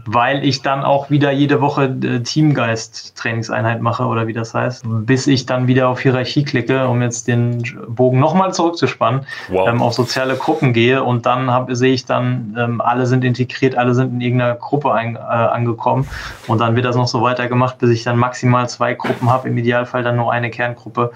weil 0.07 0.45
ich 0.45 0.63
dann 0.63 0.83
auch 0.83 1.11
wieder 1.11 1.31
jede 1.31 1.61
Woche 1.61 1.85
äh, 1.85 2.21
Teamgeist-Trainingseinheit 2.21 3.81
mache 3.81 4.05
oder 4.05 4.27
wie 4.27 4.33
das 4.33 4.53
heißt, 4.53 4.85
bis 4.85 5.29
ich 5.29 5.47
dann 5.47 5.69
wieder 5.69 5.89
auf 5.89 6.01
Hierarchie 6.01 6.43
klicke, 6.43 6.89
um 6.89 7.01
jetzt 7.03 7.29
den 7.29 7.63
Bogen 7.87 8.19
nochmal 8.19 8.53
zurückzuspannen, 8.53 9.27
wow. 9.51 9.69
ähm, 9.69 9.81
auf 9.81 9.95
soziale 9.95 10.35
Gruppen 10.35 10.73
gehe 10.73 11.05
und 11.05 11.25
dann 11.25 11.53
hab, 11.53 11.73
sehe 11.73 11.93
ich 11.93 12.05
dann, 12.05 12.57
ähm, 12.59 12.81
alle 12.81 13.07
sind 13.07 13.23
integriert, 13.23 13.77
alle 13.77 13.95
sind 13.95 14.15
in 14.15 14.21
irgendeiner 14.21 14.57
Gruppe 14.57 14.93
ein, 14.93 15.15
äh, 15.15 15.19
angekommen 15.21 16.09
und 16.49 16.59
dann 16.59 16.75
wird 16.75 16.85
das 16.85 16.97
noch 16.97 17.07
so 17.07 17.23
weitergemacht, 17.23 17.79
bis 17.79 17.91
ich 17.91 18.03
dann 18.03 18.17
maximal 18.17 18.69
zwei 18.69 18.95
Gruppen 18.95 19.31
habe, 19.31 19.49
im 19.49 19.57
Idealfall 19.57 20.03
dann 20.03 20.17
nur 20.17 20.33
eine 20.33 20.51
Kerngruppe, 20.51 21.13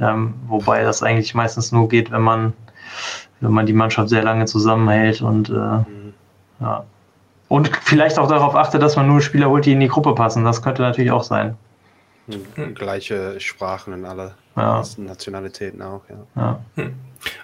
ähm, 0.00 0.34
wobei 0.48 0.82
das 0.82 1.04
eigentlich 1.04 1.34
meistens 1.34 1.70
nur 1.70 1.88
geht, 1.88 2.10
wenn 2.10 2.22
man 2.22 2.52
wenn 3.40 3.52
man 3.52 3.66
die 3.66 3.74
Mannschaft 3.74 4.08
sehr 4.08 4.22
lange 4.22 4.46
zusammenhält 4.46 5.20
und 5.20 5.50
äh, 5.50 5.52
mhm. 5.52 6.14
ja. 6.60 6.84
Und 7.48 7.70
vielleicht 7.82 8.18
auch 8.18 8.28
darauf 8.28 8.54
achte, 8.56 8.78
dass 8.78 8.96
man 8.96 9.06
nur 9.06 9.20
Spieler 9.20 9.48
holt, 9.48 9.66
die 9.66 9.72
in 9.72 9.80
die 9.80 9.88
Gruppe 9.88 10.14
passen. 10.14 10.44
Das 10.44 10.62
könnte 10.62 10.82
natürlich 10.82 11.12
auch 11.12 11.22
sein. 11.22 11.56
Hm. 12.28 12.74
Gleiche 12.74 13.38
Sprachen 13.38 13.92
in 13.92 14.04
alle 14.04 14.34
ja. 14.56 14.82
Nationalitäten 14.96 15.80
auch, 15.82 16.02
ja. 16.08 16.16
ja. 16.34 16.60
Hm. 16.74 16.94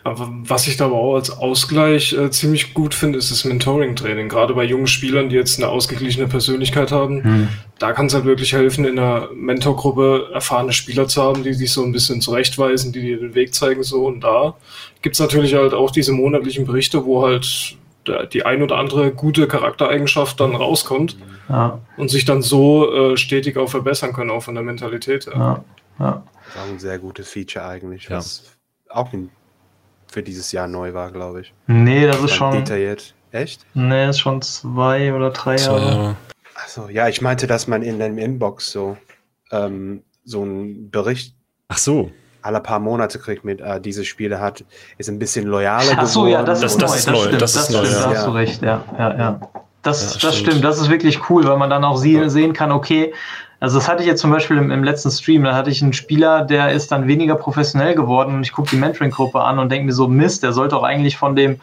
Aber 0.04 0.28
was 0.30 0.66
ich 0.66 0.76
da 0.76 0.86
aber 0.86 0.96
auch 0.96 1.14
als 1.14 1.30
Ausgleich 1.30 2.12
äh, 2.12 2.30
ziemlich 2.30 2.74
gut 2.74 2.94
finde, 2.94 3.18
ist 3.18 3.30
das 3.30 3.44
Mentoring-Training. 3.44 4.28
Gerade 4.28 4.54
bei 4.54 4.64
jungen 4.64 4.86
Spielern, 4.86 5.28
die 5.28 5.36
jetzt 5.36 5.58
eine 5.58 5.68
ausgeglichene 5.68 6.28
Persönlichkeit 6.28 6.92
haben, 6.92 7.22
hm. 7.22 7.48
da 7.78 7.92
kann 7.92 8.06
es 8.06 8.14
halt 8.14 8.24
wirklich 8.24 8.52
helfen, 8.52 8.84
in 8.84 8.98
einer 8.98 9.28
Mentorgruppe 9.34 10.30
erfahrene 10.32 10.72
Spieler 10.72 11.08
zu 11.08 11.22
haben, 11.22 11.42
die 11.42 11.52
sich 11.52 11.72
so 11.72 11.84
ein 11.84 11.92
bisschen 11.92 12.20
zurechtweisen, 12.20 12.92
die 12.92 13.02
dir 13.02 13.18
den 13.18 13.34
Weg 13.34 13.54
zeigen, 13.54 13.82
so 13.82 14.06
und 14.06 14.20
da. 14.20 14.54
Gibt 15.00 15.14
es 15.14 15.20
natürlich 15.20 15.54
halt 15.54 15.74
auch 15.74 15.90
diese 15.90 16.12
monatlichen 16.12 16.66
Berichte, 16.66 17.04
wo 17.04 17.24
halt 17.24 17.76
die 18.32 18.44
ein 18.44 18.62
oder 18.62 18.76
andere 18.78 19.12
gute 19.12 19.46
Charaktereigenschaft 19.46 20.40
dann 20.40 20.54
rauskommt 20.54 21.16
ja. 21.48 21.78
und 21.96 22.10
sich 22.10 22.24
dann 22.24 22.42
so 22.42 23.12
äh, 23.12 23.16
stetig 23.16 23.56
auch 23.56 23.68
verbessern 23.68 24.12
können, 24.12 24.30
auch 24.30 24.42
von 24.42 24.54
der 24.54 24.64
Mentalität 24.64 25.26
her. 25.26 25.34
Ja. 25.36 25.64
Ja. 25.98 26.22
Das 26.32 26.54
ist 26.54 26.60
auch 26.60 26.72
ein 26.72 26.78
sehr 26.78 26.98
gutes 26.98 27.28
Feature 27.28 27.64
eigentlich, 27.64 28.10
was 28.10 28.56
auch 28.88 29.10
für 30.08 30.22
dieses 30.22 30.52
Jahr 30.52 30.68
neu 30.68 30.92
war, 30.94 31.10
glaube 31.10 31.42
ich. 31.42 31.54
Nee, 31.66 32.06
das 32.06 32.22
ist 32.22 32.34
schon. 32.34 32.52
Detailliert. 32.52 33.14
Echt? 33.30 33.64
Nee, 33.72 34.08
ist 34.10 34.20
schon 34.20 34.42
zwei 34.42 35.14
oder 35.14 35.30
drei 35.30 35.56
zwei 35.56 35.72
Jahre. 35.72 35.86
Jahre. 35.86 36.16
Achso, 36.54 36.88
ja, 36.88 37.08
ich 37.08 37.22
meinte, 37.22 37.46
dass 37.46 37.66
man 37.66 37.82
in 37.82 37.98
deinem 37.98 38.18
Inbox 38.18 38.70
so, 38.70 38.98
ähm, 39.50 40.02
so 40.24 40.42
einen 40.42 40.90
Bericht 40.90 41.34
Ach 41.72 41.78
so 41.78 42.10
alle 42.42 42.60
paar 42.60 42.78
Monate 42.78 43.18
kriegt 43.18 43.44
mit, 43.44 43.60
äh, 43.60 43.80
diese 43.80 44.04
Spiele 44.04 44.40
hat, 44.40 44.64
ist 44.98 45.08
ein 45.08 45.18
bisschen 45.18 45.46
loyaler 45.46 45.92
Ach 45.96 46.06
so, 46.06 46.26
ja, 46.26 46.42
das 46.42 46.62
ist 46.62 46.80
das, 46.80 46.80
neu. 46.80 46.86
Das, 46.88 47.04
das 47.04 47.22
stimmt, 47.22 47.42
das, 47.42 47.52
das 47.52 47.68
ist 47.68 47.70
neu, 47.70 47.84
stimmt, 47.84 48.02
ja. 48.02 48.10
hast 48.10 48.26
du 48.26 48.30
recht, 48.30 48.62
ja, 48.62 48.84
ja, 48.98 49.18
ja. 49.18 49.40
Das, 49.82 50.14
ja, 50.14 50.28
das 50.28 50.38
stimmt. 50.38 50.64
das 50.64 50.80
ist 50.80 50.90
wirklich 50.90 51.28
cool, 51.28 51.44
weil 51.44 51.56
man 51.56 51.70
dann 51.70 51.84
auch 51.84 51.96
sie, 51.96 52.28
sehen 52.28 52.52
kann, 52.52 52.70
okay, 52.70 53.12
also 53.62 53.78
das 53.78 53.88
hatte 53.88 54.02
ich 54.02 54.08
jetzt 54.08 54.20
zum 54.20 54.30
Beispiel 54.30 54.56
im, 54.56 54.70
im, 54.72 54.82
letzten 54.82 55.10
Stream, 55.10 55.44
da 55.44 55.54
hatte 55.54 55.70
ich 55.70 55.82
einen 55.82 55.92
Spieler, 55.92 56.44
der 56.44 56.72
ist 56.72 56.90
dann 56.90 57.06
weniger 57.06 57.36
professionell 57.36 57.94
geworden 57.94 58.34
und 58.34 58.42
ich 58.42 58.52
gucke 58.52 58.70
die 58.70 58.76
Mentoring-Gruppe 58.76 59.40
an 59.40 59.60
und 59.60 59.70
denke 59.70 59.86
mir 59.86 59.92
so, 59.92 60.08
Mist, 60.08 60.42
der 60.42 60.52
sollte 60.52 60.76
auch 60.76 60.82
eigentlich 60.82 61.16
von 61.16 61.36
dem, 61.36 61.60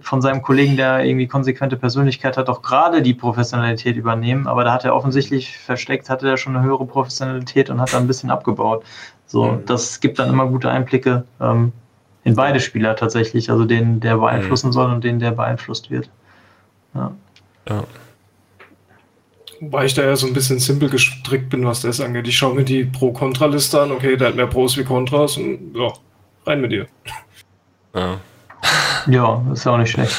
von 0.00 0.20
seinem 0.20 0.42
Kollegen, 0.42 0.76
der 0.76 1.04
irgendwie 1.04 1.28
konsequente 1.28 1.76
Persönlichkeit 1.76 2.36
hat, 2.36 2.48
auch 2.48 2.60
gerade 2.60 3.02
die 3.02 3.14
Professionalität 3.14 3.96
übernehmen, 3.96 4.46
aber 4.46 4.64
da 4.64 4.72
hat 4.72 4.84
er 4.84 4.94
offensichtlich 4.94 5.58
versteckt, 5.58 6.10
hatte 6.10 6.28
er 6.28 6.36
schon 6.36 6.56
eine 6.56 6.64
höhere 6.64 6.84
Professionalität 6.86 7.70
und 7.70 7.80
hat 7.80 7.92
dann 7.92 8.02
ein 8.02 8.08
bisschen 8.08 8.30
abgebaut. 8.30 8.84
So, 9.28 9.52
mhm. 9.52 9.66
das 9.66 10.00
gibt 10.00 10.18
dann 10.18 10.30
immer 10.30 10.46
gute 10.46 10.70
Einblicke 10.70 11.24
ähm, 11.40 11.72
in 12.24 12.34
beide 12.34 12.60
Spieler 12.60 12.96
tatsächlich, 12.96 13.50
also 13.50 13.64
den, 13.64 14.00
der 14.00 14.16
beeinflussen 14.16 14.68
mhm. 14.68 14.72
soll 14.72 14.90
und 14.90 15.04
den, 15.04 15.18
der 15.20 15.30
beeinflusst 15.30 15.90
wird. 15.90 16.10
Ja. 16.94 17.12
ja. 17.68 17.84
Wobei 19.60 19.84
ich 19.84 19.94
da 19.94 20.02
ja 20.02 20.16
so 20.16 20.26
ein 20.26 20.32
bisschen 20.32 20.58
simpel 20.58 20.88
gestrickt 20.88 21.50
bin, 21.50 21.64
was 21.66 21.82
das 21.82 22.00
angeht. 22.00 22.26
Ich 22.26 22.36
schaue 22.36 22.54
mir 22.54 22.64
die 22.64 22.84
Pro-Kontra-Liste 22.84 23.82
an, 23.82 23.92
okay, 23.92 24.16
der 24.16 24.28
hat 24.28 24.36
mehr 24.36 24.46
Pros 24.46 24.76
wie 24.76 24.84
Kontras 24.84 25.36
und 25.36 25.74
ja, 25.74 25.92
rein 26.46 26.60
mit 26.60 26.72
dir. 26.72 26.86
Ja. 27.94 28.18
Ja, 29.06 29.42
ist 29.52 29.64
ja 29.64 29.72
auch 29.72 29.78
nicht 29.78 29.90
schlecht. 29.90 30.16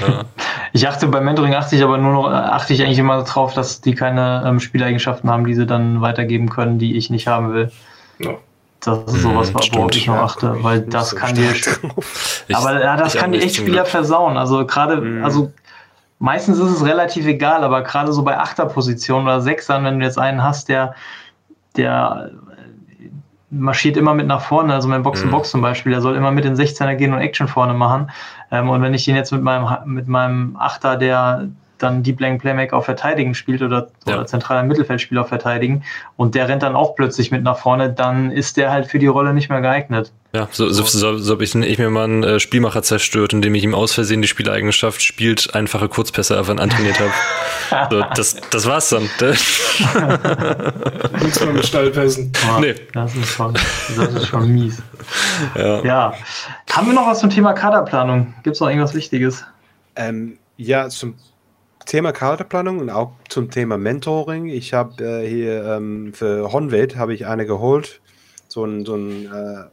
Ja. 0.00 0.24
Ich 0.74 0.86
achte 0.86 1.08
bei 1.08 1.22
Mentoring 1.22 1.54
achte 1.54 1.76
ich 1.76 1.82
aber 1.82 1.96
nur 1.96 2.12
noch, 2.12 2.26
achte 2.26 2.74
ich 2.74 2.82
eigentlich 2.82 2.98
immer 2.98 3.24
darauf, 3.24 3.54
dass 3.54 3.80
die 3.80 3.94
keine 3.94 4.44
ähm, 4.46 4.60
Spieleigenschaften 4.60 5.30
haben, 5.30 5.46
die 5.46 5.54
sie 5.54 5.64
dann 5.64 6.02
weitergeben 6.02 6.50
können, 6.50 6.78
die 6.78 6.96
ich 6.96 7.08
nicht 7.08 7.26
haben 7.26 7.54
will. 7.54 7.72
Ja. 8.18 8.36
Das 8.88 9.14
ist 9.14 9.22
sowas, 9.22 9.48
hm, 9.48 9.54
worauf 9.74 9.94
ich 9.94 10.06
noch 10.06 10.16
achte, 10.16 10.62
weil 10.62 10.80
das 10.88 11.14
kann 11.14 11.34
dir. 11.34 11.52
aber 12.52 12.80
ja, 12.80 12.96
das 12.96 13.14
kann 13.14 13.32
dir 13.32 13.42
echt 13.42 13.56
Spieler 13.56 13.84
versauen. 13.84 14.36
Also 14.36 14.66
gerade, 14.66 15.00
mhm. 15.00 15.24
also 15.24 15.52
meistens 16.18 16.58
ist 16.58 16.70
es 16.70 16.84
relativ 16.84 17.26
egal, 17.26 17.64
aber 17.64 17.82
gerade 17.82 18.12
so 18.12 18.22
bei 18.22 18.38
Achterpositionen 18.38 19.26
oder 19.26 19.40
Sechsern, 19.40 19.84
wenn 19.84 19.98
du 19.98 20.04
jetzt 20.04 20.18
einen 20.18 20.42
hast, 20.42 20.68
der, 20.68 20.94
der 21.76 22.30
marschiert 23.50 23.96
immer 23.96 24.14
mit 24.14 24.26
nach 24.26 24.42
vorne, 24.42 24.74
also 24.74 24.88
mein 24.88 25.02
Box-to-Box 25.02 25.48
mhm. 25.48 25.50
zum 25.50 25.62
Beispiel, 25.62 25.92
der 25.92 26.02
soll 26.02 26.16
immer 26.16 26.30
mit 26.30 26.44
den 26.44 26.54
16er 26.54 26.94
gehen 26.94 27.12
und 27.12 27.20
Action 27.20 27.48
vorne 27.48 27.74
machen. 27.74 28.10
Ähm, 28.50 28.68
und 28.68 28.82
wenn 28.82 28.94
ich 28.94 29.04
den 29.04 29.16
jetzt 29.16 29.32
mit 29.32 29.42
meinem, 29.42 29.66
mit 29.86 30.08
meinem 30.08 30.56
Achter, 30.58 30.96
der 30.96 31.48
dann 31.78 32.02
Deep 32.02 32.20
Lane 32.20 32.38
Playmaker 32.38 32.76
auf 32.76 32.84
Verteidigen 32.84 33.34
spielt 33.34 33.62
oder, 33.62 33.88
ja. 34.06 34.14
oder 34.14 34.26
zentraler 34.26 34.62
Mittelfeldspieler 34.64 35.22
auf 35.22 35.28
Verteidigen 35.28 35.82
und 36.16 36.34
der 36.34 36.48
rennt 36.48 36.62
dann 36.62 36.76
auch 36.76 36.94
plötzlich 36.94 37.30
mit 37.30 37.42
nach 37.42 37.58
vorne, 37.58 37.92
dann 37.92 38.30
ist 38.30 38.56
der 38.56 38.70
halt 38.70 38.86
für 38.86 38.98
die 38.98 39.06
Rolle 39.06 39.34
nicht 39.34 39.48
mehr 39.48 39.60
geeignet. 39.60 40.12
Ja, 40.34 40.46
so, 40.50 40.68
so, 40.68 40.84
so, 40.84 41.16
so 41.16 41.32
habe 41.32 41.42
ich, 41.42 41.54
ich 41.54 41.78
mir 41.78 41.88
mal 41.88 42.04
einen 42.04 42.22
äh, 42.22 42.38
Spielmacher 42.38 42.82
zerstört, 42.82 43.32
indem 43.32 43.54
ich 43.54 43.64
ihm 43.64 43.74
aus 43.74 43.94
Versehen 43.94 44.20
die 44.20 44.28
Spieleigenschaft 44.28 45.00
spielt, 45.00 45.54
einfache 45.54 45.88
Kurzpässe 45.88 46.36
einfach 46.36 46.58
antrainiert 46.58 47.00
habe. 47.00 47.88
so, 47.90 48.04
das, 48.14 48.36
das 48.50 48.66
war's 48.66 48.90
dann. 48.90 49.04
Nichts 51.22 51.40
mehr 51.40 51.52
mit 51.52 51.66
Stallpässen. 51.66 52.30
Oh, 52.46 52.60
nee. 52.60 52.74
Das 52.92 53.16
ist, 53.16 53.30
schon, 53.30 53.54
das 53.54 54.14
ist 54.14 54.26
schon 54.26 54.52
mies. 54.52 54.82
Ja. 55.56 55.82
ja. 55.82 56.12
Haben 56.70 56.88
wir 56.88 56.94
noch 56.94 57.06
was 57.06 57.20
zum 57.20 57.30
Thema 57.30 57.54
Kaderplanung? 57.54 58.34
Gibt 58.42 58.56
es 58.56 58.60
noch 58.60 58.68
irgendwas 58.68 58.94
Wichtiges? 58.94 59.46
Ähm, 59.96 60.38
ja, 60.58 60.90
zum 60.90 61.14
Thema 61.88 62.12
Kaderplanung 62.12 62.80
und 62.80 62.90
auch 62.90 63.12
zum 63.30 63.50
Thema 63.50 63.78
Mentoring. 63.78 64.48
Ich 64.48 64.74
habe 64.74 65.02
äh, 65.02 65.26
hier 65.26 65.64
ähm, 65.64 66.12
für 66.12 66.52
Honved 66.52 66.96
habe 66.96 67.14
ich 67.14 67.26
eine 67.26 67.46
geholt, 67.46 68.02
so 68.46 68.62
ein, 68.66 68.84
so 68.84 68.94
ein 68.94 69.24
äh, 69.24 69.64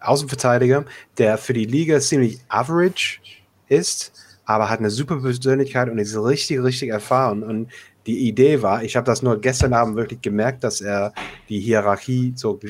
Außenverteidiger, 0.00 0.84
der 1.16 1.38
für 1.38 1.54
die 1.54 1.64
Liga 1.64 1.98
ziemlich 2.00 2.40
average 2.48 3.20
ist, 3.68 4.12
aber 4.44 4.68
hat 4.68 4.80
eine 4.80 4.90
super 4.90 5.16
Persönlichkeit 5.16 5.88
und 5.88 5.96
ist 5.96 6.14
richtig, 6.14 6.62
richtig 6.62 6.90
erfahren. 6.90 7.42
Und 7.42 7.70
die 8.04 8.28
Idee 8.28 8.60
war, 8.60 8.82
ich 8.82 8.94
habe 8.94 9.06
das 9.06 9.22
nur 9.22 9.40
gestern 9.40 9.72
Abend 9.72 9.96
wirklich 9.96 10.20
gemerkt, 10.20 10.62
dass 10.62 10.82
er 10.82 11.14
die 11.48 11.58
Hierarchie 11.58 12.34
so 12.36 12.60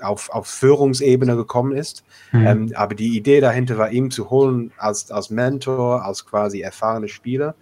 auf, 0.00 0.30
auf 0.30 0.46
Führungsebene 0.46 1.34
gekommen 1.34 1.76
ist. 1.76 2.04
Mhm. 2.30 2.46
Ähm, 2.46 2.72
aber 2.76 2.94
die 2.94 3.16
Idee 3.16 3.40
dahinter 3.40 3.78
war, 3.78 3.90
ihn 3.90 4.12
zu 4.12 4.30
holen 4.30 4.70
als, 4.78 5.10
als 5.10 5.28
Mentor, 5.28 6.04
als 6.04 6.24
quasi 6.24 6.60
erfahrene 6.60 7.08
Spieler 7.08 7.56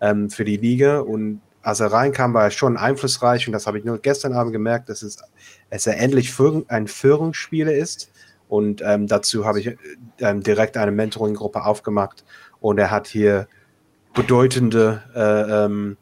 ähm, 0.00 0.30
für 0.30 0.44
die 0.44 0.56
Liga. 0.56 1.00
Und 1.00 1.40
als 1.62 1.80
er 1.80 1.92
reinkam, 1.92 2.34
war 2.34 2.44
er 2.44 2.50
schon 2.50 2.76
einflussreich. 2.76 3.46
Und 3.46 3.52
das 3.52 3.66
habe 3.66 3.78
ich 3.78 3.84
nur 3.84 3.98
gestern 3.98 4.32
Abend 4.32 4.52
gemerkt, 4.52 4.88
dass, 4.88 5.02
es, 5.02 5.18
dass 5.70 5.86
er 5.86 5.98
endlich 5.98 6.32
ein 6.68 6.86
Führungsspieler 6.86 7.72
ist 7.74 8.10
und 8.48 8.82
ähm, 8.84 9.06
dazu 9.06 9.44
habe 9.44 9.60
ich 9.60 9.76
ähm, 10.18 10.42
direkt 10.42 10.76
eine 10.76 10.92
Mentoring-Gruppe 10.92 11.64
aufgemacht 11.64 12.24
und 12.60 12.78
er 12.78 12.90
hat 12.90 13.06
hier 13.06 13.48
bedeutende 14.14 15.02
äh, 15.14 15.64
ähm, 15.64 15.96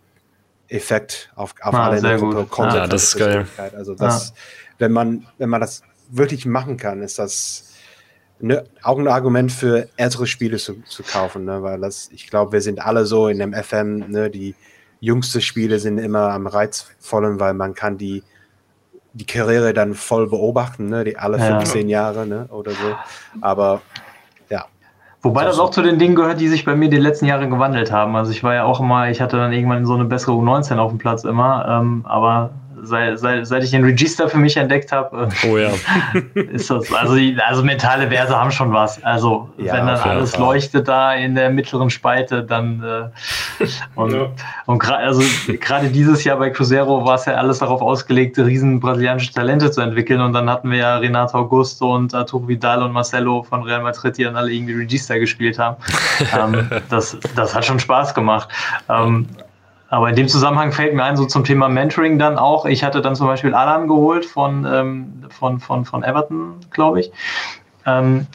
Effekt 0.69 1.33
auf, 1.35 1.55
auf 1.63 1.75
ah, 1.75 1.87
alle 1.87 1.97
in 1.99 2.03
der 2.03 2.19
Gruppe. 2.19 2.47
Ja, 2.59 2.83
ah, 2.83 2.87
das 2.87 3.05
ist 3.05 3.17
geil. 3.17 3.47
Also 3.75 3.95
das, 3.95 4.31
ja. 4.31 4.35
wenn 4.79 4.93
man, 4.93 5.27
wenn 5.39 5.49
man 5.49 5.61
das 5.61 5.83
wirklich 6.11 6.47
machen 6.47 6.77
kann, 6.77 7.03
ist 7.03 7.19
das 7.19 7.71
ne, 8.41 8.65
auch 8.83 8.99
ein 8.99 9.09
Argument 9.09 9.51
für 9.51 9.89
ältere 9.97 10.27
Spiele 10.27 10.59
zu, 10.59 10.83
zu 10.83 11.03
kaufen, 11.03 11.45
ne? 11.45 11.63
weil 11.63 11.81
das, 11.81 12.11
ich 12.13 12.29
glaube, 12.29 12.53
wir 12.53 12.61
sind 12.61 12.85
alle 12.85 13.07
so 13.07 13.29
in 13.29 13.39
dem 13.39 13.53
FM, 13.53 14.11
ne, 14.11 14.31
die 14.31 14.55
jüngsten 15.01 15.41
Spiele 15.41 15.79
sind 15.79 15.99
immer 15.99 16.31
am 16.31 16.47
reizvollen, 16.47 17.41
weil 17.41 17.55
man 17.55 17.75
kann 17.75 17.99
die 17.99 18.23
die 19.15 19.27
Karriere 19.27 19.73
dann 19.73 19.95
voll 19.95 20.29
beobachten, 20.29 20.89
ne? 20.89 21.05
die 21.05 21.17
alle 21.17 21.39
15 21.39 21.89
ja. 21.89 22.03
Jahre 22.03 22.27
ne? 22.27 22.49
oder 22.51 22.73
so. 22.73 22.97
Aber 23.41 23.81
ja. 24.51 24.65
Wobei 25.23 25.45
das 25.45 25.59
auch 25.61 25.71
zu 25.71 25.83
den 25.83 25.99
Dingen 25.99 26.17
gehört, 26.17 26.41
die 26.41 26.49
sich 26.49 26.65
bei 26.65 26.75
mir 26.75 26.91
die 26.91 26.99
letzten 26.99 27.27
Jahre 27.27 27.49
gewandelt 27.49 27.93
haben. 27.93 28.17
Also 28.17 28.33
ich 28.33 28.43
war 28.43 28.55
ja 28.55 28.65
auch 28.65 28.81
immer, 28.81 29.09
ich 29.11 29.21
hatte 29.21 29.37
dann 29.37 29.53
irgendwann 29.53 29.87
so 29.87 29.95
eine 29.95 30.05
bessere 30.05 30.33
U19 30.33 30.79
auf 30.79 30.91
dem 30.91 30.99
Platz 30.99 31.23
immer, 31.23 31.65
ähm, 31.69 32.05
aber 32.07 32.51
seit, 32.85 33.19
seit, 33.19 33.47
seit 33.47 33.65
ich 33.65 33.71
den 33.71 33.85
Register 33.85 34.29
für 34.29 34.39
mich 34.39 34.57
entdeckt 34.57 34.93
habe, 34.93 35.29
äh, 35.43 35.49
oh 35.49 35.59
ja. 35.59 35.71
ist 36.35 36.71
das, 36.71 36.93
also, 36.93 37.17
die, 37.17 37.37
also 37.47 37.63
mentale 37.63 38.11
Werte 38.11 38.37
haben 38.37 38.51
schon 38.51 38.73
was. 38.73 39.03
Also 39.05 39.49
ja, 39.59 39.75
wenn 39.75 39.87
dann 39.87 39.99
alles 40.01 40.33
Fall. 40.33 40.41
leuchtet 40.41 40.89
da 40.89 41.15
in 41.15 41.35
der 41.35 41.51
mittleren 41.51 41.91
Spalte, 41.91 42.43
dann 42.43 42.83
äh, 42.83 43.67
und, 43.95 44.13
ja. 44.13 44.29
und 44.67 44.79
gerade 44.79 45.05
also, 45.05 45.23
gerade 45.61 45.89
dieses 45.89 46.25
Jahr 46.25 46.39
bei 46.39 46.51
Cruzeiro 46.51 47.05
war 47.05 47.17
es 47.17 47.27
ja 47.27 47.35
alles 47.35 47.59
darauf 47.59 47.83
ausgelegt, 47.83 48.39
riesen 48.39 48.81
brasilianische 48.81 49.33
Talente 49.33 49.71
zu 49.71 49.81
entwickeln 49.81 50.21
und 50.21 50.33
dann 50.33 50.49
hatten 50.51 50.71
wir 50.71 50.79
ja 50.79 50.97
Renato 50.97 51.39
Augusto 51.39 51.95
und 51.95 52.15
Arturo 52.15 52.47
Vidal 52.49 52.83
und 52.83 52.93
Marcelo 52.93 53.43
von 53.43 53.63
Real 53.63 53.83
Madrid, 53.83 54.17
die 54.17 54.25
dann 54.25 54.37
alle 54.37 54.51
irgendwie 54.51 54.75
Register 54.75 55.19
gespielt 55.19 55.59
haben. 55.59 55.77
ähm, 56.39 56.71
das, 56.91 57.17
das 57.35 57.55
hat 57.55 57.65
schon 57.65 57.81
Spaß 57.81 58.15
gemacht. 58.15 58.49
Ähm, 58.89 59.27
aber 59.95 60.09
in 60.09 60.17
dem 60.17 60.27
Zusammenhang 60.27 60.73
fällt 60.73 60.93
mir 60.93 61.05
ein, 61.05 61.17
so 61.17 61.25
zum 61.25 61.45
Thema 61.45 61.69
Mentoring 61.69 62.19
dann 62.19 62.37
auch. 62.37 62.67
Ich 62.67 62.83
hatte 62.83 63.01
dann 63.01 63.15
zum 63.15 63.29
Beispiel 63.29 63.55
Alan 63.55 63.87
geholt 63.87 64.25
von, 64.25 64.67
ähm, 64.69 65.25
von, 65.29 65.61
von, 65.61 65.85
von 65.85 66.03
Everton, 66.03 66.57
glaube 66.71 66.99
ich. 66.99 67.13
Ähm, 67.87 68.27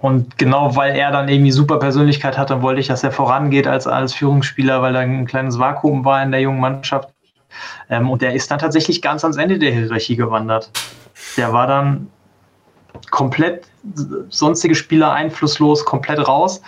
und 0.00 0.38
genau 0.38 0.76
weil 0.76 0.94
er 0.94 1.10
dann 1.10 1.28
irgendwie 1.28 1.50
super 1.50 1.80
Persönlichkeit 1.80 2.38
hatte, 2.38 2.62
wollte 2.62 2.80
ich, 2.80 2.86
dass 2.86 3.02
er 3.02 3.10
vorangeht 3.10 3.66
als, 3.66 3.88
als 3.88 4.14
Führungsspieler, 4.14 4.80
weil 4.80 4.92
da 4.92 5.00
ein 5.00 5.26
kleines 5.26 5.58
Vakuum 5.58 6.04
war 6.04 6.22
in 6.22 6.30
der 6.30 6.40
jungen 6.40 6.60
Mannschaft. 6.60 7.08
Ähm, 7.90 8.08
und 8.08 8.22
der 8.22 8.34
ist 8.34 8.48
dann 8.52 8.60
tatsächlich 8.60 9.02
ganz 9.02 9.24
ans 9.24 9.38
Ende 9.38 9.58
der 9.58 9.72
Hierarchie 9.72 10.14
gewandert. 10.14 10.70
Der 11.36 11.52
war 11.52 11.66
dann 11.66 12.06
komplett 13.10 13.66
sonstige 14.28 14.76
Spieler 14.76 15.12
einflusslos, 15.12 15.84
komplett 15.84 16.28
raus. 16.28 16.62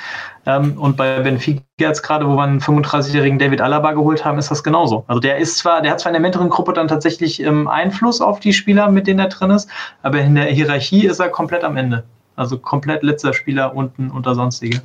Ähm, 0.47 0.78
und 0.78 0.97
bei 0.97 1.20
Benfica 1.20 1.62
jetzt 1.78 2.03
gerade, 2.03 2.26
wo 2.26 2.34
wir 2.34 2.43
einen 2.43 2.61
35-jährigen 2.61 3.38
David 3.38 3.61
Alaba 3.61 3.93
geholt 3.93 4.24
haben, 4.24 4.38
ist 4.38 4.51
das 4.51 4.62
genauso. 4.62 5.05
Also 5.07 5.20
der 5.20 5.38
ist 5.38 5.59
zwar, 5.59 5.82
der 5.82 5.93
hat 5.93 6.01
zwar 6.01 6.11
in 6.11 6.14
der 6.14 6.22
Mentoring-Gruppe 6.22 6.72
dann 6.72 6.88
tatsächlich 6.88 7.41
ähm, 7.41 7.68
Einfluss 7.68 8.20
auf 8.20 8.41
die 8.41 8.53
Spieler, 8.53 8.91
mit 8.91 9.07
denen 9.07 9.20
er 9.20 9.28
drin 9.28 9.51
ist, 9.51 9.68
aber 10.03 10.20
in 10.20 10.34
der 10.34 10.47
Hierarchie 10.47 11.07
ist 11.07 11.20
er 11.20 11.28
komplett 11.28 11.64
am 11.64 11.76
Ende. 11.76 12.05
Also 12.36 12.59
komplett 12.59 13.03
letzter 13.03 13.34
Spieler 13.34 13.74
unten 13.74 14.11
unter 14.11 14.34
sonstige. 14.34 14.80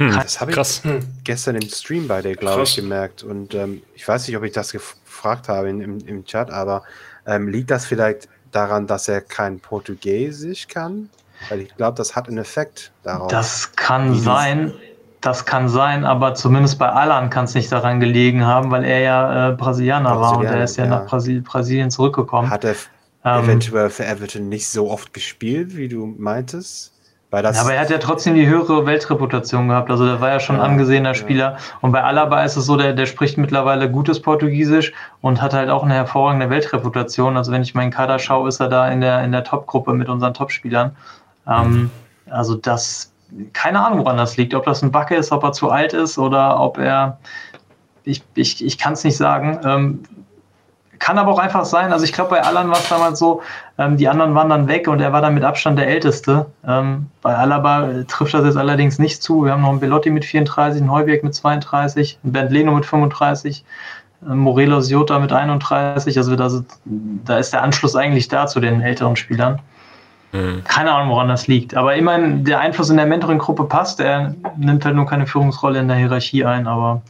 Hm, 0.00 0.12
das 0.12 0.40
habe 0.40 0.50
ich 0.50 0.56
Krass. 0.56 0.82
gestern 1.22 1.54
im 1.54 1.68
Stream 1.68 2.08
bei 2.08 2.20
dir, 2.20 2.34
glaube 2.34 2.64
ich, 2.64 2.74
gemerkt. 2.74 3.22
Und 3.22 3.54
ähm, 3.54 3.82
ich 3.94 4.06
weiß 4.06 4.26
nicht, 4.26 4.36
ob 4.36 4.42
ich 4.42 4.52
das 4.52 4.72
gefragt 4.72 5.48
habe 5.48 5.70
in, 5.70 5.80
im, 5.80 5.98
im 6.06 6.24
Chat, 6.24 6.50
aber 6.50 6.82
ähm, 7.26 7.48
liegt 7.48 7.70
das 7.70 7.86
vielleicht 7.86 8.28
daran, 8.50 8.86
dass 8.88 9.08
er 9.08 9.20
kein 9.20 9.60
Portugiesisch 9.60 10.66
kann? 10.66 11.10
Weil 11.48 11.60
ich 11.60 11.76
glaube, 11.76 11.96
das 11.96 12.16
hat 12.16 12.28
einen 12.28 12.38
Effekt 12.38 12.92
darauf. 13.02 13.28
Das 13.28 13.72
kann 13.76 14.14
sein. 14.14 14.72
Das 15.20 15.46
kann 15.46 15.70
sein, 15.70 16.04
aber 16.04 16.34
zumindest 16.34 16.78
bei 16.78 16.90
Alan 16.90 17.30
kann 17.30 17.46
es 17.46 17.54
nicht 17.54 17.72
daran 17.72 17.98
gelegen 17.98 18.44
haben, 18.44 18.70
weil 18.70 18.84
er 18.84 19.00
ja 19.00 19.48
äh, 19.48 19.52
Brasilianer, 19.52 20.20
war 20.20 20.36
und 20.36 20.44
er 20.44 20.62
ist 20.62 20.76
ja, 20.76 20.84
ja. 20.84 20.90
nach 20.90 21.06
Brasil 21.06 21.40
Brasilien 21.40 21.90
zurückgekommen. 21.90 22.50
Hat 22.50 22.64
er 22.64 22.74
ähm, 23.24 23.44
eventuell 23.44 23.88
für 23.88 24.04
Everton 24.04 24.50
nicht 24.50 24.68
so 24.68 24.90
oft 24.90 25.14
gespielt, 25.14 25.78
wie 25.78 25.88
du 25.88 26.04
meintest? 26.04 26.92
Weil 27.34 27.42
das 27.42 27.58
aber 27.58 27.74
er 27.74 27.80
hat 27.80 27.90
ja 27.90 27.98
trotzdem 27.98 28.36
die 28.36 28.46
höhere 28.46 28.86
Weltreputation 28.86 29.66
gehabt. 29.66 29.90
Also 29.90 30.06
der 30.06 30.20
war 30.20 30.28
ja 30.28 30.38
schon 30.38 30.54
ja, 30.54 30.62
angesehener 30.62 31.14
Spieler. 31.14 31.52
Ja. 31.52 31.56
Und 31.80 31.90
bei 31.90 32.00
Alaba 32.00 32.44
ist 32.44 32.56
es 32.56 32.64
so, 32.64 32.76
der, 32.76 32.92
der 32.92 33.06
spricht 33.06 33.38
mittlerweile 33.38 33.90
gutes 33.90 34.22
Portugiesisch 34.22 34.92
und 35.20 35.42
hat 35.42 35.52
halt 35.52 35.68
auch 35.68 35.82
eine 35.82 35.94
hervorragende 35.94 36.48
Weltreputation. 36.48 37.36
Also 37.36 37.50
wenn 37.50 37.62
ich 37.62 37.74
meinen 37.74 37.90
Kader 37.90 38.20
schaue, 38.20 38.48
ist 38.48 38.60
er 38.60 38.68
da 38.68 38.88
in 38.88 39.00
der, 39.00 39.24
in 39.24 39.32
der 39.32 39.42
Top-Gruppe 39.42 39.94
mit 39.94 40.08
unseren 40.08 40.32
Top-Spielern. 40.32 40.94
Ähm, 41.48 41.90
also 42.30 42.54
das, 42.54 43.12
keine 43.52 43.84
Ahnung, 43.84 44.00
woran 44.00 44.16
das 44.16 44.36
liegt. 44.36 44.54
Ob 44.54 44.64
das 44.64 44.82
ein 44.82 44.92
Backe 44.92 45.16
ist, 45.16 45.32
ob 45.32 45.42
er 45.44 45.52
zu 45.52 45.70
alt 45.70 45.92
ist 45.92 46.18
oder 46.18 46.60
ob 46.60 46.78
er, 46.78 47.18
ich, 48.04 48.22
ich, 48.34 48.64
ich 48.64 48.78
kann 48.78 48.94
es 48.94 49.04
nicht 49.04 49.16
sagen. 49.16 49.60
Ähm, 49.64 50.02
kann 51.04 51.18
aber 51.18 51.32
auch 51.32 51.38
einfach 51.38 51.66
sein, 51.66 51.92
also 51.92 52.04
ich 52.04 52.14
glaube, 52.14 52.30
bei 52.30 52.42
Alan 52.42 52.70
war 52.70 52.78
es 52.78 52.88
damals 52.88 53.18
so, 53.18 53.42
ähm, 53.76 53.98
die 53.98 54.08
anderen 54.08 54.34
waren 54.34 54.48
dann 54.48 54.68
weg 54.68 54.88
und 54.88 55.00
er 55.00 55.12
war 55.12 55.20
dann 55.20 55.34
mit 55.34 55.44
Abstand 55.44 55.78
der 55.78 55.86
Älteste. 55.86 56.46
Ähm, 56.66 57.10
bei 57.20 57.36
Alaba 57.36 57.88
äh, 57.90 58.04
trifft 58.04 58.32
das 58.32 58.46
jetzt 58.46 58.56
allerdings 58.56 58.98
nicht 58.98 59.22
zu. 59.22 59.44
Wir 59.44 59.52
haben 59.52 59.60
noch 59.60 59.68
einen 59.68 59.80
Belotti 59.80 60.08
mit 60.08 60.24
34, 60.24 60.80
einen 60.80 60.90
Heuberg 60.90 61.22
mit 61.22 61.34
32, 61.34 62.20
einen 62.22 62.32
Bernd 62.32 62.52
Leno 62.52 62.72
mit 62.72 62.86
35, 62.86 63.64
äh, 64.22 64.34
Morelos 64.34 64.90
Jota 64.90 65.18
mit 65.18 65.30
31. 65.30 66.16
Also 66.16 66.36
das, 66.36 66.62
da 66.86 67.36
ist 67.36 67.52
der 67.52 67.62
Anschluss 67.62 67.96
eigentlich 67.96 68.28
da 68.28 68.46
zu 68.46 68.60
den 68.60 68.80
älteren 68.80 69.16
Spielern. 69.16 69.60
Mhm. 70.34 70.64
Keine 70.64 70.92
Ahnung, 70.92 71.10
woran 71.10 71.28
das 71.28 71.46
liegt. 71.46 71.76
Aber 71.76 71.94
immerhin, 71.94 72.44
der 72.44 72.58
Einfluss 72.58 72.90
in 72.90 72.96
der 72.96 73.06
Mentoring-Gruppe 73.06 73.64
passt. 73.64 74.00
Er 74.00 74.34
nimmt 74.56 74.84
halt 74.84 74.96
nur 74.96 75.06
keine 75.06 75.28
Führungsrolle 75.28 75.78
in 75.78 75.86
der 75.86 75.96
Hierarchie 75.96 76.44
ein, 76.44 76.66
aber 76.66 77.02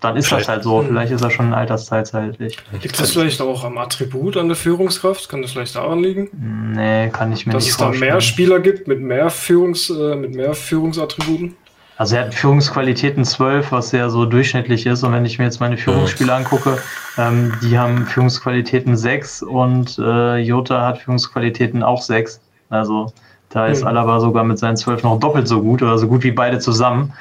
dann 0.00 0.16
ist 0.16 0.26
vielleicht, 0.26 0.42
das 0.42 0.48
halt 0.48 0.62
so. 0.64 0.82
Vielleicht 0.82 1.12
ist 1.12 1.22
er 1.22 1.30
schon 1.30 1.54
alterszeitlich. 1.54 2.58
Liegt 2.72 3.00
das 3.00 3.12
vielleicht 3.12 3.40
auch 3.40 3.64
am 3.64 3.78
Attribut 3.78 4.36
an 4.36 4.48
der 4.48 4.56
Führungskraft? 4.56 5.28
Kann 5.28 5.42
das 5.42 5.52
vielleicht 5.52 5.76
daran 5.76 6.00
liegen? 6.00 6.28
Nee, 6.74 7.08
kann 7.10 7.32
ich 7.32 7.46
mir 7.46 7.52
Dass 7.52 7.64
nicht 7.64 7.74
vorstellen. 7.74 7.92
Dass 7.92 7.94
es 7.94 8.00
da 8.00 8.14
mehr 8.14 8.20
Spieler 8.20 8.60
gibt 8.60 8.88
mit 8.88 9.00
mehr, 9.00 9.30
Führungs, 9.30 9.88
äh, 9.88 10.16
mit 10.16 10.34
mehr 10.34 10.52
Führungsattributen? 10.52 11.56
Also 11.98 12.16
er 12.16 12.26
hat 12.26 12.34
Führungsqualitäten 12.34 13.24
12, 13.24 13.72
was 13.72 13.90
sehr 13.90 14.10
so 14.10 14.26
durchschnittlich 14.26 14.86
ist. 14.86 15.04
Und 15.04 15.12
wenn 15.12 15.24
ich 15.24 15.38
mir 15.38 15.44
jetzt 15.44 15.60
meine 15.60 15.78
Führungsspiele 15.78 16.34
angucke, 16.34 16.78
ähm, 17.16 17.52
die 17.62 17.78
haben 17.78 18.06
Führungsqualitäten 18.06 18.96
6 18.96 19.42
und 19.42 19.98
äh, 19.98 20.36
Jota 20.38 20.84
hat 20.84 20.98
Führungsqualitäten 20.98 21.82
auch 21.82 22.02
6. 22.02 22.40
Also 22.68 23.12
da 23.50 23.66
ist 23.66 23.82
mhm. 23.82 23.88
Alaba 23.88 24.20
sogar 24.20 24.44
mit 24.44 24.58
seinen 24.58 24.76
12 24.76 25.02
noch 25.02 25.18
doppelt 25.18 25.48
so 25.48 25.62
gut 25.62 25.82
oder 25.82 25.98
so 25.98 26.08
gut 26.08 26.22
wie 26.24 26.32
beide 26.32 26.58
zusammen. 26.58 27.12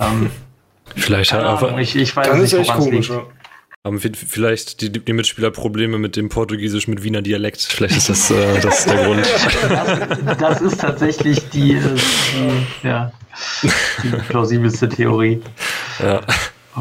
Ähm, 0.00 0.30
Vielleicht 0.96 1.32
hat 1.32 1.44
aber. 1.44 1.78
Ich, 1.78 1.96
ich 1.96 2.14
weiß 2.16 2.34
nicht, 2.34 2.68
woran 2.68 2.80
es 2.80 2.86
liegt. 2.86 3.12
Haben 3.84 4.00
vielleicht 4.00 4.80
die, 4.80 4.90
die, 4.90 5.12
Mitspieler 5.12 5.50
Probleme 5.52 5.98
mit 5.98 6.16
dem 6.16 6.28
Portugiesisch 6.28 6.88
mit 6.88 7.04
Wiener 7.04 7.22
Dialekt? 7.22 7.62
Vielleicht 7.62 7.96
ist 7.96 8.08
das, 8.08 8.30
äh, 8.30 8.60
das 8.60 8.84
der 8.84 9.04
Grund. 9.04 9.24
Das, 9.24 10.36
das, 10.38 10.60
ist 10.60 10.80
tatsächlich 10.80 11.48
die, 11.50 11.74
äh, 11.74 11.96
ja, 12.82 13.12
die 14.02 14.08
plausibelste 14.28 14.88
Theorie. 14.88 15.40
Ja. 16.02 16.20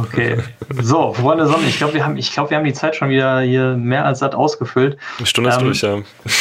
Okay. 0.02 0.38
So, 0.82 1.14
Freunde 1.14 1.48
Sonne, 1.48 1.66
ich 1.68 1.78
glaube, 1.78 1.94
wir, 1.94 2.04
haben, 2.04 2.16
glaub, 2.16 2.50
wir 2.50 2.58
haben 2.58 2.66
die 2.66 2.74
Zeit 2.74 2.96
schon 2.96 3.10
wieder 3.10 3.40
hier 3.42 3.76
mehr 3.76 4.06
als 4.06 4.20
satt 4.20 4.36
ausgefüllt. 4.36 4.98
Eine 5.18 5.26
Stunde 5.26 5.50
ist 5.50 5.58
ähm, 5.58 5.64
durch, 5.64 5.82
ja. 5.82 5.98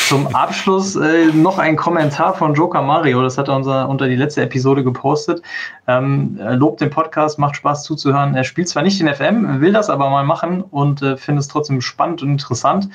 Zum 0.09 0.35
Abschluss 0.35 0.97
äh, 0.97 1.27
noch 1.33 1.59
ein 1.59 1.77
Kommentar 1.77 2.35
von 2.35 2.55
Joker 2.55 2.83
Mario, 2.83 3.23
das 3.23 3.39
hat 3.39 3.49
er 3.49 3.57
unser, 3.57 3.89
unter 3.89 4.09
die 4.09 4.17
letzte 4.17 4.43
Episode 4.43 4.85
gepostet. 4.85 5.43
Ähm, 5.87 6.39
er 6.41 6.57
lobt 6.57 6.81
den 6.81 6.91
Podcast, 6.91 7.39
macht 7.39 7.57
Spaß 7.57 7.85
zuzuhören. 7.85 8.35
Er 8.35 8.45
spielt 8.45 8.69
zwar 8.69 8.83
nicht 8.83 9.01
in 9.01 9.09
FM, 9.09 9.61
will 9.61 9.73
das 9.73 9.89
aber 9.89 10.11
mal 10.11 10.25
machen 10.25 10.63
und 10.63 11.03
äh, 11.03 11.17
findet 11.17 11.43
es 11.43 11.49
trotzdem 11.49 11.81
spannend 11.81 12.23
und 12.23 12.31
interessant. 12.31 12.89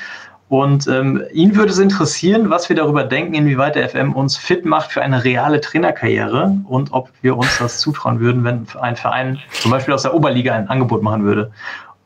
Und 0.51 0.85
ähm, 0.87 1.23
ihn 1.31 1.55
würde 1.55 1.71
es 1.71 1.79
interessieren, 1.79 2.49
was 2.49 2.67
wir 2.67 2.75
darüber 2.75 3.05
denken, 3.05 3.35
inwieweit 3.35 3.75
der 3.75 3.87
FM 3.87 4.11
uns 4.11 4.35
fit 4.35 4.65
macht 4.65 4.91
für 4.91 5.01
eine 5.01 5.23
reale 5.23 5.61
Trainerkarriere 5.61 6.57
und 6.67 6.91
ob 6.91 7.09
wir 7.21 7.37
uns 7.37 7.57
das 7.59 7.79
zutrauen 7.79 8.19
würden, 8.19 8.43
wenn 8.43 8.67
ein 8.81 8.97
Verein 8.97 9.39
zum 9.51 9.71
Beispiel 9.71 9.93
aus 9.93 10.01
der 10.01 10.13
Oberliga 10.13 10.53
ein 10.53 10.67
Angebot 10.67 11.03
machen 11.03 11.23
würde. 11.23 11.53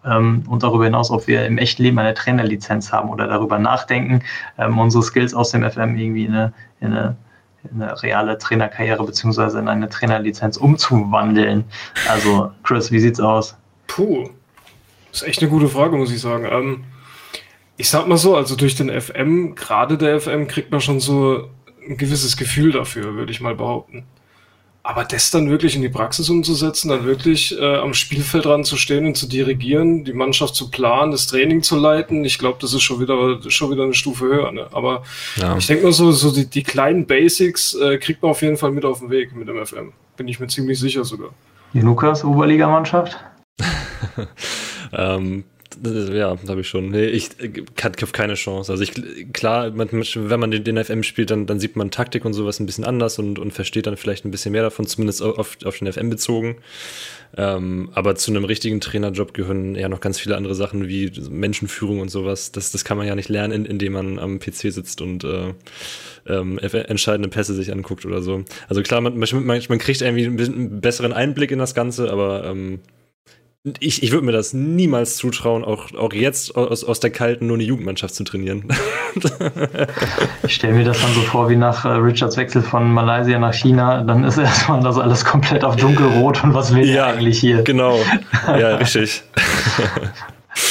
Ähm, 0.06 0.44
und 0.48 0.62
darüber 0.62 0.84
hinaus, 0.84 1.10
ob 1.10 1.26
wir 1.26 1.44
im 1.48 1.58
echten 1.58 1.82
Leben 1.82 1.98
eine 1.98 2.14
Trainerlizenz 2.14 2.92
haben 2.92 3.10
oder 3.10 3.26
darüber 3.26 3.58
nachdenken, 3.58 4.22
ähm, 4.60 4.78
unsere 4.78 5.02
Skills 5.02 5.34
aus 5.34 5.50
dem 5.50 5.68
FM 5.68 5.98
irgendwie 5.98 6.26
in 6.26 6.36
eine, 6.36 6.54
in 6.82 6.94
eine, 6.94 7.16
in 7.74 7.82
eine 7.82 8.04
reale 8.04 8.38
Trainerkarriere 8.38 9.04
beziehungsweise 9.04 9.58
in 9.58 9.68
eine 9.68 9.90
Trainerlizenz 9.90 10.58
umzuwandeln. 10.58 11.64
Also, 12.08 12.52
Chris, 12.62 12.92
wie 12.92 13.00
sieht's 13.00 13.20
aus? 13.20 13.58
Puh, 13.88 14.30
das 15.12 15.24
ist 15.24 15.28
echt 15.30 15.42
eine 15.42 15.50
gute 15.50 15.68
Frage, 15.68 15.98
muss 15.98 16.12
ich 16.12 16.22
sagen. 16.22 16.46
Ähm 16.48 16.84
ich 17.78 17.90
sag 17.90 18.08
mal 18.08 18.18
so, 18.18 18.36
also 18.36 18.56
durch 18.56 18.76
den 18.76 18.90
FM, 18.90 19.56
gerade 19.56 19.98
der 19.98 20.20
FM, 20.20 20.48
kriegt 20.48 20.72
man 20.72 20.82
schon 20.82 21.00
so 21.00 21.50
ein 21.88 21.98
gewisses 21.98 22.38
Gefühl 22.38 22.72
dafür, 22.72 23.16
würde 23.16 23.32
ich 23.32 23.42
mal 23.42 23.56
behaupten. 23.56 24.06
Aber 24.82 25.04
das 25.04 25.32
dann 25.32 25.50
wirklich 25.50 25.76
in 25.76 25.82
die 25.82 25.90
Praxis 25.90 26.30
umzusetzen, 26.30 26.90
dann 26.90 27.06
wirklich 27.06 27.60
äh, 27.60 27.78
am 27.78 27.96
Spielfeld 27.96 28.46
dran 28.46 28.64
zu 28.64 28.78
stehen 28.78 29.08
und 29.08 29.18
zu 29.18 29.28
dirigieren, 29.28 30.04
die 30.04 30.14
Mannschaft 30.14 30.54
zu 30.54 30.70
planen, 30.70 31.12
das 31.12 31.26
Training 31.26 31.64
zu 31.64 31.76
leiten, 31.76 32.24
ich 32.24 32.38
glaube, 32.38 32.60
das 32.62 32.72
ist 32.72 32.84
schon 32.84 33.00
wieder 33.00 33.40
schon 33.50 33.72
wieder 33.72 33.84
eine 33.84 33.96
Stufe 33.96 34.26
höher. 34.26 34.52
Ne? 34.52 34.68
Aber 34.74 35.02
ja. 35.38 35.58
ich 35.58 35.66
denke 35.66 35.86
mal 35.86 35.92
so, 35.92 36.12
so 36.12 36.32
die, 36.32 36.46
die 36.48 36.62
kleinen 36.62 37.08
Basics 37.08 37.74
äh, 37.74 37.98
kriegt 37.98 38.22
man 38.22 38.30
auf 38.30 38.44
jeden 38.44 38.58
Fall 38.58 38.72
mit 38.72 38.86
auf 38.86 39.00
den 39.00 39.10
Weg 39.10 39.36
mit 39.36 39.48
dem 39.48 39.66
FM. 39.66 39.92
Bin 40.18 40.28
ich 40.28 40.40
mir 40.40 40.48
ziemlich 40.48 40.80
sicher 40.80 41.04
sogar. 41.04 41.30
Die 41.74 41.82
Lukas, 41.82 42.24
Oberligamannschaft? 42.24 43.18
ähm, 44.94 45.46
ja, 45.84 46.38
habe 46.48 46.62
ich 46.62 46.68
schon. 46.68 46.90
Nee, 46.90 47.06
ich 47.06 47.30
habe 47.82 48.12
keine 48.12 48.36
Chance. 48.36 48.72
Also 48.72 48.84
ich, 48.84 48.94
klar, 49.34 49.72
man, 49.72 49.90
wenn 49.92 50.40
man 50.40 50.52
den, 50.52 50.64
den 50.64 50.84
FM 50.84 51.04
spielt, 51.04 51.32
dann, 51.32 51.46
dann 51.46 51.60
sieht 51.60 51.76
man 51.76 51.92
Taktik 51.92 52.26
und 52.26 52.34
sowas 52.34 52.60
ein 52.60 52.66
bisschen 52.66 52.84
anders 52.84 53.20
und, 53.20 53.40
und 53.40 53.52
versteht 53.52 53.88
dann 53.88 53.98
vielleicht 53.98 54.26
ein 54.26 54.32
bisschen 54.32 54.52
mehr 54.52 54.64
davon, 54.64 54.88
zumindest 54.88 55.22
auf, 55.22 55.58
auf 55.64 55.78
den 55.78 55.92
FM 55.92 56.10
bezogen. 56.10 56.58
Ähm, 57.38 57.90
aber 57.94 58.16
zu 58.16 58.32
einem 58.32 58.46
richtigen 58.46 58.80
Trainerjob 58.80 59.34
gehören 59.34 59.76
ja 59.76 59.90
noch 59.90 60.00
ganz 60.00 60.20
viele 60.20 60.38
andere 60.38 60.56
Sachen 60.56 60.88
wie 60.88 61.12
Menschenführung 61.30 62.00
und 62.00 62.10
sowas. 62.10 62.52
Das, 62.52 62.72
das 62.72 62.86
kann 62.86 62.98
man 62.98 63.08
ja 63.08 63.16
nicht 63.16 63.30
lernen, 63.30 63.66
indem 63.66 63.94
man 63.94 64.20
am 64.20 64.40
PC 64.40 64.72
sitzt 64.72 65.02
und 65.02 65.24
äh, 65.24 65.54
ähm, 66.28 66.58
entscheidende 66.60 67.30
Pässe 67.30 67.54
sich 67.54 67.72
anguckt 67.72 68.06
oder 68.06 68.22
so. 68.22 68.46
Also 68.70 68.82
klar, 68.84 69.02
man, 69.02 69.18
man, 69.18 69.46
man 69.46 69.80
kriegt 69.80 70.02
irgendwie 70.02 70.26
einen 70.26 70.80
besseren 70.80 71.14
Einblick 71.14 71.52
in 71.52 71.60
das 71.60 71.76
Ganze, 71.76 72.10
aber 72.10 72.46
ähm, 72.46 72.80
ich, 73.80 74.04
ich 74.04 74.12
würde 74.12 74.26
mir 74.26 74.32
das 74.32 74.54
niemals 74.54 75.18
zutrauen, 75.18 75.64
auch, 75.64 75.92
auch 75.96 76.14
jetzt 76.14 76.56
aus, 76.56 76.84
aus 76.84 77.00
der 77.00 77.10
kalten 77.10 77.48
nur 77.48 77.56
eine 77.56 77.64
Jugendmannschaft 77.64 78.14
zu 78.14 78.24
trainieren. 78.24 78.66
ich 80.44 80.54
stelle 80.54 80.74
mir 80.74 80.84
das 80.84 81.02
dann 81.02 81.12
so 81.14 81.22
vor 81.22 81.50
wie 81.50 81.56
nach 81.56 81.84
äh, 81.84 81.90
Richards 81.90 82.38
Wechsel 82.38 82.62
von 82.62 82.94
Malaysia 82.94 83.40
nach 83.40 83.54
China. 83.54 84.04
Dann 84.04 84.24
ist 84.24 84.38
erstmal 84.38 84.82
das 84.82 85.00
alles 85.00 85.26
komplett 85.26 85.64
auf 85.64 85.76
dunkelrot 85.78 86.44
und 86.44 86.54
was 86.54 86.76
will 86.76 86.88
ja, 86.88 87.08
eigentlich 87.08 87.40
hier? 87.40 87.64
Genau, 87.64 87.98
ja, 88.48 88.76
richtig. 88.76 89.24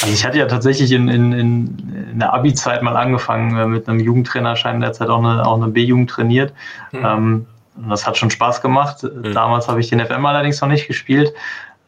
Also 0.01 0.13
ich 0.13 0.25
hatte 0.25 0.37
ja 0.37 0.45
tatsächlich 0.45 0.93
in, 0.93 1.09
in, 1.09 1.33
in 1.33 2.19
der 2.19 2.33
Abi-Zeit 2.33 2.81
mal 2.81 2.95
angefangen 2.95 3.57
äh, 3.57 3.67
mit 3.67 3.89
einem 3.89 3.99
Jugendtrainerschein, 3.99 4.79
derzeit 4.79 5.09
auch 5.09 5.19
eine, 5.19 5.45
auch 5.45 5.61
eine 5.61 5.67
B-Jugend 5.67 6.09
trainiert. 6.09 6.53
Mhm. 6.93 7.05
Ähm, 7.05 7.45
das 7.89 8.07
hat 8.07 8.17
schon 8.17 8.31
Spaß 8.31 8.61
gemacht. 8.61 9.03
Mhm. 9.03 9.33
Damals 9.33 9.67
habe 9.67 9.81
ich 9.81 9.89
den 9.89 9.99
FM 9.99 10.25
allerdings 10.25 10.61
noch 10.61 10.69
nicht 10.69 10.87
gespielt. 10.87 11.33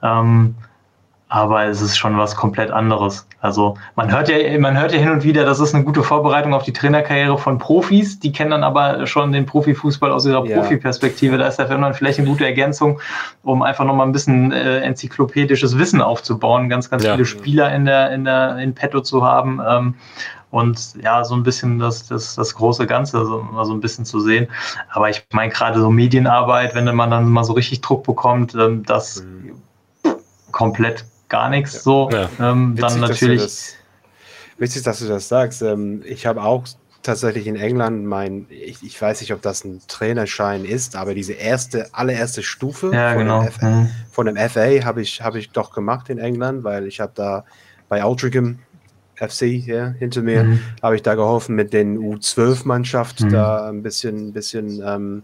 Ähm, 0.03 0.55
aber 1.30 1.65
es 1.65 1.82
ist 1.82 1.97
schon 1.97 2.17
was 2.17 2.36
komplett 2.36 2.71
anderes. 2.71 3.28
Also 3.41 3.78
man 3.95 4.11
hört 4.11 4.30
ja, 4.30 4.57
man 4.59 4.80
hört 4.80 4.93
ja 4.93 4.99
hin 4.99 5.11
und 5.11 5.23
wieder, 5.23 5.45
das 5.45 5.59
ist 5.59 5.75
eine 5.75 5.84
gute 5.84 6.01
Vorbereitung 6.01 6.53
auf 6.53 6.63
die 6.63 6.73
Trainerkarriere 6.73 7.38
von 7.38 7.57
Profis. 7.57 8.19
Die 8.19 8.32
kennen 8.32 8.51
dann 8.51 8.63
aber 8.63 9.05
schon 9.07 9.32
den 9.32 9.45
Profifußball 9.45 10.11
aus 10.11 10.25
ihrer 10.25 10.45
ja. 10.45 10.57
Profiperspektive. 10.57 11.38
Da 11.38 11.47
ist 11.47 11.57
der 11.57 11.67
Film 11.67 11.82
dann 11.82 11.93
vielleicht 11.93 12.19
eine 12.19 12.28
gute 12.28 12.45
Ergänzung, 12.45 12.99
um 13.43 13.61
einfach 13.61 13.86
nochmal 13.86 14.07
ein 14.07 14.13
bisschen 14.13 14.51
äh, 14.51 14.80
enzyklopädisches 14.80 15.78
Wissen 15.78 16.01
aufzubauen, 16.01 16.69
ganz, 16.69 16.89
ganz 16.89 17.03
ja. 17.03 17.13
viele 17.13 17.25
Spieler 17.25 17.73
in 17.73 17.86
der, 17.86 18.11
in 18.11 18.23
der, 18.23 18.57
in 18.57 18.73
petto 18.73 19.01
zu 19.01 19.23
haben. 19.23 19.61
Ähm, 19.67 19.95
und 20.49 20.95
ja, 21.03 21.25
so 21.25 21.36
ein 21.36 21.43
bisschen 21.43 21.78
das, 21.78 22.07
das, 22.07 22.36
das 22.36 22.55
große 22.55 22.88
Ganze, 22.88 23.25
so, 23.25 23.41
mal 23.43 23.65
so 23.65 23.73
ein 23.73 23.82
bisschen 23.82 24.05
zu 24.05 24.21
sehen. 24.21 24.47
Aber 24.89 25.09
ich 25.09 25.25
meine, 25.34 25.51
gerade 25.51 25.80
so 25.80 25.91
Medienarbeit, 25.91 26.73
wenn 26.73 26.93
man 26.95 27.11
dann 27.11 27.30
mal 27.30 27.43
so 27.43 27.51
richtig 27.53 27.82
Druck 27.82 28.03
bekommt, 28.03 28.55
ähm, 28.55 28.84
das 28.86 29.23
mhm. 29.23 30.11
komplett 30.51 31.05
gar 31.30 31.49
nichts 31.49 31.73
ja. 31.73 31.80
so. 31.82 32.09
Ja. 32.11 32.30
Ähm, 32.39 32.75
dann 32.78 32.99
natürlich. 32.99 33.41
Dass 33.41 33.55
das, 33.55 33.75
witzig, 34.57 34.84
dass 34.84 34.99
du 34.99 35.07
das 35.07 35.28
sagst. 35.28 35.61
Ähm, 35.61 36.01
ich 36.05 36.25
habe 36.25 36.43
auch 36.43 36.65
tatsächlich 37.03 37.47
in 37.47 37.55
England 37.55 38.05
mein, 38.05 38.47
ich, 38.49 38.84
ich, 38.84 39.01
weiß 39.01 39.21
nicht, 39.21 39.32
ob 39.34 39.41
das 39.41 39.63
ein 39.63 39.82
Trainerschein 39.88 40.65
ist, 40.65 40.95
aber 40.95 41.13
diese 41.13 41.34
erste, 41.34 41.93
allererste 41.93 42.43
Stufe 42.43 42.91
ja, 42.93 43.13
von, 43.13 43.19
genau. 43.19 43.43
dem 43.43 43.51
FA, 43.51 43.69
mhm. 43.69 43.89
von, 44.11 44.25
dem 44.25 44.36
FA 44.36 44.84
habe 44.84 45.01
ich, 45.01 45.21
hab 45.21 45.36
ich 45.36 45.51
doch 45.51 45.71
gemacht 45.71 46.09
in 46.09 46.17
England, 46.17 46.63
weil 46.63 46.86
ich 46.86 46.99
habe 46.99 47.13
da 47.15 47.45
bei 47.88 48.03
Altrincham 48.03 48.59
FC 49.15 49.43
ja, 49.43 49.88
hinter 49.88 50.21
mir, 50.21 50.43
mhm. 50.43 50.59
habe 50.82 50.95
ich 50.95 51.01
da 51.01 51.15
geholfen 51.15 51.55
mit 51.55 51.71
den 51.71 51.97
U12-Mannschaft, 51.97 53.21
mhm. 53.21 53.30
da 53.30 53.69
ein 53.69 53.82
bisschen, 53.82 54.34
bisschen 54.34 54.84
ähm, 54.86 55.23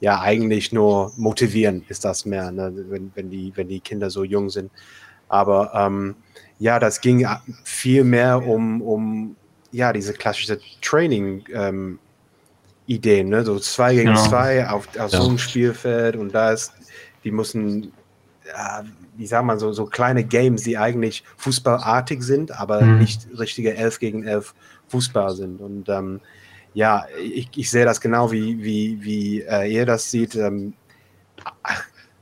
ja, 0.00 0.20
eigentlich 0.20 0.72
nur 0.72 1.12
motivieren 1.16 1.84
ist 1.88 2.04
das 2.04 2.26
mehr, 2.26 2.52
ne, 2.52 2.72
wenn, 2.88 3.10
wenn, 3.14 3.30
die, 3.30 3.52
wenn 3.56 3.68
die 3.68 3.80
Kinder 3.80 4.10
so 4.10 4.22
jung 4.22 4.50
sind. 4.50 4.70
Aber 5.28 5.72
ähm, 5.74 6.16
ja, 6.58 6.78
das 6.78 7.00
ging 7.00 7.26
viel 7.64 8.04
mehr 8.04 8.46
um, 8.46 8.80
um 8.82 9.36
ja, 9.72 9.92
diese 9.92 10.12
klassische 10.12 10.60
Training-Ideen, 10.82 11.98
ähm, 12.86 13.28
ne? 13.28 13.44
so 13.44 13.58
zwei 13.58 13.94
gegen 13.94 14.10
genau. 14.10 14.24
zwei 14.28 14.68
auf, 14.68 14.86
auf 14.98 15.12
ja. 15.12 15.20
so 15.20 15.28
einem 15.28 15.38
Spielfeld 15.38 16.16
und 16.16 16.32
da 16.34 16.52
ist, 16.52 16.72
die 17.24 17.32
müssen, 17.32 17.92
ja, 18.46 18.84
wie 19.16 19.26
sagt 19.26 19.44
man, 19.44 19.58
so, 19.58 19.72
so 19.72 19.86
kleine 19.86 20.24
Games, 20.24 20.62
die 20.62 20.78
eigentlich 20.78 21.24
fußballartig 21.36 22.22
sind, 22.22 22.52
aber 22.52 22.82
mhm. 22.82 22.98
nicht 22.98 23.26
richtige 23.38 23.74
elf 23.76 23.98
gegen 23.98 24.24
elf 24.24 24.54
Fußball 24.88 25.34
sind. 25.34 25.60
Und 25.60 25.88
ähm, 25.88 26.20
ja, 26.74 27.06
ich, 27.20 27.48
ich 27.56 27.70
sehe 27.70 27.84
das 27.84 28.00
genau 28.00 28.30
wie, 28.30 28.62
wie, 28.62 29.02
wie 29.02 29.42
äh, 29.42 29.72
ihr 29.72 29.86
das 29.86 30.10
sieht. 30.10 30.34
Ähm, 30.34 30.74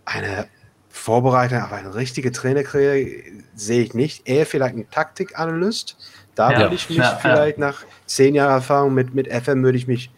eine 0.04 0.46
Vorbereitung 0.92 1.62
auf 1.62 1.72
eine 1.72 1.94
richtige 1.94 2.30
Trainerkarriere 2.32 3.22
sehe 3.54 3.82
ich 3.82 3.94
nicht. 3.94 4.28
Eher 4.28 4.44
vielleicht 4.44 4.76
ein 4.76 4.88
Taktikanalyst. 4.90 5.96
Da 6.34 6.52
ja, 6.52 6.60
würde 6.60 6.74
ich 6.74 6.88
mich 6.88 6.98
ja, 6.98 7.18
vielleicht 7.20 7.58
ja. 7.58 7.66
nach 7.66 7.84
zehn 8.06 8.34
Jahren 8.34 8.52
Erfahrung 8.52 8.92
mit, 8.92 9.14
mit 9.14 9.26
FM 9.32 9.62
würde 9.64 9.78
ich 9.78 9.88
mich 9.88 10.10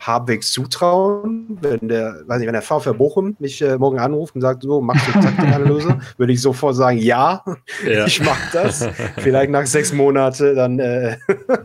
halbwegs 0.00 0.52
zutrauen. 0.52 1.58
Wenn 1.60 1.88
der, 1.88 2.22
weiß 2.26 2.38
nicht, 2.38 2.46
wenn 2.46 2.52
der 2.52 2.62
VfR 2.62 2.92
Bochum 2.92 3.34
mich 3.38 3.62
äh, 3.62 3.78
morgen 3.78 3.98
anruft 3.98 4.34
und 4.34 4.42
sagt, 4.42 4.62
so, 4.62 4.80
machst 4.82 5.08
du 5.08 5.12
Taktikanalyse, 5.12 5.98
würde 6.18 6.32
ich 6.34 6.42
sofort 6.42 6.76
sagen, 6.76 6.98
ja, 6.98 7.42
ich 7.82 8.22
mache 8.22 8.50
das. 8.52 8.86
vielleicht 9.16 9.50
nach 9.50 9.66
sechs 9.66 9.92
Monaten 9.92 10.54
dann 10.54 10.78
äh, 10.78 11.16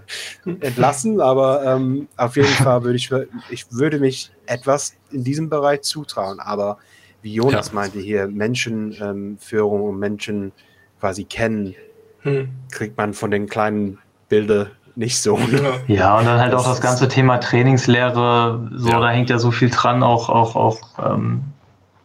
entlassen, 0.45 1.19
aber 1.19 1.63
ähm, 1.65 2.07
auf 2.15 2.37
jeden 2.37 2.47
Fall 2.47 2.83
würde 2.83 2.95
ich, 2.95 3.11
ich 3.49 3.65
würde 3.69 3.99
mich 3.99 4.31
etwas 4.45 4.95
in 5.11 5.25
diesem 5.25 5.49
Bereich 5.49 5.81
zutrauen. 5.81 6.39
Aber 6.39 6.77
wie 7.23 7.33
Jonas 7.33 7.69
ja. 7.69 7.73
meinte 7.73 7.99
hier, 7.99 8.27
Menschenführung 8.27 9.81
ähm, 9.81 9.87
und 9.87 9.99
Menschen 9.99 10.51
quasi 10.99 11.23
kennen, 11.23 11.73
hm. 12.21 12.49
kriegt 12.71 12.97
man 12.97 13.13
von 13.13 13.31
den 13.31 13.47
kleinen 13.47 13.97
Bildern 14.29 14.67
nicht 14.95 15.19
so. 15.19 15.37
Ne? 15.37 15.73
Ja, 15.87 16.19
und 16.19 16.25
dann 16.25 16.39
halt 16.39 16.53
das 16.53 16.61
auch 16.61 16.69
das 16.69 16.81
ganze 16.81 17.07
Thema 17.07 17.39
Trainingslehre, 17.39 18.69
so, 18.75 18.89
ja. 18.89 18.99
da 18.99 19.09
hängt 19.09 19.29
ja 19.29 19.39
so 19.39 19.51
viel 19.51 19.69
dran, 19.69 20.03
auch, 20.03 20.29
auch, 20.29 20.55
auch, 20.55 20.79
ähm, 21.03 21.43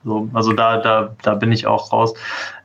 so, 0.05 0.28
also 0.32 0.53
da, 0.53 0.78
da, 0.78 1.15
da 1.23 1.35
bin 1.35 1.53
ich 1.53 1.66
auch 1.66 1.93
raus. 1.93 2.15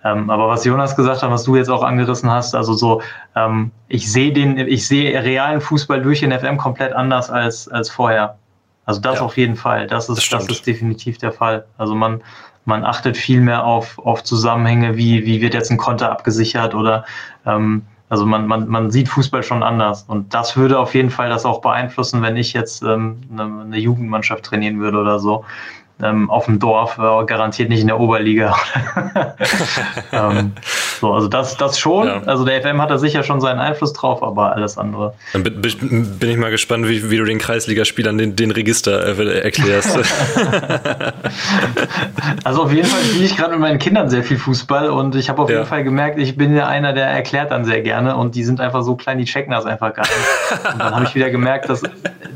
Ähm, 0.03 0.29
aber 0.29 0.47
was 0.47 0.63
Jonas 0.63 0.95
gesagt 0.95 1.23
hat, 1.23 1.31
was 1.31 1.43
du 1.43 1.55
jetzt 1.55 1.69
auch 1.69 1.83
angerissen 1.83 2.29
hast, 2.29 2.55
also 2.55 2.73
so, 2.73 3.01
ähm, 3.35 3.71
ich 3.87 4.11
sehe 4.11 4.31
den, 4.31 4.57
ich 4.57 4.87
sehe 4.87 5.21
realen 5.23 5.59
Fußball 5.59 6.01
durch 6.01 6.19
den 6.21 6.31
FM 6.31 6.57
komplett 6.57 6.93
anders 6.93 7.29
als, 7.29 7.67
als 7.67 7.89
vorher. 7.89 8.37
Also 8.85 8.99
das 9.01 9.15
ja. 9.15 9.21
auf 9.21 9.37
jeden 9.37 9.55
Fall. 9.55 9.87
Das 9.87 10.09
ist, 10.09 10.31
das, 10.31 10.45
das, 10.45 10.57
ist 10.57 10.67
definitiv 10.67 11.17
der 11.17 11.31
Fall. 11.31 11.65
Also 11.77 11.95
man, 11.95 12.21
man 12.65 12.83
achtet 12.83 13.17
viel 13.17 13.41
mehr 13.41 13.63
auf, 13.63 13.97
auf 13.99 14.23
Zusammenhänge, 14.23 14.97
wie, 14.97 15.25
wie 15.25 15.41
wird 15.41 15.53
jetzt 15.53 15.71
ein 15.71 15.77
Konter 15.77 16.11
abgesichert 16.11 16.75
oder 16.75 17.05
ähm, 17.45 17.83
also 18.09 18.27
man, 18.27 18.45
man, 18.45 18.67
man 18.67 18.91
sieht 18.91 19.09
Fußball 19.09 19.41
schon 19.41 19.63
anders. 19.63 20.03
Und 20.03 20.33
das 20.35 20.55
würde 20.55 20.77
auf 20.77 20.93
jeden 20.93 21.09
Fall 21.09 21.29
das 21.29 21.45
auch 21.45 21.61
beeinflussen, 21.61 22.21
wenn 22.21 22.37
ich 22.37 22.53
jetzt 22.53 22.83
ähm, 22.83 23.21
eine, 23.31 23.61
eine 23.63 23.77
Jugendmannschaft 23.79 24.43
trainieren 24.43 24.79
würde 24.79 24.99
oder 24.99 25.19
so. 25.19 25.45
Ähm, 26.01 26.29
auf 26.29 26.45
dem 26.45 26.59
Dorf, 26.59 26.97
äh, 26.97 27.25
garantiert 27.25 27.69
nicht 27.69 27.81
in 27.81 27.87
der 27.87 27.99
Oberliga. 27.99 28.55
ähm, 30.11 30.53
so, 30.99 31.13
also 31.13 31.27
das, 31.27 31.55
das 31.57 31.77
schon. 31.77 32.07
Ja. 32.07 32.21
Also 32.25 32.45
der 32.45 32.61
FM 32.61 32.81
hat 32.81 32.89
da 32.89 32.97
sicher 32.97 33.23
schon 33.23 33.39
seinen 33.41 33.59
Einfluss 33.59 33.93
drauf, 33.93 34.23
aber 34.23 34.53
alles 34.53 34.77
andere. 34.77 35.13
Dann 35.33 35.43
bin, 35.43 35.61
bin 35.61 36.29
ich 36.29 36.37
mal 36.37 36.51
gespannt, 36.51 36.87
wie, 36.87 37.09
wie 37.11 37.17
du 37.17 37.25
den 37.25 37.39
Kreisligaspielern 37.39 38.17
den, 38.17 38.35
den 38.35 38.51
Register 38.51 39.17
äh, 39.19 39.41
erklärst. 39.41 39.97
also 42.43 42.63
auf 42.63 42.71
jeden 42.71 42.87
Fall 42.87 43.03
spiele 43.03 43.25
ich 43.25 43.37
gerade 43.37 43.51
mit 43.51 43.59
meinen 43.59 43.79
Kindern 43.79 44.09
sehr 44.09 44.23
viel 44.23 44.37
Fußball 44.37 44.89
und 44.89 45.15
ich 45.15 45.29
habe 45.29 45.41
auf 45.41 45.49
ja. 45.49 45.57
jeden 45.57 45.67
Fall 45.67 45.83
gemerkt, 45.83 46.17
ich 46.19 46.37
bin 46.37 46.55
ja 46.55 46.67
einer, 46.67 46.93
der 46.93 47.07
erklärt 47.07 47.51
dann 47.51 47.65
sehr 47.65 47.81
gerne 47.81 48.15
und 48.15 48.35
die 48.35 48.43
sind 48.43 48.59
einfach 48.61 48.81
so 48.83 48.95
klein, 48.95 49.17
die 49.17 49.25
checken 49.25 49.51
das 49.51 49.65
einfach 49.65 49.93
gar 49.93 50.03
nicht. 50.03 50.73
Und 50.73 50.79
dann 50.79 50.95
habe 50.95 51.05
ich 51.05 51.15
wieder 51.15 51.29
gemerkt, 51.29 51.69
dass 51.69 51.83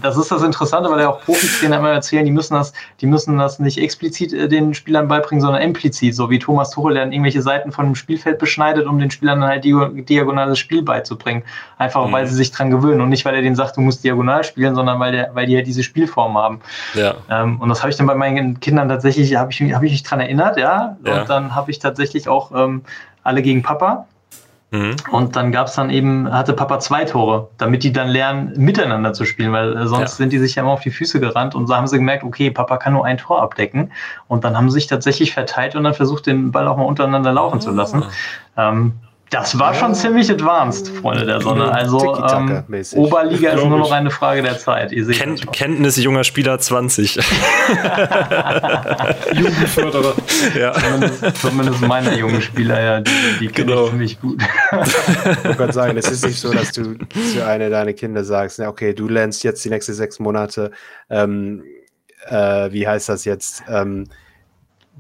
das 0.02 0.18
ist 0.18 0.32
das 0.32 0.44
Interessante, 0.44 0.90
weil 0.90 1.00
ja 1.00 1.10
auch 1.10 1.22
Profitrainer 1.22 1.78
immer 1.78 1.92
erzählen, 1.92 2.26
die 2.26 2.32
müssen 2.32 2.54
das, 2.54 2.74
die 3.02 3.08
müssen 3.08 3.38
das 3.38 3.47
nicht 3.60 3.78
explizit 3.78 4.34
äh, 4.34 4.48
den 4.48 4.74
Spielern 4.74 5.08
beibringen, 5.08 5.42
sondern 5.42 5.62
implizit, 5.62 6.16
so 6.16 6.30
wie 6.30 6.40
Thomas 6.40 6.72
Tuchel, 6.72 6.94
der 6.94 7.04
dann 7.04 7.12
irgendwelche 7.12 7.42
Seiten 7.42 7.72
von 7.72 7.86
dem 7.86 7.96
Spielfeld 7.96 8.40
beschneidet, 8.40 8.86
um 8.86 9.00
den 9.00 9.12
Spielern 9.12 9.42
dann 9.42 9.50
halt 9.50 9.64
diagonales 9.64 10.60
Spiel 10.60 10.82
beizubringen. 10.82 11.44
Einfach 11.78 12.06
mhm. 12.06 12.12
weil 12.12 12.28
sie 12.28 12.36
sich 12.36 12.52
dran 12.52 12.72
gewöhnen 12.72 13.02
und 13.02 13.10
nicht, 13.10 13.26
weil 13.26 13.36
er 13.36 13.42
denen 13.42 13.56
sagt, 13.56 13.78
du 13.78 13.82
musst 13.82 14.04
diagonal 14.04 14.44
spielen, 14.44 14.76
sondern 14.76 15.00
weil, 15.00 15.12
der, 15.12 15.30
weil 15.34 15.48
die 15.48 15.56
halt 15.56 15.68
diese 15.68 15.84
Spielform 15.84 16.38
haben. 16.38 16.60
Ja. 16.94 17.16
Ähm, 17.30 17.60
und 17.60 17.70
das 17.70 17.82
habe 17.82 17.92
ich 17.92 17.98
dann 17.98 18.08
bei 18.08 18.16
meinen 18.16 18.60
Kindern 18.60 18.90
tatsächlich, 18.90 19.36
habe 19.36 19.52
ich, 19.52 19.62
hab 19.74 19.84
ich 19.84 19.92
mich 19.92 20.04
dran 20.04 20.20
erinnert, 20.20 20.58
ja. 20.58 20.98
ja. 21.06 21.22
Und 21.22 21.30
dann 21.30 21.56
habe 21.56 21.72
ich 21.72 21.80
tatsächlich 21.80 22.28
auch 22.28 22.52
ähm, 22.52 22.84
alle 23.24 23.42
gegen 23.42 23.64
Papa 23.64 24.08
Mhm. 24.72 24.96
Und 25.12 25.36
dann 25.38 25.54
gab 25.54 25.68
es 25.68 25.76
dann 25.76 25.90
eben, 25.90 26.32
hatte 26.32 26.52
Papa 26.52 26.80
zwei 26.80 27.06
Tore, 27.06 27.48
damit 27.58 27.84
die 27.84 27.94
dann 27.94 28.10
lernen, 28.10 28.54
miteinander 28.58 29.14
zu 29.14 29.24
spielen, 29.24 29.54
weil 29.54 29.78
äh, 29.78 29.88
sonst 29.88 30.02
ja. 30.02 30.18
sind 30.18 30.34
die 30.34 30.40
sich 30.40 30.56
ja 30.56 30.64
immer 30.64 30.74
auf 30.74 30.82
die 30.82 30.92
Füße 30.92 31.22
gerannt 31.22 31.56
und 31.56 31.68
so 31.68 31.76
haben 31.76 31.88
sie 31.88 31.98
gemerkt, 31.98 32.26
okay, 32.26 32.52
Papa 32.52 32.76
kann 32.78 32.94
nur 32.94 33.06
ein 33.06 33.18
Tor 33.18 33.42
abdecken. 33.42 33.92
Und 34.28 34.44
dann 34.44 34.58
haben 34.58 34.70
sie 34.70 34.76
sich 34.76 34.88
tatsächlich 34.88 35.34
verteilt 35.34 35.76
und 35.76 35.86
dann 35.86 35.94
versucht, 35.94 36.26
den 36.26 36.52
Ball 36.52 36.68
auch 36.68 36.76
mal 36.76 36.84
untereinander 36.84 37.32
laufen 37.32 37.58
oh. 37.58 37.62
zu 37.62 37.72
lassen. 37.72 38.04
Ah. 38.56 38.70
Ähm, 38.70 38.94
das 39.30 39.60
war 39.60 39.74
schon 39.74 39.94
ziemlich 39.94 40.32
advanced, 40.32 40.88
Freunde 40.90 41.26
der 41.26 41.42
Sonne. 41.42 41.70
Also 41.72 42.16
ähm, 42.16 42.64
Oberliga 42.96 43.52
ist 43.52 43.66
nur 43.66 43.78
noch 43.78 43.92
eine 43.92 44.10
Frage 44.10 44.42
der 44.42 44.58
Zeit. 44.58 44.94
Ihr 44.94 45.06
seht 45.06 45.18
Ken 45.18 45.36
Kenntnis 45.52 45.98
junger 45.98 46.24
Spieler 46.24 46.60
20. 46.60 47.16
Jugendförderer. 49.34 50.14
Ja. 50.58 50.72
Zumindest, 50.74 51.38
zumindest 51.38 51.82
meine 51.82 52.18
jungen 52.18 52.42
Spieler, 52.42 52.82
ja, 52.82 53.02
die, 53.02 53.12
die 53.42 53.48
kenne 53.48 53.68
genau. 53.68 53.84
ich 53.86 53.90
ziemlich 53.90 54.22
gut. 54.22 54.42
ich 54.42 54.72
wollte 54.72 55.58
gerade 55.58 55.74
sagen, 55.74 55.98
es 55.98 56.10
ist 56.10 56.26
nicht 56.26 56.40
so, 56.40 56.54
dass 56.54 56.72
du 56.72 56.94
zu 57.34 57.46
einer 57.46 57.70
deiner 57.70 57.94
Kinder 57.94 58.24
sagst, 58.24 58.60
okay, 58.60 58.94
du 58.94 59.08
lernst 59.08 59.44
jetzt 59.44 59.64
die 59.66 59.70
nächsten 59.70 59.94
sechs 59.94 60.20
Monate, 60.20 60.72
ähm, 61.10 61.64
äh, 62.28 62.72
wie 62.72 62.88
heißt 62.88 63.10
das 63.10 63.26
jetzt, 63.26 63.64
ähm, 63.70 64.08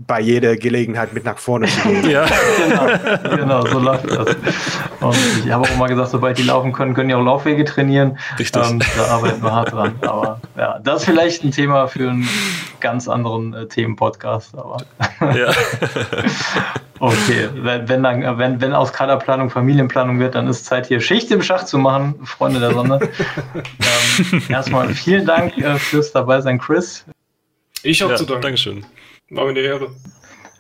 bei 0.06 0.22
jeder 0.22 0.56
Gelegenheit 0.56 1.14
mit 1.14 1.26
nach 1.26 1.40
vorne 1.40 1.68
zu 1.68 1.82
gehen. 1.82 2.10
ja, 2.10 2.26
genau, 2.68 3.36
genau, 3.36 3.66
so 3.66 3.80
läuft 3.80 4.10
das. 4.12 4.36
Und 5.00 5.18
ich 5.44 5.52
habe 5.52 5.64
auch 5.64 5.76
mal 5.78 5.88
gesagt, 5.88 6.12
sobald 6.12 6.38
die 6.38 6.44
laufen 6.44 6.72
können, 6.72 6.94
können 6.94 7.10
die 7.10 7.16
auch 7.16 7.24
Laufwege 7.24 7.66
trainieren. 7.66 8.20
Richtig. 8.38 8.62
Ähm, 8.64 8.80
da 8.96 9.06
arbeiten 9.06 9.42
wir 9.42 9.52
hart 9.52 9.72
dran. 9.72 9.96
Aber 10.02 10.40
ja, 10.56 10.80
das 10.84 11.02
ist 11.02 11.06
vielleicht 11.06 11.44
ein 11.44 11.52
Thema 11.52 11.88
für 11.88 12.10
einen 12.10 12.30
ganz 12.80 13.08
anderen 13.08 13.54
äh, 13.54 13.68
Themenpodcast. 13.68 14.56
Aber 14.56 14.78
ja. 15.22 15.52
okay, 17.00 17.50
wenn, 17.56 17.90
wenn, 17.90 18.04
dann, 18.04 18.38
wenn, 18.38 18.62
wenn 18.62 18.74
aus 18.74 18.94
Kaderplanung 18.94 19.50
Familienplanung 19.50 20.20
wird, 20.20 20.36
dann 20.36 20.48
ist 20.48 20.66
Zeit 20.66 20.88
hier 20.88 21.02
Schicht 21.02 21.32
im 21.32 21.42
Schach 21.42 21.64
zu 21.64 21.80
machen, 21.80 22.16
Freunde 22.24 22.60
der 22.60 22.74
Sonne. 22.74 23.00
ähm, 24.32 24.44
erstmal 24.50 24.94
vielen 24.94 25.26
Dank 25.26 25.58
äh, 25.58 25.80
fürs 25.80 26.12
Dabeisein, 26.12 26.60
Chris. 26.60 27.04
Ich 27.82 28.02
habe 28.02 28.12
ja, 28.12 28.18
zu 28.18 28.26
danken. 28.26 28.42
Dankeschön. 28.44 28.86
War 29.30 29.44
mir 29.44 29.52
eine 29.52 29.60
Ehre. 29.60 29.90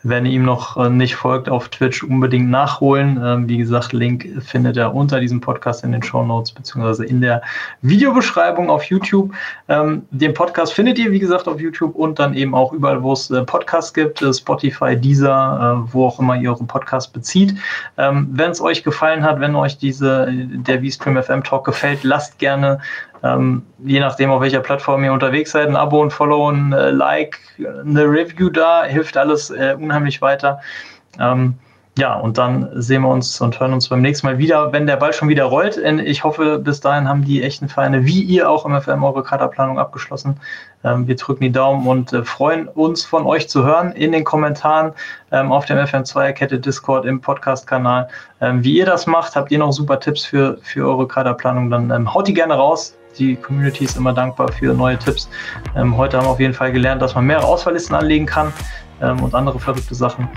Wenn 0.03 0.25
ihr 0.25 0.33
ihm 0.33 0.43
noch 0.43 0.77
äh, 0.77 0.89
nicht 0.89 1.15
folgt 1.15 1.49
auf 1.49 1.69
Twitch, 1.69 2.03
unbedingt 2.03 2.49
nachholen. 2.49 3.19
Ähm, 3.23 3.49
wie 3.49 3.57
gesagt, 3.57 3.93
Link 3.93 4.27
findet 4.41 4.77
er 4.77 4.93
unter 4.93 5.19
diesem 5.19 5.41
Podcast 5.41 5.83
in 5.83 5.91
den 5.91 6.03
Show 6.03 6.23
Notes 6.23 6.51
beziehungsweise 6.51 7.03
in 7.05 7.19
der 7.19 7.41
Videobeschreibung 7.81 8.69
auf 8.69 8.83
YouTube. 8.83 9.33
Ähm, 9.69 10.05
den 10.11 10.33
Podcast 10.33 10.73
findet 10.73 10.99
ihr, 10.99 11.11
wie 11.11 11.19
gesagt, 11.19 11.47
auf 11.47 11.59
YouTube 11.59 11.95
und 11.95 12.19
dann 12.19 12.35
eben 12.35 12.53
auch 12.53 12.73
überall, 12.73 13.01
wo 13.03 13.13
es 13.13 13.31
äh, 13.31 13.43
Podcasts 13.43 13.93
gibt, 13.93 14.21
äh, 14.21 14.33
Spotify, 14.33 14.95
Deezer, 14.95 15.87
wo 15.91 16.05
auch 16.05 16.19
immer 16.19 16.37
ihr 16.37 16.51
euren 16.51 16.67
Podcast 16.67 17.11
bezieht. 17.11 17.55
Ähm, 17.97 18.27
wenn 18.31 18.51
es 18.51 18.61
euch 18.61 18.83
gefallen 18.83 19.23
hat, 19.23 19.39
wenn 19.39 19.55
euch 19.55 19.77
diese, 19.77 20.27
der 20.29 20.81
V-Stream 20.81 21.21
FM 21.21 21.43
Talk 21.43 21.65
gefällt, 21.65 22.03
lasst 22.03 22.37
gerne 22.37 22.79
ähm, 23.27 23.63
je 23.83 23.99
nachdem, 23.99 24.31
auf 24.31 24.41
welcher 24.41 24.59
Plattform 24.59 25.03
ihr 25.03 25.11
unterwegs 25.11 25.51
seid, 25.51 25.67
ein 25.67 25.75
Abo, 25.75 26.03
ein 26.03 26.11
Follow, 26.11 26.49
ein 26.49 26.71
äh, 26.71 26.91
Like, 26.91 27.39
eine 27.57 28.03
Review 28.03 28.49
da, 28.49 28.83
hilft 28.83 29.17
alles 29.17 29.49
äh, 29.49 29.75
unheimlich 29.79 30.21
weiter. 30.21 30.59
Ähm, 31.19 31.55
ja, 31.97 32.13
und 32.13 32.37
dann 32.37 32.69
sehen 32.75 33.01
wir 33.01 33.09
uns 33.09 33.41
und 33.41 33.59
hören 33.59 33.73
uns 33.73 33.89
beim 33.89 34.01
nächsten 34.03 34.27
Mal 34.27 34.37
wieder, 34.37 34.71
wenn 34.71 34.85
der 34.85 34.97
Ball 34.97 35.13
schon 35.13 35.29
wieder 35.29 35.45
rollt. 35.45 35.77
Ich 35.77 36.23
hoffe, 36.23 36.59
bis 36.59 36.79
dahin 36.79 37.09
haben 37.09 37.25
die 37.25 37.41
echten 37.41 37.69
Vereine, 37.69 38.05
wie 38.05 38.21
ihr 38.21 38.47
auch 38.47 38.67
im 38.67 38.79
FM, 38.79 39.03
eure 39.03 39.23
Kaderplanung 39.23 39.79
abgeschlossen. 39.79 40.39
Ähm, 40.83 41.07
wir 41.07 41.15
drücken 41.15 41.41
die 41.41 41.51
Daumen 41.51 41.87
und 41.87 42.13
äh, 42.13 42.23
freuen 42.23 42.67
uns 42.67 43.03
von 43.03 43.25
euch 43.25 43.49
zu 43.49 43.63
hören 43.63 43.93
in 43.93 44.11
den 44.11 44.23
Kommentaren 44.23 44.93
ähm, 45.31 45.51
auf 45.51 45.65
dem 45.65 45.79
FM2-Kette 45.79 46.59
Discord 46.59 47.05
im 47.05 47.19
Podcast-Kanal. 47.19 48.09
Ähm, 48.41 48.63
wie 48.63 48.77
ihr 48.77 48.85
das 48.85 49.07
macht, 49.07 49.35
habt 49.35 49.51
ihr 49.51 49.57
noch 49.57 49.71
super 49.71 49.99
Tipps 49.99 50.23
für, 50.23 50.59
für 50.61 50.87
eure 50.87 51.07
Kaderplanung, 51.07 51.71
dann 51.71 52.13
haut 52.13 52.27
die 52.27 52.35
gerne 52.35 52.53
raus 52.53 52.95
die 53.17 53.35
Community 53.35 53.85
ist 53.85 53.97
immer 53.97 54.13
dankbar 54.13 54.51
für 54.51 54.73
neue 54.73 54.97
Tipps. 54.97 55.29
Ähm, 55.75 55.95
heute 55.97 56.17
haben 56.17 56.25
wir 56.25 56.31
auf 56.31 56.39
jeden 56.39 56.53
Fall 56.53 56.71
gelernt, 56.71 57.01
dass 57.01 57.15
man 57.15 57.25
mehrere 57.25 57.45
Auswahllisten 57.45 57.95
anlegen 57.95 58.25
kann 58.25 58.53
ähm, 59.01 59.21
und 59.21 59.33
andere 59.33 59.59
verrückte 59.59 59.95
Sachen. 59.95 60.27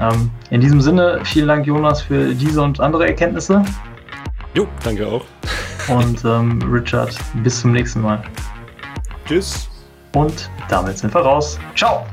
Ähm, 0.00 0.30
in 0.50 0.60
diesem 0.60 0.80
Sinne, 0.80 1.20
vielen 1.24 1.48
Dank, 1.48 1.66
Jonas, 1.66 2.02
für 2.02 2.34
diese 2.34 2.62
und 2.62 2.80
andere 2.80 3.06
Erkenntnisse. 3.06 3.64
Jo, 4.54 4.66
danke 4.84 5.06
auch. 5.06 5.24
Und 5.88 6.24
ähm, 6.24 6.60
Richard, 6.70 7.16
bis 7.42 7.60
zum 7.60 7.72
nächsten 7.72 8.00
Mal. 8.00 8.22
Tschüss. 9.26 9.68
Und 10.14 10.50
damit 10.68 10.98
sind 10.98 11.14
wir 11.14 11.20
raus. 11.20 11.58
Ciao. 11.74 12.06